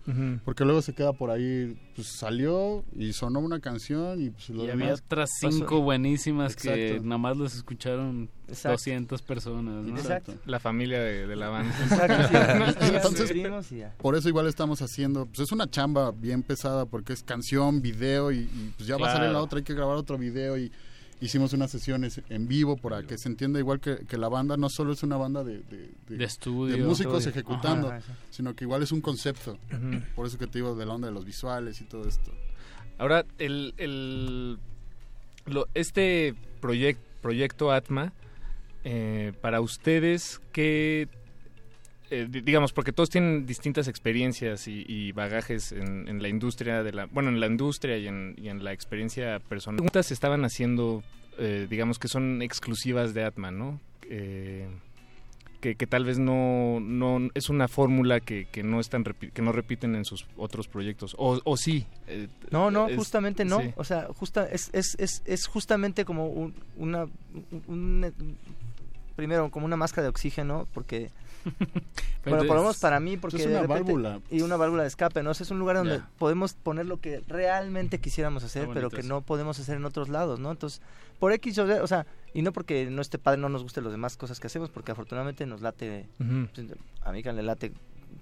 Porque 0.46 0.66
luego 0.66 0.82
se 0.82 0.94
queda 0.94 1.14
por 1.14 1.32
ahí, 1.32 1.78
pues 1.96 2.08
salió 2.08 2.84
y 2.96 3.14
sonó 3.14 3.40
una 3.40 3.60
canción 3.60 4.22
y 4.22 4.30
pues 4.30 4.50
y 4.50 4.70
había 4.70 4.94
otras 4.94 5.30
cinco 5.40 5.82
buenísimas 5.82 6.56
que 6.56 7.00
nada 7.02 7.18
más 7.18 7.38
los 7.38 7.56
escucharon 7.56 8.30
200 8.48 9.22
personas, 9.22 9.86
¿no? 9.86 9.98
Exacto. 9.98 10.36
La 10.46 10.60
familia 10.60 11.02
de, 11.02 11.36
la 11.38 11.50
banda. 11.50 12.76
Entonces, 12.82 13.32
por 13.98 14.16
eso 14.16 14.30
igual 14.30 14.48
estamos 14.48 14.82
haciendo, 14.82 15.26
pues 15.26 15.40
es 15.40 15.52
una 15.52 15.70
chamba 15.70 16.12
bien 16.12 16.44
pesada 16.44 16.86
porque 16.86 17.14
es 17.14 17.24
canción, 17.24 17.82
video 17.82 18.32
y, 18.32 18.46
pues 18.76 18.88
ya 18.88 18.98
va 18.98 19.10
a 19.10 19.14
salir 19.14 19.32
la 19.32 19.42
otra, 19.42 19.60
hay 19.60 19.64
que 19.64 19.74
grabar 19.74 19.96
otro 19.98 20.18
video 20.18 20.58
y 20.58 20.72
hicimos 21.20 21.54
unas 21.54 21.72
sesiones 21.72 22.22
en 22.30 22.48
vivo 22.48 22.78
para 22.78 23.04
que 23.04 23.18
se 23.18 23.30
entienda 23.30 23.60
igual 23.60 23.80
que, 23.80 24.18
la 24.18 24.30
banda 24.30 24.58
no 24.58 24.70
solo 24.70 24.94
es 24.94 25.04
una 25.04 25.18
banda 25.18 25.44
de, 25.44 25.64
de, 26.08 26.24
estudio, 26.24 26.76
de 26.76 26.84
músicos 26.84 27.26
ejecutando, 27.26 27.94
sino 28.30 28.56
que 28.56 28.66
igual 28.66 28.84
es 28.84 28.92
un 28.92 29.02
concepto. 29.02 29.58
Por 30.16 30.28
eso 30.28 30.38
que 30.38 30.48
te 30.48 30.60
digo 30.60 30.76
de 30.76 30.86
la 30.86 30.94
onda 30.94 31.08
de 31.08 31.14
los 31.14 31.26
visuales 31.26 31.82
y 31.82 31.86
todo 31.86 32.08
esto. 32.08 32.32
Ahora, 33.00 33.26
el, 33.38 33.74
el 33.78 34.58
lo, 35.46 35.68
este 35.76 36.34
proyecto 36.60 37.08
proyecto 37.22 37.72
Atma 37.72 38.14
eh, 38.84 39.34
para 39.42 39.60
ustedes, 39.60 40.40
¿qué, 40.54 41.10
eh, 42.10 42.28
digamos, 42.30 42.74
porque 42.74 42.94
todos 42.94 43.10
tienen 43.10 43.46
distintas 43.46 43.88
experiencias 43.88 44.68
y, 44.68 45.12
bagajes 45.12 45.72
en, 45.72 46.22
la 46.22 46.30
industria 46.30 46.84
de 46.84 46.94
la, 46.94 47.06
bueno, 47.06 47.30
en 47.30 47.40
la 47.40 47.48
industria 47.48 47.98
y 47.98 48.08
en, 48.08 48.64
la 48.64 48.72
experiencia 48.72 49.40
personal. 49.40 49.78
Preguntas 49.78 50.12
estaban 50.12 50.46
haciendo, 50.46 51.04
eh, 51.38 51.68
digamos, 51.70 52.00
que 52.00 52.08
son 52.08 52.42
exclusivas 52.42 53.14
de 53.14 53.24
Atman, 53.24 53.58
¿no? 53.58 53.80
que, 55.76 55.88
tal 55.88 56.06
vez 56.06 56.20
no, 56.20 56.80
no 56.80 57.30
es 57.34 57.50
una 57.50 57.68
fórmula 57.68 58.20
que, 58.20 58.48
no 58.64 58.80
están 58.80 59.04
que 59.04 59.42
no 59.42 59.52
repiten 59.52 59.96
en 59.96 60.06
sus 60.06 60.26
otros 60.38 60.68
proyectos 60.68 61.16
o, 61.18 61.42
o 61.44 61.58
sí 61.58 61.86
no 62.52 62.72
no 62.72 62.88
justamente 62.96 63.44
no 63.44 63.62
o 63.76 63.84
sea 63.84 64.08
justa 64.16 64.48
es, 64.50 64.70
es, 64.74 64.96
es, 65.00 65.24
es 65.26 65.48
justamente 65.48 66.06
como 66.06 66.52
una 66.78 67.08
primero 69.16 69.50
como 69.52 69.66
una 69.66 69.76
máscara 69.76 70.04
de 70.04 70.10
oxígeno 70.10 70.68
porque 70.74 71.10
bueno, 72.26 72.46
por 72.46 72.56
lo 72.56 72.62
menos 72.62 72.78
para 72.78 73.00
mí 73.00 73.18
porque 73.18 73.38
es 73.38 73.46
una 73.46 73.64
válvula. 73.64 74.20
y 74.30 74.42
una 74.42 74.58
válvula 74.58 74.84
de 74.84 74.88
escape 74.88 75.24
no 75.24 75.32
es 75.32 75.52
un 75.52 75.60
lugar 75.60 75.78
donde 75.78 76.02
podemos 76.18 76.54
poner 76.54 76.86
lo 76.86 77.00
que 77.00 77.22
realmente 77.28 78.00
quisiéramos 78.00 78.44
hacer 78.44 78.68
pero 78.74 78.90
que 78.90 79.04
no 79.04 79.22
podemos 79.22 79.60
hacer 79.60 79.78
en 79.78 79.86
otros 79.86 80.10
lados 80.10 80.40
no 80.40 80.52
entonces 80.52 80.82
por 81.20 81.32
X 81.34 81.58
o 81.60 81.88
sea 81.88 82.06
y 82.34 82.42
no 82.42 82.52
porque 82.52 82.86
no 82.90 83.02
esté 83.02 83.18
padre 83.18 83.40
no 83.40 83.50
nos 83.50 83.64
guste 83.64 83.82
las 83.82 83.92
demás 83.92 84.18
cosas 84.18 84.40
que 84.40 84.48
hacemos 84.48 84.70
porque 84.70 84.92
afortunadamente 84.92 85.46
nos 85.46 85.62
late 85.62 86.08
pues, 86.18 86.68
a 87.04 87.12
mí 87.12 87.24
que 87.24 87.34
le 87.34 87.44
late 87.44 87.72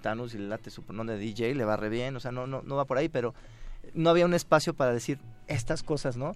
Thanos 0.02 0.34
y 0.34 0.38
le 0.38 0.48
late 0.48 0.70
su 0.70 0.82
nombre 0.90 1.16
de 1.16 1.22
DJ 1.22 1.54
le 1.54 1.64
va 1.64 1.76
re 1.76 1.88
bien 1.88 2.16
o 2.16 2.20
sea 2.20 2.32
no 2.32 2.46
no 2.46 2.62
no 2.62 2.76
va 2.76 2.84
por 2.84 2.98
ahí 2.98 3.08
pero 3.08 3.34
no 3.94 4.10
había 4.10 4.24
un 4.24 4.34
espacio 4.34 4.74
para 4.74 4.92
decir 4.92 5.18
estas 5.46 5.82
cosas 5.82 6.16
no 6.16 6.34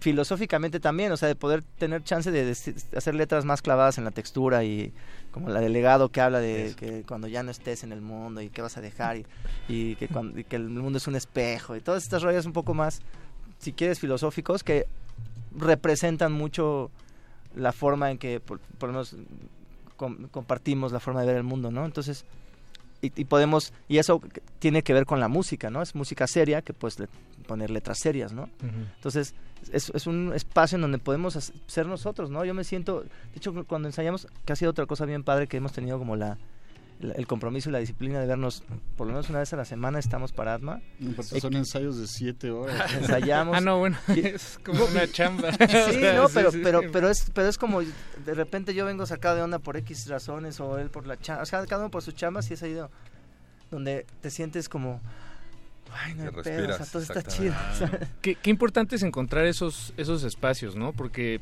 filosóficamente 0.00 0.80
también, 0.80 1.12
o 1.12 1.16
sea, 1.16 1.28
de 1.28 1.36
poder 1.36 1.62
tener 1.62 2.02
chance 2.02 2.30
de, 2.30 2.50
hacer 2.96 3.14
letras 3.14 3.44
más 3.44 3.62
clavadas 3.62 3.98
en 3.98 4.04
la 4.04 4.10
textura 4.10 4.64
y 4.64 4.92
como 5.30 5.48
la 5.48 5.60
delegado 5.60 6.08
que 6.08 6.20
habla 6.20 6.40
de 6.40 6.74
que 6.76 7.02
cuando 7.02 7.28
ya 7.28 7.42
no 7.42 7.50
estés 7.50 7.84
en 7.84 7.92
el 7.92 8.00
mundo 8.00 8.40
y 8.40 8.48
qué 8.48 8.62
vas 8.62 8.76
a 8.76 8.80
dejar 8.80 9.18
y, 9.68 9.96
que, 9.96 10.08
cuando, 10.08 10.42
que 10.48 10.56
el 10.56 10.68
mundo 10.68 10.98
es 10.98 11.06
un 11.06 11.16
espejo 11.16 11.76
y 11.76 11.80
todas 11.80 12.02
estas 12.02 12.22
rollas 12.22 12.46
un 12.46 12.52
poco 12.52 12.74
más, 12.74 13.00
si 13.58 13.72
quieres, 13.72 14.00
filosóficos 14.00 14.62
que 14.62 14.86
representan 15.56 16.32
mucho 16.32 16.90
la 17.54 17.72
forma 17.72 18.10
en 18.10 18.18
que, 18.18 18.40
por, 18.40 18.60
lo 18.80 18.88
menos 18.88 19.16
compartimos 19.96 20.92
la 20.92 21.00
forma 21.00 21.20
de 21.20 21.26
ver 21.26 21.36
el 21.36 21.42
mundo, 21.42 21.70
¿no? 21.70 21.86
Entonces, 21.86 22.24
y, 23.14 23.24
podemos, 23.24 23.72
y 23.88 23.98
eso 23.98 24.20
tiene 24.58 24.82
que 24.82 24.92
ver 24.92 25.06
con 25.06 25.20
la 25.20 25.28
música, 25.28 25.70
¿no? 25.70 25.82
Es 25.82 25.94
música 25.94 26.26
seria 26.26 26.62
que 26.62 26.72
puedes 26.72 26.98
poner 27.46 27.70
letras 27.70 27.98
serias, 27.98 28.32
¿no? 28.32 28.48
Entonces, 28.96 29.34
es, 29.72 29.90
es, 29.94 30.06
un 30.06 30.32
espacio 30.34 30.76
en 30.76 30.82
donde 30.82 30.98
podemos 30.98 31.52
ser 31.66 31.86
nosotros, 31.86 32.30
¿no? 32.30 32.44
Yo 32.44 32.54
me 32.54 32.64
siento, 32.64 33.02
de 33.02 33.08
hecho, 33.36 33.52
cuando 33.64 33.88
ensayamos, 33.88 34.28
que 34.44 34.52
ha 34.52 34.56
sido 34.56 34.70
otra 34.70 34.86
cosa 34.86 35.04
bien 35.04 35.24
padre 35.24 35.46
que 35.46 35.56
hemos 35.56 35.72
tenido 35.72 35.98
como 35.98 36.16
la, 36.16 36.38
el 37.00 37.26
compromiso 37.26 37.68
y 37.68 37.72
la 37.72 37.78
disciplina 37.78 38.20
de 38.20 38.26
vernos 38.26 38.62
por 38.96 39.06
lo 39.06 39.12
menos 39.12 39.28
una 39.28 39.40
vez 39.40 39.52
a 39.52 39.56
la 39.56 39.64
semana 39.64 39.98
estamos 39.98 40.32
para 40.32 40.54
Atma. 40.54 40.80
son 41.22 41.54
ensayos 41.54 41.98
de 41.98 42.06
siete 42.06 42.50
horas. 42.50 42.92
Ensayamos. 42.94 43.56
ah, 43.56 43.60
no, 43.60 43.78
bueno, 43.78 43.98
es 44.08 44.58
como 44.64 44.84
una 44.84 45.06
chamba. 45.12 45.52
sí, 45.52 46.00
no, 46.14 46.28
pero, 46.32 46.50
pero, 46.62 46.80
pero, 46.92 47.10
es, 47.10 47.30
pero 47.34 47.48
es 47.48 47.58
como 47.58 47.82
de 47.82 48.34
repente 48.34 48.74
yo 48.74 48.84
vengo 48.86 49.04
sacado 49.06 49.36
de 49.36 49.42
onda 49.42 49.58
por 49.58 49.76
X 49.76 50.08
razones 50.08 50.58
o 50.60 50.78
él 50.78 50.90
por 50.90 51.06
la 51.06 51.18
chamba, 51.18 51.42
o 51.42 51.46
sea, 51.46 51.64
cada 51.66 51.82
uno 51.82 51.90
por 51.90 52.02
sus 52.02 52.14
chambas 52.14 52.50
y 52.50 52.54
es 52.54 52.62
ahí 52.62 52.76
donde 53.70 54.06
te 54.20 54.30
sientes 54.30 54.68
como... 54.68 55.00
Ay, 55.92 56.14
no 56.14 56.32
pedo, 56.32 56.74
o 56.74 56.76
sea, 56.76 56.84
todo 56.86 57.00
está 57.00 57.22
chido. 57.22 57.54
Qué, 58.20 58.34
qué 58.34 58.50
importante 58.50 58.96
es 58.96 59.02
encontrar 59.04 59.46
esos, 59.46 59.94
esos 59.96 60.24
espacios, 60.24 60.74
¿no? 60.74 60.92
Porque 60.92 61.40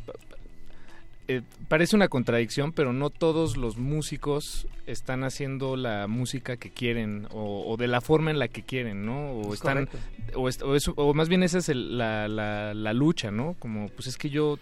eh, 1.26 1.42
parece 1.68 1.96
una 1.96 2.08
contradicción, 2.08 2.72
pero 2.72 2.92
no 2.92 3.08
todos 3.08 3.56
los 3.56 3.78
músicos 3.78 4.66
están 4.86 5.24
haciendo 5.24 5.76
la 5.76 6.06
música 6.06 6.58
que 6.58 6.70
quieren 6.70 7.26
o, 7.30 7.76
de 7.78 7.88
la 7.88 8.02
forma 8.02 8.30
en 8.30 8.38
la 8.38 8.48
que 8.48 8.62
quieren, 8.62 9.06
¿no? 9.06 9.30
O 9.30 9.54
están 9.54 9.88
o, 10.34 10.50
o, 10.96 11.14
más 11.14 11.30
bien 11.30 11.42
esa 11.42 11.58
es 11.58 11.68
la, 11.68 12.28
la, 12.28 12.92
lucha, 12.92 13.30
¿no? 13.30 13.56
Como 13.58 13.88
pues 13.88 14.06
es 14.06 14.18
que 14.18 14.28
yo 14.28 14.58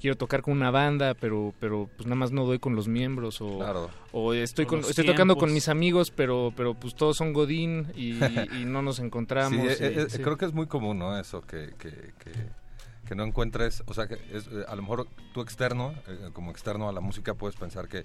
quiero 0.00 0.16
tocar 0.16 0.42
con 0.42 0.56
una 0.56 0.70
banda, 0.70 1.14
pero 1.14 1.52
pero 1.58 1.90
pues 1.96 2.06
nada 2.06 2.16
más 2.16 2.30
no 2.30 2.44
doy 2.44 2.60
con 2.60 2.76
los 2.76 2.86
miembros 2.86 3.40
o, 3.40 3.90
o 4.12 4.32
estoy 4.34 4.66
con, 4.66 4.80
estoy 4.80 5.06
tocando 5.06 5.36
con 5.36 5.52
mis 5.52 5.68
amigos, 5.68 6.12
pero 6.12 6.52
pero 6.56 6.74
pues 6.74 6.94
todos 6.94 7.16
son 7.16 7.32
godín 7.32 7.88
y, 7.96 8.12
no 8.66 8.82
nos 8.82 9.00
encontramos. 9.00 9.66
Sí, 9.74 9.84
eh, 9.84 10.06
eh, 10.08 10.22
creo 10.22 10.36
que 10.36 10.44
es 10.44 10.52
muy 10.52 10.66
común, 10.68 10.98
¿no? 10.98 11.18
Eso 11.18 11.40
que, 11.42 11.74
que 11.76 11.90
que 11.90 12.63
no 13.14 13.24
encuentres, 13.24 13.82
o 13.86 13.94
sea, 13.94 14.06
que 14.06 14.14
es, 14.14 14.46
eh, 14.46 14.64
a 14.66 14.74
lo 14.74 14.82
mejor 14.82 15.08
tú 15.32 15.40
externo, 15.40 15.94
eh, 16.06 16.30
como 16.32 16.50
externo 16.50 16.88
a 16.88 16.92
la 16.92 17.00
música, 17.00 17.34
puedes 17.34 17.56
pensar 17.56 17.88
que, 17.88 18.04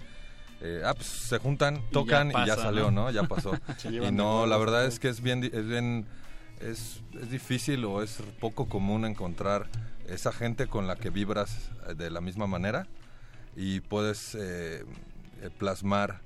eh, 0.61 0.81
ah, 0.85 0.93
pues 0.93 1.07
se 1.07 1.38
juntan, 1.38 1.81
tocan 1.91 2.31
y 2.31 2.45
ya, 2.45 2.55
salió, 2.55 2.91
¿no? 2.91 3.09
Ya 3.11 3.23
pasó. 3.23 3.53
y 3.89 4.11
no, 4.11 4.45
la 4.45 4.57
verdad 4.57 4.85
es 4.85 4.99
que 4.99 5.09
es 5.09 5.21
bien, 5.21 5.43
es 5.43 5.65
bien, 5.65 6.05
es, 6.59 7.01
es 7.19 7.31
difícil 7.31 7.85
o 7.85 8.03
es 8.03 8.21
poco 8.39 8.67
común 8.67 9.05
encontrar 9.05 9.67
esa 10.07 10.31
gente 10.31 10.67
con 10.67 10.88
la 10.88 10.95
que 10.95 11.09
vibras 11.09 11.69
de 11.95 12.09
la 12.09 12.19
misma 12.19 12.47
manera 12.47 12.88
y 13.55 13.80
puedes 13.80 14.35
plasmar 15.59 16.21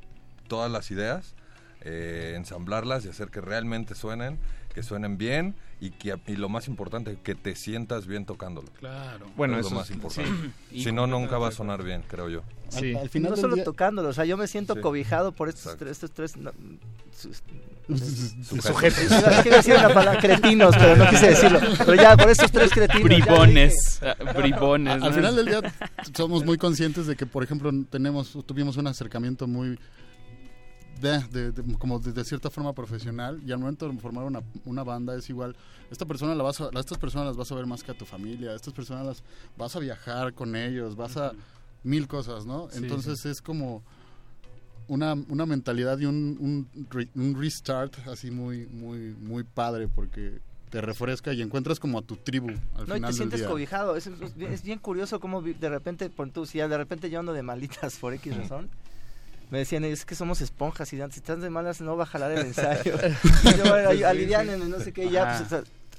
todas 0.48 0.72
las 0.72 0.90
ideas, 0.90 1.36
ensamblarlas 1.82 3.06
y 3.06 3.10
hacer 3.10 3.30
que 3.30 3.42
realmente 3.42 3.94
suenen 3.94 4.40
que 4.74 4.84
suenen 4.84 5.18
bien 5.18 5.56
y 5.84 5.92
que 5.92 6.18
y 6.28 6.38
lo 6.38 6.48
más 6.48 6.70
importante 6.70 7.18
que 7.22 7.36
te 7.36 7.56
sientas 7.56 8.08
bien 8.08 8.26
tocándolo. 8.26 8.70
Claro. 8.80 9.26
Bueno, 9.36 9.60
es 9.60 9.66
lo 9.66 9.72
más 9.72 9.92
importante. 9.92 10.32
Si 10.72 10.94
no 10.94 11.08
nunca 11.08 11.38
va 11.38 11.50
a 11.50 11.52
sonar 11.52 11.84
bien, 11.84 12.04
creo 12.08 12.30
yo. 12.30 12.42
Sí. 12.70 12.96
Al, 12.96 13.10
final 13.10 13.32
no 13.32 13.38
solo 13.38 13.62
tocándolo, 13.66 14.08
o 14.08 14.14
sea, 14.14 14.24
yo 14.24 14.38
me 14.38 14.48
siento 14.48 14.80
cobijado 14.80 15.34
por 15.34 15.50
estos 15.50 15.78
tres, 15.78 15.92
estos 15.92 16.12
tres 16.12 16.36
sujetos. 18.62 19.10
decir 19.44 19.76
una 19.76 19.94
palabra 19.94 20.22
cretinos, 20.22 20.74
pero 20.78 20.96
no 20.96 21.10
quise 21.10 21.32
decirlo. 21.32 21.60
Pero 21.78 21.96
ya 21.96 22.16
por 22.16 22.30
estos 22.30 22.50
tres 22.50 22.72
cretinos. 22.72 23.04
Bribones. 23.04 24.00
bribones. 24.34 25.04
Al 25.04 25.14
final 25.14 25.36
del 25.36 25.48
día 25.48 25.62
somos 26.16 26.46
muy 26.46 26.58
conscientes 26.58 27.08
de 27.08 27.18
que, 27.18 27.26
por 27.26 27.44
ejemplo, 27.44 27.72
tenemos 27.90 28.38
tuvimos 28.46 28.78
un 28.78 28.88
acercamiento 28.88 29.48
muy 29.48 29.78
de, 31.02 31.54
como 31.80 32.00
de, 32.00 32.24
cierta 32.24 32.50
forma 32.50 32.74
profesional 32.74 33.42
y 33.46 33.52
al 33.52 33.60
momento 33.60 33.90
de 33.90 33.98
formar 33.98 34.24
una, 34.24 34.42
una 34.66 34.84
banda 34.84 35.16
es 35.16 35.30
igual 35.30 35.56
esta 35.92 36.06
persona 36.06 36.34
la 36.36 36.44
vas 36.44 36.62
a, 36.62 36.70
estas 36.80 36.98
personas 36.98 37.28
las 37.28 37.38
vas 37.38 37.52
a 37.52 37.56
ver 37.56 37.66
más 37.66 37.84
que 37.84 37.92
a 37.92 37.94
tu 37.94 38.06
familia 38.06 38.54
estas 38.54 38.74
personas 38.74 39.06
las 39.06 39.24
vas 39.58 39.76
a 39.76 39.80
viajar 39.80 40.34
con 40.34 40.56
ellos 40.56 40.96
vas 40.96 41.18
a 41.18 41.34
mil 41.84 42.08
cosas 42.08 42.46
no 42.46 42.70
entonces 42.74 43.26
es 43.26 43.42
como 43.42 43.84
una, 44.88 45.14
una 45.14 45.46
mentalidad 45.46 45.98
y 46.00 46.06
un, 46.06 46.68
un, 47.16 47.36
restart 47.36 48.08
así 48.08 48.32
muy 48.32 48.68
muy 48.68 49.16
muy 49.20 49.44
padre 49.44 49.88
porque 49.88 50.40
te 50.74 50.82
refresca 50.82 51.32
y 51.34 51.42
encuentras 51.44 51.80
como 51.80 52.00
a 52.00 52.02
tu 52.02 52.16
tribu 52.16 52.50
al 52.76 52.88
no, 52.88 52.98
y 52.98 53.02
te 53.02 53.14
sientes 53.14 53.44
cobijado. 53.44 53.96
Es, 53.96 54.08
es, 54.08 54.64
bien 54.64 54.80
curioso 54.80 55.20
cómo 55.20 55.44
de 55.44 55.70
repente, 55.70 56.10
por 56.10 56.32
tú, 56.32 56.48
si 56.48 56.58
de 56.58 56.78
repente 56.78 57.12
yo 57.12 57.20
ando 57.20 57.32
de 57.32 57.44
malitas 57.44 57.98
por 57.98 58.16
X 58.16 58.36
razón, 58.38 58.72
me 59.54 59.60
decían, 59.60 59.84
es 59.84 60.04
que 60.04 60.16
somos 60.16 60.42
esponjas 60.42 60.92
y 60.94 60.98
si 60.98 61.04
estás 61.04 61.40
de 61.40 61.52
malas 61.52 61.80
no 61.80 61.96
va 61.96 62.06
a 62.06 62.08
jalar 62.08 62.32
el 62.32 62.40
ensayo. 62.40 62.98
yo, 63.64 64.08
alivianen, 64.08 64.68
no 64.68 64.80
sé 64.80 64.92
qué, 64.92 65.12
ya, 65.12 65.46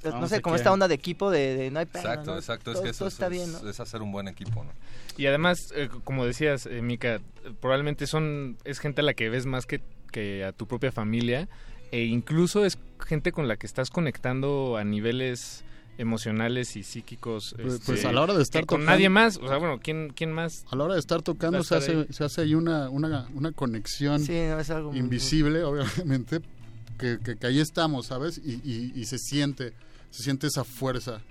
pues, 0.01 0.13
no 0.13 0.27
sé, 0.27 0.41
como 0.41 0.57
esta 0.57 0.73
onda 0.73 0.89
de 0.89 0.95
equipo 0.95 1.31
de, 1.31 1.69
no 1.71 1.79
hay 1.79 1.85
pena, 1.85 2.15
Exacto, 2.15 2.35
exacto, 2.35 2.71
es 2.73 2.81
que 2.81 2.89
eso, 2.89 3.07
está 3.07 3.29
bien, 3.29 3.49
es, 3.65 3.79
hacer 3.79 4.01
un 4.01 4.11
buen 4.11 4.27
equipo, 4.27 4.65
¿no? 4.65 4.71
Y 5.15 5.27
además, 5.27 5.71
eh, 5.73 5.87
como 6.03 6.25
decías, 6.25 6.65
eh, 6.65 6.81
Mika, 6.81 7.21
probablemente 7.61 8.07
son, 8.07 8.57
es 8.65 8.79
gente 8.79 8.99
a 8.99 9.05
la 9.05 9.13
que 9.13 9.29
ves 9.29 9.45
más 9.45 9.65
que, 9.65 9.79
que 10.11 10.43
a 10.43 10.51
tu 10.51 10.67
propia 10.67 10.91
familia 10.91 11.47
e 11.93 12.03
incluso 12.03 12.65
es 12.65 12.77
gente 13.07 13.31
con 13.31 13.47
la 13.47 13.55
que 13.55 13.67
estás 13.67 13.89
conectando 13.89 14.75
a 14.75 14.83
niveles 14.83 15.63
emocionales 15.97 16.75
y 16.75 16.83
psíquicos 16.83 17.55
pues, 17.55 17.79
pues 17.85 17.99
este, 17.99 18.07
a 18.07 18.11
la 18.11 18.21
hora 18.21 18.33
de 18.33 18.43
estar 18.43 18.65
con 18.65 18.85
nadie 18.85 19.09
más 19.09 19.37
o 19.37 19.47
sea 19.47 19.57
bueno 19.57 19.79
quién 19.81 20.11
quién 20.13 20.31
más 20.31 20.65
a 20.71 20.75
la 20.75 20.83
hora 20.83 20.93
de 20.95 20.99
estar 20.99 21.21
tocando 21.21 21.63
se 21.63 21.75
hace 21.75 22.11
se 22.11 22.23
hace 22.23 22.41
ahí 22.41 22.55
una 22.55 22.89
una, 22.89 23.27
una 23.33 23.51
conexión 23.51 24.21
invisible 24.93 25.63
obviamente 25.63 26.41
que, 26.97 27.19
que, 27.19 27.47
ahí 27.47 27.59
estamos 27.59 28.07
sabes 28.07 28.37
y, 28.37 28.93
y, 28.95 29.05
se 29.05 29.17
siente 29.17 29.73
se 30.11 30.23
siente 30.23 30.47
esa 30.47 30.63
fuerza 30.63 31.21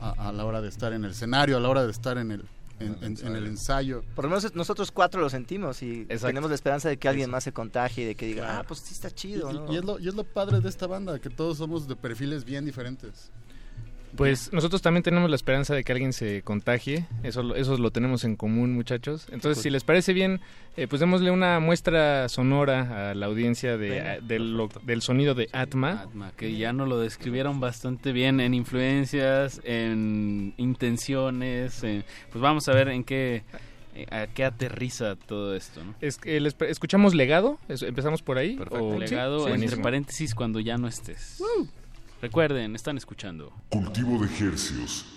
a, 0.00 0.32
la 0.32 0.44
hora 0.44 0.60
de 0.60 0.68
estar 0.68 0.92
en 0.92 1.04
el 1.04 1.12
escenario 1.12 1.56
a 1.56 1.60
la 1.60 1.68
hora 1.68 1.84
de 1.84 1.90
estar 1.90 2.18
en 2.18 2.32
el 2.32 2.44
en, 2.78 3.36
el 3.36 3.46
ensayo. 3.46 4.04
Por 4.14 4.26
lo 4.26 4.30
menos 4.30 4.54
nosotros 4.54 4.90
cuatro 4.90 5.20
lo 5.20 5.30
sentimos 5.30 5.82
y 5.82 6.04
tenemos 6.04 6.50
la 6.50 6.54
esperanza 6.54 6.88
de 6.88 6.98
que 6.98 7.08
alguien 7.08 7.30
más 7.30 7.44
se 7.44 7.52
contagie 7.52 8.04
y 8.04 8.06
de 8.08 8.14
que 8.14 8.26
diga, 8.26 8.58
ah, 8.58 8.64
pues 8.64 8.80
sí 8.80 8.92
está 8.92 9.10
chido. 9.10 9.50
y, 9.72 9.76
es 9.76 9.84
lo, 9.84 9.98
y 9.98 10.08
es 10.08 10.14
lo 10.14 10.24
padre 10.24 10.60
de 10.60 10.68
esta 10.68 10.86
banda, 10.86 11.18
que 11.18 11.30
todos 11.30 11.58
somos 11.58 11.88
de 11.88 11.96
perfiles 11.96 12.44
bien 12.44 12.64
diferentes. 12.64 13.30
Pues 14.16 14.52
nosotros 14.52 14.82
también 14.82 15.02
tenemos 15.02 15.28
la 15.30 15.36
esperanza 15.36 15.74
de 15.74 15.84
que 15.84 15.92
alguien 15.92 16.12
se 16.12 16.42
contagie, 16.42 17.06
eso, 17.22 17.54
eso 17.54 17.76
lo 17.76 17.90
tenemos 17.90 18.24
en 18.24 18.36
común 18.36 18.74
muchachos. 18.74 19.26
Entonces, 19.30 19.62
si 19.62 19.70
les 19.70 19.84
parece 19.84 20.12
bien, 20.12 20.40
eh, 20.76 20.86
pues 20.86 21.00
démosle 21.00 21.30
una 21.30 21.60
muestra 21.60 22.28
sonora 22.28 23.10
a 23.10 23.14
la 23.14 23.26
audiencia 23.26 23.76
de, 23.76 24.20
del 24.22 25.02
sonido 25.02 25.34
de 25.34 25.48
Atma. 25.52 26.02
Atma, 26.02 26.32
que 26.36 26.56
ya 26.56 26.72
nos 26.72 26.88
lo 26.88 26.98
describieron 26.98 27.60
bastante 27.60 28.12
bien 28.12 28.40
en 28.40 28.54
influencias, 28.54 29.60
en 29.64 30.54
intenciones, 30.56 31.80
pues 31.80 32.42
vamos 32.42 32.68
a 32.68 32.72
ver 32.72 32.88
en 32.88 33.04
qué... 33.04 33.42
Eh, 33.94 34.04
¿A 34.10 34.26
qué 34.26 34.44
aterriza 34.44 35.16
todo 35.16 35.56
esto? 35.56 35.82
¿no? 35.82 35.94
Es, 36.02 36.20
escuchamos 36.68 37.14
legado, 37.14 37.58
empezamos 37.66 38.20
por 38.20 38.36
ahí. 38.36 38.58
O 38.68 38.98
legado, 38.98 39.48
entre 39.48 39.78
paréntesis, 39.78 40.34
cuando 40.34 40.60
ya 40.60 40.76
no 40.76 40.86
estés. 40.86 41.40
Recuerden, 42.22 42.74
están 42.74 42.96
escuchando. 42.96 43.52
Cultivo 43.68 44.18
de 44.18 44.26
ejercios. 44.26 45.15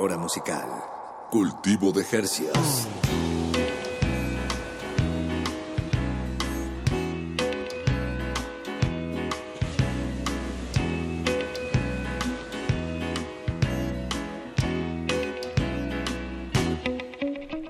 Flora 0.00 0.16
musical. 0.16 0.66
Cultivo 1.30 1.92
de 1.92 2.02
Jercias. 2.04 2.88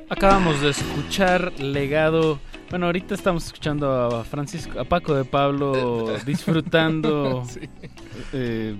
Acabamos 0.08 0.60
de 0.60 0.70
escuchar 0.70 1.52
legado. 1.60 2.38
Bueno, 2.68 2.86
ahorita 2.86 3.14
estamos 3.14 3.46
escuchando 3.46 3.90
a 4.16 4.24
Francisco, 4.24 4.78
a 4.78 4.84
Paco 4.84 5.14
de 5.14 5.24
Pablo 5.24 6.16
disfrutando 6.26 7.44
Sí. 7.46 7.60
eh, 8.32 8.76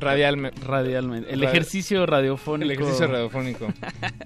Radialme- 0.00 0.52
radialmente. 0.64 1.32
El 1.32 1.40
Radi- 1.40 1.48
ejercicio 1.48 2.04
radiofónico. 2.06 2.64
El 2.72 2.78
ejercicio 2.78 3.06
radiofónico 3.06 3.68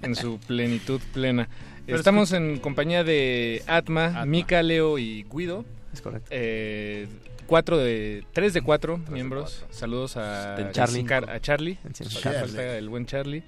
en 0.01 0.15
su 0.15 0.39
plenitud 0.39 1.01
plena. 1.13 1.47
Pero 1.85 1.97
Estamos 1.97 2.31
en 2.33 2.59
compañía 2.59 3.03
de 3.03 3.63
Atma, 3.67 4.23
Mika, 4.25 4.61
Leo 4.63 4.97
y 4.99 5.25
Guido. 5.31 5.65
Es 5.91 6.01
correcto. 6.01 6.27
Eh, 6.31 7.07
cuatro 7.47 7.77
de, 7.77 8.23
tres 8.31 8.53
de 8.53 8.61
cuatro 8.61 8.99
miembros. 9.09 9.65
Saludos 9.71 10.15
a 10.17 10.69
Charlie. 10.71 11.05
A 11.11 11.39
Charlie. 11.39 11.77
Sí, 11.93 12.03
falta 12.05 12.77
el 12.77 12.89
buen 12.89 13.05
Charlie. 13.07 13.41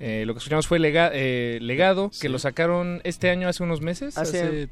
Eh, 0.00 0.24
lo 0.26 0.32
que 0.34 0.38
escuchamos 0.38 0.66
fue 0.66 0.78
Lega- 0.78 1.10
eh, 1.12 1.58
Legado, 1.60 2.10
que 2.20 2.28
lo 2.28 2.38
sacaron 2.38 3.00
este 3.04 3.28
año 3.30 3.48
hace 3.48 3.62
unos 3.62 3.80
meses. 3.82 4.16
Hace- 4.18 4.68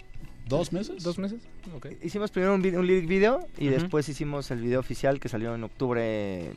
¿Dos 0.48 0.72
meses? 0.72 1.02
¿Dos 1.04 1.18
meses? 1.18 1.40
Ok. 1.76 1.86
Hicimos 2.02 2.30
primero 2.30 2.54
un, 2.54 2.62
vi- 2.62 2.70
un 2.74 2.86
lyric 2.86 3.06
video 3.06 3.46
y 3.58 3.68
Ujú. 3.68 3.74
después 3.78 4.08
hicimos 4.08 4.50
el 4.50 4.60
video 4.60 4.80
oficial 4.80 5.20
que 5.20 5.28
salió 5.28 5.54
en 5.54 5.62
octubre, 5.64 6.50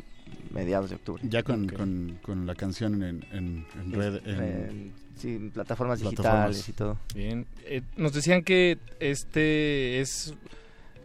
mediados 0.52 0.90
de 0.90 0.96
octubre. 0.96 1.22
Ya 1.28 1.44
con, 1.44 1.68
con, 1.68 2.20
con 2.22 2.46
la 2.46 2.56
canción 2.56 3.04
en, 3.04 3.26
en, 3.32 3.66
en 3.82 3.92
red. 3.94 4.16
En, 4.28 4.40
En- 4.42 4.94
sí, 5.18 5.36
en 5.36 5.52
plataformas 5.52 6.00
Plataformas. 6.02 6.56
digitales 6.56 6.70
y 6.70 6.74
todo. 6.74 6.98
Bien. 7.14 7.46
Eh, 7.66 7.82
nos 7.98 8.14
decían 8.14 8.44
que 8.44 8.78
este 9.00 10.00
es, 10.02 10.34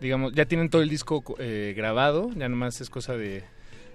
digamos, 0.00 0.32
ya 0.32 0.44
tienen 0.46 0.68
todo 0.70 0.82
el 0.82 0.88
disco 0.88 1.22
eh, 1.38 1.74
grabado, 1.76 2.30
ya 2.36 2.48
nomás 2.48 2.80
es 2.80 2.90
cosa 2.90 3.14
de, 3.16 3.42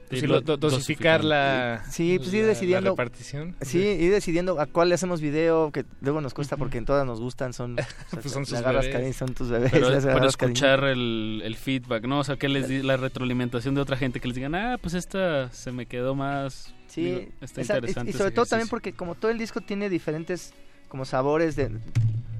pues, 0.09 0.21
sí, 0.21 0.27
lo- 0.27 0.41
do- 0.41 0.57
dosificar 0.57 1.23
la, 1.23 1.83
Sí, 1.89 2.17
pues 2.17 2.33
ir 2.33 2.41
la- 2.41 2.47
la 2.47 2.47
decidiendo. 2.53 2.89
repartición. 2.91 3.55
Sí, 3.61 3.79
ir 3.79 4.11
decidiendo 4.11 4.59
a 4.59 4.65
cuál 4.65 4.89
le 4.89 4.95
hacemos 4.95 5.21
video, 5.21 5.71
que 5.71 5.85
luego 6.01 6.21
nos 6.21 6.33
cuesta 6.33 6.57
porque 6.57 6.77
en 6.77 6.85
todas 6.85 7.05
nos 7.05 7.19
gustan, 7.19 7.53
son. 7.53 7.73
o 7.79 7.83
sea, 7.83 7.87
Pues 8.21 8.31
son 8.31 8.45
sus 8.45 8.57
agarras 8.57 8.83
bebés. 8.85 8.95
cariño, 8.95 9.13
son 9.13 9.33
tus 9.33 9.49
bebés. 9.49 9.71
Pero 9.71 9.89
escuchar 10.27 10.83
el, 10.83 11.41
el 11.43 11.55
feedback, 11.55 12.05
¿no? 12.05 12.19
O 12.19 12.23
sea, 12.23 12.37
que 12.37 12.49
les 12.49 12.67
di 12.67 12.81
la 12.81 12.97
retroalimentación 12.97 13.75
de 13.75 13.81
otra 13.81 13.97
gente 13.97 14.19
que 14.19 14.27
les 14.27 14.35
digan, 14.35 14.55
ah, 14.55 14.77
pues 14.81 14.93
esta 14.93 15.49
se 15.51 15.71
me 15.71 15.85
quedó 15.85 16.15
más. 16.15 16.73
Sí, 16.87 17.03
digo, 17.03 17.21
está 17.41 17.61
esa- 17.61 17.75
interesante. 17.75 18.11
Y, 18.11 18.13
sobre 18.13 18.31
todo 18.31 18.45
también 18.45 18.69
porque 18.69 18.93
como 18.93 19.15
todo 19.15 19.31
el 19.31 19.37
disco 19.37 19.59
tiene 19.61 19.89
diferentes 19.89 20.53
como 20.87 21.03
sabores 21.03 21.55
de 21.55 21.71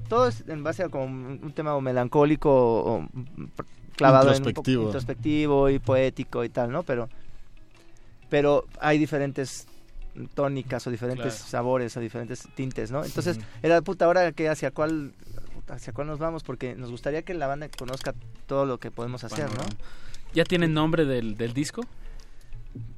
todo 0.08 0.28
es 0.28 0.44
en 0.48 0.64
base 0.64 0.84
a 0.84 0.90
como 0.90 1.06
un, 1.06 1.52
tema 1.54 1.76
o 1.76 1.82
melancólico 1.82 2.50
o, 2.54 3.10
clavado 3.96 4.30
en 4.30 4.38
un 4.38 4.38
poco 4.38 4.50
Introspectivo. 4.50 4.84
introspectivo 4.84 5.70
y 5.70 5.80
poético 5.80 6.44
y 6.44 6.50
tal, 6.50 6.72
¿no? 6.72 6.84
Pero 6.84 7.10
pero 8.36 8.66
hay 8.82 8.98
diferentes 8.98 9.66
tónicas 10.34 10.86
o 10.86 10.91
diferentes 10.91 11.36
Claro. 11.36 11.49
sabores 11.49 11.95
o 11.95 12.02
diferentes 12.02 12.45
tintes, 12.53 12.91
¿no? 12.91 13.06
Entonces, 13.06 13.38
Ujú. 13.38 13.45
era 13.64 13.82
puta 13.82 14.03
ahora 14.03 14.34
que 14.34 14.49
hacia 14.49 14.72
cuál 14.72 15.14
hacia 15.70 15.94
cuál 15.94 16.07
nos 16.07 16.20
vamos 16.20 16.44
porque 16.44 16.76
nos 16.76 16.91
gustaría 16.91 17.22
que 17.22 17.34
la 17.34 17.48
banda 17.48 17.70
conozca 17.70 18.14
todo 18.45 18.66
lo 18.66 18.78
que 18.78 18.91
podemos 18.91 19.24
hacer, 19.24 19.45
¿no? 19.52 19.64
¿Ya 20.34 20.44
tienen 20.44 20.74
nombre 20.74 21.06
del, 21.06 21.38
del 21.38 21.53
disco? 21.53 21.86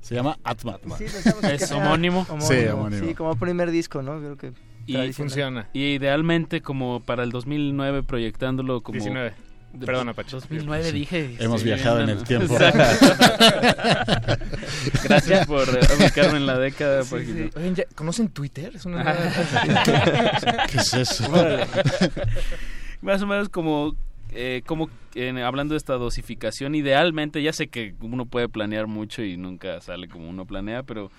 Se 0.01 0.15
llama 0.15 0.39
Atma. 0.43 0.79
Sí, 0.97 1.03
pensamos 1.05 1.41
que 1.41 1.53
¿Es 1.53 1.71
homónimo? 1.71 2.25
Sí, 2.39 2.65
homónimo. 2.65 3.07
Sí, 3.07 3.13
como 3.13 3.35
primer 3.35 3.69
disco, 3.69 4.01
¿no? 4.01 4.17
Creo 4.17 4.37
que 4.37 4.53
Y 4.87 5.13
funciona. 5.13 5.69
Y 5.71 5.93
idealmente 5.93 6.61
como 6.63 6.99
para 7.01 7.21
el 7.21 7.29
2009 7.29 8.01
proyectándolo 8.01 8.81
como... 8.81 8.95
19. 8.95 9.33
Perdona, 9.79 10.13
Pacho. 10.13 10.37
2009 10.37 10.83
Sí. 10.85 10.91
dije. 10.91 11.35
Hemos 11.39 11.61
sí, 11.61 11.67
viajado 11.67 12.01
en 12.01 12.09
el 12.09 12.23
tiempo. 12.23 12.53
Exacto. 12.55 13.05
Gracias 15.03 15.45
por 15.47 15.67
eh, 15.69 15.79
ubicarme 15.99 16.37
en 16.37 16.45
la 16.45 16.57
década. 16.57 17.03
Sí, 17.03 17.09
porque 17.09 17.49
Oigan, 17.55 17.75
¿ya 17.75 17.83
¿conocen 17.95 18.29
Twitter? 18.29 18.71
Es 18.75 18.85
una 18.85 19.03
¿Qué 20.71 20.77
es 20.77 20.93
eso? 20.93 21.31
Más 23.01 23.21
o 23.21 23.27
menos 23.27 23.49
como, 23.49 23.95
eh, 24.31 24.63
como 24.65 24.89
hablando 25.43 25.73
de 25.73 25.77
esta 25.77 25.93
dosificación, 25.93 26.73
idealmente, 26.75 27.41
ya 27.43 27.53
sé 27.53 27.67
que 27.67 27.93
uno 28.01 28.25
puede 28.25 28.49
planear 28.49 28.87
mucho 28.87 29.21
y 29.23 29.37
nunca 29.37 29.79
sale 29.81 30.07
como 30.07 30.29
uno 30.29 30.45
planea, 30.45 30.83
pero 30.83 31.11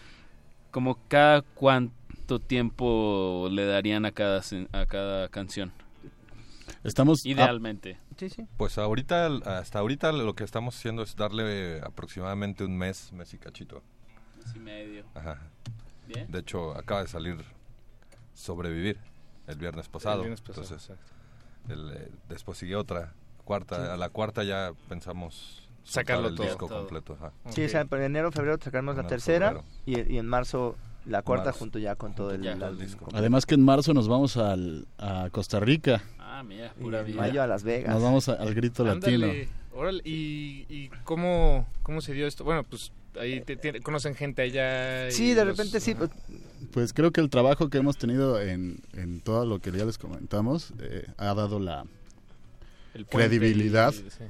como 0.71 0.99
cada 1.09 1.43
cuánto 1.43 2.39
tiempo 2.41 3.49
le 3.51 3.65
darían 3.67 4.05
a 4.05 4.13
cada, 4.13 4.43
a 4.73 4.87
cada 4.87 5.29
canción. 5.29 5.73
Estamos 6.85 7.25
Idealmente. 7.25 7.99
Sí, 8.19 8.29
sí. 8.31 8.47
Pues 8.57 8.77
ahorita, 8.79 9.27
hasta 9.59 9.79
ahorita 9.79 10.11
lo 10.13 10.35
que 10.35 10.43
estamos 10.45 10.77
haciendo 10.77 11.03
es 11.03 11.15
darle 11.17 11.81
aproximadamente 11.83 12.65
un 12.65 12.77
mes, 12.77 13.13
mes 13.13 13.33
y 13.33 13.39
cachito. 13.39 13.83
Mes 14.45 14.55
y 14.57 14.59
medio. 14.59 15.05
Ajá. 15.15 15.39
Bien. 16.07 16.31
De 16.31 16.41
hecho, 16.41 16.77
acaba 16.77 17.03
de 17.03 17.09
salir 17.09 17.37
Sobrevivir 18.35 18.99
el 19.47 19.57
viernes 19.57 19.89
pasado. 19.89 20.19
viernes 20.21 20.41
pasado, 20.41 20.63
Entonces, 20.65 20.97
el, 21.69 21.91
eh, 21.93 22.11
después 22.29 22.57
sigue 22.59 22.77
otra. 22.77 23.13
Cuarta, 23.45 23.77
Sí. 23.77 23.91
A 23.93 23.97
la 23.97 24.11
cuarta 24.11 24.45
ya 24.45 24.73
pensamos 24.89 25.69
Sacarlo 25.85 26.29
el 26.29 26.35
todo. 26.35 26.47
disco 26.47 26.67
Todo. 26.69 26.79
completo. 26.81 27.15
ajá. 27.15 27.33
Sí, 27.51 27.65
o 27.65 27.69
sea, 27.69 27.81
en 27.81 28.03
enero, 28.03 28.31
febrero 28.31 28.59
sacaremos 28.63 28.97
la 28.97 29.07
tercera 29.07 29.63
y 29.87 30.19
en 30.19 30.27
marzo 30.27 30.77
la 31.07 31.23
cuarta 31.23 31.47
Marzo. 31.47 31.59
junto 31.61 31.79
ya 31.79 31.95
con 31.97 32.15
todo 32.15 32.33
el, 32.33 32.43
ya 32.43 32.55
disco. 32.73 33.09
Además 33.13 33.47
que 33.47 33.55
en 33.55 33.65
marzo 33.65 33.95
nos 33.95 34.09
vamos 34.09 34.37
al, 34.37 34.87
a 34.99 35.29
Costa 35.31 35.61
Rica. 35.61 36.03
Ah, 36.19 36.43
mira, 36.43 36.73
Y 36.79 36.83
pura 36.83 37.01
en 37.01 37.07
vida. 37.07 37.17
mayo 37.21 37.43
a 37.43 37.47
Las 37.47 37.63
Vegas. 37.63 37.93
Nos 37.95 38.03
vamos 38.03 38.29
a- 38.29 38.35
al 38.35 38.55
grito 38.55 38.85
latino. 38.85 39.27
Órale, 39.73 40.03
¿Y, 40.05 40.67
y 40.69 40.91
cómo, 41.05 41.67
cómo 41.83 42.01
se 42.01 42.13
dio 42.13 42.27
esto? 42.27 42.43
Bueno, 42.45 42.65
pues 42.65 42.91
ahí 43.19 43.41
te- 43.43 43.57
tiene- 43.57 43.81
conocen 43.81 44.15
gente 44.17 44.43
allá. 44.43 45.09
y 45.09 45.13
Sí, 45.13 45.35
de 45.35 45.45
los- 45.45 45.57
repente 45.57 45.81
sí. 45.81 45.95
pues, 45.95 46.11
Pues 46.73 46.93
creo 46.93 47.13
que 47.13 47.21
el 47.21 47.31
trabajo 47.31 47.69
que 47.71 47.79
hemos 47.79 47.97
tenido 47.97 48.41
en, 48.41 48.81
en 48.93 49.21
todo 49.21 49.47
lo 49.47 49.61
que 49.61 49.71
ya 49.73 49.85
les 49.85 49.97
comentamos 49.97 50.73
eh, 50.81 51.07
ha 51.17 51.33
dado 51.35 51.59
la 51.61 51.85
credibilidad 53.11 53.93
y- 53.93 54.11
sí. 54.11 54.25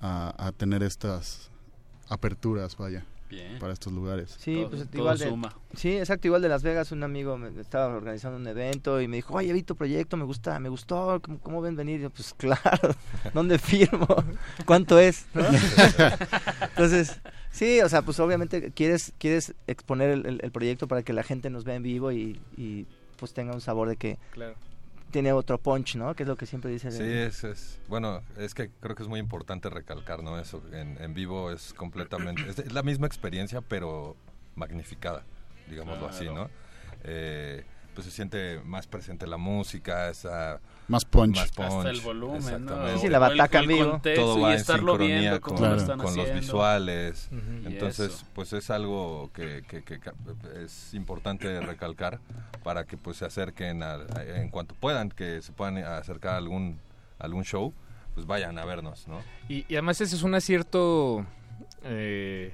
a, 0.00 0.34
a 0.46 0.52
tener 0.52 0.82
estas 0.82 1.50
aperturas, 2.08 2.76
vaya, 2.76 3.04
Bien. 3.30 3.58
para 3.60 3.72
estos 3.72 3.92
lugares. 3.92 4.36
Sí, 4.38 4.54
Todo- 4.56 4.70
pues 4.70 4.88
todo 4.90 4.98
igual 4.98 5.18
de, 5.18 5.28
suma. 5.28 5.54
sí, 5.76 5.96
exacto, 5.96 6.26
igual 6.28 6.42
de 6.42 6.48
Las 6.48 6.62
Vegas, 6.62 6.90
un 6.92 7.02
amigo 7.04 7.38
me 7.38 7.48
estaba 7.60 7.94
organizando 7.94 8.36
un 8.38 8.46
evento 8.46 9.00
y 9.00 9.06
me 9.08 9.16
dijo, 9.16 9.34
oye, 9.34 9.52
vi 9.52 9.62
tu 9.62 9.76
proyecto, 9.76 10.16
me 10.16 10.24
gusta, 10.24 10.58
me 10.58 10.68
gustó, 10.68 11.20
¿cómo, 11.22 11.38
cómo 11.38 11.60
ven 11.62 11.76
venir? 11.76 12.00
Y 12.00 12.02
yo, 12.02 12.10
pues 12.10 12.34
claro, 12.38 12.94
¿dónde 13.32 13.58
firmo? 13.58 14.06
¿Cuánto 14.66 14.98
es? 14.98 15.26
¿No? 15.34 15.42
Entonces, 16.62 17.20
sí, 17.50 17.80
o 17.80 17.88
sea, 17.88 18.02
pues 18.02 18.18
obviamente 18.20 18.70
quieres, 18.72 19.12
quieres 19.18 19.54
exponer 19.66 20.10
el, 20.10 20.26
el- 20.26 20.40
el 20.42 20.50
proyecto 20.52 20.88
para 20.88 21.02
que 21.02 21.12
la 21.12 21.22
gente 21.22 21.50
nos 21.50 21.64
vea 21.64 21.76
en 21.76 21.82
vivo 21.82 22.12
y, 22.12 22.40
y, 22.56 22.86
pues 23.16 23.32
tenga 23.34 23.52
un 23.54 23.60
sabor 23.60 23.88
de 23.88 23.96
que 23.96 24.18
Claro. 24.32 24.54
Tiene 25.10 25.32
otro 25.32 25.58
punch, 25.58 25.96
¿no? 25.96 26.14
Que 26.14 26.22
es 26.22 26.28
lo 26.28 26.36
que 26.36 26.46
siempre 26.46 26.70
dice. 26.70 26.90
Sí, 26.90 27.02
es, 27.02 27.44
es, 27.44 27.80
bueno, 27.88 28.22
es 28.38 28.54
que 28.54 28.70
creo 28.80 28.94
que 28.94 29.02
es 29.02 29.08
muy 29.08 29.20
importante 29.20 29.68
recalcar, 29.68 30.22
¿no? 30.22 30.38
Eso, 30.38 30.62
en, 30.72 30.96
en 31.02 31.14
vivo 31.14 31.50
es 31.50 31.74
completamente, 31.74 32.42
es, 32.48 32.58
es 32.58 32.72
la 32.72 32.82
misma 32.82 33.06
experiencia, 33.06 33.60
pero 33.60 34.16
magnificada, 34.54 35.24
digámoslo 35.68 36.08
así. 36.08 36.26
¿no? 36.26 36.50
Eh, 37.04 37.64
pues 37.94 38.04
se 38.06 38.10
siente 38.10 38.60
más 38.64 38.86
presente 38.86 39.26
la 39.26 39.36
música, 39.36 40.08
esa... 40.10 40.60
Más 40.88 41.04
punch. 41.04 41.36
Más 41.36 41.52
punch. 41.52 41.68
Hasta 41.72 41.90
el 41.90 42.00
volumen, 42.00 42.64
¿no? 42.64 42.88
Sí, 42.94 42.98
sí, 43.02 43.08
la 43.08 43.18
bataca 43.20 43.64
contexto 43.64 44.22
Todo 44.22 44.38
y 44.38 44.42
va 44.42 44.52
en 44.52 44.56
estarlo 44.58 44.92
sincronía 44.92 45.20
viendo 45.20 45.40
con, 45.40 45.54
lo 45.54 45.96
con 45.98 46.16
los 46.16 46.34
visuales. 46.34 47.28
Entonces, 47.64 48.14
eso. 48.14 48.26
pues 48.34 48.52
es 48.52 48.70
algo 48.70 49.30
que, 49.34 49.62
que- 49.68 49.82
que 49.82 50.00
ca- 50.00 50.14
es 50.64 50.92
importante 50.94 51.60
recalcar 51.60 52.18
para 52.64 52.84
que 52.86 52.96
pues 52.96 53.18
se 53.18 53.24
acerquen 53.24 53.82
a- 53.82 53.94
a- 54.16 54.24
en 54.40 54.48
cuanto 54.50 54.74
puedan, 54.74 55.10
que 55.10 55.42
se 55.42 55.52
puedan 55.52 55.78
acercar 55.78 56.34
a 56.34 56.36
algún, 56.38 56.78
algún 57.18 57.44
show, 57.44 57.72
pues 58.14 58.26
vayan 58.26 58.58
a 58.58 58.64
vernos, 58.64 59.06
¿no? 59.06 59.20
Y, 59.48 59.64
y 59.68 59.74
además 59.74 60.00
ese 60.00 60.16
es 60.16 60.22
un 60.24 60.34
acierto 60.34 61.24
eh, 61.84 62.52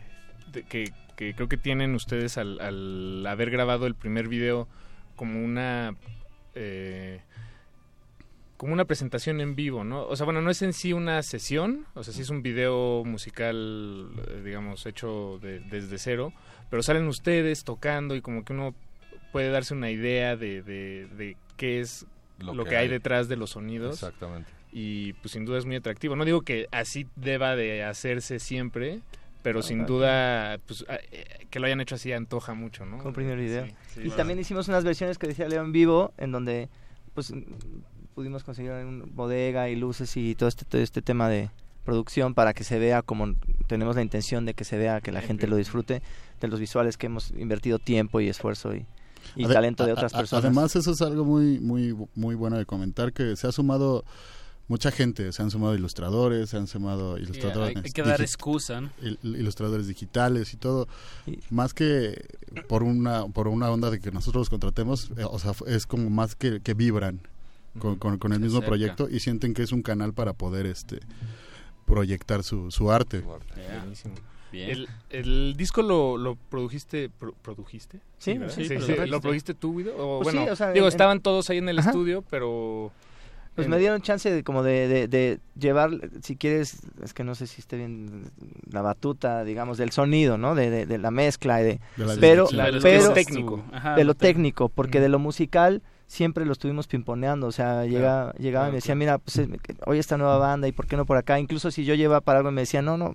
de- 0.53 0.63
que, 0.65 0.93
que 1.17 1.35
creo 1.35 1.49
que 1.49 1.57
tienen 1.57 1.95
ustedes 1.95 2.37
al, 2.37 2.61
al 2.61 3.27
haber 3.27 3.51
grabado 3.51 3.87
el 3.87 3.95
primer 3.95 4.29
video 4.29 4.69
como 5.17 5.45
una 5.45 5.97
eh, 6.55 7.21
como 8.57 8.73
una 8.73 8.87
presentación 8.87 9.41
en 9.43 9.55
vivo, 9.55 9.85
¿no? 9.85 10.07
O 10.07 10.17
sea, 10.17 10.25
bueno, 10.25 10.41
no 10.41 10.51
es 10.51 10.63
en 10.63 10.73
sí 10.73 10.95
una 10.95 11.23
sesión, 11.23 11.87
o 11.95 12.03
sea, 12.03 12.15
sí 12.15 12.23
es 12.23 12.31
un 12.31 12.43
video 12.43 13.03
musical, 13.05 14.09
eh, 14.29 14.43
digamos, 14.45 14.87
hecho 14.87 15.39
de- 15.43 15.61
desde 15.61 15.99
cero, 15.99 16.33
pero 16.71 16.83
salen 16.83 17.07
ustedes 17.07 17.65
tocando 17.65 18.15
y 18.17 18.23
como 18.23 18.45
que 18.47 18.55
uno 18.55 18.75
puede 19.31 19.51
darse 19.51 19.75
una 19.75 19.91
idea 19.91 20.37
de, 20.37 20.63
de, 20.63 21.07
de 21.19 21.37
qué 21.59 21.81
es 21.81 22.07
lo, 22.39 22.65
que, 22.65 22.77
hay 22.79 22.89
detrás 22.89 23.29
de 23.29 23.37
los 23.37 23.51
sonidos 23.51 23.95
Exactamente. 23.97 24.51
y 24.73 25.13
pues 25.15 25.33
sin 25.33 25.45
duda 25.45 25.59
es 25.59 25.67
muy 25.67 25.77
atractivo. 25.77 26.17
No 26.17 26.25
digo 26.25 26.41
que 26.41 26.67
así 26.73 27.07
deba 27.17 27.57
de 27.57 27.85
hacerse 27.85 28.39
siempre, 28.39 29.01
pero 29.47 29.63
sin 29.63 29.87
duda 29.87 30.59
pues 30.67 30.85
eh, 30.89 31.47
que 31.51 31.61
lo 31.61 31.67
hayan 31.67 31.81
hecho 31.81 31.95
así 31.95 32.13
antoja 32.13 32.55
mucho, 32.55 32.85
¿no? 32.85 32.99
Comprimir 32.99 33.37
video. 33.37 33.69
y 34.03 34.11
también 34.11 34.41
hicimos 34.41 34.67
unas 34.67 34.83
versiones 34.83 35.19
que 35.19 35.29
decía 35.29 35.47
Leo 35.47 35.63
en 35.63 35.71
vivo, 35.71 36.13
en 36.19 36.33
donde 36.33 36.69
pues 37.15 37.33
pudimos 38.17 38.43
conseguir 38.43 38.73
una 38.73 39.05
bodega 39.07 39.69
y 39.69 39.77
luces 39.77 40.17
y 40.17 40.35
todo 40.35 40.49
este, 40.49 40.65
todo 40.65 40.83
este 40.83 41.01
tema 41.01 41.29
de 41.29 41.51
producción 41.85 42.35
para 42.35 42.55
que 42.55 42.65
se 42.65 42.81
vea 42.81 43.03
como 43.03 43.35
tenemos 43.69 43.95
la 43.95 44.03
intención 44.03 44.47
de 44.47 44.55
que 44.55 44.65
se 44.65 44.79
vea, 44.79 45.01
que 45.01 45.13
la 45.13 45.23
gente 45.23 45.47
lo 45.47 45.55
disfrute 45.55 46.03
de 46.41 46.49
los 46.49 46.59
visuales 46.59 46.97
que 46.97 47.07
hemos 47.07 47.31
invertido 47.31 47.79
tiempo 47.79 48.21
y 48.21 48.29
esfuerzo 48.29 48.75
y, 48.75 48.85
y 49.37 49.47
talento 49.47 49.87
de 49.87 49.93
otras 49.93 50.13
personas. 50.13 50.45
Además 50.45 50.75
eso 50.75 50.91
es 50.91 51.01
algo 51.03 51.25
muy 51.25 51.61
muy 51.61 51.95
muy 52.17 52.35
bueno 52.35 52.59
de 52.59 52.67
comentar 52.67 53.13
que 53.13 53.37
se 53.37 53.47
ha 53.47 53.53
sumado 53.53 54.05
mucha 54.69 54.91
gente, 54.91 55.33
se 55.33 55.43
han 55.43 55.51
sumado 55.51 55.75
ilustradores, 55.75 56.51
se 56.51 56.57
han 56.57 56.67
sumado 56.67 57.19
ilustradores. 57.19 57.77
hay, 57.77 57.93
que 57.93 58.03
dar 58.03 58.21
excusa, 58.21 58.91
Ilustradores 59.23 59.87
digitales 59.87 60.53
y 60.55 60.57
todo. 60.57 60.89
Más 61.51 61.75
que 61.75 62.27
por 62.69 62.83
una 62.83 63.27
por 63.27 63.49
una 63.49 63.71
onda 63.71 63.91
de 63.91 64.01
que 64.01 64.11
nosotros 64.11 64.43
los 64.43 64.51
contratemos, 64.51 65.11
eh, 65.17 65.25
o 65.25 65.39
sea, 65.39 65.53
es 65.67 65.87
como 65.87 66.11
más 66.11 66.35
que, 66.35 66.61
que 66.61 66.75
vibran 66.75 67.21
con, 67.79 67.97
con, 67.97 68.33
el 68.33 68.41
mismo 68.41 68.63
proyecto 68.63 69.09
y 69.09 69.21
sienten 69.21 69.55
que 69.55 69.63
es 69.63 69.73
un 69.73 69.83
canal 69.83 70.15
para 70.15 70.33
poder 70.33 70.67
este 70.67 71.01
proyectar 71.85 72.43
su, 72.43 72.71
su 72.71 72.91
arte. 72.91 73.23
El, 74.53 74.89
el, 75.11 75.55
disco 75.57 75.83
lo, 75.83 76.17
lo 76.17 76.37
produjiste, 76.37 77.11
produjiste? 77.43 78.01
Sí, 78.19 78.39
sí, 78.49 78.69
¿Lo 79.07 79.21
produjiste 79.21 79.55
tú, 79.55 79.77
Guido? 79.77 79.95
O, 79.99 80.23
pues 80.23 80.35
bueno, 80.35 80.73
digo, 80.73 80.89
estaban 80.89 81.21
todos 81.21 81.51
ahí 81.51 81.59
en 81.59 81.69
el 81.69 81.79
estudio, 81.79 82.25
pero 82.31 82.91
pues 83.57 83.69
me 83.69 83.79
dieron 83.79 84.03
chance 84.03 84.31
de, 84.31 84.45
como 84.45 84.63
de, 84.63 85.09
de, 85.09 85.41
llevar, 85.59 85.91
si 86.23 86.37
quieres, 86.37 86.77
es 87.03 87.15
que 87.15 87.25
no 87.25 87.35
sé 87.35 87.47
si 87.47 87.61
esté 87.61 87.79
bien 87.79 88.31
la 88.71 88.83
batuta, 88.83 89.45
digamos, 89.45 89.79
del 89.79 89.93
sonido, 89.93 90.37
¿no? 90.37 90.55
De, 90.55 90.85
de, 90.85 90.99
la 90.99 91.11
mezcla, 91.11 91.57
de, 91.57 91.81
pero, 92.21 92.47
pero 92.83 93.13
técnico, 93.15 93.65
de 93.97 94.05
lo 94.05 94.15
técnico, 94.15 94.69
porque 94.69 95.01
de 95.01 95.09
lo 95.09 95.19
musical 95.19 95.83
siempre 96.07 96.45
lo 96.45 96.53
estuvimos 96.53 96.87
pimponeando, 96.87 97.47
o 97.47 97.53
sea, 97.53 97.87
llega, 97.87 98.33
llegaba 98.35 98.69
y 98.69 98.73
me 98.73 98.77
decía, 98.77 98.95
mira, 98.95 99.17
pues 99.17 99.41
hoy 99.87 99.99
esta 99.99 100.19
nueva 100.19 100.37
banda 100.37 100.69
y 100.69 100.73
por 100.73 100.87
qué 100.87 100.99
no 100.99 101.07
por 101.07 101.17
acá, 101.17 101.41
incluso 101.41 101.71
si 101.71 101.87
yo 101.87 101.95
llevaba 101.95 102.21
para 102.21 102.41
algo 102.41 102.51
me 102.51 102.61
decía, 102.61 102.83
no, 102.83 102.99
no, 102.99 103.15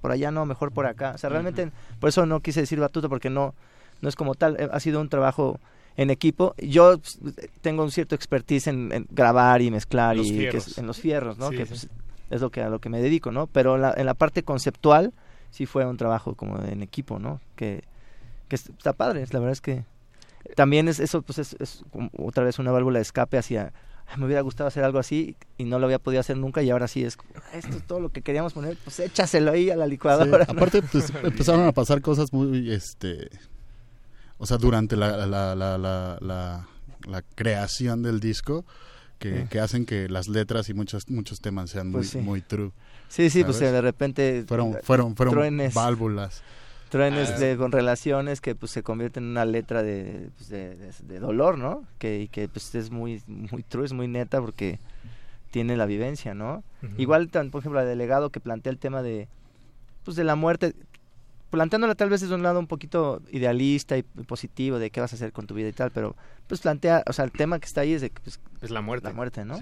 por 0.00 0.10
allá 0.10 0.30
no, 0.30 0.46
mejor 0.46 0.72
por 0.72 0.86
acá, 0.86 1.12
o 1.14 1.18
sea, 1.18 1.28
realmente, 1.28 1.70
por 2.00 2.08
eso 2.08 2.24
no 2.24 2.40
quise 2.40 2.60
decir 2.60 2.80
batuta, 2.80 3.10
porque 3.10 3.28
no, 3.28 3.54
no 4.00 4.08
es 4.08 4.16
como 4.16 4.34
tal, 4.34 4.56
eh, 4.58 4.68
ha 4.72 4.80
sido 4.80 5.02
un 5.02 5.10
trabajo 5.10 5.60
en 5.96 6.10
equipo. 6.10 6.54
Yo 6.58 7.00
tengo 7.62 7.82
un 7.82 7.90
cierto 7.90 8.14
expertise 8.14 8.68
en, 8.68 9.06
grabar 9.10 9.62
y 9.62 9.70
mezclar 9.70 10.16
y 10.16 10.48
en 10.76 10.86
los 10.86 10.98
fierros, 10.98 11.38
¿no? 11.38 11.50
que 11.50 11.66
pues, 11.66 11.88
es 12.30 12.40
lo 12.40 12.50
que 12.50 12.62
a 12.62 12.68
lo 12.68 12.80
que 12.80 12.88
me 12.88 13.00
dedico, 13.00 13.30
¿no? 13.30 13.46
Pero 13.46 13.76
en 13.96 14.06
la 14.06 14.14
parte 14.14 14.42
conceptual 14.42 15.12
sí 15.50 15.66
fue 15.66 15.86
un 15.86 15.96
trabajo 15.96 16.34
como 16.34 16.62
en 16.62 16.82
equipo, 16.82 17.18
¿no? 17.18 17.40
Que, 17.54 17.84
que 18.48 18.56
está 18.56 18.92
padre, 18.92 19.24
la 19.30 19.38
verdad 19.38 19.52
es 19.52 19.60
que 19.60 19.84
también 20.54 20.88
es 20.88 21.00
eso 21.00 21.22
pues 21.22 21.38
es, 21.38 21.84
otra 22.18 22.44
vez 22.44 22.58
una 22.58 22.70
válvula 22.70 22.98
de 22.98 23.02
escape 23.02 23.38
hacia 23.38 23.72
me 24.16 24.26
hubiera 24.26 24.40
gustado 24.40 24.68
hacer 24.68 24.84
algo 24.84 25.00
así 25.00 25.36
y 25.58 25.64
no 25.64 25.80
lo 25.80 25.86
había 25.86 25.98
podido 25.98 26.20
hacer 26.20 26.36
nunca 26.36 26.62
y 26.62 26.70
ahora 26.70 26.86
sí 26.86 27.02
es 27.02 27.18
esto 27.52 27.76
es 27.76 27.82
todo 27.86 27.98
lo 27.98 28.10
que 28.10 28.22
queríamos 28.22 28.52
poner 28.52 28.76
pues 28.84 29.00
échaselo 29.00 29.50
ahí 29.50 29.70
a 29.70 29.76
la 29.76 29.86
licuadora 29.86 30.44
aparte 30.48 30.82
pues 30.82 31.12
empezaron 31.24 31.66
a 31.66 31.72
pasar 31.72 32.00
cosas 32.00 32.32
muy 32.32 32.70
este 32.70 33.28
o 34.38 34.46
sea, 34.46 34.58
durante 34.58 34.96
la, 34.96 35.26
la, 35.26 35.54
la, 35.54 35.78
la, 35.78 36.68
la 37.06 37.22
creación 37.34 38.02
del 38.02 38.20
disco, 38.20 38.64
que, 39.18 39.46
que, 39.48 39.60
hacen 39.60 39.86
que 39.86 40.08
las 40.08 40.28
letras 40.28 40.68
y 40.68 40.74
muchos 40.74 41.08
muchos 41.08 41.40
temas 41.40 41.70
sean 41.70 41.90
muy, 41.90 42.00
pues 42.00 42.16
muy 42.16 42.42
true. 42.42 42.72
Sí, 43.08 43.30
sí, 43.30 43.44
pues 43.44 43.58
de 43.58 43.80
repente 43.80 44.44
fueron 44.46 44.76
fueron 44.82 45.16
fueron 45.16 45.58
válvulas. 45.74 46.42
Truenes 46.90 47.30
ah, 47.30 47.38
de, 47.38 47.56
con 47.56 47.72
relaciones 47.72 48.40
que 48.40 48.54
pues 48.54 48.70
se 48.70 48.84
convierten 48.84 49.24
en 49.24 49.30
una 49.30 49.44
letra 49.44 49.82
de, 49.82 50.30
pues, 50.36 50.48
de, 50.48 50.76
de, 50.76 51.18
dolor, 51.18 51.58
¿no? 51.58 51.82
Que, 51.98 52.20
y 52.20 52.28
que 52.28 52.48
pues 52.48 52.72
es 52.76 52.90
muy 52.90 53.22
muy 53.26 53.64
true, 53.64 53.84
es 53.84 53.92
muy 53.92 54.06
neta 54.06 54.40
porque 54.40 54.78
tiene 55.50 55.76
la 55.76 55.86
vivencia, 55.86 56.34
¿no? 56.34 56.62
Igual, 56.96 57.28
por 57.28 57.60
ejemplo, 57.60 57.80
el 57.80 57.88
delegado 57.88 58.30
que 58.30 58.38
plantea 58.38 58.70
el 58.70 58.78
tema 58.78 59.02
de 59.02 59.28
pues 60.04 60.16
de 60.16 60.22
la 60.22 60.36
muerte 60.36 60.74
planteándola 61.50 61.94
tal 61.94 62.10
vez 62.10 62.20
desde 62.20 62.34
un 62.34 62.42
lado 62.42 62.58
un 62.58 62.66
poquito 62.66 63.22
idealista 63.30 63.96
y 63.96 64.02
positivo 64.02 64.78
de 64.78 64.90
qué 64.90 65.00
vas 65.00 65.12
a 65.12 65.16
hacer 65.16 65.32
con 65.32 65.46
tu 65.46 65.54
vida 65.54 65.68
y 65.68 65.72
tal, 65.72 65.90
pero 65.90 66.16
pues 66.46 66.60
plantea, 66.60 67.02
o 67.06 67.12
sea, 67.12 67.24
el 67.24 67.32
tema 67.32 67.58
que 67.58 67.66
está 67.66 67.82
ahí 67.82 67.92
es 67.92 68.00
de 68.00 68.10
pues, 68.10 68.40
es 68.62 68.70
la 68.70 68.80
muerte. 68.80 69.08
La 69.08 69.14
muerte, 69.14 69.44
¿no? 69.44 69.58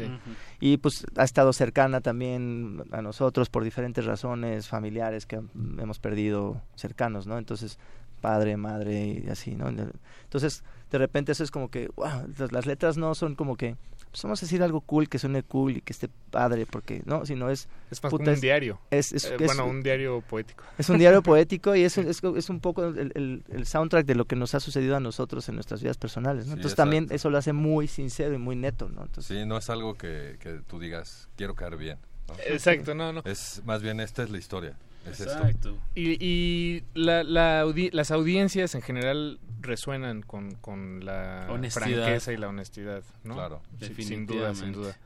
Y 0.61 0.79
pues 0.79 1.07
ha 1.17 1.25
estado 1.25 1.53
cercana 1.53 2.01
también 2.01 2.85
a 2.93 3.03
nosotros 3.03 3.49
por 3.51 3.65
diferentes 3.65 4.05
razones 4.05 4.69
familiares 4.69 5.27
que 5.27 5.37
hemos 5.79 5.99
perdido 5.99 6.61
cercanos, 6.75 7.27
¿no? 7.27 7.39
Entonces, 7.39 7.79
padre, 8.21 8.57
madre 8.57 9.23
y 9.25 9.29
así, 9.29 9.55
¿no? 9.55 9.69
Entonces, 9.69 10.65
de 10.91 10.99
repente 10.99 11.33
eso 11.33 11.45
es 11.45 11.51
como 11.51 11.71
que, 11.71 11.91
wow, 11.97 12.27
las 12.51 12.67
letras 12.67 12.97
no 12.97 13.15
son 13.15 13.35
como 13.35 13.57
que 13.57 13.77
pues 14.15 14.23
vamos 14.23 14.41
a 14.41 14.47
decir 14.47 14.63
algo 14.63 14.81
cool, 14.81 15.09
que 15.09 15.19
suene 15.19 15.43
cool 15.43 15.79
y 15.79 15.81
que 15.81 15.93
esté 15.93 16.09
padre, 16.31 16.67
porque 16.67 17.03
no, 17.05 17.27
si 17.27 17.35
no 17.35 17.51
es... 17.51 17.67
Es 17.91 18.01
más 18.01 18.13
un 18.13 18.41
diario. 18.41 18.79
Es, 18.93 19.13
es, 19.13 19.25
eh, 19.25 19.37
bueno, 19.45 19.67
un 19.67 19.83
diario 19.83 20.21
poético. 20.21 20.63
Es 20.79 20.89
un 20.89 20.99
diario 20.99 21.21
poético 21.25 21.75
y 21.75 21.83
es, 21.83 21.99
es, 21.99 22.23
es 22.23 22.49
un 22.49 22.61
poco 22.61 22.85
el, 22.85 23.43
el, 23.49 23.67
soundtrack 23.67 24.07
de 24.07 24.15
lo 24.15 24.27
que 24.27 24.37
nos 24.37 24.55
ha 24.55 24.61
sucedido 24.61 24.95
a 24.95 25.01
nosotros 25.01 25.49
en 25.49 25.57
nuestras 25.57 25.83
vidas 25.83 25.97
personales, 25.97 26.47
¿no? 26.47 26.53
Entonces 26.53 26.77
también 26.77 27.09
eso 27.11 27.29
lo 27.29 27.39
hace 27.39 27.53
muy 27.53 27.89
sincero 27.89 28.37
y 28.37 28.39
muy 28.39 28.55
neto, 28.55 28.89
¿no? 28.89 29.03
Entonces, 29.03 29.37
sí, 29.37 29.45
no 29.45 29.59
es 29.59 29.69
algo 29.69 29.95
que, 29.95 30.37
que 30.39 30.61
tú 30.65 30.79
digas, 30.79 31.29
quiero 31.35 31.57
caer 31.57 31.77
bien. 31.77 31.99
Exacto, 32.47 32.95
no, 32.95 33.13
no. 33.13 33.23
Es 33.25 33.63
más 33.65 33.83
bien, 33.83 33.99
esta 33.99 34.23
es 34.23 34.31
la 34.31 34.39
historia. 34.39 34.77
Exacto. 35.07 35.77
Y, 35.95 36.17
y 36.25 36.85
la, 36.95 37.23
la 37.23 37.65
las 37.93 38.11
audiencias 38.11 38.75
en 38.75 38.83
general 38.83 39.39
resuenan 39.61 40.23
con, 40.23 40.55
con 40.57 41.05
la 41.05 41.47
franqueza 41.71 42.33
y 42.33 42.37
la 42.37 42.49
honestidad, 42.49 43.03
¿no? 43.23 43.35
Claro. 43.35 43.63
Sin 43.99 44.27
duda, 44.27 44.55
sin 44.55 44.73
duda. 44.73 44.97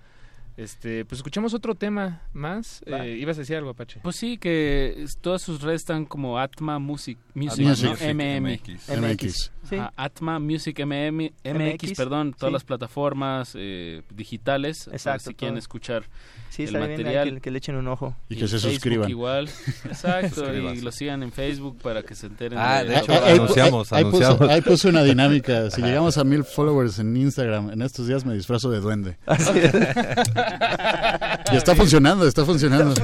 Este, 0.58 1.04
pues 1.04 1.20
escuchemos 1.20 1.54
otro 1.54 1.76
tema 1.76 2.22
más. 2.32 2.82
Eh, 2.84 3.16
¿Ibas 3.20 3.36
a 3.36 3.42
decir 3.42 3.54
algo, 3.54 3.70
Apache? 3.70 4.00
Pues 4.02 4.16
sí, 4.16 4.38
que 4.38 5.06
todas 5.20 5.40
sus 5.40 5.62
redes 5.62 5.82
están 5.82 6.04
como 6.04 6.36
Atma 6.36 6.80
Music, 6.80 7.16
Music, 7.32 7.64
MM. 8.02 8.58
MX. 8.88 9.52
Atma 9.94 10.40
Music 10.40 10.80
MM, 10.84 11.32
MX, 11.44 11.92
perdón, 11.96 12.34
todas 12.36 12.52
las 12.52 12.64
plataformas 12.64 13.52
eh, 13.54 14.02
digitales. 14.12 14.88
Exacto. 14.90 15.30
Si 15.30 15.34
quieren 15.34 15.58
escuchar 15.58 16.04
sí, 16.50 16.64
el 16.64 16.72
material. 16.78 17.40
que, 17.40 17.50
le 17.50 17.58
echen 17.58 17.76
un 17.76 17.86
ojo. 17.86 18.16
Y, 18.28 18.36
que 18.36 18.48
se 18.48 18.58
suscriban. 18.58 19.08
igual. 19.08 19.48
Exacto, 19.84 20.52
y 20.52 20.80
lo 20.80 20.90
sigan 20.90 21.22
en 21.22 21.32
Facebook 21.32 21.78
para 21.82 22.02
que 22.02 22.14
se 22.14 22.26
enteren. 22.26 22.58
Ah, 22.58 22.82
de, 22.82 22.98
hecho, 22.98 23.12
anunciamos, 23.12 23.92
ahí, 23.92 24.04
anunciamos. 24.04 24.38
Puso, 24.38 24.50
ahí 24.50 24.60
puse 24.60 24.88
una 24.88 25.02
dinámica. 25.04 25.70
Si 25.70 25.82
llegamos 25.82 26.18
a 26.18 26.24
mil 26.24 26.44
followers 26.44 26.98
en 26.98 27.16
Instagram, 27.16 27.70
en 27.70 27.82
estos 27.82 28.06
días 28.06 28.24
me 28.24 28.34
disfrazo 28.34 28.70
de 28.70 28.80
duende. 28.80 29.18
Y 31.52 31.56
está 31.56 31.74
funcionando, 31.74 32.26
está 32.26 32.44
funcionando. 32.44 32.94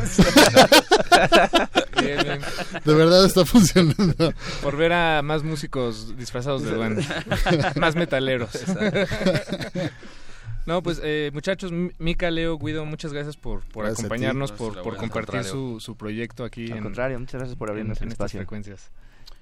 De 2.85 2.95
verdad 2.95 3.25
está 3.25 3.45
funcionando. 3.45 4.35
Por 4.63 4.77
ver 4.77 4.93
a 4.93 5.23
más 5.23 5.43
músicos 5.43 6.17
disfrazados 6.17 6.63
de 6.63 6.73
duende. 6.73 7.05
más 7.77 7.95
metaleros. 7.97 8.51
No, 10.67 10.83
pues 10.83 11.01
eh, 11.03 11.31
muchachos, 11.35 11.73
Mica, 11.99 12.31
Leo, 12.31 12.59
Guido, 12.59 12.87
muchas 12.87 13.13
gracias 13.13 13.37
por, 13.37 13.61
por 13.65 13.85
acompañarnos, 13.87 14.51
por, 14.53 14.83
por 14.83 14.97
compartir 14.97 15.45
su, 15.45 15.79
su, 15.79 15.95
proyecto 15.97 16.43
aquí. 16.43 16.73
Al 16.73 16.83
contrario, 16.83 17.21
muchas 17.21 17.41
gracias 17.41 17.59
por 17.59 17.69
abrirnos 17.69 17.99
en, 17.99 18.05
en 18.05 18.13
estas 18.13 18.33
frecuencias. 18.33 18.91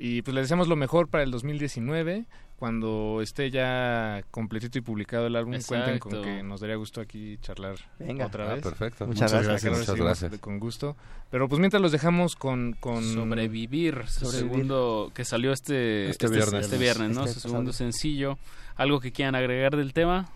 Y 0.04 0.22
pues 0.22 0.34
les 0.34 0.44
deseamos 0.46 0.66
lo 0.66 0.74
mejor 0.74 1.06
para 1.06 1.22
el 1.22 1.30
2019 1.30 2.24
cuando 2.56 3.20
esté 3.22 3.52
ya 3.52 4.24
completito 4.32 4.76
y 4.76 4.80
publicado 4.80 5.28
el 5.28 5.36
álbum, 5.36 5.54
cuenten 5.64 6.00
con 6.00 6.20
que 6.20 6.42
nos 6.42 6.60
daría 6.60 6.74
gusto 6.74 7.00
aquí 7.00 7.38
charlar 7.40 7.76
otra 8.24 8.50
ah, 8.50 8.54
vez. 8.54 8.64
perfecto. 8.64 9.06
Muchas, 9.06 9.32
gracias. 9.32 9.78
Muchas 9.78 9.94
gracias. 9.94 10.38
Con 10.40 10.58
gusto. 10.58 10.96
Pero 11.30 11.48
pues 11.48 11.60
mientras 11.60 11.80
los 11.80 11.92
dejamos 11.92 12.34
con... 12.34 12.72
con... 12.80 13.04
Sobrevivir, 13.04 14.08
su 14.08 14.26
segundo 14.26 15.12
que 15.14 15.24
salió 15.24 15.52
este, 15.52 16.10
este, 16.10 16.26
este 16.26 16.36
viernes, 16.36 16.64
este 16.64 16.78
viernes 16.78 17.16
¿no? 17.16 17.24
Este 17.24 17.38
su 17.38 17.48
segundo 17.48 17.72
sencillo. 17.72 18.38
¿Algo 18.74 18.98
que 18.98 19.12
quieran 19.12 19.36
agregar 19.36 19.76
del 19.76 19.92
tema? 19.92 20.28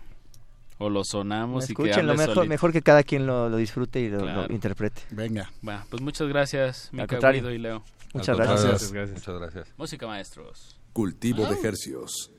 O 0.77 0.89
lo 0.89 1.03
sonamos 1.03 1.69
y 1.69 1.73
que 1.73 2.03
lo 2.03 2.15
mejor, 2.15 2.47
mejor 2.47 2.71
que 2.71 2.81
cada 2.81 3.03
quien 3.03 3.27
lo, 3.27 3.53
disfrute 3.57 3.99
y 3.99 4.07
lo, 4.07 4.49
interprete. 4.49 5.01
Venga. 5.11 5.51
Bueno, 5.61 5.83
pues 5.89 6.01
muchas 6.01 6.29
gracias, 6.29 6.87
Mica, 6.93 7.19
Guido 7.31 7.51
y 7.51 7.57
Leo. 7.57 7.83
Muchas 8.13 8.37
gracias. 8.37 8.63
Muchas 8.63 8.91
gracias. 8.91 9.19
Muchas 9.19 9.39
gracias. 9.39 9.73
Música 9.77 10.07
maestros. 10.07 10.79
Cultivo 10.93 11.45
de 11.45 11.53
ejercios. 11.53 12.31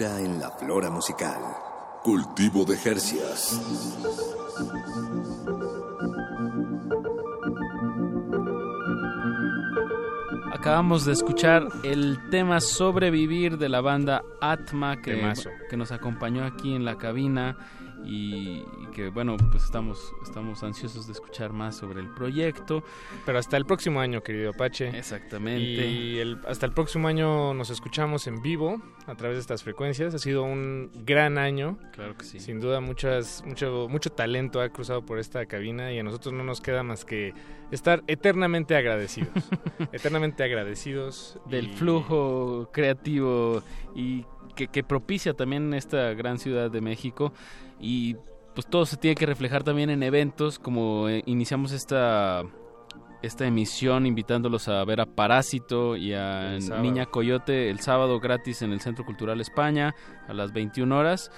En 0.00 0.38
la 0.38 0.52
flora 0.52 0.90
musical. 0.90 1.40
Cultivo 2.04 2.64
de 2.64 2.76
Jercias. 2.76 3.60
Acabamos 10.52 11.04
de 11.04 11.12
escuchar 11.14 11.66
el 11.82 12.16
tema 12.30 12.60
Sobrevivir 12.60 13.58
de 13.58 13.68
la 13.68 13.80
banda 13.80 14.22
Atma 14.40 15.02
que, 15.02 15.32
que 15.68 15.76
nos 15.76 15.90
acompañó 15.90 16.44
aquí 16.44 16.76
en 16.76 16.84
la 16.84 16.96
cabina 16.96 17.56
y 18.04 18.62
que 18.98 19.10
bueno, 19.10 19.36
pues 19.52 19.62
estamos, 19.62 20.12
estamos 20.24 20.64
ansiosos 20.64 21.06
de 21.06 21.12
escuchar 21.12 21.52
más 21.52 21.76
sobre 21.76 22.00
el 22.00 22.08
proyecto. 22.08 22.82
Pero 23.24 23.38
hasta 23.38 23.56
el 23.56 23.64
próximo 23.64 24.00
año, 24.00 24.24
querido 24.24 24.50
Apache. 24.50 24.88
Exactamente. 24.88 25.86
Y 25.86 26.18
el- 26.18 26.40
hasta 26.48 26.66
el 26.66 26.72
próximo 26.72 27.06
año 27.06 27.54
nos 27.54 27.70
escuchamos 27.70 28.26
en 28.26 28.42
vivo 28.42 28.82
a 29.06 29.14
través 29.14 29.36
de 29.36 29.40
estas 29.42 29.62
frecuencias. 29.62 30.14
Ha 30.14 30.18
sido 30.18 30.42
un 30.42 30.90
gran 31.04 31.38
año. 31.38 31.78
Claro 31.92 32.16
que 32.16 32.24
sí. 32.24 32.40
Sin 32.40 32.58
duda, 32.58 32.80
muchas, 32.80 33.44
mucho, 33.46 33.86
mucho 33.88 34.10
talento 34.10 34.60
ha 34.60 34.68
cruzado 34.70 35.06
por 35.06 35.20
esta 35.20 35.46
cabina 35.46 35.92
y 35.92 36.00
a 36.00 36.02
nosotros 36.02 36.34
no 36.34 36.42
nos 36.42 36.60
queda 36.60 36.82
más 36.82 37.04
que 37.04 37.34
estar 37.70 38.02
eternamente 38.08 38.74
agradecidos. 38.74 39.30
eternamente 39.92 40.42
agradecidos. 40.42 41.38
del 41.48 41.68
y- 41.68 41.72
flujo 41.76 42.68
creativo 42.72 43.62
y 43.94 44.24
que, 44.56 44.66
que 44.66 44.82
propicia 44.82 45.34
también 45.34 45.72
esta 45.72 46.14
gran 46.14 46.40
ciudad 46.40 46.68
de 46.68 46.80
México 46.80 47.32
y 47.80 48.16
pues 48.58 48.66
todo 48.66 48.86
se 48.86 48.96
tiene 48.96 49.14
que 49.14 49.24
reflejar 49.24 49.62
también 49.62 49.88
en 49.88 50.02
eventos 50.02 50.58
como 50.58 51.08
eh, 51.08 51.22
iniciamos 51.26 51.70
esta 51.70 52.42
esta 53.22 53.46
emisión 53.46 54.04
invitándolos 54.04 54.66
a 54.66 54.84
ver 54.84 55.00
a 55.00 55.06
Parásito 55.06 55.94
y 55.94 56.12
a 56.12 56.58
Niña 56.82 57.06
Coyote 57.06 57.70
el 57.70 57.78
sábado 57.78 58.18
gratis 58.18 58.62
en 58.62 58.72
el 58.72 58.80
Centro 58.80 59.04
Cultural 59.04 59.40
España 59.40 59.94
a 60.26 60.34
las 60.34 60.52
21 60.52 60.98
horas. 60.98 61.30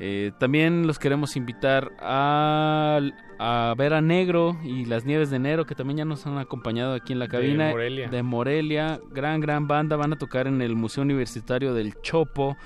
Eh, 0.00 0.32
también 0.40 0.88
los 0.88 0.98
queremos 0.98 1.36
invitar 1.36 1.92
a, 2.00 2.98
a, 3.38 3.74
ver 3.78 3.94
a 3.94 4.00
Negro 4.00 4.58
y 4.64 4.86
las 4.86 5.04
Nieves 5.04 5.30
de 5.30 5.36
Enero, 5.36 5.66
que 5.66 5.76
también 5.76 5.98
ya 5.98 6.04
nos 6.04 6.26
han 6.26 6.36
acompañado 6.36 6.94
aquí 6.94 7.12
en 7.12 7.20
la 7.20 7.28
cabina. 7.28 7.66
De 7.66 7.72
Morelia. 7.72 8.08
De 8.08 8.22
Morelia. 8.24 9.00
Gran, 9.12 9.40
gran 9.40 9.68
banda. 9.68 9.94
Van 9.94 10.12
a 10.12 10.16
tocar 10.16 10.48
en 10.48 10.60
el 10.60 10.74
Museo 10.74 11.04
Universitario 11.04 11.74
del 11.74 11.94
Chopo. 12.02 12.56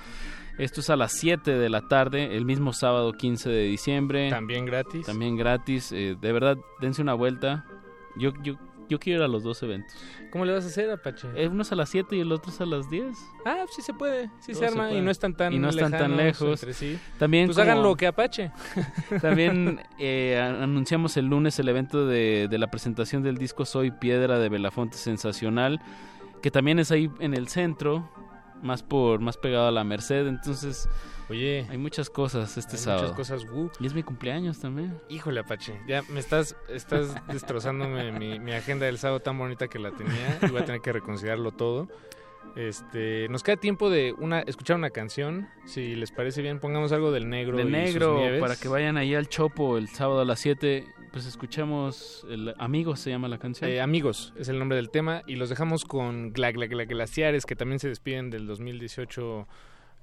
Esto 0.61 0.81
es 0.81 0.89
a 0.91 0.95
las 0.95 1.13
7 1.13 1.57
de 1.57 1.69
la 1.69 1.87
tarde, 1.87 2.37
el 2.37 2.45
mismo 2.45 2.71
sábado 2.71 3.13
15 3.13 3.49
de 3.49 3.63
diciembre. 3.63 4.29
También 4.29 4.65
gratis. 4.65 5.07
También 5.07 5.35
gratis. 5.35 5.91
Eh, 5.91 6.15
de 6.21 6.31
verdad, 6.31 6.55
dense 6.79 7.01
una 7.01 7.15
vuelta. 7.15 7.65
Yo, 8.15 8.31
yo, 8.43 8.59
yo 8.87 8.99
quiero 8.99 9.21
ir 9.21 9.23
a 9.25 9.27
los 9.27 9.41
dos 9.41 9.63
eventos. 9.63 9.95
¿Cómo 10.31 10.45
le 10.45 10.53
vas 10.53 10.63
a 10.63 10.67
hacer, 10.67 10.91
Apache? 10.91 11.27
Eh, 11.35 11.47
uno 11.47 11.63
es 11.63 11.71
a 11.71 11.75
las 11.75 11.89
7 11.89 12.15
y 12.15 12.19
el 12.19 12.31
otro 12.31 12.51
es 12.51 12.61
a 12.61 12.67
las 12.67 12.87
10. 12.91 13.17
Ah, 13.43 13.65
sí 13.75 13.81
se 13.81 13.91
puede, 13.95 14.29
sí 14.39 14.53
se 14.53 14.67
arma 14.67 14.91
y 14.91 15.01
no 15.01 15.09
están 15.09 15.33
tan 15.33 15.51
y 15.51 15.57
no 15.57 15.69
están 15.69 15.91
tan 15.91 16.15
lejos. 16.15 16.61
Entre 16.61 16.73
sí. 16.73 16.99
También 17.17 17.47
pues 17.47 17.57
como- 17.57 17.63
hagan 17.71 17.81
lo 17.81 17.95
que 17.95 18.05
Apache. 18.05 18.51
También 19.21 19.79
eh, 19.97 20.39
anunciamos 20.39 21.17
el 21.17 21.25
lunes 21.25 21.57
el 21.57 21.69
evento 21.69 22.05
de, 22.05 22.47
de 22.47 22.57
la 22.59 22.69
presentación 22.69 23.23
del 23.23 23.39
disco 23.39 23.65
Soy 23.65 23.89
Piedra 23.89 24.37
de 24.37 24.47
Belafonte 24.49 24.97
Sensacional, 24.97 25.81
que 26.43 26.51
también 26.51 26.77
es 26.77 26.91
ahí 26.91 27.09
en 27.19 27.33
el 27.33 27.47
centro, 27.47 28.09
más 28.61 28.83
por 28.83 29.19
más 29.19 29.37
pegado 29.37 29.67
a 29.67 29.71
la 29.71 29.83
Merced. 29.83 30.27
Entonces, 30.27 30.87
oye, 31.29 31.67
hay 31.69 31.77
muchas 31.77 32.09
cosas 32.09 32.57
este 32.57 32.77
Hay 32.77 32.81
sábado. 32.83 33.01
muchas 33.13 33.17
cosas, 33.17 33.49
wu. 33.51 33.69
Y 33.79 33.85
es 33.87 33.93
mi 33.93 34.03
cumpleaños 34.03 34.59
también. 34.59 34.99
Híjole, 35.09 35.39
Apache, 35.41 35.79
ya 35.87 36.03
me 36.09 36.19
estás, 36.19 36.55
estás 36.69 37.15
destrozándome 37.27 38.11
mi, 38.11 38.39
mi 38.39 38.51
agenda 38.53 38.85
del 38.85 38.97
sábado 38.97 39.19
tan 39.19 39.37
bonita 39.37 39.67
que 39.67 39.79
la 39.79 39.91
tenía 39.91 40.39
y 40.41 40.47
voy 40.47 40.61
a 40.61 40.65
tener 40.65 40.81
que 40.81 40.91
reconsiderarlo 40.93 41.51
todo. 41.51 41.87
Este, 42.55 43.27
nos 43.29 43.43
queda 43.43 43.55
tiempo 43.57 43.89
de 43.89 44.13
una 44.17 44.41
escuchar 44.41 44.75
una 44.75 44.89
canción, 44.89 45.47
si 45.65 45.95
les 45.95 46.11
parece 46.11 46.41
bien, 46.41 46.59
pongamos 46.59 46.91
algo 46.91 47.11
del 47.11 47.29
negro. 47.29 47.57
de 47.57 47.63
y 47.63 47.65
sus 47.65 47.71
negro 47.71 48.21
para 48.39 48.55
que 48.55 48.67
vayan 48.67 48.97
ahí 48.97 49.15
al 49.15 49.27
Chopo 49.29 49.77
el 49.77 49.87
sábado 49.87 50.21
a 50.21 50.25
las 50.25 50.39
7. 50.39 50.85
Pues 51.11 51.25
escuchamos 51.25 52.25
el 52.29 52.53
Amigos 52.57 52.99
se 53.01 53.09
llama 53.09 53.27
la 53.27 53.37
canción. 53.37 53.69
Eh, 53.69 53.81
amigos, 53.81 54.33
es 54.37 54.47
el 54.49 54.59
nombre 54.59 54.77
del 54.77 54.89
tema. 54.89 55.23
Y 55.27 55.35
los 55.35 55.49
dejamos 55.49 55.83
con 55.85 56.31
Gla, 56.31 56.51
Gla, 56.51 56.67
Gla- 56.67 56.87
Glaciares, 56.87 57.45
que 57.45 57.55
también 57.55 57.79
se 57.79 57.89
despiden 57.89 58.29
del 58.29 58.47
2018 58.47 59.47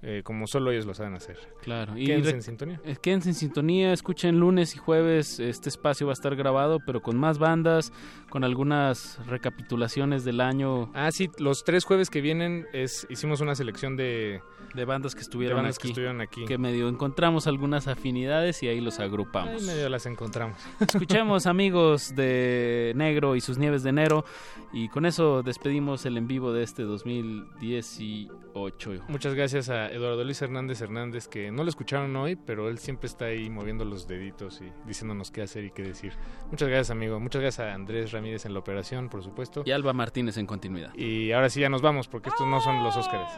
eh, 0.00 0.20
como 0.22 0.46
solo 0.46 0.70
ellos 0.70 0.86
lo 0.86 0.94
saben 0.94 1.14
hacer. 1.14 1.36
Claro. 1.60 1.94
Quédense 1.96 2.30
re- 2.30 2.36
en 2.36 2.42
sintonía. 2.42 2.80
eh, 2.84 2.96
Quédense 3.02 3.30
en 3.30 3.34
sintonía, 3.34 3.92
escuchen 3.92 4.38
lunes 4.38 4.76
y 4.76 4.78
jueves. 4.78 5.40
Este 5.40 5.68
espacio 5.68 6.06
va 6.06 6.12
a 6.12 6.14
estar 6.14 6.36
grabado, 6.36 6.78
pero 6.86 7.02
con 7.02 7.18
más 7.18 7.40
bandas, 7.40 7.92
con 8.28 8.44
algunas 8.44 9.18
recapitulaciones 9.26 10.24
del 10.24 10.40
año. 10.40 10.90
Ah, 10.94 11.10
sí, 11.10 11.30
los 11.38 11.64
tres 11.64 11.84
jueves 11.84 12.10
que 12.10 12.20
vienen 12.20 12.66
es 12.72 13.06
hicimos 13.10 13.40
una 13.40 13.54
selección 13.54 13.96
de, 13.96 14.42
de 14.74 14.84
bandas 14.84 15.14
que 15.14 15.22
estuvieron 15.22 15.56
de 15.56 15.62
bandas 15.62 15.76
aquí. 15.76 15.82
que 15.82 15.88
estuvieron 15.88 16.20
aquí. 16.20 16.44
Que 16.44 16.58
medio 16.58 16.88
encontramos 16.88 17.46
algunas 17.46 17.88
afinidades 17.88 18.62
y 18.62 18.68
ahí 18.68 18.80
los 18.80 19.00
agrupamos. 19.00 19.62
Ahí 19.62 19.66
medio 19.66 19.88
las 19.88 20.06
encontramos. 20.06 20.58
Escuchemos 20.80 21.46
amigos 21.46 22.14
de 22.14 22.92
Negro 22.96 23.36
y 23.36 23.40
sus 23.40 23.58
nieves 23.58 23.82
de 23.82 23.90
enero 23.90 24.24
y 24.72 24.88
con 24.88 25.06
eso 25.06 25.42
despedimos 25.42 26.04
el 26.06 26.16
en 26.16 26.28
vivo 26.28 26.52
de 26.52 26.62
este 26.62 26.82
2018. 26.82 29.04
Muchas 29.08 29.34
gracias 29.34 29.70
a 29.70 29.90
Eduardo 29.90 30.24
Luis 30.24 30.40
Hernández 30.42 30.80
Hernández, 30.80 31.28
que 31.28 31.50
no 31.50 31.64
lo 31.64 31.70
escucharon 31.70 32.14
hoy, 32.16 32.36
pero 32.36 32.68
él 32.68 32.78
siempre 32.78 33.06
está 33.06 33.26
ahí 33.26 33.48
moviendo 33.48 33.84
los 33.84 34.06
deditos 34.06 34.60
y 34.60 34.70
diciéndonos 34.86 35.30
qué 35.30 35.42
hacer 35.42 35.64
y 35.64 35.70
qué 35.70 35.82
decir. 35.82 36.12
Muchas 36.50 36.68
gracias, 36.68 36.90
amigo. 36.90 37.18
Muchas 37.20 37.42
gracias 37.42 37.66
a 37.66 37.74
Andrés 37.74 38.12
Ramírez 38.18 38.44
en 38.46 38.52
la 38.52 38.58
operación, 38.58 39.08
por 39.08 39.22
supuesto. 39.22 39.62
Y 39.64 39.70
Alba 39.70 39.92
Martínez 39.92 40.36
en 40.38 40.46
continuidad. 40.46 40.92
Y 40.94 41.32
ahora 41.32 41.48
sí 41.48 41.60
ya 41.60 41.68
nos 41.68 41.82
vamos, 41.82 42.08
porque 42.08 42.30
estos 42.30 42.46
no 42.46 42.60
son 42.60 42.82
los 42.82 42.96
Óscares. 42.96 43.30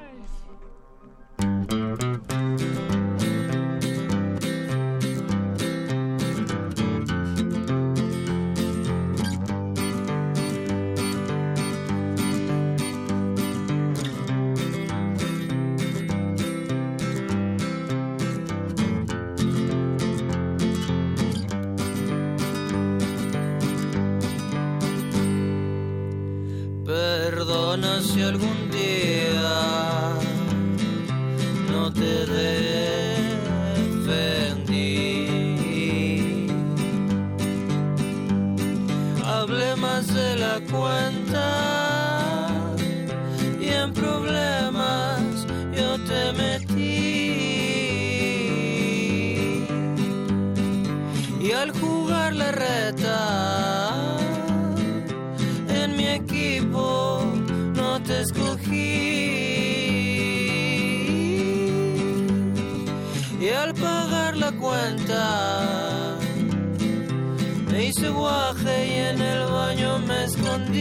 Me 67.70 67.86
hice 67.86 68.08
guaje 68.08 68.86
y 68.86 68.92
en 68.92 69.20
el 69.20 69.46
baño 69.50 69.98
me 70.00 70.24
escondí. 70.24 70.80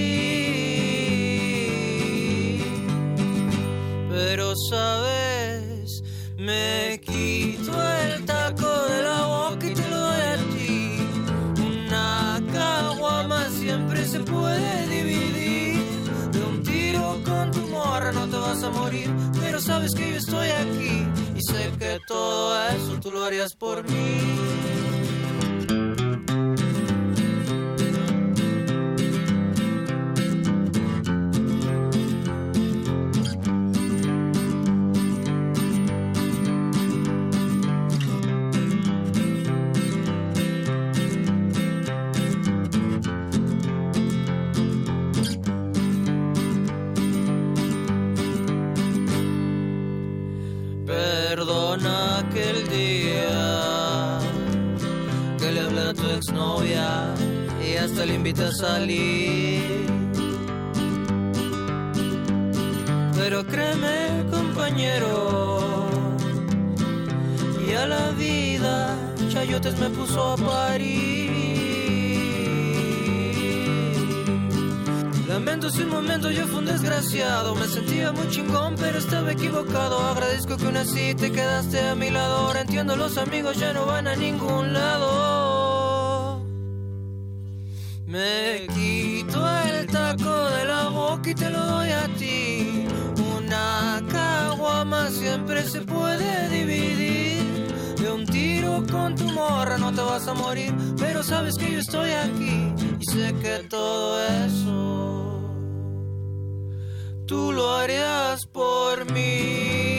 Pero 4.10 4.54
sabes, 4.70 6.02
me 6.38 7.00
quito 7.04 7.72
el 8.04 8.26
taco 8.26 8.86
de 8.88 9.04
la 9.04 9.26
boca 9.26 9.68
y 9.68 9.74
te 9.74 9.90
lo 9.90 9.98
doy 9.98 10.22
a 10.22 10.38
ti. 10.56 11.00
Una 11.62 12.42
caguama 12.52 13.50
siempre 13.50 14.06
se 14.06 14.20
puede 14.22 14.88
dividir. 14.88 15.84
De 16.32 16.42
un 16.44 16.64
tiro 16.64 17.22
con 17.24 17.52
tu 17.52 17.62
morra 17.68 18.12
no 18.12 18.28
te 18.28 18.38
vas 18.38 18.64
a 18.64 18.72
morir. 18.72 19.10
Pero 19.40 19.62
sabes 19.62 19.94
que 19.94 20.10
yo 20.10 20.18
estoy 20.18 20.48
aquí 20.50 21.19
y 21.40 21.42
sé 21.42 21.72
que 21.80 22.00
todo 22.06 22.70
eso 22.70 23.00
tú 23.02 23.12
lo 23.12 23.24
harías 23.24 23.56
por 23.56 23.84
mí. 23.90 24.89
Y 56.66 57.76
hasta 57.76 58.06
le 58.06 58.16
invité 58.16 58.44
a 58.44 58.52
salir. 58.52 59.62
Pero 63.16 63.46
créeme, 63.46 64.26
compañero, 64.32 65.88
y 67.68 67.74
a 67.74 67.86
la 67.86 68.12
vida 68.12 68.96
Chayotes 69.30 69.78
me 69.78 69.90
puso 69.92 70.32
a 70.34 70.38
parir. 70.38 71.30
Lamento 75.28 75.70
si 75.70 75.84
un 75.84 75.90
momento 75.90 76.32
yo 76.32 76.48
fui 76.48 76.58
un 76.58 76.66
desgraciado. 76.66 77.54
Me 77.56 77.68
sentía 77.68 78.12
muy 78.12 78.28
chingón, 78.30 78.76
pero 78.76 78.98
estaba 78.98 79.32
equivocado. 79.32 80.00
Agradezco 80.00 80.58
que 80.58 80.66
aún 80.66 80.78
así 80.78 81.14
te 81.14 81.32
quedaste 81.32 81.80
a 81.88 81.96
mi 81.96 82.10
lado. 82.10 82.38
Ahora 82.38 82.62
entiendo, 82.62 82.96
los 82.96 83.18
amigos 83.20 83.58
ya 83.58 83.72
no 83.72 83.86
van 83.86 84.08
a 84.08 84.16
ningún 84.16 84.74
lado. 84.74 85.39
Me 88.10 88.66
quito 88.74 89.40
el 89.68 89.86
taco 89.86 90.50
de 90.50 90.66
la 90.66 90.90
boca 90.90 91.30
y 91.30 91.36
te 91.36 91.48
lo 91.52 91.64
doy 91.64 91.92
a 91.92 92.08
ti. 92.18 92.88
Una 93.38 94.02
caguama 94.12 95.12
siempre 95.12 95.62
se 95.62 95.82
puede 95.82 96.50
dividir. 96.50 97.68
De 98.00 98.12
un 98.12 98.26
tiro 98.26 98.84
con 98.90 99.14
tu 99.16 99.26
morra 99.26 99.78
no 99.78 99.94
te 99.94 100.02
vas 100.02 100.28
a 100.28 100.34
morir, 100.34 100.74
pero 100.98 101.22
sabes 101.22 101.56
que 101.56 101.74
yo 101.74 101.80
estoy 101.80 102.12
aquí 102.12 102.74
Y 103.00 103.06
sé 103.12 103.36
que 103.42 103.68
todo 103.70 104.26
eso 104.26 104.90
tú 107.28 107.52
lo 107.52 107.76
harías 107.76 108.48
por 108.48 109.12
mí. 109.12 109.99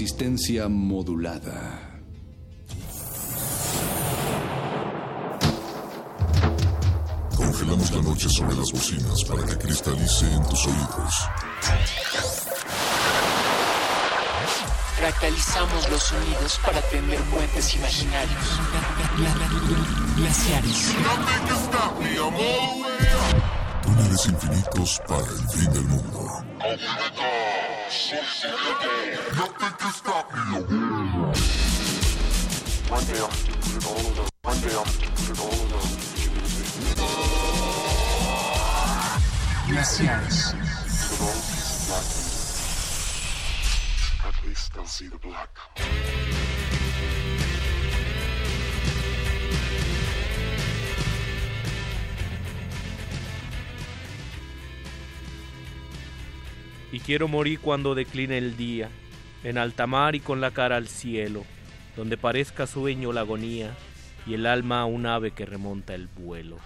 Resistencia 0.00 0.66
modulada. 0.66 1.78
Congelamos 7.36 7.90
la 7.92 8.00
noche 8.00 8.30
sobre 8.30 8.56
las 8.56 8.72
bocinas 8.72 9.22
para 9.24 9.44
que 9.44 9.58
cristalice 9.58 10.24
en 10.32 10.42
tus 10.48 10.66
oídos. 10.68 11.28
Fractalizamos 14.96 15.90
los 15.90 16.02
sonidos 16.02 16.58
para 16.64 16.80
tender 16.80 17.20
puentes 17.24 17.74
imaginarios. 17.74 18.60
Glaciares. 20.16 20.94
Túneles 23.82 24.26
infinitos 24.26 25.02
para 25.06 25.26
el 25.26 25.48
fin 25.50 25.72
del 25.74 25.84
mundo. 25.84 26.44
Nothing 28.12 29.74
can 29.78 29.92
stop 29.92 30.34
me. 30.34 30.40
One 32.90 33.04
day 33.04 33.20
I'll 33.20 33.28
put 33.28 33.76
it 33.76 33.86
all 33.86 34.00
alone. 34.00 34.28
One 34.42 34.60
day 34.60 34.74
I'll 34.74 34.84
put 34.84 35.30
it 35.30 35.38
all 35.38 35.46
alone. 35.46 35.90
Yes, 39.68 40.00
yes. 40.02 40.54
At 44.26 44.44
least 44.44 44.72
I'll 44.76 44.86
see 44.86 45.06
the 45.06 45.18
black. 45.18 45.56
Y 56.92 57.00
quiero 57.00 57.28
morir 57.28 57.60
cuando 57.60 57.94
decline 57.94 58.36
el 58.36 58.56
día, 58.56 58.88
en 59.44 59.58
alta 59.58 59.86
mar 59.86 60.14
y 60.14 60.20
con 60.20 60.40
la 60.40 60.50
cara 60.50 60.76
al 60.76 60.88
cielo, 60.88 61.44
donde 61.96 62.16
parezca 62.16 62.66
sueño 62.66 63.12
la 63.12 63.20
agonía 63.20 63.74
y 64.26 64.34
el 64.34 64.46
alma 64.46 64.84
un 64.84 65.06
ave 65.06 65.30
que 65.30 65.46
remonta 65.46 65.94
el 65.94 66.08
vuelo. 66.08 66.58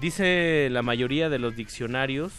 Dice 0.00 0.68
la 0.70 0.82
mayoría 0.82 1.28
de 1.28 1.38
los 1.38 1.56
diccionarios 1.56 2.32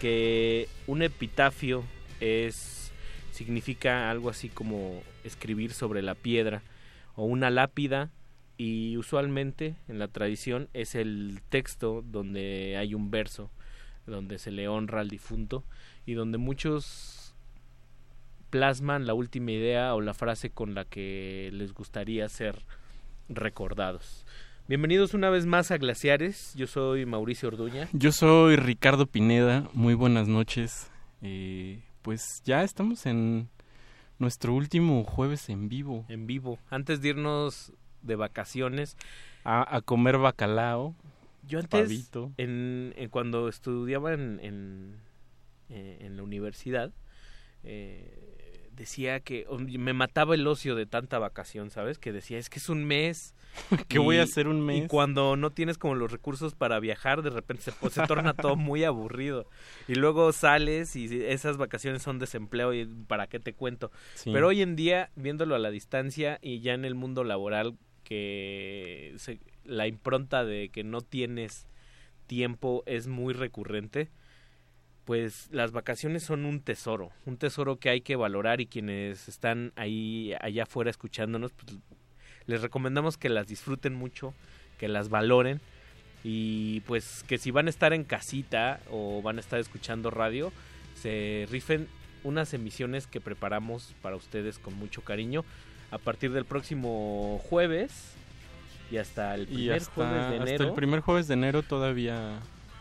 que 0.00 0.68
un 0.86 1.02
epitafio 1.02 1.84
es 2.20 2.92
significa 3.30 4.10
algo 4.10 4.28
así 4.28 4.48
como 4.48 5.02
escribir 5.24 5.72
sobre 5.72 6.02
la 6.02 6.14
piedra 6.14 6.62
o 7.14 7.24
una 7.24 7.48
lápida 7.50 8.10
y 8.58 8.96
usualmente 8.96 9.76
en 9.88 9.98
la 9.98 10.08
tradición 10.08 10.68
es 10.74 10.94
el 10.94 11.40
texto 11.48 12.02
donde 12.04 12.76
hay 12.76 12.94
un 12.94 13.10
verso 13.10 13.50
donde 14.06 14.38
se 14.38 14.50
le 14.50 14.68
honra 14.68 15.00
al 15.00 15.08
difunto 15.08 15.64
y 16.06 16.14
donde 16.14 16.38
muchos 16.38 17.34
plasman 18.50 19.06
la 19.06 19.14
última 19.14 19.52
idea 19.52 19.94
o 19.94 20.00
la 20.00 20.14
frase 20.14 20.50
con 20.50 20.74
la 20.74 20.84
que 20.84 21.50
les 21.52 21.72
gustaría 21.72 22.28
ser 22.28 22.64
recordados. 23.28 24.26
Bienvenidos 24.68 25.14
una 25.14 25.30
vez 25.30 25.46
más 25.46 25.70
a 25.70 25.78
Glaciares. 25.78 26.54
Yo 26.54 26.66
soy 26.66 27.06
Mauricio 27.06 27.48
Orduña. 27.48 27.88
Yo 27.92 28.12
soy 28.12 28.56
Ricardo 28.56 29.06
Pineda. 29.06 29.68
Muy 29.72 29.94
buenas 29.94 30.28
noches. 30.28 30.90
Eh, 31.22 31.82
pues 32.02 32.42
ya 32.44 32.62
estamos 32.62 33.06
en 33.06 33.48
nuestro 34.18 34.54
último 34.54 35.02
jueves 35.04 35.48
en 35.48 35.68
vivo. 35.68 36.04
En 36.08 36.26
vivo. 36.26 36.58
Antes 36.70 37.00
de 37.00 37.08
irnos 37.08 37.72
de 38.02 38.16
vacaciones. 38.16 38.96
A, 39.44 39.80
comer 39.84 40.18
bacalao. 40.18 40.94
Yo 41.48 41.58
antes, 41.58 42.10
en, 42.36 42.94
cuando 43.10 43.48
estudiaba 43.48 44.12
en, 44.12 44.38
en, 44.42 44.96
eh, 45.70 45.98
en 46.00 46.16
la 46.16 46.22
universidad, 46.24 46.92
eh, 47.62 48.68
decía 48.72 49.20
que 49.20 49.46
me 49.78 49.92
mataba 49.92 50.34
el 50.34 50.46
ocio 50.46 50.74
de 50.74 50.86
tanta 50.86 51.18
vacación, 51.18 51.70
¿sabes? 51.70 51.98
Que 51.98 52.12
decía, 52.12 52.38
es 52.38 52.50
que 52.50 52.58
es 52.58 52.68
un 52.68 52.84
mes. 52.84 53.34
¿Qué 53.88 53.98
voy 53.98 54.16
a 54.16 54.24
hacer 54.24 54.48
un 54.48 54.60
mes? 54.64 54.84
Y 54.84 54.86
cuando 54.88 55.36
no 55.36 55.50
tienes 55.50 55.78
como 55.78 55.94
los 55.94 56.10
recursos 56.10 56.54
para 56.54 56.80
viajar, 56.80 57.22
de 57.22 57.30
repente 57.30 57.62
se, 57.62 57.72
pues, 57.72 57.94
se 57.94 58.06
torna 58.06 58.34
todo 58.34 58.56
muy 58.56 58.84
aburrido. 58.84 59.46
Y 59.86 59.94
luego 59.94 60.32
sales 60.32 60.96
y 60.96 61.24
esas 61.24 61.56
vacaciones 61.56 62.02
son 62.02 62.18
desempleo 62.18 62.72
y 62.74 62.86
para 62.86 63.26
qué 63.26 63.38
te 63.38 63.52
cuento. 63.52 63.92
Pero 64.24 64.48
hoy 64.48 64.62
en 64.62 64.76
día, 64.76 65.10
viéndolo 65.14 65.54
a 65.54 65.58
la 65.58 65.70
distancia 65.70 66.38
y 66.42 66.60
ya 66.60 66.74
en 66.74 66.84
el 66.84 66.94
mundo 66.94 67.22
laboral, 67.22 67.76
que 68.02 69.16
la 69.64 69.86
impronta 69.86 70.44
de 70.44 70.70
que 70.70 70.82
no 70.82 71.00
tienes 71.00 71.68
tiempo 72.26 72.82
es 72.86 73.06
muy 73.06 73.34
recurrente 73.34 74.10
pues 75.04 75.48
las 75.50 75.72
vacaciones 75.72 76.22
son 76.22 76.44
un 76.44 76.60
tesoro, 76.60 77.10
un 77.26 77.36
tesoro 77.36 77.76
que 77.76 77.90
hay 77.90 78.00
que 78.00 78.16
valorar 78.16 78.60
y 78.60 78.66
quienes 78.66 79.28
están 79.28 79.72
ahí 79.76 80.34
allá 80.40 80.64
afuera 80.64 80.90
escuchándonos, 80.90 81.52
pues 81.52 81.78
les 82.46 82.62
recomendamos 82.62 83.16
que 83.16 83.28
las 83.28 83.46
disfruten 83.46 83.94
mucho, 83.94 84.34
que 84.78 84.88
las 84.88 85.08
valoren 85.08 85.60
y 86.22 86.80
pues 86.80 87.24
que 87.26 87.38
si 87.38 87.50
van 87.50 87.66
a 87.66 87.70
estar 87.70 87.92
en 87.92 88.04
casita 88.04 88.80
o 88.90 89.22
van 89.22 89.38
a 89.38 89.40
estar 89.40 89.58
escuchando 89.58 90.10
radio, 90.10 90.52
se 90.94 91.46
rifen 91.50 91.88
unas 92.24 92.52
emisiones 92.52 93.06
que 93.06 93.20
preparamos 93.20 93.94
para 94.02 94.16
ustedes 94.16 94.58
con 94.58 94.74
mucho 94.74 95.02
cariño 95.02 95.44
a 95.90 95.98
partir 95.98 96.32
del 96.32 96.44
próximo 96.44 97.40
jueves 97.48 98.14
y 98.90 98.98
hasta 98.98 99.34
el 99.34 99.46
primer 99.46 99.82
jueves 99.84 100.30
de 100.30 100.36
enero. 100.36 100.52
Hasta 100.52 100.64
el 100.64 100.74
primer 100.74 101.00
jueves 101.00 101.28
de 101.28 101.34
enero 101.34 101.62
todavía 101.62 102.38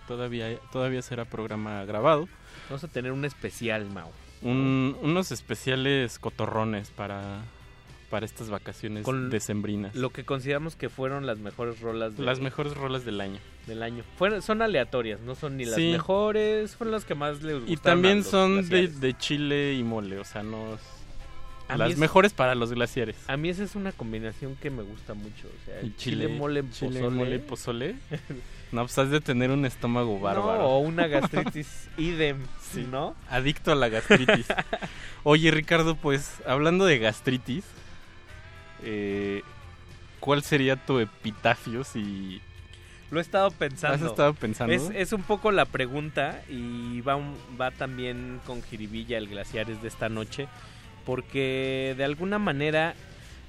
todavía, 0.10 0.57
todavía 0.72 1.03
será 1.03 1.23
programa 1.23 1.86
grabado. 1.86 2.27
Vamos 2.68 2.84
a 2.84 2.88
tener 2.88 3.11
un 3.11 3.26
especial, 3.26 3.86
Mau. 3.86 4.10
unos 4.41 5.31
especiales 5.31 6.18
cotorrones 6.18 6.90
para, 6.90 7.44
para 8.10 8.26
estas 8.26 8.49
vacaciones 8.49 9.06
decembrinas. 9.30 9.95
Lo 9.95 10.10
que 10.10 10.26
consideramos 10.26 10.76
que 10.76 10.90
fueron 10.90 11.27
las 11.27 11.38
mejores 11.38 11.80
rolas 11.80 12.18
Las 12.18 12.40
mejores 12.40 12.73
rolas 12.73 13.06
del 13.06 13.22
año. 13.22 13.40
Del 13.68 13.84
año. 13.84 14.03
Fueron, 14.18 14.41
son 14.41 14.64
aleatorias, 14.64 15.22
no 15.22 15.36
son 15.36 15.57
ni 15.57 15.65
las 15.65 15.77
mejores, 15.77 16.76
fueron 16.76 16.91
las 16.91 17.06
que 17.06 17.14
más 17.14 17.44
les 17.44 17.53
gustaron. 17.53 17.72
Y 17.72 17.77
también 17.77 18.23
son 18.23 18.68
de, 18.68 18.88
de, 18.88 19.14
chile 19.15 19.76
y 19.76 19.84
mole, 19.84 20.18
o 20.18 20.26
sea, 20.26 20.41
no... 20.41 20.80
las 21.77 21.98
mejores 21.98 22.34
para 22.34 22.56
los 22.56 22.73
glaciares. 22.73 23.15
A 23.27 23.38
mí 23.38 23.49
esa 23.49 23.64
es 23.64 23.76
una 23.76 23.91
combinación 23.91 24.56
que 24.56 24.72
me 24.72 24.81
gusta 24.81 25.14
mucho. 25.14 25.48
O 25.48 25.65
sea, 25.65 25.81
chile, 25.98 26.30
mole, 26.30 26.64
chile, 26.72 27.07
mole, 27.07 27.38
pozole. 27.38 27.95
No, 28.72 28.82
pues 28.82 28.98
has 29.00 29.10
de 29.10 29.20
tener 29.20 29.50
un 29.50 29.66
estómago 29.66 30.20
bárbaro. 30.20 30.68
o 30.68 30.80
una 30.80 31.08
gastritis 31.08 31.90
idem, 31.98 32.38
¿no? 32.91 33.16
Adicto 33.30 33.72
a 33.72 33.76
la 33.76 33.90
gastritis. 33.90 34.46
Oye, 35.24 35.52
Ricardo, 35.52 35.96
pues 35.96 36.41
hablando 36.46 36.86
de 36.86 37.00
gastritis, 37.00 37.66
eh, 38.84 39.41
¿cuál 40.20 40.44
sería 40.44 40.76
tu 40.76 41.00
epitafio 41.00 41.84
si... 41.84 42.41
Lo 43.12 43.18
he 43.18 43.22
estado 43.22 43.50
pensando. 43.50 43.96
¿Has 43.96 44.12
estado 44.12 44.34
pensando? 44.36 44.72
Es, 44.74 45.14
un 45.14 45.24
poco 45.24 45.52
la 45.52 45.66
pregunta 45.66 46.44
y 46.48 47.02
va, 47.02 47.18
va 47.60 47.72
también 47.72 48.40
con 48.46 48.62
Jiribilla 48.62 49.18
el 49.18 49.28
Glaciares 49.28 49.82
de 49.82 49.88
esta 49.88 50.10
noche, 50.10 50.48
porque 51.08 51.96
de 51.98 52.04
alguna 52.04 52.38
manera 52.38 52.94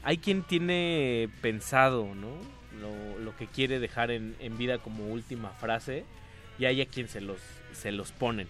hay 0.03 0.17
quien 0.17 0.45
tiene 0.45 1.29
pensado, 1.43 2.15
¿no? 2.15 2.29
Lo, 2.81 3.37
que 3.37 3.47
quiere 3.47 3.79
dejar 3.79 4.11
en, 4.11 4.59
vida 4.59 4.79
como 4.79 5.07
última 5.07 5.51
frase 5.51 6.05
y 6.59 6.65
hay 6.65 6.83
a 6.83 6.87
quien 6.87 7.09
se 7.09 7.21
los, 7.21 7.39
se 7.73 7.93
los 7.93 8.13
ponen. 8.13 8.49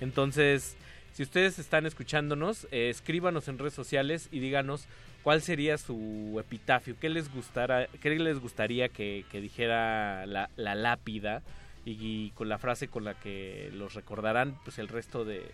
Entonces, 0.00 0.76
si 1.12 1.22
ustedes 1.22 1.58
están 1.58 1.86
escuchándonos, 1.86 2.66
eh, 2.70 2.88
escríbanos 2.88 3.48
en 3.48 3.58
redes 3.58 3.74
sociales 3.74 4.28
y 4.32 4.40
díganos 4.40 4.86
cuál 5.22 5.42
sería 5.42 5.78
su 5.78 6.36
epitafio, 6.40 6.96
qué 6.98 7.08
les, 7.08 7.32
gustara, 7.32 7.86
qué 8.00 8.10
les 8.10 8.38
gustaría 8.38 8.88
que, 8.88 9.24
dijera 9.32 10.26
la, 10.26 10.48
lápida 10.56 11.42
y, 11.84 12.30
con 12.30 12.48
la 12.48 12.58
frase 12.58 12.88
con 12.88 13.04
la 13.04 13.14
que 13.14 13.70
los 13.74 13.94
recordarán 13.94 14.56
pues 14.64 14.78
el 14.78 14.88
resto 14.88 15.24
de, 15.24 15.44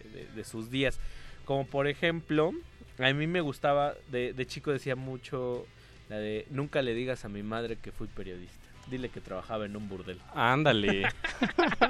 sus 0.45 0.70
días. 0.70 1.01
Como 1.45 1.66
por 1.66 1.89
ejemplo, 1.89 2.53
a 2.99 3.12
mí 3.12 3.27
me 3.27 3.40
gustaba, 3.40 3.95
de, 4.11 4.32
de 4.32 4.47
chico 4.47 4.70
decía 4.70 4.97
mucho 4.97 5.66
la 6.09 6.16
de 6.16 6.47
nunca 6.51 6.82
le 6.82 6.94
digas 6.94 7.24
a 7.24 7.28
mi 7.28 7.43
madre 7.43 7.76
que 7.76 7.93
fui 7.93 8.06
periodista. 8.09 8.66
Dile 8.90 9.10
que 9.10 9.20
trabajaba 9.20 9.66
en 9.66 9.76
un 9.76 9.89
burdel. 9.89 10.18
Ándale. 10.35 11.09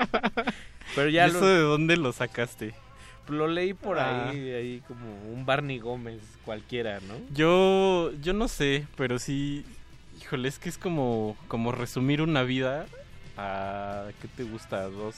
Pero 0.97 1.09
ya 1.09 1.27
¿Eso 1.27 1.47
de 1.47 1.61
dónde 1.61 1.97
lo 1.97 2.13
sacaste? 2.13 2.75
Lo 3.29 3.47
leí 3.47 3.75
por 3.75 3.99
ah. 3.99 4.31
ahí, 4.31 4.51
ahí 4.51 4.83
como 4.89 5.07
un 5.33 5.45
Barney 5.47 5.79
Gómez 5.79 6.21
cualquiera, 6.45 6.99
¿no? 7.01 7.15
Yo, 7.33 8.11
yo 8.23 8.33
no 8.33 8.49
sé, 8.49 8.87
pero 8.97 9.19
sí, 9.19 9.67
híjole, 10.19 10.49
es 10.49 10.59
que 10.59 10.71
es 10.71 10.79
como, 10.79 11.37
como 11.47 11.71
resumir 11.71 12.23
una 12.23 12.43
vida 12.43 12.87
a, 13.37 14.07
¿qué 14.23 14.29
te 14.29 14.45
gusta? 14.45 14.89
Dos, 14.89 15.17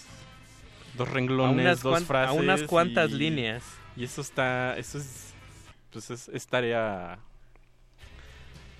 dos 0.99 1.09
renglones, 1.09 1.83
dos 1.83 2.03
frases. 2.03 2.37
A 2.37 2.41
unas 2.41 2.63
cuantas 2.65 3.13
líneas. 3.13 3.63
Y 3.97 4.03
eso 4.03 4.23
está, 4.23 4.77
eso 4.77 4.99
es, 4.99 5.33
pues 5.93 6.11
es 6.11 6.47
tarea 6.49 7.17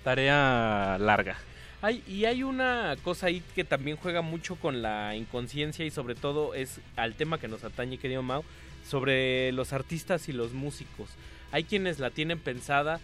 Tarea 0.03 0.97
larga. 0.99 1.37
Hay, 1.81 2.03
y 2.07 2.25
hay 2.25 2.43
una 2.43 2.95
cosa 3.03 3.27
ahí 3.27 3.41
que 3.55 3.63
también 3.63 3.97
juega 3.97 4.21
mucho 4.21 4.55
con 4.55 4.81
la 4.81 5.15
inconsciencia 5.15 5.83
y 5.83 5.91
sobre 5.91 6.15
todo 6.15 6.53
es 6.53 6.79
al 6.95 7.15
tema 7.15 7.39
que 7.39 7.47
nos 7.47 7.63
atañe, 7.63 7.97
querido 7.97 8.21
Mau, 8.21 8.43
sobre 8.87 9.51
los 9.51 9.73
artistas 9.73 10.29
y 10.29 10.33
los 10.33 10.53
músicos. 10.53 11.09
Hay 11.51 11.63
quienes 11.63 11.99
la 11.99 12.11
tienen 12.11 12.39
pensada 12.39 12.99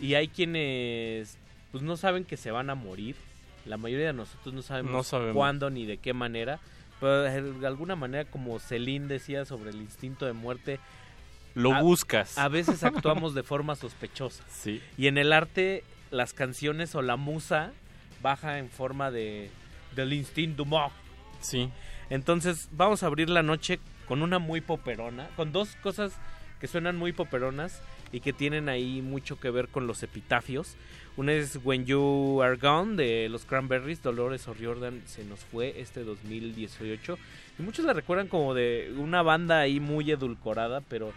y 0.00 0.14
hay 0.14 0.28
quienes 0.28 1.36
pues 1.72 1.82
no 1.82 1.96
saben 1.96 2.24
que 2.24 2.36
se 2.36 2.50
van 2.50 2.70
a 2.70 2.74
morir. 2.74 3.16
La 3.66 3.76
mayoría 3.76 4.06
de 4.06 4.12
nosotros 4.12 4.54
no 4.54 4.62
sabemos, 4.62 5.12
cuándo 5.32 5.70
ni 5.70 5.84
de 5.84 5.98
qué 5.98 6.14
manera. 6.14 6.60
Pero 7.00 7.22
de 7.22 7.66
alguna 7.66 7.96
manera, 7.96 8.24
como 8.24 8.58
Celine 8.58 9.08
decía 9.08 9.44
sobre 9.44 9.70
el 9.70 9.76
instinto 9.76 10.24
de 10.24 10.32
muerte, 10.32 10.80
lo 11.54 11.82
buscas. 11.82 12.38
A 12.38 12.48
veces 12.48 12.82
actuamos 12.84 13.34
de 13.34 13.42
forma 13.42 13.76
sospechosa. 13.76 14.44
Sí. 14.48 14.80
Y 14.96 15.08
en 15.08 15.18
el 15.18 15.32
arte 15.32 15.84
las 16.10 16.32
canciones 16.32 16.94
o 16.94 17.02
la 17.02 17.16
musa 17.16 17.72
baja 18.22 18.58
en 18.58 18.70
forma 18.70 19.10
de 19.10 19.50
del 19.94 20.12
instinto 20.12 20.64
du 20.64 20.76
Sí. 21.40 21.70
Entonces, 22.10 22.68
vamos 22.72 23.02
a 23.02 23.06
abrir 23.06 23.30
la 23.30 23.42
noche 23.42 23.80
con 24.06 24.22
una 24.22 24.38
muy 24.38 24.60
poperona, 24.60 25.28
con 25.36 25.52
dos 25.52 25.74
cosas 25.76 26.12
que 26.60 26.68
suenan 26.68 26.96
muy 26.96 27.12
poperonas 27.12 27.82
y 28.12 28.20
que 28.20 28.32
tienen 28.32 28.68
ahí 28.68 29.02
mucho 29.02 29.40
que 29.40 29.50
ver 29.50 29.68
con 29.68 29.86
los 29.86 30.02
epitafios. 30.02 30.76
Una 31.16 31.32
es 31.32 31.58
When 31.64 31.86
You 31.86 32.40
Are 32.42 32.56
Gone 32.56 32.96
de 32.96 33.28
los 33.28 33.44
Cranberries, 33.44 34.02
Dolores 34.02 34.46
O'Riordan 34.48 35.02
se 35.06 35.24
nos 35.24 35.40
fue 35.40 35.80
este 35.80 36.04
2018 36.04 37.18
y 37.58 37.62
muchos 37.62 37.84
la 37.84 37.94
recuerdan 37.94 38.28
como 38.28 38.54
de 38.54 38.94
una 38.96 39.22
banda 39.22 39.60
ahí 39.60 39.80
muy 39.80 40.10
edulcorada, 40.10 40.82
pero 40.82 41.12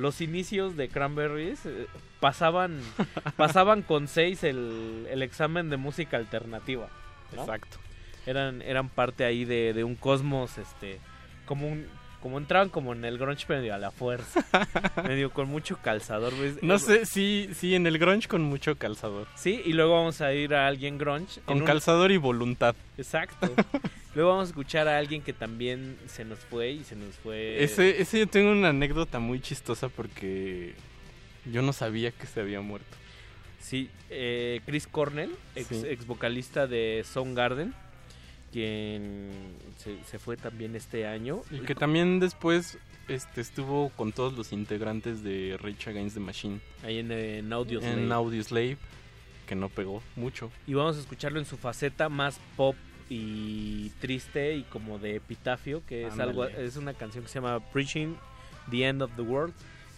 los 0.00 0.20
inicios 0.20 0.76
de 0.76 0.88
Cranberries 0.88 1.64
eh, 1.66 1.86
pasaban 2.20 2.80
pasaban 3.36 3.82
con 3.82 4.08
seis 4.08 4.42
el, 4.42 5.06
el, 5.10 5.22
examen 5.22 5.70
de 5.70 5.76
música 5.76 6.16
alternativa. 6.16 6.88
Exacto. 7.32 7.78
Eran, 8.26 8.62
eran 8.62 8.88
parte 8.88 9.24
ahí 9.24 9.44
de, 9.44 9.84
un 9.84 9.94
cosmos, 9.94 10.58
este, 10.58 10.98
como 11.46 11.68
un, 11.68 11.86
como 12.20 12.38
entraban 12.38 12.68
como 12.68 12.92
en 12.92 13.04
el 13.04 13.18
grunge 13.18 13.46
medio 13.48 13.74
a 13.74 13.78
la 13.78 13.90
fuerza, 13.90 14.44
medio 15.04 15.30
con 15.30 15.48
mucho 15.48 15.78
calzador. 15.82 16.32
No 16.62 16.78
sé, 16.78 17.06
sí, 17.06 17.50
sí, 17.54 17.74
en 17.74 17.86
el 17.86 17.98
grunge 17.98 18.28
con 18.28 18.42
mucho 18.42 18.76
calzador. 18.76 19.26
Sí, 19.34 19.62
y 19.64 19.72
luego 19.72 19.94
vamos 19.94 20.20
a 20.20 20.32
ir 20.32 20.54
a 20.54 20.66
alguien 20.66 20.98
grunge. 20.98 21.40
Con 21.44 21.64
calzador 21.64 22.12
y 22.12 22.16
voluntad. 22.16 22.74
Exacto. 22.98 23.52
luego 24.14 24.30
vamos 24.30 24.48
a 24.48 24.50
escuchar 24.50 24.88
a 24.88 24.98
alguien 24.98 25.22
que 25.22 25.32
también 25.32 25.96
se 26.06 26.24
nos 26.24 26.38
fue 26.38 26.72
y 26.72 26.84
se 26.84 26.96
nos 26.96 27.14
fue... 27.16 27.62
Ese, 27.62 28.00
ese 28.00 28.18
yo 28.20 28.26
tengo 28.26 28.50
una 28.50 28.68
anécdota 28.68 29.18
muy 29.18 29.40
chistosa 29.40 29.88
porque 29.88 30.74
yo 31.46 31.62
no 31.62 31.72
sabía 31.72 32.10
que 32.10 32.26
se 32.26 32.40
había 32.40 32.60
muerto. 32.60 32.96
Sí, 33.60 33.90
eh, 34.08 34.60
Chris 34.66 34.86
Cornell, 34.86 35.30
ex, 35.54 36.06
vocalista 36.06 36.66
de 36.66 37.04
Soundgarden, 37.10 37.74
quien 38.52 39.30
se, 39.76 40.18
fue 40.18 40.36
también 40.36 40.76
este 40.76 41.06
año. 41.06 41.42
Y 41.50 41.60
que 41.60 41.74
también 41.74 42.20
después 42.20 42.78
este, 43.08 43.40
estuvo 43.40 43.90
con 43.90 44.12
todos 44.12 44.32
los 44.34 44.52
integrantes 44.52 45.22
de 45.22 45.58
Rage 45.60 45.90
Against 45.90 46.14
the 46.14 46.20
Machine. 46.20 46.60
Ahí 46.82 46.98
en, 46.98 47.10
en 47.12 47.52
Audio 47.52 47.80
Slave. 47.80 48.02
En 48.02 48.12
Audio 48.12 48.42
Slave, 48.42 48.76
que 49.46 49.54
no 49.54 49.68
pegó 49.68 50.02
mucho. 50.16 50.50
Y 50.66 50.74
vamos 50.74 50.96
a 50.96 51.00
escucharlo 51.00 51.38
en 51.38 51.46
su 51.46 51.56
faceta 51.56 52.08
más 52.08 52.40
pop 52.56 52.76
y 53.08 53.90
triste 54.00 54.54
y 54.54 54.62
como 54.62 54.98
de 54.98 55.16
epitafio, 55.16 55.82
que 55.86 56.06
es 56.06 56.18
algo 56.18 56.46
es 56.46 56.76
una 56.76 56.94
canción 56.94 57.24
que 57.24 57.28
se 57.28 57.40
llama 57.40 57.58
Preaching 57.72 58.14
the 58.70 58.86
End 58.86 59.02
of 59.02 59.10
the 59.16 59.22
World 59.22 59.52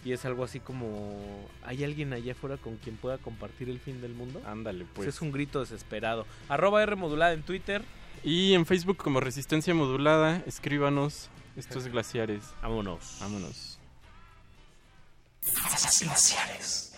y 0.05 0.11
es 0.11 0.25
algo 0.25 0.43
así 0.43 0.59
como 0.59 1.47
hay 1.63 1.83
alguien 1.83 2.11
allá 2.11 2.33
afuera 2.33 2.57
con 2.57 2.77
quien 2.77 2.97
pueda 2.97 3.17
compartir 3.17 3.69
el 3.69 3.79
fin 3.79 4.01
del 4.01 4.13
mundo. 4.13 4.41
Ándale, 4.45 4.85
pues. 4.93 5.07
es 5.07 5.21
un 5.21 5.31
grito 5.31 5.59
desesperado. 5.59 6.25
Arroba 6.49 6.83
R 6.83 6.95
modulada 6.95 7.33
en 7.33 7.43
Twitter. 7.43 7.83
Y 8.23 8.53
en 8.53 8.65
Facebook 8.65 8.97
como 8.97 9.19
Resistencia 9.19 9.73
Modulada, 9.73 10.41
escríbanos 10.45 11.29
estos 11.57 11.87
glaciares. 11.87 12.43
Vámonos. 12.61 13.17
Vámonos. 13.19 13.79
Glaciares. 15.99 16.93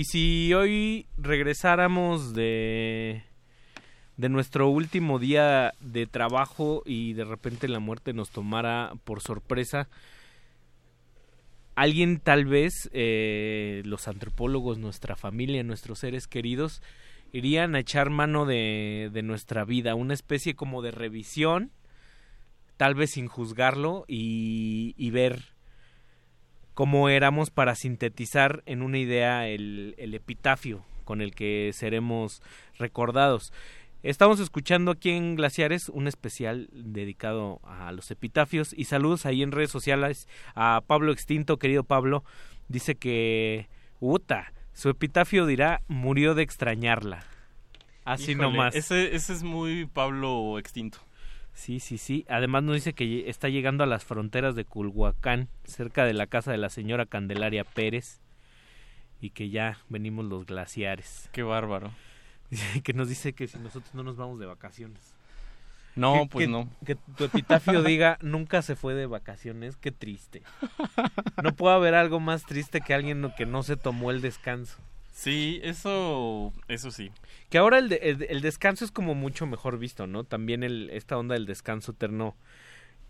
Y 0.00 0.04
si 0.04 0.54
hoy 0.54 1.04
regresáramos 1.18 2.32
de 2.32 3.22
de 4.16 4.28
nuestro 4.30 4.70
último 4.70 5.18
día 5.18 5.74
de 5.78 6.06
trabajo 6.06 6.82
y 6.86 7.12
de 7.12 7.26
repente 7.26 7.68
la 7.68 7.80
muerte 7.80 8.14
nos 8.14 8.30
tomara 8.30 8.94
por 9.04 9.20
sorpresa, 9.20 9.90
alguien 11.74 12.18
tal 12.18 12.46
vez, 12.46 12.88
eh, 12.94 13.82
los 13.84 14.08
antropólogos, 14.08 14.78
nuestra 14.78 15.16
familia, 15.16 15.62
nuestros 15.64 15.98
seres 15.98 16.26
queridos, 16.26 16.80
irían 17.30 17.74
a 17.74 17.80
echar 17.80 18.08
mano 18.08 18.46
de, 18.46 19.10
de 19.12 19.22
nuestra 19.22 19.66
vida, 19.66 19.94
una 19.96 20.14
especie 20.14 20.54
como 20.54 20.80
de 20.80 20.92
revisión, 20.92 21.72
tal 22.78 22.94
vez 22.94 23.10
sin 23.10 23.26
juzgarlo 23.26 24.06
y, 24.08 24.94
y 24.96 25.10
ver 25.10 25.59
cómo 26.74 27.08
éramos 27.08 27.50
para 27.50 27.74
sintetizar 27.74 28.62
en 28.66 28.82
una 28.82 28.98
idea 28.98 29.48
el, 29.48 29.94
el 29.98 30.14
epitafio 30.14 30.84
con 31.04 31.20
el 31.20 31.34
que 31.34 31.72
seremos 31.74 32.42
recordados. 32.78 33.52
Estamos 34.02 34.40
escuchando 34.40 34.92
aquí 34.92 35.10
en 35.10 35.34
Glaciares 35.36 35.90
un 35.90 36.08
especial 36.08 36.70
dedicado 36.72 37.60
a 37.64 37.92
los 37.92 38.10
epitafios 38.10 38.72
y 38.72 38.84
saludos 38.84 39.26
ahí 39.26 39.42
en 39.42 39.52
redes 39.52 39.70
sociales 39.70 40.26
a 40.54 40.82
Pablo 40.86 41.12
Extinto, 41.12 41.58
querido 41.58 41.84
Pablo. 41.84 42.24
Dice 42.68 42.94
que, 42.94 43.68
Uta, 43.98 44.54
su 44.72 44.88
epitafio 44.88 45.44
dirá 45.44 45.82
murió 45.86 46.34
de 46.34 46.42
extrañarla. 46.42 47.26
Así 48.04 48.32
Híjole, 48.32 48.48
nomás. 48.48 48.74
Ese, 48.74 49.14
ese 49.14 49.34
es 49.34 49.42
muy 49.42 49.84
Pablo 49.84 50.58
extinto. 50.58 50.98
Sí, 51.54 51.80
sí, 51.80 51.98
sí. 51.98 52.24
Además 52.28 52.62
nos 52.62 52.76
dice 52.76 52.92
que 52.94 53.28
está 53.28 53.48
llegando 53.48 53.84
a 53.84 53.86
las 53.86 54.04
fronteras 54.04 54.54
de 54.54 54.64
Culhuacán, 54.64 55.48
cerca 55.64 56.04
de 56.04 56.14
la 56.14 56.26
casa 56.26 56.50
de 56.52 56.58
la 56.58 56.70
señora 56.70 57.06
Candelaria 57.06 57.64
Pérez, 57.64 58.20
y 59.20 59.30
que 59.30 59.50
ya 59.50 59.78
venimos 59.88 60.24
los 60.24 60.46
glaciares. 60.46 61.28
Qué 61.32 61.42
bárbaro. 61.42 61.90
que 62.82 62.92
nos 62.94 63.08
dice 63.08 63.32
que 63.34 63.46
si 63.46 63.58
nosotros 63.58 63.94
no 63.94 64.02
nos 64.02 64.16
vamos 64.16 64.38
de 64.40 64.46
vacaciones. 64.46 65.14
No, 65.96 66.14
Que- 66.22 66.28
pues 66.30 66.46
que- 66.46 66.50
no. 66.52 66.68
Que 66.86 66.94
tu 66.94 67.24
epitafio 67.24 67.82
diga, 67.84 68.16
nunca 68.22 68.62
se 68.62 68.76
fue 68.76 68.94
de 68.94 69.06
vacaciones, 69.06 69.76
qué 69.76 69.90
triste. 69.92 70.42
No 71.42 71.52
puede 71.52 71.74
haber 71.74 71.94
algo 71.94 72.20
más 72.20 72.44
triste 72.46 72.80
que 72.80 72.94
alguien 72.94 73.30
que 73.36 73.44
no 73.44 73.62
se 73.62 73.76
tomó 73.76 74.10
el 74.10 74.20
descanso. 74.22 74.78
Sí, 75.20 75.60
eso, 75.62 76.50
eso 76.68 76.90
sí. 76.90 77.10
Que 77.50 77.58
ahora 77.58 77.76
el, 77.76 77.90
de- 77.90 78.26
el, 78.30 78.40
descanso 78.40 78.86
es 78.86 78.90
como 78.90 79.14
mucho 79.14 79.44
mejor 79.44 79.78
visto, 79.78 80.06
¿no? 80.06 80.24
También 80.24 80.62
el, 80.62 80.88
esta 80.94 81.18
onda 81.18 81.34
del 81.34 81.44
descanso 81.44 81.92
eterno 81.92 82.36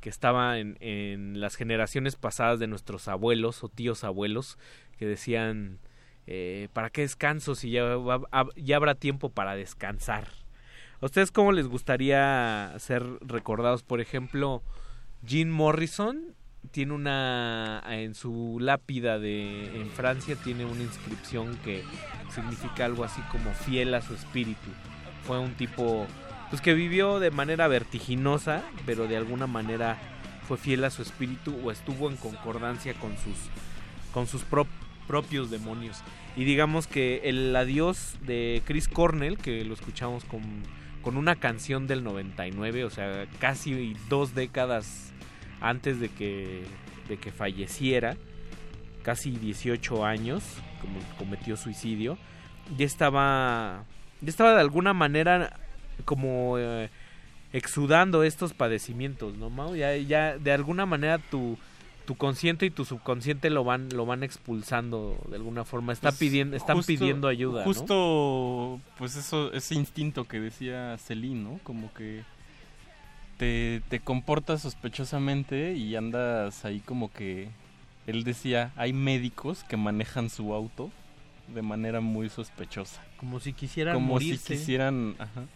que 0.00 0.08
estaba 0.08 0.58
en, 0.58 0.76
en 0.80 1.40
las 1.40 1.54
generaciones 1.54 2.16
pasadas 2.16 2.58
de 2.58 2.66
nuestros 2.66 3.06
abuelos 3.06 3.62
o 3.62 3.68
tíos 3.68 4.02
abuelos 4.02 4.58
que 4.98 5.06
decían, 5.06 5.78
eh, 6.26 6.66
¿para 6.72 6.90
qué 6.90 7.02
descanso 7.02 7.54
si 7.54 7.70
ya, 7.70 7.96
ya 8.56 8.74
habrá 8.76 8.96
tiempo 8.96 9.28
para 9.30 9.54
descansar? 9.54 10.26
¿A 11.00 11.06
ustedes 11.06 11.30
cómo 11.30 11.52
les 11.52 11.68
gustaría 11.68 12.74
ser 12.80 13.04
recordados? 13.20 13.84
Por 13.84 14.00
ejemplo, 14.00 14.64
Jim 15.24 15.48
Morrison 15.48 16.34
tiene 16.72 16.92
una 16.92 17.82
en 17.88 18.14
su 18.14 18.58
lápida 18.60 19.18
de 19.18 19.80
en 19.80 19.90
Francia 19.90 20.36
tiene 20.36 20.64
una 20.64 20.82
inscripción 20.82 21.56
que 21.64 21.82
significa 22.34 22.84
algo 22.84 23.04
así 23.04 23.20
como 23.32 23.52
fiel 23.52 23.94
a 23.94 24.02
su 24.02 24.14
espíritu. 24.14 24.70
Fue 25.26 25.38
un 25.38 25.54
tipo 25.54 26.06
pues 26.50 26.60
que 26.62 26.74
vivió 26.74 27.20
de 27.20 27.30
manera 27.30 27.68
vertiginosa, 27.68 28.62
pero 28.86 29.06
de 29.06 29.16
alguna 29.16 29.46
manera 29.46 29.98
fue 30.46 30.56
fiel 30.58 30.84
a 30.84 30.90
su 30.90 31.02
espíritu 31.02 31.56
o 31.64 31.70
estuvo 31.70 32.10
en 32.10 32.16
concordancia 32.16 32.94
con 32.94 33.16
sus 33.18 33.36
con 34.12 34.26
sus 34.26 34.42
prop- 34.44 34.66
propios 35.06 35.50
demonios. 35.50 36.02
Y 36.36 36.44
digamos 36.44 36.86
que 36.86 37.22
el 37.24 37.54
adiós 37.56 38.14
de 38.26 38.62
Chris 38.64 38.88
Cornell, 38.88 39.38
que 39.38 39.64
lo 39.64 39.74
escuchamos 39.74 40.24
con, 40.24 40.42
con 41.02 41.16
una 41.16 41.36
canción 41.36 41.86
del 41.86 42.04
99, 42.04 42.84
o 42.84 42.90
sea, 42.90 43.26
casi 43.40 43.96
dos 44.08 44.34
décadas 44.34 45.09
antes 45.60 46.00
de 46.00 46.08
que, 46.08 46.62
de 47.08 47.16
que 47.18 47.32
falleciera, 47.32 48.16
casi 49.02 49.30
18 49.30 50.04
años, 50.04 50.42
como 50.80 50.98
cometió 51.18 51.56
suicidio, 51.56 52.18
ya 52.76 52.86
estaba, 52.86 53.84
ya 54.20 54.28
estaba 54.28 54.54
de 54.54 54.60
alguna 54.60 54.92
manera 54.94 55.58
como 56.04 56.56
eh, 56.58 56.88
exudando 57.52 58.22
estos 58.22 58.52
padecimientos, 58.54 59.36
¿no, 59.36 59.50
Mau? 59.50 59.74
Ya, 59.74 59.96
ya 59.96 60.38
de 60.38 60.52
alguna 60.52 60.86
manera 60.86 61.18
tu, 61.18 61.58
tu 62.06 62.14
consciente 62.16 62.64
y 62.66 62.70
tu 62.70 62.84
subconsciente 62.84 63.50
lo 63.50 63.64
van, 63.64 63.88
lo 63.94 64.06
van 64.06 64.22
expulsando 64.22 65.18
de 65.28 65.36
alguna 65.36 65.64
forma, 65.64 65.92
Está 65.92 66.10
Pues, 66.10 66.20
pidiendo, 66.20 66.56
están 66.56 66.76
justo- 66.76 66.86
pidiendo 66.92 67.28
ayuda, 67.28 67.60
¿no? 67.60 67.64
Justo, 67.66 68.80
pues 68.98 69.16
eso, 69.16 69.52
ese 69.52 69.74
instinto 69.74 70.24
que 70.24 70.40
decía 70.40 70.96
Celine, 70.98 71.42
¿no? 71.42 71.60
Como 71.64 71.92
que 71.92 72.22
te, 73.40 73.80
te 73.88 74.00
comportas 74.00 74.60
sospechosamente 74.60 75.72
y 75.72 75.96
andas 75.96 76.66
ahí 76.66 76.80
como 76.80 77.10
que 77.10 77.48
él 78.06 78.22
decía, 78.22 78.70
hay 78.76 78.92
médicos 78.92 79.64
que 79.64 79.78
manejan 79.78 80.28
su 80.28 80.52
auto 80.52 80.90
de 81.48 81.62
manera 81.62 82.02
muy 82.02 82.28
sospechosa. 82.28 83.02
Como 83.16 83.40
si 83.40 83.54
quisieran 83.54 83.94
Como 83.94 84.08
morirse. 84.08 84.46
si 84.46 84.52
quisieran, 84.58 85.14
ajá. 85.18 85.46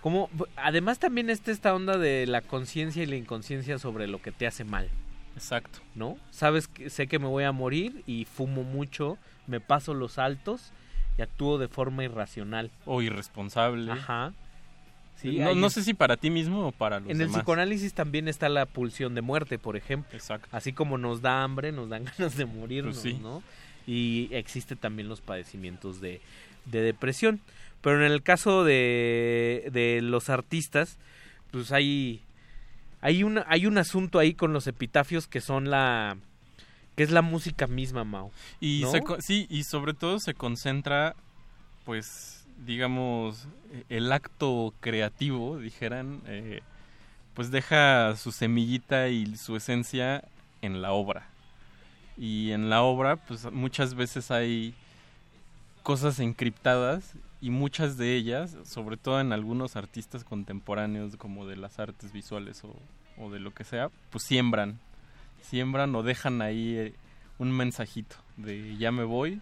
Como, 0.00 0.30
además 0.56 0.98
también 0.98 1.28
está 1.28 1.50
esta 1.50 1.74
onda 1.74 1.98
de 1.98 2.26
la 2.26 2.40
conciencia 2.40 3.02
y 3.02 3.06
la 3.06 3.16
inconsciencia 3.16 3.78
sobre 3.78 4.06
lo 4.06 4.22
que 4.22 4.32
te 4.32 4.46
hace 4.46 4.64
mal. 4.64 4.88
Exacto. 5.34 5.80
¿No? 5.94 6.16
Sabes 6.30 6.68
que 6.68 6.88
sé 6.88 7.06
que 7.06 7.18
me 7.18 7.26
voy 7.26 7.44
a 7.44 7.52
morir 7.52 8.02
y 8.06 8.24
fumo 8.24 8.62
mucho, 8.62 9.18
me 9.46 9.60
paso 9.60 9.92
los 9.92 10.18
altos 10.18 10.72
y 11.18 11.22
actúo 11.22 11.58
de 11.58 11.68
forma 11.68 12.02
irracional. 12.02 12.70
O 12.86 13.02
irresponsable. 13.02 13.92
Ajá. 13.92 14.32
Sí, 15.16 15.38
no, 15.38 15.54
no 15.54 15.70
sé 15.70 15.82
si 15.82 15.94
para 15.94 16.16
ti 16.16 16.28
mismo 16.30 16.68
o 16.68 16.72
para 16.72 17.00
los 17.00 17.06
en 17.10 17.12
el 17.20 17.28
demás. 17.28 17.36
psicoanálisis 17.38 17.94
también 17.94 18.28
está 18.28 18.48
la 18.48 18.66
pulsión 18.66 19.14
de 19.14 19.22
muerte, 19.22 19.58
por 19.58 19.76
ejemplo. 19.76 20.16
Exacto. 20.16 20.46
Así 20.52 20.72
como 20.72 20.98
nos 20.98 21.22
da 21.22 21.42
hambre, 21.42 21.72
nos 21.72 21.88
dan 21.88 22.04
ganas 22.18 22.36
de 22.36 22.44
morirnos, 22.44 22.98
Pues 22.98 23.14
sí. 23.14 23.18
¿no? 23.22 23.42
Y 23.86 24.28
existe 24.32 24.76
también 24.76 25.08
los 25.08 25.20
padecimientos 25.20 26.00
de, 26.00 26.20
de 26.66 26.80
depresión. 26.82 27.40
Pero 27.80 28.04
en 28.04 28.10
el 28.12 28.22
caso 28.22 28.64
de, 28.64 29.68
de 29.72 30.00
los 30.02 30.28
artistas, 30.28 30.98
pues 31.52 31.70
hay, 31.72 32.20
hay, 33.00 33.22
un, 33.22 33.40
hay 33.46 33.66
un 33.66 33.78
asunto 33.78 34.18
ahí 34.18 34.34
con 34.34 34.52
los 34.52 34.66
epitafios 34.66 35.28
que 35.28 35.40
son 35.40 35.70
la... 35.70 36.16
que 36.96 37.04
es 37.04 37.10
la 37.12 37.22
música 37.22 37.66
misma, 37.68 38.02
Mao. 38.04 38.32
Y 38.60 38.80
¿no? 38.82 38.90
se 38.90 39.00
co- 39.02 39.18
sí, 39.20 39.46
y 39.48 39.62
sobre 39.64 39.94
todo 39.94 40.18
se 40.18 40.34
concentra, 40.34 41.14
pues, 41.84 42.35
digamos, 42.64 43.48
el 43.88 44.12
acto 44.12 44.72
creativo, 44.80 45.58
dijeran, 45.58 46.22
eh, 46.26 46.62
pues 47.34 47.50
deja 47.50 48.16
su 48.16 48.32
semillita 48.32 49.08
y 49.08 49.36
su 49.36 49.56
esencia 49.56 50.24
en 50.62 50.82
la 50.82 50.92
obra. 50.92 51.28
Y 52.16 52.52
en 52.52 52.70
la 52.70 52.82
obra, 52.82 53.16
pues 53.16 53.50
muchas 53.52 53.94
veces 53.94 54.30
hay 54.30 54.74
cosas 55.82 56.18
encriptadas 56.18 57.14
y 57.40 57.50
muchas 57.50 57.98
de 57.98 58.16
ellas, 58.16 58.56
sobre 58.64 58.96
todo 58.96 59.20
en 59.20 59.32
algunos 59.32 59.76
artistas 59.76 60.24
contemporáneos 60.24 61.16
como 61.16 61.46
de 61.46 61.56
las 61.56 61.78
artes 61.78 62.12
visuales 62.12 62.64
o, 62.64 62.74
o 63.18 63.30
de 63.30 63.38
lo 63.38 63.52
que 63.52 63.64
sea, 63.64 63.90
pues 64.10 64.24
siembran, 64.24 64.80
siembran 65.42 65.94
o 65.94 66.02
dejan 66.02 66.40
ahí 66.40 66.76
eh, 66.76 66.94
un 67.38 67.52
mensajito 67.52 68.16
de 68.36 68.76
ya 68.78 68.90
me 68.90 69.04
voy 69.04 69.40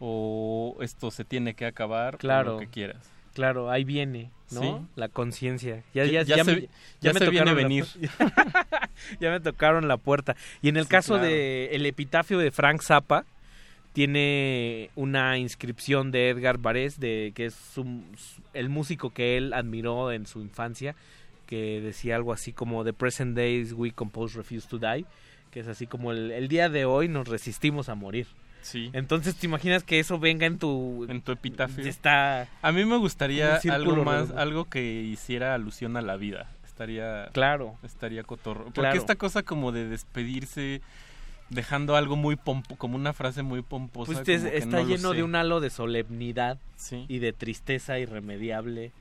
o 0.00 0.76
esto 0.80 1.10
se 1.12 1.24
tiene 1.24 1.54
que 1.54 1.66
acabar, 1.66 2.16
o 2.16 2.18
Claro. 2.18 2.52
lo 2.54 2.58
que 2.58 2.66
quieras. 2.66 3.08
Claro, 3.34 3.70
ahí 3.70 3.84
viene, 3.84 4.30
¿no? 4.50 4.60
Sí. 4.60 4.74
La 4.96 5.08
conciencia. 5.08 5.84
Ya, 5.94 6.04
Ya- 6.04 6.22
ya, 6.22 6.36
ya 6.38 6.44
se- 6.44 6.56
me- 6.56 6.68
ya 7.00 7.12
se 7.12 7.30
viene 7.30 7.50
tocaron 7.50 7.54
venir. 7.56 7.84
ya 9.20 9.30
me 9.30 9.38
tocaron 9.40 9.86
la 9.88 9.96
puerta. 9.98 10.34
Y 10.62 10.68
en 10.68 10.76
el 10.76 10.84
Sí, 10.84 10.90
caso 10.90 11.14
claro. 11.14 11.28
de 11.28 11.66
el 11.72 11.86
epitafio 11.86 12.38
de 12.38 12.50
Frank 12.50 12.82
Zappa, 12.82 13.24
tiene 13.92 14.90
una 14.94 15.36
inscripción 15.38 16.10
de 16.12 16.30
Edgar 16.30 16.58
Varese, 16.58 17.00
de, 17.00 17.32
que 17.34 17.46
es 17.46 17.54
su- 17.54 18.02
el 18.54 18.68
músico 18.68 19.10
que 19.10 19.36
él 19.36 19.52
admiró 19.52 20.12
en 20.12 20.26
su 20.26 20.40
infancia, 20.40 20.94
que 21.46 21.80
decía 21.80 22.14
algo 22.16 22.32
así 22.32 22.52
como 22.52 22.84
The 22.84 22.92
present 22.92 23.36
days 23.36 23.72
we 23.72 23.90
compose 23.90 24.36
refuse 24.38 24.68
to 24.68 24.78
die, 24.78 25.04
que 25.50 25.60
es 25.60 25.66
así 25.68 25.86
como 25.88 26.12
el, 26.12 26.30
el 26.30 26.46
día 26.48 26.68
de 26.68 26.84
hoy 26.84 27.08
nos 27.08 27.26
resistimos 27.28 27.88
a 27.88 27.94
morir. 27.96 28.26
Sí. 28.62 28.90
Entonces, 28.92 29.34
¿te 29.36 29.46
imaginas 29.46 29.82
que 29.84 29.98
eso 30.00 30.18
venga 30.18 30.46
en 30.46 30.58
tu... 30.58 31.06
En 31.08 31.22
tu 31.22 31.32
epitafio. 31.32 31.84
Está... 31.84 32.48
A 32.62 32.72
mí 32.72 32.84
me 32.84 32.96
gustaría 32.96 33.56
algo 33.70 34.04
más, 34.04 34.30
algo 34.32 34.66
que 34.66 34.82
hiciera 35.02 35.54
alusión 35.54 35.96
a 35.96 36.02
la 36.02 36.16
vida. 36.16 36.50
Estaría 36.64 37.28
Claro. 37.32 37.76
estaría 37.82 38.22
cotorro. 38.22 38.64
Porque 38.64 38.80
Claro. 38.80 38.96
esta 38.98 39.16
cosa 39.16 39.42
como 39.42 39.72
de 39.72 39.86
despedirse 39.88 40.80
dejando 41.50 41.96
algo 41.96 42.16
muy 42.16 42.36
pompo, 42.36 42.76
como 42.76 42.96
una 42.96 43.12
frase 43.12 43.42
muy 43.42 43.60
pomposa. 43.62 44.12
Pues 44.12 44.28
está 44.44 44.80
no 44.82 44.86
lleno 44.86 45.12
de 45.12 45.22
un 45.24 45.34
halo 45.34 45.60
de 45.60 45.68
solemnidad 45.70 46.58
Sí. 46.76 47.04
y 47.08 47.18
de 47.18 47.32
tristeza 47.32 47.98
irremediable 47.98 48.92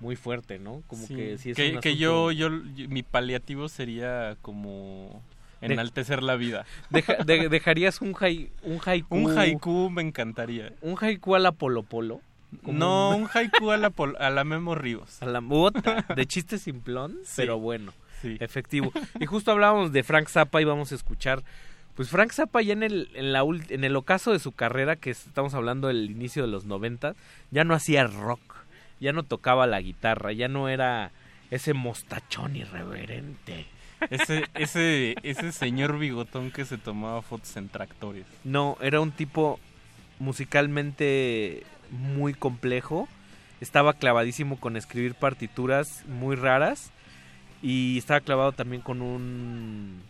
muy 0.00 0.16
fuerte, 0.16 0.58
¿no? 0.58 0.82
Como 0.88 1.06
Sí, 1.06 1.14
que 1.14 1.38
sí 1.38 1.50
es 1.50 1.56
que, 1.56 1.74
un 1.76 1.80
que 1.80 1.96
yo, 1.96 2.32
yo- 2.32 2.50
mi 2.50 3.04
paliativo 3.04 3.68
sería 3.68 4.36
como 4.42 5.22
De- 5.68 5.74
enaltecer 5.74 6.22
la 6.22 6.36
vida. 6.36 6.64
Deja- 6.90 7.16
de- 7.24 7.48
¿Dejarías 7.48 8.00
un, 8.00 8.14
hai- 8.14 8.50
un 8.62 8.80
haiku? 8.84 9.16
Un 9.16 9.38
haiku 9.38 9.90
me 9.90 10.02
encantaría. 10.02 10.72
¿Un 10.82 10.96
haiku 11.00 11.34
a 11.34 11.38
la 11.38 11.52
Polo 11.52 11.82
Polo? 11.82 12.20
Como 12.62 12.78
No, 12.78 13.16
un- 13.16 13.22
un 13.22 13.28
haiku 13.32 13.70
a 13.70 13.76
la, 13.78 13.90
pol- 13.90 14.16
a 14.20 14.28
la 14.30 14.44
Memo 14.44 14.74
Ríos. 14.74 15.22
A 15.22 15.26
la 15.26 15.40
bota, 15.40 16.04
de 16.14 16.26
chiste 16.26 16.58
simplón, 16.58 17.16
Sí. 17.24 17.32
pero 17.36 17.58
bueno, 17.58 17.92
Sí. 18.20 18.36
efectivo. 18.40 18.92
Y 19.18 19.24
justo 19.26 19.50
hablábamos 19.52 19.92
de 19.92 20.02
Frank 20.02 20.28
Zappa 20.28 20.60
y 20.60 20.64
vamos 20.64 20.92
a 20.92 20.94
escuchar, 20.94 21.42
pues 21.96 22.10
Frank 22.10 22.32
Zappa 22.32 22.60
ya 22.62 22.74
en 22.74 22.82
el, 22.82 23.08
en, 23.14 23.32
la, 23.32 23.42
ul- 23.42 23.64
en 23.70 23.84
el 23.84 23.96
ocaso 23.96 24.32
de 24.32 24.38
su 24.38 24.52
carrera, 24.52 24.96
que 24.96 25.10
es- 25.10 25.26
estamos 25.26 25.54
hablando 25.54 25.88
del 25.88 26.10
inicio 26.10 26.42
de 26.42 26.48
los 26.48 26.64
90, 26.66 27.14
ya 27.50 27.64
no 27.64 27.74
hacía 27.74 28.04
rock, 28.06 28.40
ya 29.00 29.12
no 29.12 29.22
tocaba 29.22 29.66
la 29.66 29.80
guitarra, 29.80 30.32
ya 30.32 30.48
no 30.48 30.68
era 30.68 31.10
ese 31.50 31.72
mostachón 31.74 32.54
irreverente. 32.56 33.66
Ese, 34.10 34.44
ese, 34.54 35.14
ese 35.22 35.52
señor 35.52 35.98
bigotón 35.98 36.50
que 36.50 36.64
se 36.64 36.78
tomaba 36.78 37.22
fotos 37.22 37.56
en 37.56 37.68
tractores. 37.68 38.24
No, 38.44 38.76
era 38.80 39.00
un 39.00 39.10
tipo 39.12 39.58
musicalmente 40.18 41.62
muy 41.90 42.34
complejo. 42.34 43.08
Estaba 43.60 43.92
clavadísimo 43.94 44.58
con 44.58 44.76
escribir 44.76 45.14
partituras 45.14 46.04
muy 46.08 46.36
raras. 46.36 46.90
Y 47.62 47.96
estaba 47.98 48.20
clavado 48.20 48.52
también 48.52 48.82
con 48.82 49.02
un... 49.02 50.00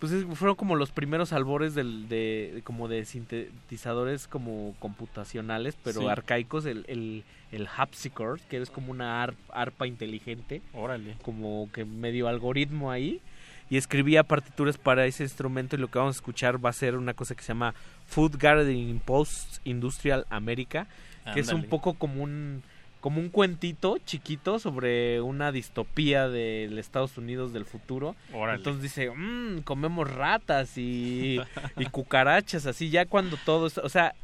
Pues 0.00 0.12
es- 0.12 0.24
fueron 0.34 0.54
como 0.56 0.76
los 0.76 0.90
primeros 0.92 1.32
albores 1.32 1.74
del, 1.74 2.08
de, 2.08 2.60
como 2.64 2.88
de 2.88 3.04
sintetizadores 3.06 4.26
como 4.28 4.74
computacionales, 4.78 5.76
pero 5.82 6.00
Sí. 6.02 6.06
arcaicos, 6.08 6.64
el, 6.66 6.84
el, 6.88 7.24
el 7.52 7.68
harpsichord, 7.74 8.40
que 8.48 8.58
es 8.60 8.70
como 8.70 8.90
una 8.90 9.22
ar- 9.22 9.34
arpa 9.52 9.86
inteligente, 9.86 10.60
Órale. 10.74 11.16
como 11.22 11.68
que 11.72 11.84
medio 11.86 12.28
algoritmo 12.28 12.90
ahí 12.90 13.20
y 13.70 13.76
escribía 13.76 14.24
partituras 14.24 14.76
para 14.76 15.06
ese 15.06 15.22
instrumento 15.22 15.76
y 15.76 15.78
lo 15.78 15.88
que 15.88 15.98
vamos 15.98 16.16
a 16.16 16.18
escuchar 16.18 16.62
va 16.62 16.70
a 16.70 16.74
ser 16.74 16.96
una 16.96 17.14
cosa 17.14 17.34
que 17.34 17.42
se 17.42 17.48
llama 17.48 17.72
Food 18.06 18.36
Gardening 18.38 18.98
Post 19.00 19.58
Industrial 19.64 20.26
America 20.28 20.86
que 21.32 21.40
es 21.40 21.52
un 21.52 21.64
poco 21.64 21.94
como 21.94 22.22
un 22.24 22.62
como 23.00 23.18
un 23.20 23.30
cuentito 23.30 23.96
chiquito 24.04 24.58
sobre 24.58 25.20
una 25.22 25.52
distopía 25.52 26.28
del 26.28 26.78
Estados 26.78 27.16
Unidos 27.16 27.52
del 27.52 27.64
futuro 27.64 28.16
Órale. 28.34 28.58
entonces 28.58 28.82
dice 28.82 29.10
"Mm, 29.10 29.60
comemos 29.62 30.10
ratas 30.12 30.76
y, 30.76 31.40
y 31.78 31.84
cucarachas 31.92 32.66
así 32.66 32.90
ya 32.90 33.06
cuando 33.06 33.36
todo 33.46 33.70
o 33.82 33.88
sea 33.88 34.14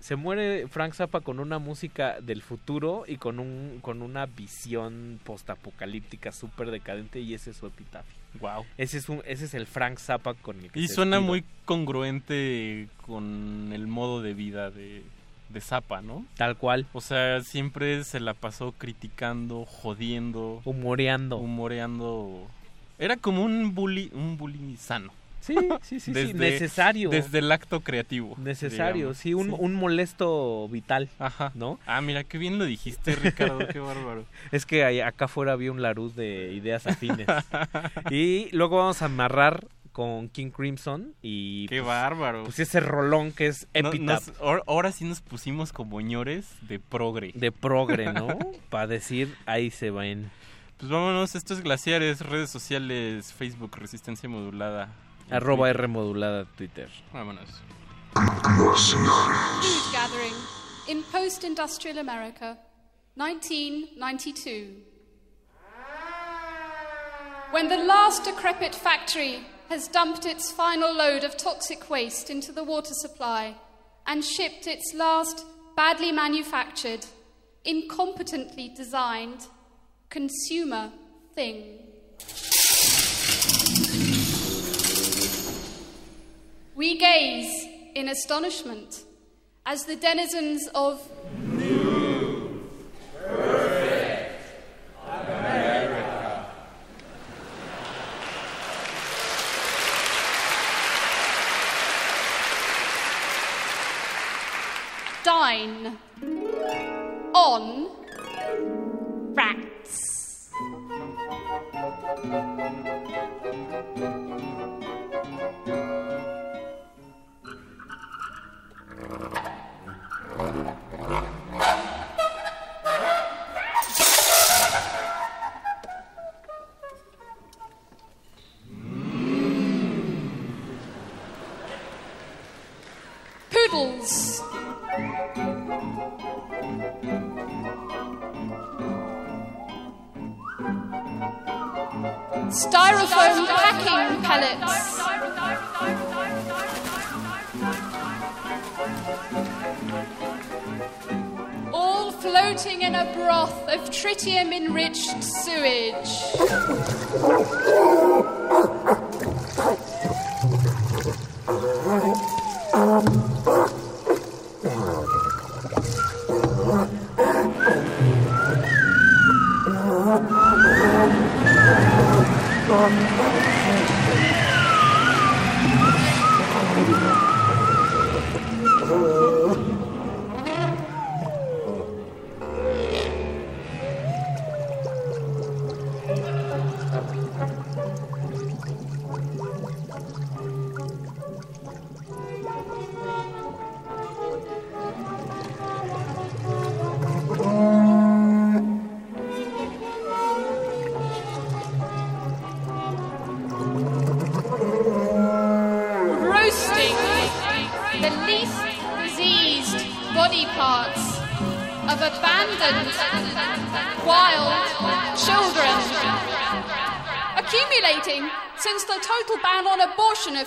se 0.00 0.16
muere 0.16 0.66
Frank 0.66 0.94
Zappa 0.94 1.20
con 1.20 1.38
una 1.38 1.60
música 1.60 2.20
del 2.20 2.42
futuro 2.42 3.04
y 3.06 3.16
con 3.18 3.38
un 3.38 3.78
con 3.80 4.02
una 4.02 4.26
visión 4.26 5.20
postapocalíptica 5.22 6.32
súper 6.32 6.72
decadente 6.72 7.20
y 7.20 7.34
ese 7.34 7.50
es 7.50 7.56
su 7.56 7.66
epitafio. 7.66 8.20
Wow. 8.40 8.64
Ese 8.78 8.98
es 8.98 9.08
un 9.08 9.22
ese 9.26 9.44
es 9.44 9.54
el 9.54 9.66
Frank 9.66 9.98
Zappa 9.98 10.34
con 10.34 10.58
el 10.60 10.70
que 10.70 10.80
Y 10.80 10.88
se 10.88 10.94
suena 10.94 11.20
muy 11.20 11.44
congruente 11.64 12.88
con 13.06 13.70
el 13.72 13.86
modo 13.86 14.22
de 14.22 14.34
vida 14.34 14.70
de, 14.70 15.02
de 15.50 15.60
Zappa, 15.60 16.00
¿no? 16.02 16.24
tal 16.36 16.56
cual, 16.56 16.86
O 16.92 17.00
sea, 17.00 17.42
siempre 17.42 18.04
se 18.04 18.20
la 18.20 18.34
pasó 18.34 18.72
criticando, 18.72 19.64
jodiendo, 19.66 20.62
humoreando. 20.64 21.36
humoreando. 21.36 22.46
Era 22.98 23.16
como 23.16 23.44
un 23.44 23.74
bully, 23.74 24.10
un 24.14 24.36
bully 24.36 24.76
sano. 24.76 25.12
Sí, 25.42 25.56
sí, 25.82 26.00
sí, 26.00 26.14
sí, 26.14 26.34
necesario. 26.34 27.10
Desde 27.10 27.40
el 27.40 27.50
acto 27.50 27.80
creativo. 27.80 28.36
necesario, 28.38 28.94
digamos. 28.94 29.16
sí, 29.18 29.34
un, 29.34 29.50
un 29.58 29.74
molesto 29.74 30.68
vital, 30.68 31.08
Ajá. 31.18 31.50
¿no? 31.54 31.78
Ah, 31.84 32.00
mira, 32.00 32.22
qué 32.24 32.38
bien 32.38 32.58
lo 32.58 32.64
dijiste, 32.64 33.16
Ricardo, 33.16 33.58
qué 33.68 33.78
bárbaro. 33.80 34.24
Es 34.52 34.64
que 34.66 34.84
ahí- 34.84 35.00
acá 35.00 35.24
afuera 35.24 35.52
había 35.52 35.72
un 35.72 35.82
Laruz 35.82 36.14
de 36.14 36.52
ideas 36.54 36.86
afines. 36.86 37.26
y 38.10 38.48
luego 38.52 38.78
vamos 38.78 39.02
a 39.02 39.06
amarrar 39.06 39.66
con 39.90 40.28
King 40.28 40.50
Crimson 40.50 41.12
y... 41.22 41.66
¡Qué 41.68 41.78
pues, 41.78 41.86
bárbaro! 41.88 42.44
Pues 42.44 42.58
ese 42.60 42.80
rolón 42.80 43.32
que 43.32 43.48
es 43.48 43.66
Epitaph. 43.74 44.28
ahora 44.40 44.90
sí 44.92 45.04
nos 45.04 45.20
pusimos 45.20 45.72
como 45.72 46.00
ñores 46.00 46.46
de 46.62 46.78
progre. 46.78 47.32
De 47.34 47.52
progre, 47.52 48.12
¿no? 48.12 48.38
Para 48.70 48.86
decir, 48.86 49.34
ahí 49.44 49.70
se 49.70 49.90
ven. 49.90 50.30
Pues 50.78 50.90
vámonos, 50.90 51.34
esto 51.34 51.52
es 51.54 51.60
Glaciares, 51.62 52.20
redes 52.20 52.48
sociales, 52.50 53.32
Facebook, 53.32 53.76
Resistencia 53.76 54.28
Modulada. 54.28 54.88
Arroba 55.30 55.68
R 55.68 55.86
modulada, 55.88 56.46
Twitter. 56.56 56.88
Vámonos. 57.12 57.60
Food 59.62 59.92
gathering 59.92 60.34
in 60.88 61.02
post-industrial 61.04 61.98
America, 61.98 62.58
1992. 63.14 64.76
When 67.50 67.68
the 67.68 67.76
last 67.76 68.24
decrepit 68.24 68.74
factory 68.74 69.44
has 69.68 69.88
dumped 69.88 70.26
its 70.26 70.50
final 70.50 70.92
load 70.92 71.24
of 71.24 71.36
toxic 71.36 71.88
waste 71.88 72.30
into 72.30 72.52
the 72.52 72.64
water 72.64 72.94
supply 72.94 73.54
and 74.06 74.24
shipped 74.24 74.66
its 74.66 74.92
last 74.94 75.44
badly 75.76 76.12
manufactured, 76.12 77.06
incompetently 77.66 78.74
designed 78.74 79.46
consumer 80.10 80.90
thing. 81.34 81.91
We 86.82 86.98
gaze 86.98 87.68
in 87.94 88.08
astonishment 88.08 89.04
as 89.64 89.84
the 89.84 89.94
denizens 89.94 90.66
of 90.74 91.00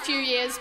few 0.06 0.19
years 0.19 0.59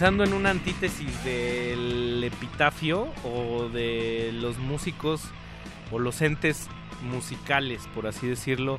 pensando 0.00 0.24
en 0.24 0.32
una 0.32 0.48
antítesis 0.48 1.24
del 1.24 2.24
epitafio 2.24 3.08
o 3.22 3.68
de 3.68 4.30
los 4.32 4.56
músicos 4.56 5.20
o 5.92 5.98
los 5.98 6.22
entes 6.22 6.68
musicales, 7.02 7.82
por 7.94 8.06
así 8.06 8.26
decirlo, 8.26 8.78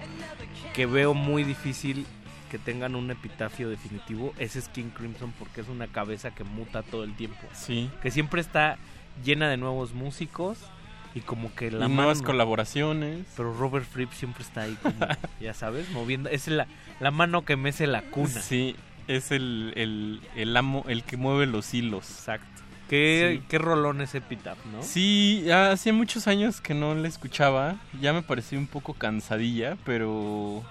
que 0.73 0.87
veo 0.87 1.13
muy 1.13 1.43
difícil 1.43 2.07
que 2.49 2.57
tengan 2.57 2.95
un 2.95 3.11
epitafio 3.11 3.69
definitivo, 3.69 4.33
ese 4.39 4.57
es 4.57 4.69
King 4.69 4.89
Crimson 4.97 5.31
porque 5.37 5.61
es 5.61 5.67
una 5.67 5.85
cabeza 5.85 6.31
que 6.31 6.43
muta 6.43 6.81
todo 6.81 7.03
el 7.03 7.15
tiempo. 7.15 7.47
Sí. 7.53 7.91
Que 8.01 8.09
siempre 8.09 8.41
está 8.41 8.79
llena 9.23 9.47
de 9.47 9.57
nuevos 9.57 9.93
músicos 9.93 10.57
y 11.13 11.19
como 11.19 11.53
que 11.53 11.69
la 11.69 11.85
y 11.85 11.89
nuevas 11.89 12.23
colaboraciones. 12.23 13.27
Pero 13.37 13.53
Robert 13.53 13.85
Fripp 13.85 14.11
siempre 14.13 14.43
está 14.43 14.61
ahí 14.61 14.75
como, 14.81 15.05
ya 15.39 15.53
sabes, 15.53 15.87
moviendo, 15.91 16.31
es 16.31 16.47
la, 16.47 16.65
la 16.99 17.11
mano 17.11 17.45
que 17.45 17.57
mece 17.57 17.85
la 17.85 18.01
cuna. 18.01 18.41
Sí, 18.41 18.75
es 19.07 19.31
el, 19.31 20.21
el, 20.35 20.57
amo, 20.57 20.85
el 20.87 21.03
que 21.03 21.17
mueve 21.17 21.45
los 21.45 21.73
hilos. 21.73 22.09
Exacto. 22.09 22.47
Qué, 22.89 23.41
qué 23.47 23.57
rolón 23.57 24.01
ese 24.01 24.17
Epitaph, 24.17 24.57
¿no? 24.65 24.83
Sí, 24.83 25.49
hace 25.49 25.93
muchos 25.93 26.27
años 26.27 26.59
que 26.59 26.73
no 26.73 26.93
le 26.93 27.07
escuchaba. 27.07 27.77
Ya 28.01 28.11
me 28.11 28.21
pareció 28.21 28.59
un 28.59 28.67
poco 28.67 28.93
cansadilla, 28.93 29.77
pero. 29.85 30.63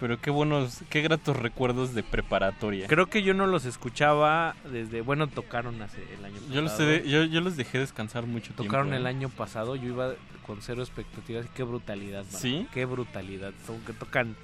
Pero 0.00 0.20
qué 0.20 0.30
buenos, 0.30 0.82
qué 0.90 1.00
gratos 1.00 1.36
recuerdos 1.36 1.94
de 1.94 2.02
preparatoria. 2.02 2.86
Creo 2.86 3.06
que 3.06 3.22
yo 3.22 3.32
no 3.32 3.46
los 3.46 3.64
escuchaba 3.64 4.54
desde, 4.70 5.00
bueno, 5.00 5.26
tocaron 5.26 5.80
hace 5.80 6.02
el 6.18 6.22
año 6.22 6.34
pasado. 6.34 6.54
Yo 6.54 6.60
los, 6.60 7.04
yo, 7.06 7.24
yo 7.24 7.40
los 7.40 7.56
dejé 7.56 7.78
descansar 7.78 8.26
mucho 8.26 8.48
tiempo. 8.48 8.64
Tocaron 8.64 8.92
el 8.92 9.06
año 9.06 9.30
pasado, 9.30 9.74
yo 9.74 9.88
iba 9.88 10.12
con 10.46 10.60
cero 10.60 10.82
expectativas. 10.82 11.46
Qué 11.54 11.62
brutalidad, 11.62 12.24
¿Sí? 12.28 12.66
Qué 12.72 12.84
brutalidad. 12.84 13.52
Que 13.86 13.92
tocan 13.94 14.36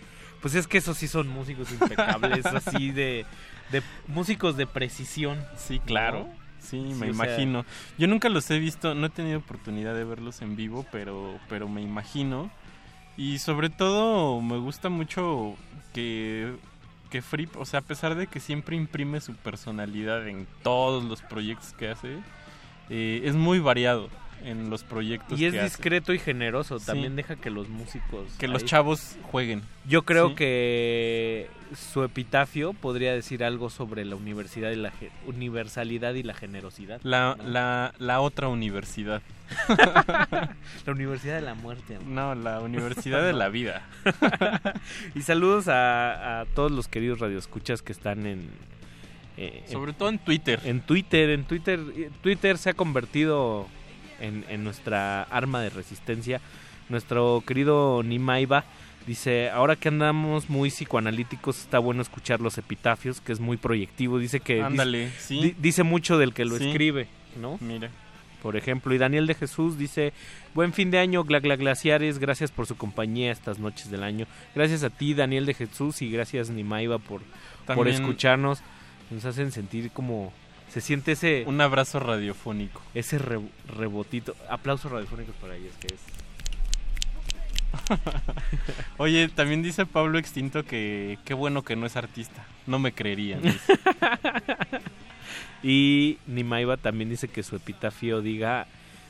pues 0.43 0.55
es 0.57 0.67
que 0.67 0.79
esos 0.79 0.99
sí 0.99 1.09
son 1.09 1.29
músicos 1.29 1.71
impecables, 1.73 2.45
así 2.45 2.91
de, 2.91 3.25
de 3.71 3.83
músicos 4.09 4.57
de 4.57 4.67
precisión. 4.67 5.43
Sí, 5.57 5.79
claro. 5.79 6.29
Sí, 6.59 6.79
me 6.79 7.09
imagino. 7.09 7.65
Yo 7.99 8.07
nunca 8.07 8.29
los 8.29 8.51
he 8.51 8.59
visto, 8.59 8.95
no 8.95 9.07
he 9.07 9.11
tenido 9.11 9.39
oportunidad 9.39 9.95
de 9.95 10.05
verlos 10.05 10.43
en 10.43 10.57
vivo, 10.57 10.85
pero, 10.93 11.39
pero 11.49 11.69
me 11.69 11.81
imagino. 11.81 12.51
Y 13.17 13.39
sobre 13.39 13.71
todo 13.71 14.41
me 14.41 14.59
gusta 14.59 14.89
mucho 14.89 15.55
que, 15.93 16.57
que 17.11 17.23
Fripp, 17.23 17.57
o 17.57 17.65
sea, 17.65 17.81
a 17.81 17.83
pesar 17.83 18.15
de 18.15 18.27
que 18.27 18.41
siempre 18.41 18.77
imprime 18.77 19.21
su 19.21 19.35
personalidad 19.35 20.27
en 20.29 20.47
todos 20.63 21.05
los 21.05 21.23
proyectos 21.23 21.73
que 21.75 21.89
hace, 21.89 22.19
eh, 22.91 23.23
es 23.25 23.35
muy 23.35 23.59
variado. 23.59 24.09
En 24.45 24.71
los 24.71 24.85
proyectos. 24.85 25.39
Y 25.41 25.45
es 25.47 25.53
que 25.53 25.59
hace. 25.61 25.69
discreto 25.69 26.13
y 26.13 26.19
generoso. 26.19 26.79
Sí. 26.79 26.87
También 26.87 27.17
deja 27.17 27.37
que 27.37 27.51
los 27.51 27.69
músicos. 27.69 28.33
Que 28.39 28.49
los 28.49 28.65
chavos 28.65 29.17
jueguen. 29.31 29.63
Yo 29.87 30.03
creo 30.03 30.31
Sí. 30.31 30.35
que 30.37 31.51
su 31.75 32.03
epitafio 32.05 32.73
podría 32.75 33.13
decir 33.15 33.43
algo 33.45 33.71
sobre 33.71 34.05
la 34.05 34.17
universidad 34.17 34.71
y 34.71 34.77
la 34.77 34.93
universalidad 35.27 36.15
y 36.15 36.23
la 36.23 36.35
generosidad. 36.35 37.01
La, 37.03 37.37
¿no? 37.39 37.49
la, 37.49 37.95
la 37.99 38.21
otra 38.21 38.49
universidad. 38.49 39.23
La 40.87 40.93
Universidad 40.93 41.35
de 41.37 41.43
la 41.43 41.55
Muerte. 41.55 41.99
No, 42.07 42.35
la 42.35 42.61
Universidad 42.61 43.23
de 43.23 43.33
la 43.35 43.49
Vida. 43.51 43.83
y 45.15 45.23
saludos 45.23 45.69
a, 45.69 46.41
a 46.41 46.45
todos 46.47 46.71
los 46.73 46.89
queridos 46.89 47.19
radioescuchas 47.21 47.83
que 47.83 47.93
están 47.93 48.27
en... 48.27 48.49
eh, 49.37 49.63
en- 49.67 49.73
Sobre 49.73 49.93
todo 49.93 50.09
en 50.09 50.19
Twitter. 50.19 50.61
En 50.65 50.81
Twitter, 50.81 51.31
en 51.31 51.45
Twitter. 51.45 51.81
eh, 51.97 52.11
Twitter 52.23 52.57
se 52.59 52.71
ha 52.71 52.75
convertido 52.75 53.69
en, 54.23 54.45
en 54.49 54.65
nuestra 54.65 55.25
arma 55.25 55.61
de 55.61 55.69
resistencia. 55.71 56.41
Nuestro 56.89 57.43
querido 57.47 58.03
Nimaiba 58.03 58.65
dice, 59.07 59.51
ahora 59.51 59.77
que 59.77 59.89
andamos 59.89 60.49
muy 60.49 60.71
psicoanalíticos, 60.71 61.59
está 61.61 61.79
bueno 61.79 62.03
escuchar 62.03 62.41
los 62.41 62.57
epitafios, 62.59 63.21
que 63.21 63.33
es 63.33 63.41
muy 63.41 63.57
proyectivo. 63.57 64.19
Dice 64.19 64.41
que... 64.41 64.55
dice- 64.55 64.67
Ándale, 64.67 65.11
sí. 65.19 65.41
di- 65.43 65.55
dice 65.59 65.83
mucho 65.83 66.19
del 66.19 66.33
que 66.35 66.45
lo 66.45 66.57
Sí. 66.59 66.69
escribe, 66.69 67.09
¿no? 67.41 67.59
Mira. 67.61 67.91
Por 68.43 68.57
ejemplo, 68.57 68.93
y 68.93 68.99
Daniel 68.99 69.29
de 69.29 69.35
Jesús 69.37 69.79
dice, 69.79 70.13
buen 70.53 70.73
fin 70.73 70.91
de 70.91 70.99
año, 70.99 71.23
Gla 71.23 71.39
Gla 71.39 71.55
Glaciares, 71.55 72.19
gracias 72.19 72.51
por 72.51 72.67
su 72.67 72.77
compañía 72.77 73.31
estas 73.31 73.61
noches 73.61 73.89
del 73.89 74.03
año. 74.03 74.27
Gracias 74.55 74.83
a 74.83 74.91
ti, 74.91 75.15
Daniel 75.15 75.47
de 75.47 75.55
Jesús, 75.55 76.03
y 76.03 76.11
gracias 76.11 76.51
Nimaiba 76.51 76.99
por, 76.99 77.21
por 77.75 77.87
escucharnos. 77.87 78.61
Nos 79.11 79.25
hacen 79.25 79.53
sentir 79.53 79.91
como... 79.93 80.33
Se 80.73 80.81
siente 80.81 81.13
ese... 81.13 81.45
Un 81.47 81.61
abrazo 81.61 82.01
radiofónico. 82.01 82.81
Ese 82.95 83.19
re- 83.19 83.41
rebotito. 83.77 84.35
Aplausos 84.49 84.91
radiofónicos 84.91 85.35
para 85.37 85.55
ellos, 85.57 85.75
que 85.79 85.89
es... 85.89 86.01
Oye, 88.99 89.29
también 89.29 89.63
dice 89.63 89.87
Pablo 89.87 90.19
Extinto 90.19 90.65
que 90.65 91.19
qué 91.25 91.35
bueno 91.35 91.63
que 91.63 91.77
no 91.77 91.87
es 91.87 91.97
artista. 91.97 92.45
No 92.67 92.79
me 92.79 92.93
creerían. 92.93 93.41
Y 95.65 96.19
Nimaiba 96.27 96.77
también 96.77 97.09
dice 97.09 97.29
que 97.29 97.43
su 97.45 97.55
epitafio 97.57 98.21
diga... 98.21 98.67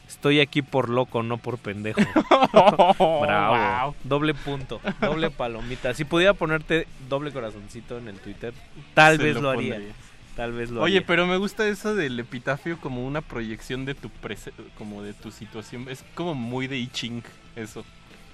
Estoy 0.07 0.41
aquí 0.41 0.61
por 0.61 0.91
loco, 0.91 1.23
no 1.23 1.39
por 1.39 1.57
pendejo. 1.57 2.01
Bravo. 2.53 3.57
Wow. 3.87 3.95
Doble 4.05 4.35
punto, 4.35 4.79
doble 5.01 5.31
palomita. 5.31 5.95
Si 5.95 6.05
pudiera 6.05 6.35
ponerte 6.35 6.87
doble 7.09 7.33
corazoncito 7.33 7.97
en 7.97 8.09
el 8.09 8.19
Twitter, 8.19 8.53
tal 8.93 9.17
Se 9.17 9.23
vez 9.23 9.35
lo 9.37 9.43
lo, 9.43 9.51
haría. 9.51 9.75
pondría. 9.77 9.95
Tal 10.36 10.52
vez 10.52 10.70
lo 10.70 10.81
Oye, 10.83 10.97
haría. 10.99 11.07
pero 11.07 11.27
me 11.27 11.36
gusta 11.36 11.67
eso 11.69 11.94
del 11.94 12.19
epitafio 12.19 12.78
como 12.81 13.07
una 13.07 13.20
proyección 13.20 13.85
de 13.85 13.94
tu 13.94 14.09
prese- 14.23 14.52
como 14.78 15.02
de 15.02 15.12
tu 15.12 15.31
situación. 15.31 15.86
Es 15.91 16.05
como 16.15 16.35
muy 16.35 16.67
de 16.69 16.78
I 16.78 16.86
Ching 16.89 17.23
eso. 17.55 17.85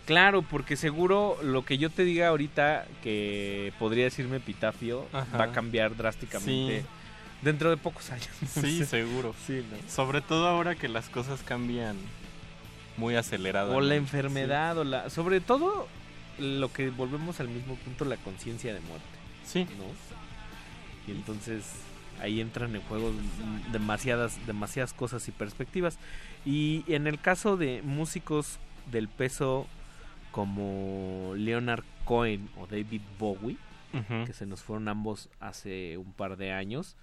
Claro, 0.07 0.43
porque 0.43 0.77
seguro 0.77 1.37
lo 1.43 1.65
que 1.65 1.77
yo 1.77 1.91
te 1.91 2.05
diga 2.05 2.29
ahorita 2.29 2.87
que 3.03 3.73
podría 3.79 4.05
decirme 4.05 4.37
epitafio 4.37 5.07
Ajá. 5.13 5.37
va 5.37 5.45
a 5.45 5.53
cambiar 5.53 5.97
drásticamente 5.97 6.81
Sí. 6.83 6.87
dentro 7.43 7.69
de 7.71 7.77
pocos 7.77 8.11
años. 8.11 8.29
Sí, 8.47 8.85
seguro. 8.87 9.35
Sí, 9.47 9.65
¿no? 9.71 9.91
Sobre 9.91 10.21
todo 10.21 10.47
ahora 10.49 10.77
que 10.77 10.89
las 10.89 11.09
cosas 11.11 11.43
cambian 11.43 11.97
muy 12.97 13.17
acelerado. 13.17 13.75
O 13.77 13.81
la 13.81 13.97
enfermedad, 13.97 14.79
o 14.79 14.85
la... 14.85 15.11
Sobre 15.11 15.41
todo, 15.41 15.87
lo 16.39 16.73
que 16.73 16.91
volvemos 16.91 17.41
al 17.41 17.49
mismo 17.49 17.75
punto, 17.75 18.05
la 18.05 18.17
conciencia 18.19 18.73
de 18.73 18.81
muerte. 18.81 19.07
Sí. 19.45 19.65
¿No? 19.65 19.85
Y 21.09 21.13
entonces 21.13 21.65
ahí 22.21 22.41
entran 22.41 22.75
en 22.77 22.83
juego 22.83 23.13
demasiadas, 23.73 24.39
demasiadas 24.47 24.93
cosas 24.93 25.27
y 25.29 25.33
perspectivas. 25.33 25.99
Y 26.45 26.85
en 26.87 27.07
el 27.07 27.21
caso 27.21 27.57
de 27.57 27.83
músicos 27.83 28.59
del 28.91 29.09
peso 29.09 29.67
como 30.31 31.33
Leonard 31.37 31.85
Cohen 32.05 32.49
o 32.57 32.67
David 32.67 33.03
Bowie, 33.19 33.57
que 34.27 34.33
se 34.35 34.47
nos 34.47 34.63
fueron 34.63 34.87
ambos 34.89 35.31
hace 35.41 35.97
un 35.97 36.13
par 36.13 36.37
de 36.37 36.53
años, 36.53 36.97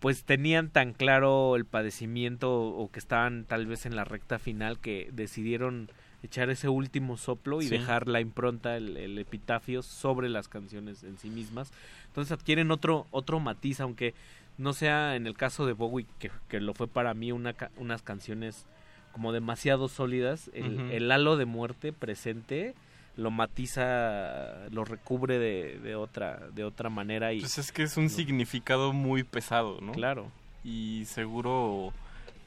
pues 0.00 0.24
tenían 0.24 0.68
tan 0.68 0.92
claro 0.92 1.56
el 1.56 1.64
padecimiento 1.64 2.52
o 2.52 2.90
que 2.90 2.98
estaban 2.98 3.44
tal 3.44 3.66
vez 3.66 3.86
en 3.86 3.96
la 3.96 4.04
recta 4.04 4.38
final 4.38 4.78
que 4.78 5.08
decidieron 5.12 5.90
echar 6.22 6.50
ese 6.50 6.68
último 6.68 7.16
soplo 7.16 7.60
y 7.62 7.66
Sí. 7.68 7.70
dejar 7.78 8.08
la 8.08 8.20
impronta, 8.20 8.76
el, 8.76 8.96
el 8.96 9.18
epitafio 9.18 9.82
sobre 9.82 10.28
las 10.28 10.48
canciones 10.48 11.02
en 11.04 11.18
sí 11.18 11.28
mismas. 11.30 11.70
Entonces 12.08 12.32
adquieren 12.32 12.70
otro, 12.70 13.06
otro 13.10 13.38
matiz, 13.40 13.80
aunque 13.80 14.14
no 14.58 14.72
sea 14.72 15.16
en 15.16 15.26
el 15.26 15.34
caso 15.36 15.66
de 15.66 15.72
Bowie, 15.74 16.06
que, 16.18 16.30
que 16.48 16.60
lo 16.60 16.72
fue 16.74 16.88
para 16.88 17.12
mí 17.14 17.30
una, 17.32 17.54
unas 17.76 18.02
canciones 18.02 18.64
como 19.12 19.32
demasiado 19.32 19.88
sólidas, 19.88 20.50
el 20.54 21.10
halo 21.10 21.36
de 21.36 21.44
muerte 21.46 21.92
presente 21.92 22.74
lo 23.16 23.30
matiza, 23.30 24.68
lo 24.70 24.84
recubre 24.84 25.38
de, 25.38 25.78
de 25.78 25.94
otra 25.94 26.48
de 26.54 26.64
otra 26.64 26.90
manera 26.90 27.32
y 27.32 27.40
Pues 27.40 27.56
es 27.58 27.72
que 27.72 27.82
es 27.82 27.96
un 27.96 28.10
significado 28.10 28.92
muy 28.92 29.22
pesado, 29.22 29.78
¿no? 29.80 29.92
Claro. 29.92 30.30
Y 30.64 31.04
seguro 31.06 31.92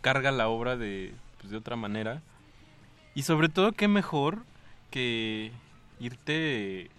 carga 0.01 0.31
la 0.31 0.47
obra 0.47 0.77
de, 0.77 1.13
pues, 1.39 1.49
de 1.51 1.57
otra 1.57 1.75
manera. 1.75 2.21
Y 3.19 3.23
sobre 3.23 3.49
todo, 3.49 3.73
qué 3.73 3.89
mejor 3.89 4.45
que 4.91 5.51
irte 5.99 6.89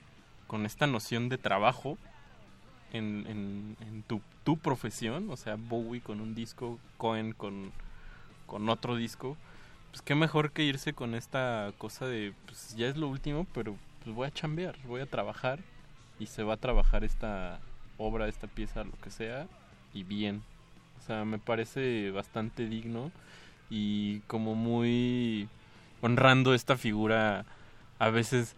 con 0.49 0.67
esta 0.67 0.87
noción 0.87 1.31
de 1.31 1.39
trabajo 1.39 1.97
en, 2.93 4.05
tu, 4.07 4.21
tu 4.45 4.59
profesión, 4.59 5.31
o 5.31 5.39
sea, 5.39 5.57
Bowie 5.57 6.03
con 6.03 6.21
un 6.21 6.35
disco, 6.35 6.79
Cohen 6.99 7.33
con, 7.33 7.73
con 8.45 8.69
otro 8.69 8.97
disco. 8.97 9.39
Pues 9.93 10.03
qué 10.03 10.15
mejor 10.15 10.53
que 10.53 10.63
irse 10.63 10.93
con 10.93 11.15
esta 11.15 11.73
cosa 11.79 12.05
de, 12.05 12.35
pues 12.45 12.77
ya 12.77 12.89
es 12.89 12.99
lo 12.99 13.09
último, 13.09 13.47
pero 13.55 13.75
pues 14.05 14.15
voy 14.15 14.27
a 14.27 14.31
chambear, 14.31 14.77
voy 14.87 15.01
a 15.01 15.07
trabajar 15.07 15.61
y 16.19 16.27
se 16.27 16.43
va 16.43 16.53
a 16.53 16.59
trabajar 16.59 17.03
esta 17.03 17.61
obra, 17.97 18.29
esta 18.29 18.47
pieza, 18.47 18.85
lo 18.85 18.93
que 19.03 19.11
sea, 19.11 19.47
y 19.95 20.03
bien. 20.03 20.43
O 20.99 21.07
sea, 21.07 21.25
me 21.25 21.39
parece 21.39 22.11
bastante 22.11 22.69
digno 22.69 23.11
y 23.71 24.21
como 24.27 24.55
muy 24.55 25.49
honrando 26.01 26.55
esta 26.55 26.77
figura 26.77 27.45
a 27.99 28.11
veces 28.11 28.57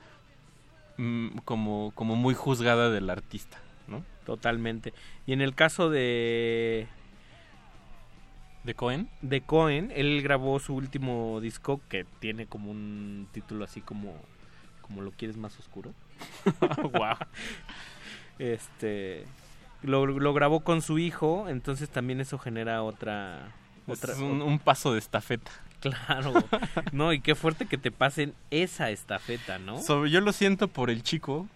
mm, 0.96 1.38
como, 1.44 1.92
como 1.94 2.16
muy 2.16 2.34
juzgada 2.34 2.90
del 2.90 3.10
artista, 3.10 3.58
¿no? 3.88 4.04
Totalmente. 4.24 4.94
Y 5.26 5.32
en 5.32 5.40
el 5.40 5.54
caso 5.54 5.90
de 5.90 6.86
¿De 8.64 8.74
Cohen? 8.74 9.08
de 9.22 9.40
Cohen, 9.40 9.92
él 9.94 10.22
grabó 10.22 10.60
su 10.60 10.74
último 10.74 11.40
disco 11.40 11.80
que 11.88 12.06
tiene 12.20 12.46
como 12.46 12.70
un 12.70 13.28
título 13.32 13.64
así 13.64 13.80
como 13.80 14.14
como 14.80 15.02
lo 15.02 15.10
quieres 15.12 15.36
más 15.36 15.58
oscuro. 15.58 15.92
Wow. 16.92 17.16
Este 18.38 19.24
lo, 19.82 20.06
lo 20.06 20.32
grabó 20.32 20.60
con 20.60 20.80
su 20.80 20.98
hijo, 21.00 21.48
entonces 21.48 21.90
también 21.90 22.20
eso 22.20 22.38
genera 22.38 22.82
otra 22.82 23.52
otra 23.86 24.12
es 24.12 24.20
un, 24.20 24.42
un 24.42 24.60
paso 24.60 24.92
de 24.92 25.00
estafeta. 25.00 25.50
Claro. 25.82 26.32
No, 26.92 27.12
y 27.12 27.20
qué 27.20 27.34
fuerte 27.34 27.66
que 27.66 27.76
te 27.76 27.90
pasen 27.90 28.34
esa 28.50 28.90
estafeta, 28.90 29.58
¿no? 29.58 29.82
So- 29.82 30.06
yo 30.06 30.20
lo 30.20 30.32
siento 30.32 30.68
por 30.68 30.88
el 30.90 31.02
chico, 31.02 31.46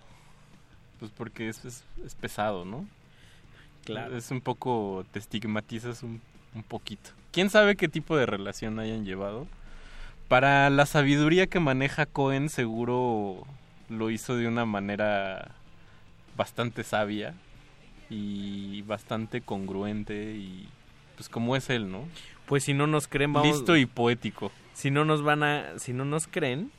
pues 0.98 1.10
porque 1.16 1.48
es, 1.48 1.64
es, 1.64 1.84
es 2.04 2.14
pesado, 2.14 2.64
¿no? 2.64 2.86
Claro. 3.84 4.16
Es 4.16 4.30
un 4.32 4.40
poco, 4.40 5.04
te 5.12 5.18
estigmatizas 5.20 6.02
un, 6.02 6.20
un 6.54 6.62
poquito. 6.64 7.10
¿Quién 7.30 7.50
sabe 7.50 7.76
qué 7.76 7.86
tipo 7.88 8.16
de 8.16 8.26
relación 8.26 8.78
hayan 8.80 9.04
llevado? 9.04 9.46
Para 10.28 10.68
la 10.70 10.86
sabiduría 10.86 11.46
que 11.46 11.60
maneja 11.60 12.04
Cohen, 12.06 12.48
seguro 12.48 13.44
lo 13.88 14.10
hizo 14.10 14.34
de 14.36 14.48
una 14.48 14.64
manera 14.66 15.52
bastante 16.36 16.82
sabia 16.82 17.34
y 18.10 18.82
bastante 18.82 19.40
congruente 19.40 20.32
y 20.34 20.68
pues 21.16 21.28
como 21.28 21.54
es 21.54 21.70
él, 21.70 21.90
¿no? 21.92 22.08
Pues 22.46 22.64
si 22.64 22.74
no 22.74 22.86
nos 22.86 23.08
creen, 23.08 23.32
vamos 23.32 23.48
Listo 23.48 23.76
y 23.76 23.86
poético. 23.86 24.52
Si 24.72 24.90
no 24.90 25.04
nos 25.04 25.22
van 25.22 25.42
a 25.42 25.78
si 25.78 25.92
no 25.92 26.04
nos 26.04 26.26
creen, 26.26 26.70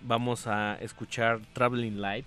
vamos 0.00 0.46
a 0.46 0.76
escuchar 0.80 1.40
Traveling 1.52 2.00
Light, 2.00 2.26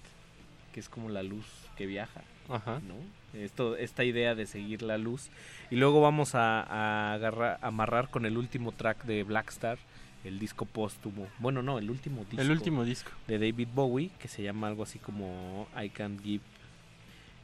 que 0.74 0.80
es 0.80 0.90
como 0.90 1.10
la 1.10 1.24
luz 1.24 1.46
que 1.78 1.86
viaja, 1.86 2.22
Ajá. 2.50 2.82
¿no? 2.88 2.96
Esto 3.40 3.78
esta 3.78 4.04
idea 4.04 4.36
de 4.36 4.46
seguir 4.46 4.82
la 4.82 4.98
luz 4.98 5.30
y 5.72 5.76
luego 5.78 6.02
vamos 6.02 6.36
a, 6.36 6.62
a 6.62 7.14
agarrar 7.14 7.58
amarrar 7.62 8.10
con 8.10 8.26
el 8.26 8.38
último 8.38 8.72
track 8.72 9.06
de 9.06 9.24
Blackstar, 9.24 9.80
el 10.24 10.40
disco 10.40 10.66
póstumo. 10.66 11.28
Bueno, 11.40 11.64
no, 11.64 11.80
el 11.80 11.90
último 11.90 12.26
disco. 12.26 12.42
El 12.42 12.52
último 12.52 12.84
disco. 12.84 13.12
de 13.28 13.40
David 13.40 13.70
Bowie, 13.74 14.12
que 14.20 14.28
se 14.28 14.44
llama 14.44 14.68
algo 14.68 14.84
así 14.84 15.00
como 15.00 15.68
I 15.82 15.90
Can't 15.90 16.22
Give 16.22 16.44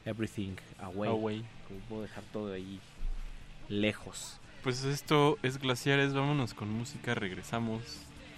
Everything 0.04 0.56
Away. 0.80 1.10
Away. 1.10 1.44
Como 1.68 1.80
puedo 1.80 2.02
dejar 2.02 2.24
todo 2.32 2.52
ahí 2.52 2.80
lejos. 3.68 4.38
Pues 4.62 4.84
esto 4.84 5.38
es 5.42 5.58
Glaciares, 5.58 6.12
vámonos 6.12 6.52
con 6.54 6.70
música, 6.70 7.14
regresamos. 7.14 7.82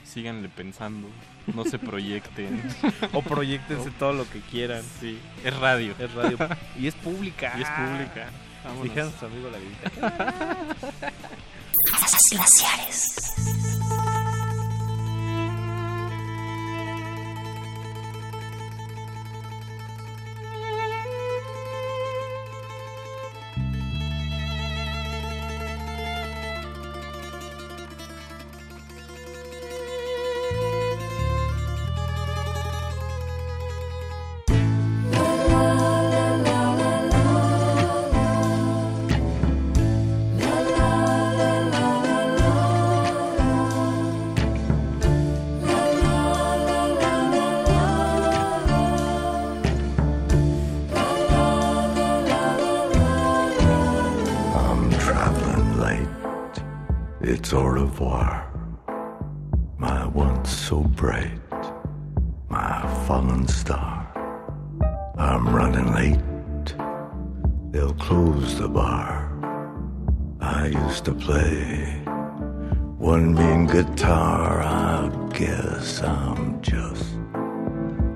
Síganle 0.04 0.48
pensando, 0.48 1.08
no 1.54 1.64
se 1.64 1.78
proyecten. 1.78 2.62
O 3.12 3.22
proyectense 3.22 3.90
todo 3.92 4.12
lo 4.12 4.28
que 4.28 4.40
quieran. 4.40 4.82
Sí, 5.00 5.18
es 5.44 5.56
radio. 5.56 5.94
Es 5.98 6.12
radio. 6.14 6.36
Y 6.78 6.86
es 6.86 6.94
pública. 6.94 7.54
Y 7.58 7.62
es 7.62 7.68
pública. 7.68 8.30
Vámonos. 8.64 8.94
Nuestro 8.94 9.26
amigo 9.28 9.50
la 9.50 9.58
grita. 9.58 10.56
Glaciares. 12.30 13.16
To 71.04 71.12
play 71.14 72.00
one 72.96 73.34
mean 73.34 73.66
guitar. 73.66 74.62
I 74.62 75.10
guess 75.32 76.00
I'm 76.00 76.62
just 76.62 77.04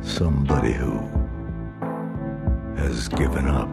somebody 0.03 0.73
who 0.73 1.01
has 2.77 3.09
given 3.09 3.49
up 3.49 3.69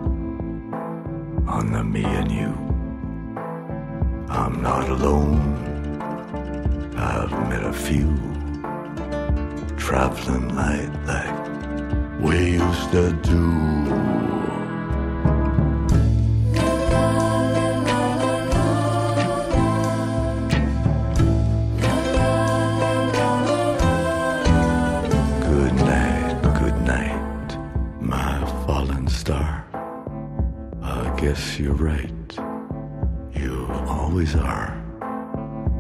on 1.47 1.73
the 1.73 1.83
me 1.83 2.03
and 2.03 2.31
you. 2.31 2.51
I'm 4.29 4.63
not 4.63 4.89
alone. 4.89 5.39
I've 6.97 7.31
met 7.49 7.63
a 7.63 7.73
few 7.73 8.17
traveling 9.77 10.55
light 10.55 10.91
like 11.05 12.19
we 12.19 12.53
used 12.53 12.91
to 12.91 13.11
do. 13.21 14.62
Guess 31.33 31.57
you're 31.57 31.73
right. 31.73 32.37
You 33.33 33.67
always 33.87 34.35
are. 34.35 34.69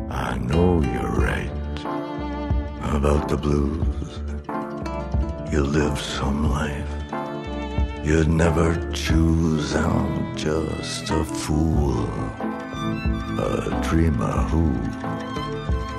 I 0.09 0.35
know 0.39 0.81
you're 0.81 1.15
right 1.29 1.77
about 2.97 3.29
the 3.29 3.37
blues. 3.37 4.21
You 5.53 5.61
live 5.61 5.99
some 5.99 6.49
life 6.49 6.89
you'd 8.03 8.29
never 8.29 8.73
choose. 8.93 9.75
I'm 9.75 10.35
just 10.35 11.11
a 11.11 11.23
fool, 11.23 12.09
a 13.37 13.79
dreamer 13.83 14.37
who 14.49 14.73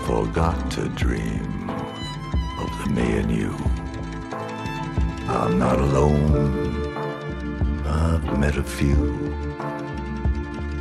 forgot 0.04 0.68
to 0.72 0.88
dream 0.88 1.70
of 2.58 2.70
the 2.82 2.90
me 2.90 3.18
and 3.18 3.30
you. 3.30 3.54
I'm 5.28 5.60
not 5.60 5.78
alone. 5.78 6.73
Met 8.32 8.56
a 8.56 8.62
few 8.62 9.16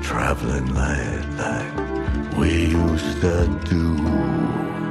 traveling 0.02 0.74
light 0.74 1.26
like 1.38 2.38
we 2.38 2.66
used 2.68 3.22
to 3.22 3.48
do. 3.66 4.83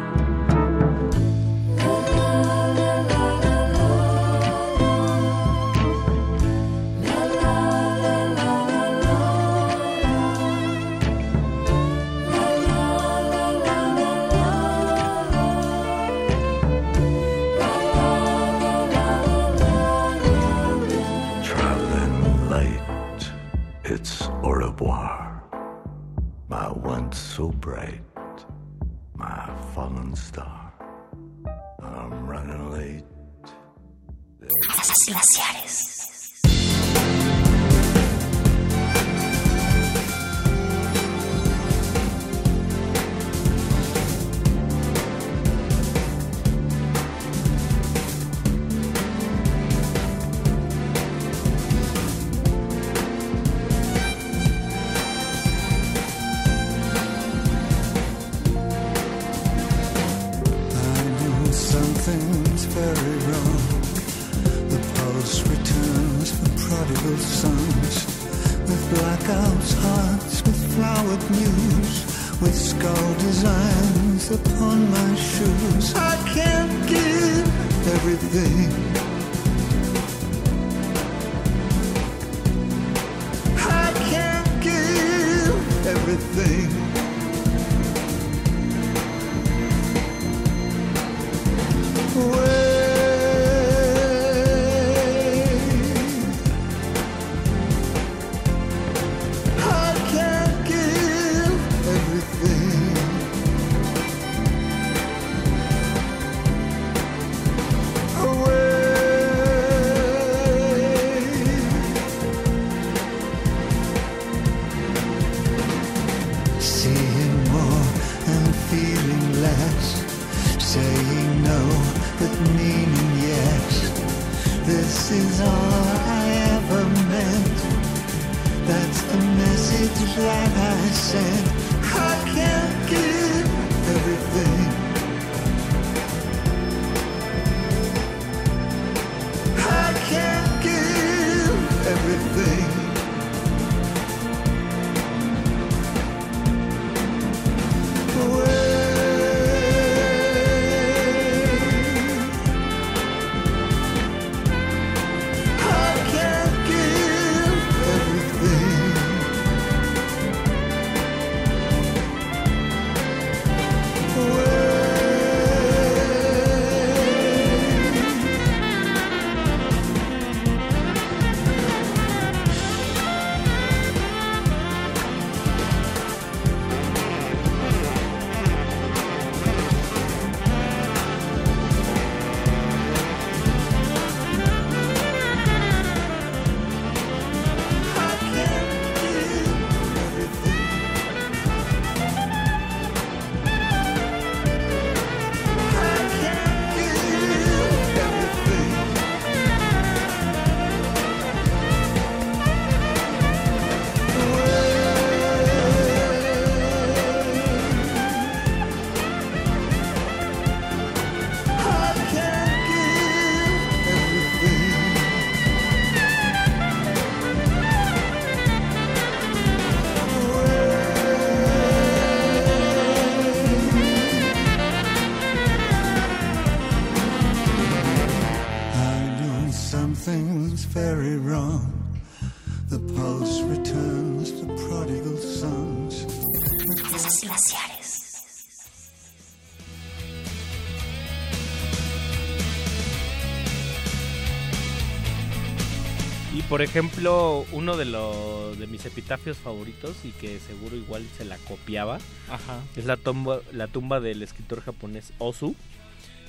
Por 246.52 246.60
ejemplo, 246.60 247.46
uno 247.52 247.78
de 247.78 247.86
los 247.86 248.58
de 248.58 248.66
mis 248.66 248.84
epitafios 248.84 249.38
favoritos 249.38 249.96
y 250.04 250.10
que 250.10 250.38
seguro 250.38 250.76
igual 250.76 251.02
se 251.16 251.24
la 251.24 251.38
copiaba, 251.38 251.96
Ajá. 252.28 252.60
es 252.76 252.84
la 252.84 252.98
tumba 252.98 253.38
la 253.52 253.68
tumba 253.68 254.00
del 254.00 254.22
escritor 254.22 254.60
japonés 254.60 255.14
Osu, 255.16 255.56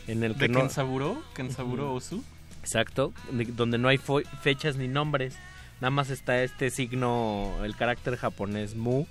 en 0.07 0.23
el 0.23 0.33
que 0.35 0.47
¿De 0.47 0.47
no 0.47 0.59
Kensaburo? 0.61 1.21
¿Kensaburo. 1.35 1.93
Osu? 1.93 2.23
Exacto, 2.61 3.11
de- 3.33 3.43
donde 3.43 3.77
no 3.77 3.89
hay 3.89 3.99
fechas 4.41 4.77
ni 4.77 4.87
nombres, 4.87 5.35
nada 5.81 5.91
más 5.91 6.09
está 6.09 6.41
este 6.41 6.69
signo, 6.69 7.51
el 7.65 7.75
carácter 7.75 8.15
japonés 8.15 8.75
mu, 8.75 9.05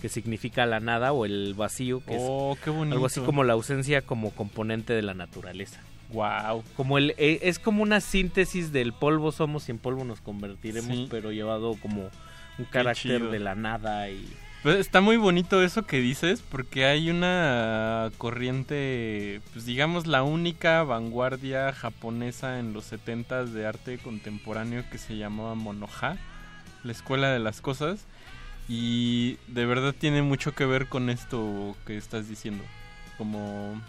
que 0.00 0.08
significa 0.08 0.64
la 0.64 0.80
nada 0.80 1.12
o 1.12 1.26
el 1.26 1.52
vacío, 1.52 2.00
que 2.06 2.16
Oh, 2.18 2.54
es 2.54 2.60
qué 2.60 2.70
bonito. 2.70 2.94
algo 2.94 3.04
así 3.04 3.20
como 3.20 3.44
la 3.44 3.52
ausencia 3.52 4.00
como 4.00 4.30
componente 4.30 4.94
de 4.94 5.02
la 5.02 5.12
naturaleza. 5.12 5.80
Wow. 6.12 6.62
Como 6.76 6.98
el 6.98 7.14
eh, 7.18 7.40
es 7.42 7.58
como 7.58 7.82
una 7.82 8.00
síntesis 8.00 8.72
del 8.72 8.92
polvo 8.92 9.32
somos 9.32 9.68
y 9.68 9.72
en 9.72 9.78
polvo 9.78 10.04
nos 10.04 10.20
convertiremos, 10.20 10.90
Sí. 10.96 11.06
pero 11.10 11.32
llevado 11.32 11.76
como 11.80 12.10
un 12.58 12.64
carácter 12.66 13.30
de 13.30 13.38
la 13.40 13.54
nada 13.54 14.08
y 14.10 14.24
Pues 14.62 14.76
está 14.78 15.00
muy 15.00 15.16
bonito 15.16 15.62
eso 15.62 15.82
que 15.86 16.00
dices, 16.00 16.40
porque 16.48 16.84
hay 16.86 17.10
una 17.10 18.10
corriente, 18.18 19.40
pues 19.52 19.66
digamos 19.66 20.06
la 20.06 20.22
única 20.22 20.82
vanguardia 20.84 21.72
japonesa 21.72 22.58
en 22.58 22.72
los 22.72 22.90
70s 22.92 23.46
de 23.52 23.66
arte 23.66 23.98
contemporáneo 23.98 24.84
que 24.90 24.98
se 24.98 25.16
llamaba 25.16 25.54
Monoha, 25.54 26.16
la 26.82 26.92
escuela 26.92 27.30
de 27.30 27.40
las 27.40 27.60
cosas, 27.60 28.06
y 28.68 29.36
de 29.48 29.66
verdad 29.66 29.94
tiene 29.98 30.22
mucho 30.22 30.52
que 30.54 30.64
ver 30.64 30.86
con 30.86 31.10
esto 31.10 31.76
que 31.86 31.96
estás 31.98 32.28
diciendo, 32.28 32.64
como 33.18 33.80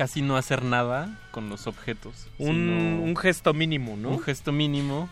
casi 0.00 0.22
no 0.22 0.38
hacer 0.38 0.64
nada 0.64 1.14
con 1.30 1.50
los 1.50 1.66
objetos. 1.66 2.26
un, 2.38 3.14
gesto 3.20 3.52
mínimo, 3.52 3.98
¿no? 3.98 4.08
un 4.08 4.18
gesto 4.18 4.50
mínimo. 4.50 5.10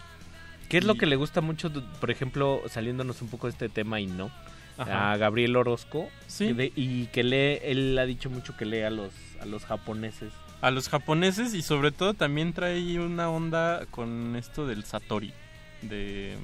¿Qué 0.71 0.79
es 0.79 0.85
lo 0.85 0.95
que 0.95 1.05
le 1.05 1.17
gusta 1.17 1.43
mucho, 1.43 1.71
por 2.01 2.11
ejemplo, 2.11 2.63
saliéndonos 2.71 3.21
un 3.21 3.29
poco 3.29 3.49
de 3.49 3.51
este 3.51 3.69
tema 3.69 4.01
y 4.01 4.07
no? 4.07 4.31
Ajá. 4.79 5.13
A 5.13 5.17
Gabriel 5.19 5.57
Orozco. 5.57 6.09
Sí. 6.27 6.47
que 6.47 6.55
de- 6.55 6.73
y 6.75 7.05
que 7.09 7.23
lee, 7.23 7.59
él 7.65 7.99
ha 7.99 8.07
dicho 8.07 8.31
mucho 8.31 8.57
que 8.57 8.65
lee 8.65 8.81
a 8.81 8.89
los, 8.89 9.13
a 9.43 9.45
los 9.45 9.67
japoneses. 9.67 10.33
a 10.63 10.71
los 10.71 10.89
japoneses 10.89 11.53
y 11.53 11.61
sobre 11.61 11.93
todo 11.93 12.15
también 12.15 12.55
trae 12.55 12.99
una 12.99 13.29
onda 13.29 13.85
con 13.91 14.37
esto 14.37 14.67
del 14.67 14.85
satori 14.85 15.35
de 15.83 16.35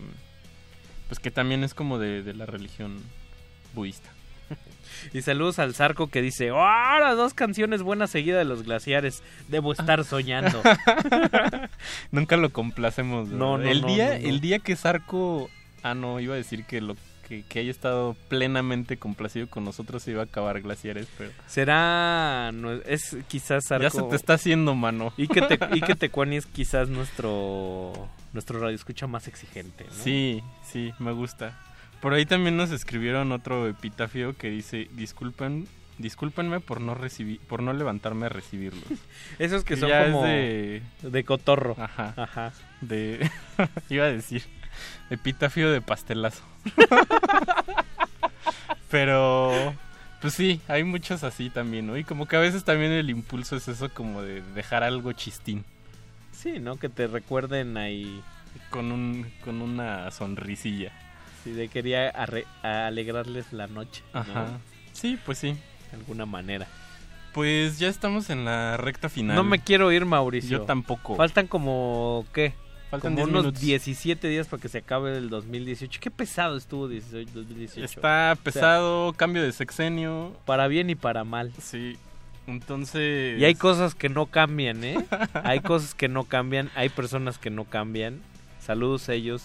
pues 1.09 1.19
que 1.19 1.31
también 1.31 1.65
es 1.65 1.73
como 1.73 1.99
de, 1.99 2.23
de 2.23 2.35
la 2.35 2.45
religión 2.45 3.01
budista 3.75 4.11
Y 5.13 5.23
saludos 5.23 5.59
al 5.59 5.75
Zarco 5.75 6.09
que 6.09 6.23
dice, 6.23 6.51
¡Oh, 6.51 6.99
las 7.01 7.17
dos 7.17 7.35
canciones 7.35 7.83
buenas 7.83 8.11
seguidas 8.11 8.39
de 8.39 8.45
los 8.45 8.65
glaciares! 8.65 9.23
Debo 9.49 9.73
estar 9.73 10.05
soñando. 10.05 10.63
nunca 12.11 12.37
lo 12.37 12.51
complacemos. 12.51 13.29
No, 13.29 13.59
no, 13.59 13.69
el 13.69 13.83
no, 13.83 13.89
día 13.89 14.17
el 14.17 14.41
día 14.41 14.59
que 14.59 14.77
Sarco 14.77 15.51
ah 15.83 15.95
no 15.95 16.21
iba 16.21 16.35
a 16.35 16.37
decir 16.37 16.65
que 16.65 16.81
lo 16.81 16.97
que, 17.29 17.43
que 17.43 17.61
haya 17.61 17.71
estado 17.71 18.17
plenamente 18.29 18.97
complacido 18.97 19.49
con 19.49 19.65
nosotros 19.65 20.03
se 20.03 20.13
iba 20.13 20.21
a 20.23 20.25
acabar 20.25 20.61
glaciares 20.61 21.09
pero 21.17 21.31
Será, 21.47 22.51
no, 22.53 22.73
es 22.73 23.17
quizás 23.29 23.65
Zarco... 23.67 23.83
ya 23.83 23.91
se 23.91 24.03
te 24.03 24.17
está 24.17 24.35
haciendo 24.35 24.75
mano 24.75 25.13
Y 25.17 25.29
que, 25.29 25.43
te, 25.43 25.59
y 25.75 25.81
que 25.81 25.95
Tecuani 25.95 26.37
es 26.39 26.47
quizás 26.47 26.89
nuestro, 26.89 27.93
nuestro 28.33 28.61
radio 28.61 28.75
escucha 28.75 29.07
más 29.07 29.29
exigente, 29.29 29.85
¿no? 29.85 30.05
Sí, 30.05 30.43
sí, 30.71 30.93
me 30.99 31.13
gusta. 31.13 31.59
Por 32.05 32.13
ahí 32.13 32.27
también 32.27 32.59
nos 32.59 32.71
escribieron 32.71 33.33
otro 33.33 33.67
epitafio 33.67 34.37
que 34.37 34.51
dice, 34.51 34.89
disculpen, 34.93 35.67
discúlpenme 35.97 36.61
por 36.61 36.83
no 36.83 36.95
recibir, 36.95 37.41
por 37.41 37.63
no 37.63 37.73
levantarme 37.73 38.27
a 38.27 38.29
recibirlos. 38.29 38.85
Esos 39.39 39.65
que 39.65 39.79
son 39.79 39.89
ya 39.89 40.05
como 40.05 40.27
es 40.27 40.83
de, 41.01 41.11
de 41.11 41.25
cotorro. 41.25 41.75
Ajá. 41.79 42.13
Ajá. 42.19 42.53
De, 42.83 43.31
iba 43.89 44.05
a 44.05 44.13
decir, 44.13 44.43
epitafio 45.09 45.71
de 45.71 45.81
pastelazo. 45.81 46.43
Pero, 48.91 49.73
pues 50.21 50.35
sí, 50.35 50.61
hay 50.69 50.85
muchos 50.85 51.25
así 51.25 51.49
también, 51.49 51.87
¿no? 51.87 51.97
Y 51.97 52.05
como 52.05 52.29
que 52.29 52.37
a 52.37 52.41
veces 52.41 52.65
también 52.65 52.93
el 52.93 53.09
impulso 53.09 53.57
es 53.57 53.67
eso 53.67 53.89
como 53.89 54.21
de 54.21 54.43
dejar 54.55 54.85
algo 54.85 55.15
chistín. 55.15 55.65
Sí, 56.33 56.59
¿no? 56.59 56.77
Que 56.77 56.91
te 56.91 57.07
recuerden 57.07 57.79
ahí. 57.79 58.23
Con, 58.69 58.93
un, 58.93 59.33
con 59.43 59.63
una 59.63 60.11
sonrisilla. 60.11 60.93
Sí, 61.45 61.53
de 61.53 61.69
quería 61.69 62.09
alegrarles 62.63 63.53
la 63.53 63.67
noche. 63.67 64.03
¿no? 64.13 64.21
Ajá. 64.21 64.47
Sí, 64.93 65.19
pues 65.25 65.39
sí. 65.39 65.57
De 65.91 65.97
alguna 65.99 66.27
manera. 66.27 66.67
Pues 67.33 67.79
ya 67.79 67.89
estamos 67.89 68.31
en 68.31 68.45
la 68.45 68.77
recta 68.77 69.09
final. 69.09 69.37
No 69.37 69.45
me 69.45 69.59
quiero 69.59 69.93
ir, 69.93 70.05
Mauricio. 70.05 70.59
Yo 70.59 70.65
tampoco. 70.65 71.17
Faltan 71.17 71.47
como, 71.49 72.25
¿qué? 72.33 72.55
Faltan 72.91 73.15
como 73.15 73.27
10 73.27 73.29
unos 73.29 73.43
minutos. 73.45 73.61
17 73.61 74.29
días 74.29 74.47
para 74.47 74.63
que 74.63 74.69
se 74.69 74.79
acabe 74.79 75.17
el 75.17 75.29
2018. 75.29 76.01
Qué 76.01 76.11
pesado 76.11 76.57
estuvo 76.57 76.87
18, 76.89 77.31
2018. 77.35 77.85
Está 77.85 77.99
O 77.99 78.01
sea, 78.37 78.37
pesado, 78.43 79.13
cambio 79.15 79.43
de 79.43 79.53
sexenio. 79.53 80.37
para 80.45 80.69
bien 80.69 80.91
y 80.91 80.95
para 80.95 81.25
mal. 81.25 81.53
Sí. 81.61 81.97
Entonces. 82.47 83.41
Y 83.41 83.45
hay 83.45 83.55
cosas 83.55 83.95
que 83.95 84.09
no 84.09 84.27
cambian, 84.27 84.85
¿eh? 84.85 85.05
hay 85.43 85.61
cosas 85.61 85.95
que 85.95 86.09
no 86.09 86.25
cambian, 86.25 86.71
hay 86.77 86.89
personas 86.89 87.39
que 87.39 87.51
no 87.51 87.65
cambian. 87.65 88.21
Saludos 88.61 89.09
a 89.09 89.15
ellos. 89.15 89.43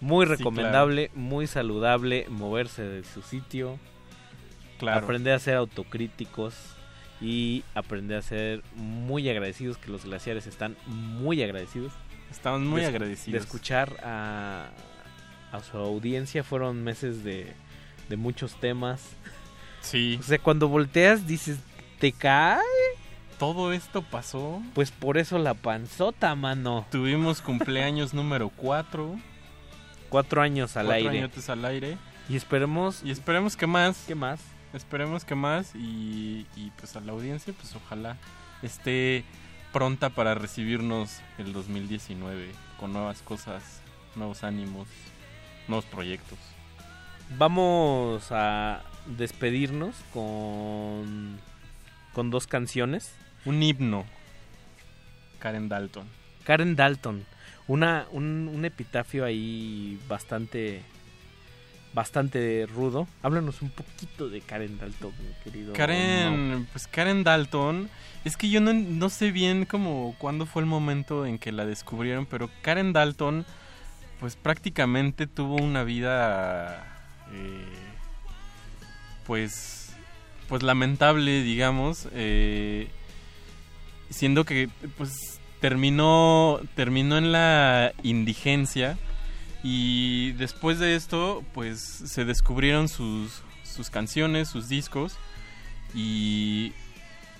Muy 0.00 0.26
Sí, 0.26 0.32
recomendable, 0.32 1.10
muy 1.14 1.46
saludable 1.46 2.26
moverse 2.28 2.82
de 2.82 3.04
su 3.04 3.22
sitio. 3.22 3.78
Claro. 4.78 5.04
Aprender 5.04 5.34
a 5.34 5.38
ser 5.38 5.56
autocríticos 5.56 6.54
y 7.20 7.64
aprender 7.74 8.18
a 8.18 8.22
ser 8.22 8.62
muy 8.74 9.28
agradecidos, 9.28 9.76
que 9.76 9.90
los 9.90 10.04
glaciares 10.04 10.46
están 10.46 10.76
muy 10.86 11.42
agradecidos. 11.42 11.92
Estamos 12.30 12.60
muy 12.62 12.80
de, 12.80 12.86
agradecidos. 12.86 13.32
De 13.32 13.38
escuchar 13.38 13.96
a, 14.02 14.70
a 15.52 15.60
su 15.60 15.76
audiencia 15.76 16.42
fueron 16.44 16.82
meses 16.82 17.22
de, 17.24 17.52
de 18.08 18.16
muchos 18.16 18.58
temas. 18.60 19.02
Sí. 19.80 20.18
O 20.20 20.22
sea, 20.22 20.38
cuando 20.38 20.68
volteas 20.68 21.26
dices, 21.26 21.58
¿te 21.98 22.12
cae? 22.12 22.60
Todo 23.38 23.72
esto 23.72 24.02
pasó. 24.02 24.62
Pues 24.74 24.90
por 24.90 25.16
eso 25.16 25.38
la 25.38 25.54
panzota, 25.54 26.34
mano. 26.34 26.86
Tuvimos 26.90 27.40
cumpleaños 27.40 28.12
número 28.12 28.50
4. 28.50 29.18
Cuatro 30.10 30.42
años 30.42 30.76
al 30.76 30.86
cuatro 30.86 31.08
aire. 31.08 31.18
añotes 31.18 31.48
al 31.48 31.64
aire. 31.64 31.96
Y 32.28 32.36
esperemos... 32.36 33.02
Y 33.02 33.10
esperemos 33.10 33.56
que 33.56 33.66
más. 33.66 34.04
¿Qué 34.06 34.14
más? 34.14 34.40
Esperemos 34.74 35.24
que 35.24 35.34
más. 35.34 35.74
Y, 35.74 36.46
y 36.56 36.70
pues 36.76 36.94
a 36.96 37.00
la 37.00 37.12
audiencia, 37.12 37.54
pues 37.58 37.74
ojalá 37.74 38.18
esté 38.62 39.24
pronta 39.72 40.10
para 40.10 40.34
recibirnos 40.34 41.20
el 41.38 41.52
2019 41.52 42.50
con 42.78 42.92
nuevas 42.92 43.22
cosas, 43.22 43.80
nuevos 44.16 44.44
ánimos, 44.44 44.88
nuevos 45.68 45.84
proyectos. 45.86 46.38
Vamos 47.38 48.26
a 48.30 48.82
despedirnos 49.06 49.94
con, 50.12 51.38
con 52.12 52.30
dos 52.30 52.46
canciones. 52.46 53.14
Un 53.44 53.62
himno. 53.62 54.04
Karen 55.38 55.68
Dalton. 55.68 56.06
Karen 56.44 56.76
Dalton. 56.76 57.24
Una, 57.70 58.08
un, 58.10 58.50
un 58.52 58.64
epitafio 58.64 59.24
ahí 59.24 59.96
bastante 60.08 60.82
bastante 61.92 62.66
rudo. 62.66 63.06
Háblanos 63.22 63.62
un 63.62 63.70
poquito 63.70 64.28
de 64.28 64.40
Karen 64.40 64.76
Dalton, 64.78 65.12
mi 65.22 65.44
querido. 65.44 65.72
Karen, 65.72 66.66
pues 66.72 66.88
Karen 66.88 67.22
Dalton, 67.22 67.88
es 68.24 68.36
que 68.36 68.50
yo 68.50 68.60
no, 68.60 68.72
no 68.72 69.08
sé 69.08 69.30
bien 69.30 69.66
como 69.66 70.16
cuándo 70.18 70.46
fue 70.46 70.62
el 70.62 70.66
momento 70.66 71.26
en 71.26 71.38
que 71.38 71.52
la 71.52 71.64
descubrieron, 71.64 72.26
pero 72.26 72.50
Karen 72.62 72.92
Dalton, 72.92 73.46
pues 74.18 74.34
prácticamente 74.34 75.28
tuvo 75.28 75.54
una 75.54 75.84
vida, 75.84 76.86
eh, 77.32 77.64
pues, 79.28 79.94
pues 80.48 80.64
lamentable, 80.64 81.44
digamos, 81.44 82.08
eh, 82.14 82.88
siendo 84.10 84.44
que, 84.44 84.68
pues, 84.96 85.39
terminó, 85.60 86.60
terminó 86.74 87.18
en 87.18 87.32
la 87.32 87.92
indigencia. 88.02 88.98
Y 89.62 90.32
después 90.32 90.78
de 90.78 90.96
esto, 90.96 91.44
pues 91.52 91.80
se 91.80 92.24
descubrieron 92.24 92.88
sus, 92.88 93.42
sus 93.62 93.90
canciones, 93.90 94.48
sus 94.48 94.68
discos. 94.68 95.16
Y 95.94 96.72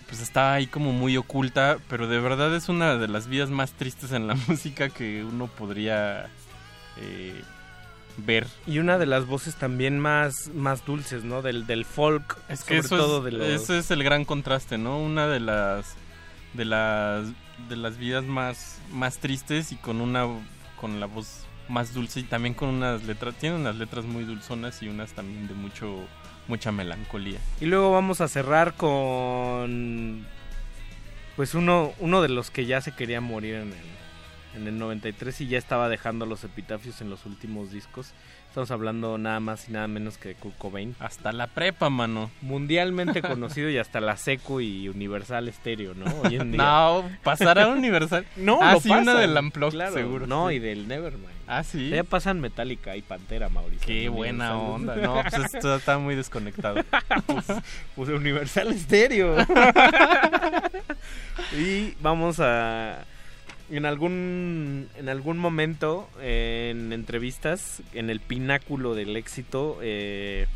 pues 0.07 0.20
estaba 0.20 0.55
ahí 0.55 0.66
como 0.66 0.92
muy 0.92 1.16
oculta. 1.16 1.78
Pero 1.89 2.07
de 2.07 2.20
verdad 2.20 2.55
es 2.55 2.68
una 2.68 2.97
de 2.97 3.08
las 3.08 3.26
vidas 3.26 3.50
más 3.50 3.73
tristes 3.73 4.12
en 4.12 4.26
la 4.26 4.34
música 4.49 4.90
que 4.90 5.24
uno 5.24 5.47
podría 5.47 6.28
eh, 6.99 7.42
ver. 8.18 8.47
Y 8.66 8.78
una 8.78 8.99
de 8.99 9.07
las 9.07 9.26
voces 9.26 9.57
también 9.57 9.99
más, 9.99 10.49
más 10.49 10.84
dulces, 10.84 11.24
¿no? 11.24 11.40
Del, 11.40 11.66
del 11.66 11.86
folk. 11.86 12.36
Es 12.49 12.65
que 12.65 12.82
sobre 12.82 12.86
eso, 12.86 12.97
todo 12.97 13.18
es, 13.18 13.24
de 13.24 13.32
los... 13.32 13.47
ese 13.47 13.78
es 13.78 13.90
el 13.90 14.05
gran 14.05 14.26
contraste, 14.26 14.76
¿no? 14.76 14.99
Una 14.99 15.26
de 15.26 15.40
las 15.40 15.97
de 16.52 16.65
las 16.65 17.26
de 17.68 17.76
las 17.76 17.98
vidas 17.98 18.24
más, 18.24 18.80
más 18.92 19.18
tristes 19.18 19.72
y 19.72 19.76
con 19.76 20.00
una 20.00 20.26
con 20.76 20.98
la 20.98 21.06
voz 21.06 21.47
más 21.68 21.94
dulce 21.94 22.20
y 22.20 22.22
también 22.24 22.55
con 22.55 22.68
unas 22.70 23.05
letras, 23.05 23.34
tiene 23.36 23.56
unas 23.56 23.76
letras 23.76 24.05
muy 24.05 24.24
dulzonas 24.24 24.82
y 24.82 24.89
unas 24.89 25.12
también 25.12 25.47
de 25.47 25.55
mucho 25.55 26.05
mucha 26.48 26.72
melancolía. 26.72 27.39
Y 27.60 27.66
luego 27.66 27.92
vamos 27.92 28.20
a 28.20 28.28
cerrar 28.28 28.74
con 28.74 30.26
pues 31.36 31.55
uno 31.55 31.92
uno 31.98 32.22
de 32.22 32.28
los 32.28 32.50
que 32.50 32.66
ya 32.66 32.80
se 32.80 32.92
quería 32.92 33.20
morir 33.20 33.56
en 33.56 33.72
el 33.72 34.00
en 34.55 34.66
el 34.66 34.78
93 34.78 35.40
y 35.42 35.48
ya 35.48 35.58
estaba 35.58 35.89
dejando 35.89 36.26
los 36.26 36.44
epitafios 36.44 37.00
en 37.00 37.10
los 37.10 37.26
últimos 37.26 37.70
discos. 37.70 38.12
Estamos 38.51 38.73
hablando 38.73 39.17
nada 39.17 39.39
más 39.39 39.69
y 39.69 39.73
nada 39.73 39.87
menos 39.87 40.19
que 40.19 40.31
de 40.31 40.35
Kurt 40.35 40.59
Cobain. 40.59 40.97
Hasta 40.99 41.31
la 41.31 41.47
prepa, 41.47 41.89
mano. 41.89 42.33
Mundialmente 42.41 43.23
conocido 43.23 43.70
y 43.70 43.79
hasta 43.79 44.01
la 44.01 44.17
Seco 44.17 44.61
y 44.61 44.89
Universal 44.89 45.53
Stereo, 45.53 45.95
¿no? 45.95 46.07
Hoy 46.23 46.35
en 46.35 46.51
día. 46.51 46.61
No, 46.61 47.09
pasará 47.23 47.69
Universal. 47.69 48.27
no, 48.37 48.59
ah, 48.61 48.75
sí, 48.83 48.89
pasan, 48.89 49.05
una 49.05 49.20
del 49.20 49.37
Unplugged, 49.37 49.75
claro. 49.75 49.95
seguro. 49.95 50.27
No, 50.27 50.49
sí. 50.49 50.57
y 50.57 50.59
del 50.59 50.89
Nevermind. 50.89 51.31
Ah, 51.47 51.62
sí. 51.62 51.91
Ya 51.91 52.03
pasan 52.03 52.41
Metallica 52.41 52.97
y 52.97 53.03
Pantera, 53.03 53.49
Mauricio. 53.49 53.87
Qué 53.87 54.09
buena 54.09 54.59
onda. 54.59 54.97
No, 54.97 55.23
pues 55.23 55.55
esto 55.55 55.77
está 55.77 55.99
muy 55.99 56.17
desconectado. 56.17 56.83
pues, 57.27 57.47
pues 57.95 58.09
Universal 58.09 58.77
Stereo. 58.77 59.37
y 61.57 61.95
vamos 62.01 62.41
a 62.41 63.05
en 63.70 63.86
algún 63.86 64.89
en 64.97 65.08
algún 65.08 65.39
momento 65.39 66.08
en 66.20 66.92
entrevistas 66.92 67.82
en 67.94 68.10
el 68.10 68.20
pináculo 68.20 68.94
del 68.94 69.16
éxito 69.16 69.78
eh, 69.82 70.47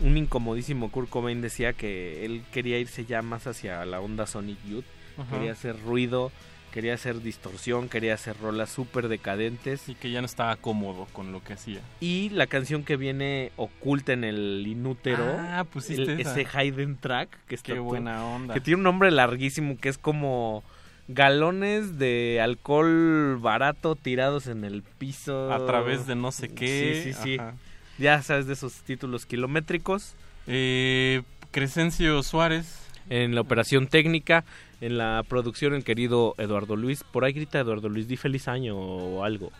un 0.00 0.16
incomodísimo 0.16 0.90
Kurt 0.90 1.08
Cobain 1.08 1.40
decía 1.40 1.72
que 1.72 2.24
él 2.24 2.42
quería 2.52 2.78
irse 2.78 3.04
ya 3.04 3.22
más 3.22 3.46
hacia 3.46 3.84
la 3.84 4.00
onda 4.00 4.26
Sonic 4.26 4.58
Youth 4.66 4.84
Ajá. 5.18 5.30
quería 5.36 5.52
hacer 5.52 5.76
ruido 5.84 6.32
quería 6.72 6.94
hacer 6.94 7.22
distorsión 7.22 7.88
quería 7.88 8.14
hacer 8.14 8.36
rolas 8.40 8.70
súper 8.70 9.08
decadentes 9.08 9.88
y 9.88 9.94
que 9.94 10.10
ya 10.10 10.20
no 10.20 10.26
estaba 10.26 10.56
cómodo 10.56 11.06
con 11.12 11.30
lo 11.30 11.44
que 11.44 11.52
hacía 11.52 11.80
y 12.00 12.30
la 12.30 12.46
canción 12.46 12.82
que 12.82 12.96
viene 12.96 13.52
oculta 13.56 14.12
en 14.12 14.24
el 14.24 14.64
inútero 14.66 15.24
ah, 15.38 15.64
pusiste 15.70 16.02
el, 16.02 16.20
esa. 16.20 16.40
ese 16.40 16.48
hidden 16.64 16.96
track 16.96 17.28
que 17.46 17.54
está 17.54 17.74
Qué 17.74 17.78
buena 17.78 18.24
onda 18.26 18.54
que 18.54 18.60
tiene 18.60 18.78
un 18.78 18.84
nombre 18.84 19.10
larguísimo 19.10 19.76
que 19.78 19.90
es 19.90 19.98
como 19.98 20.64
galones 21.08 21.98
de 21.98 22.40
alcohol 22.42 23.38
barato 23.40 23.96
tirados 23.96 24.46
en 24.46 24.64
el 24.64 24.82
piso. 24.82 25.52
A 25.52 25.64
través 25.66 26.06
de 26.06 26.14
no 26.14 26.32
sé 26.32 26.48
qué. 26.48 27.02
Sí, 27.04 27.12
sí, 27.12 27.20
sí. 27.22 27.36
Ajá. 27.38 27.54
Ya 27.98 28.22
sabes 28.22 28.46
de 28.46 28.54
esos 28.54 28.72
títulos 28.82 29.24
kilométricos. 29.26 30.14
Eh, 30.46 31.22
Crescencio 31.50 32.22
Suárez. 32.22 32.80
En 33.10 33.34
la 33.34 33.42
operación 33.42 33.86
técnica, 33.86 34.46
en 34.80 34.96
la 34.96 35.22
producción 35.28 35.74
el 35.74 35.84
querido 35.84 36.34
Eduardo 36.38 36.74
Luis. 36.74 37.04
Por 37.04 37.26
ahí 37.26 37.34
grita 37.34 37.58
Eduardo 37.60 37.90
Luis, 37.90 38.08
di 38.08 38.16
feliz 38.16 38.48
año 38.48 38.76
o 38.78 39.24
algo. 39.24 39.52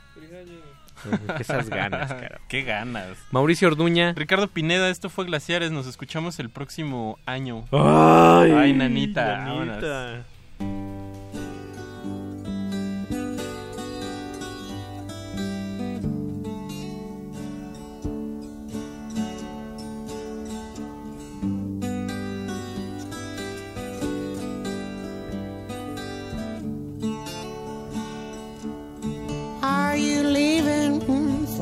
Esas 1.38 1.68
ganas, 1.68 2.10
cara. 2.14 2.40
Qué 2.48 2.62
ganas. 2.62 3.18
Mauricio 3.32 3.68
Orduña. 3.68 4.14
Ricardo 4.16 4.48
Pineda, 4.48 4.88
esto 4.88 5.10
fue 5.10 5.26
Glaciares. 5.26 5.72
Nos 5.72 5.86
escuchamos 5.86 6.38
el 6.38 6.48
próximo 6.48 7.18
año. 7.26 7.66
Ay, 7.70 8.50
Ay 8.52 8.72
nanita. 8.72 9.44
nanita. 9.44 10.24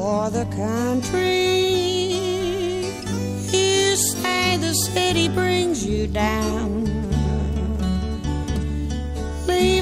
For 0.03 0.31
the 0.31 0.45
country? 0.47 2.11
You 3.57 3.95
say 3.95 4.57
the 4.57 4.75
city 4.75 5.29
brings 5.29 5.87
you 5.87 6.09
down. 6.09 6.71
Leave 9.47 9.82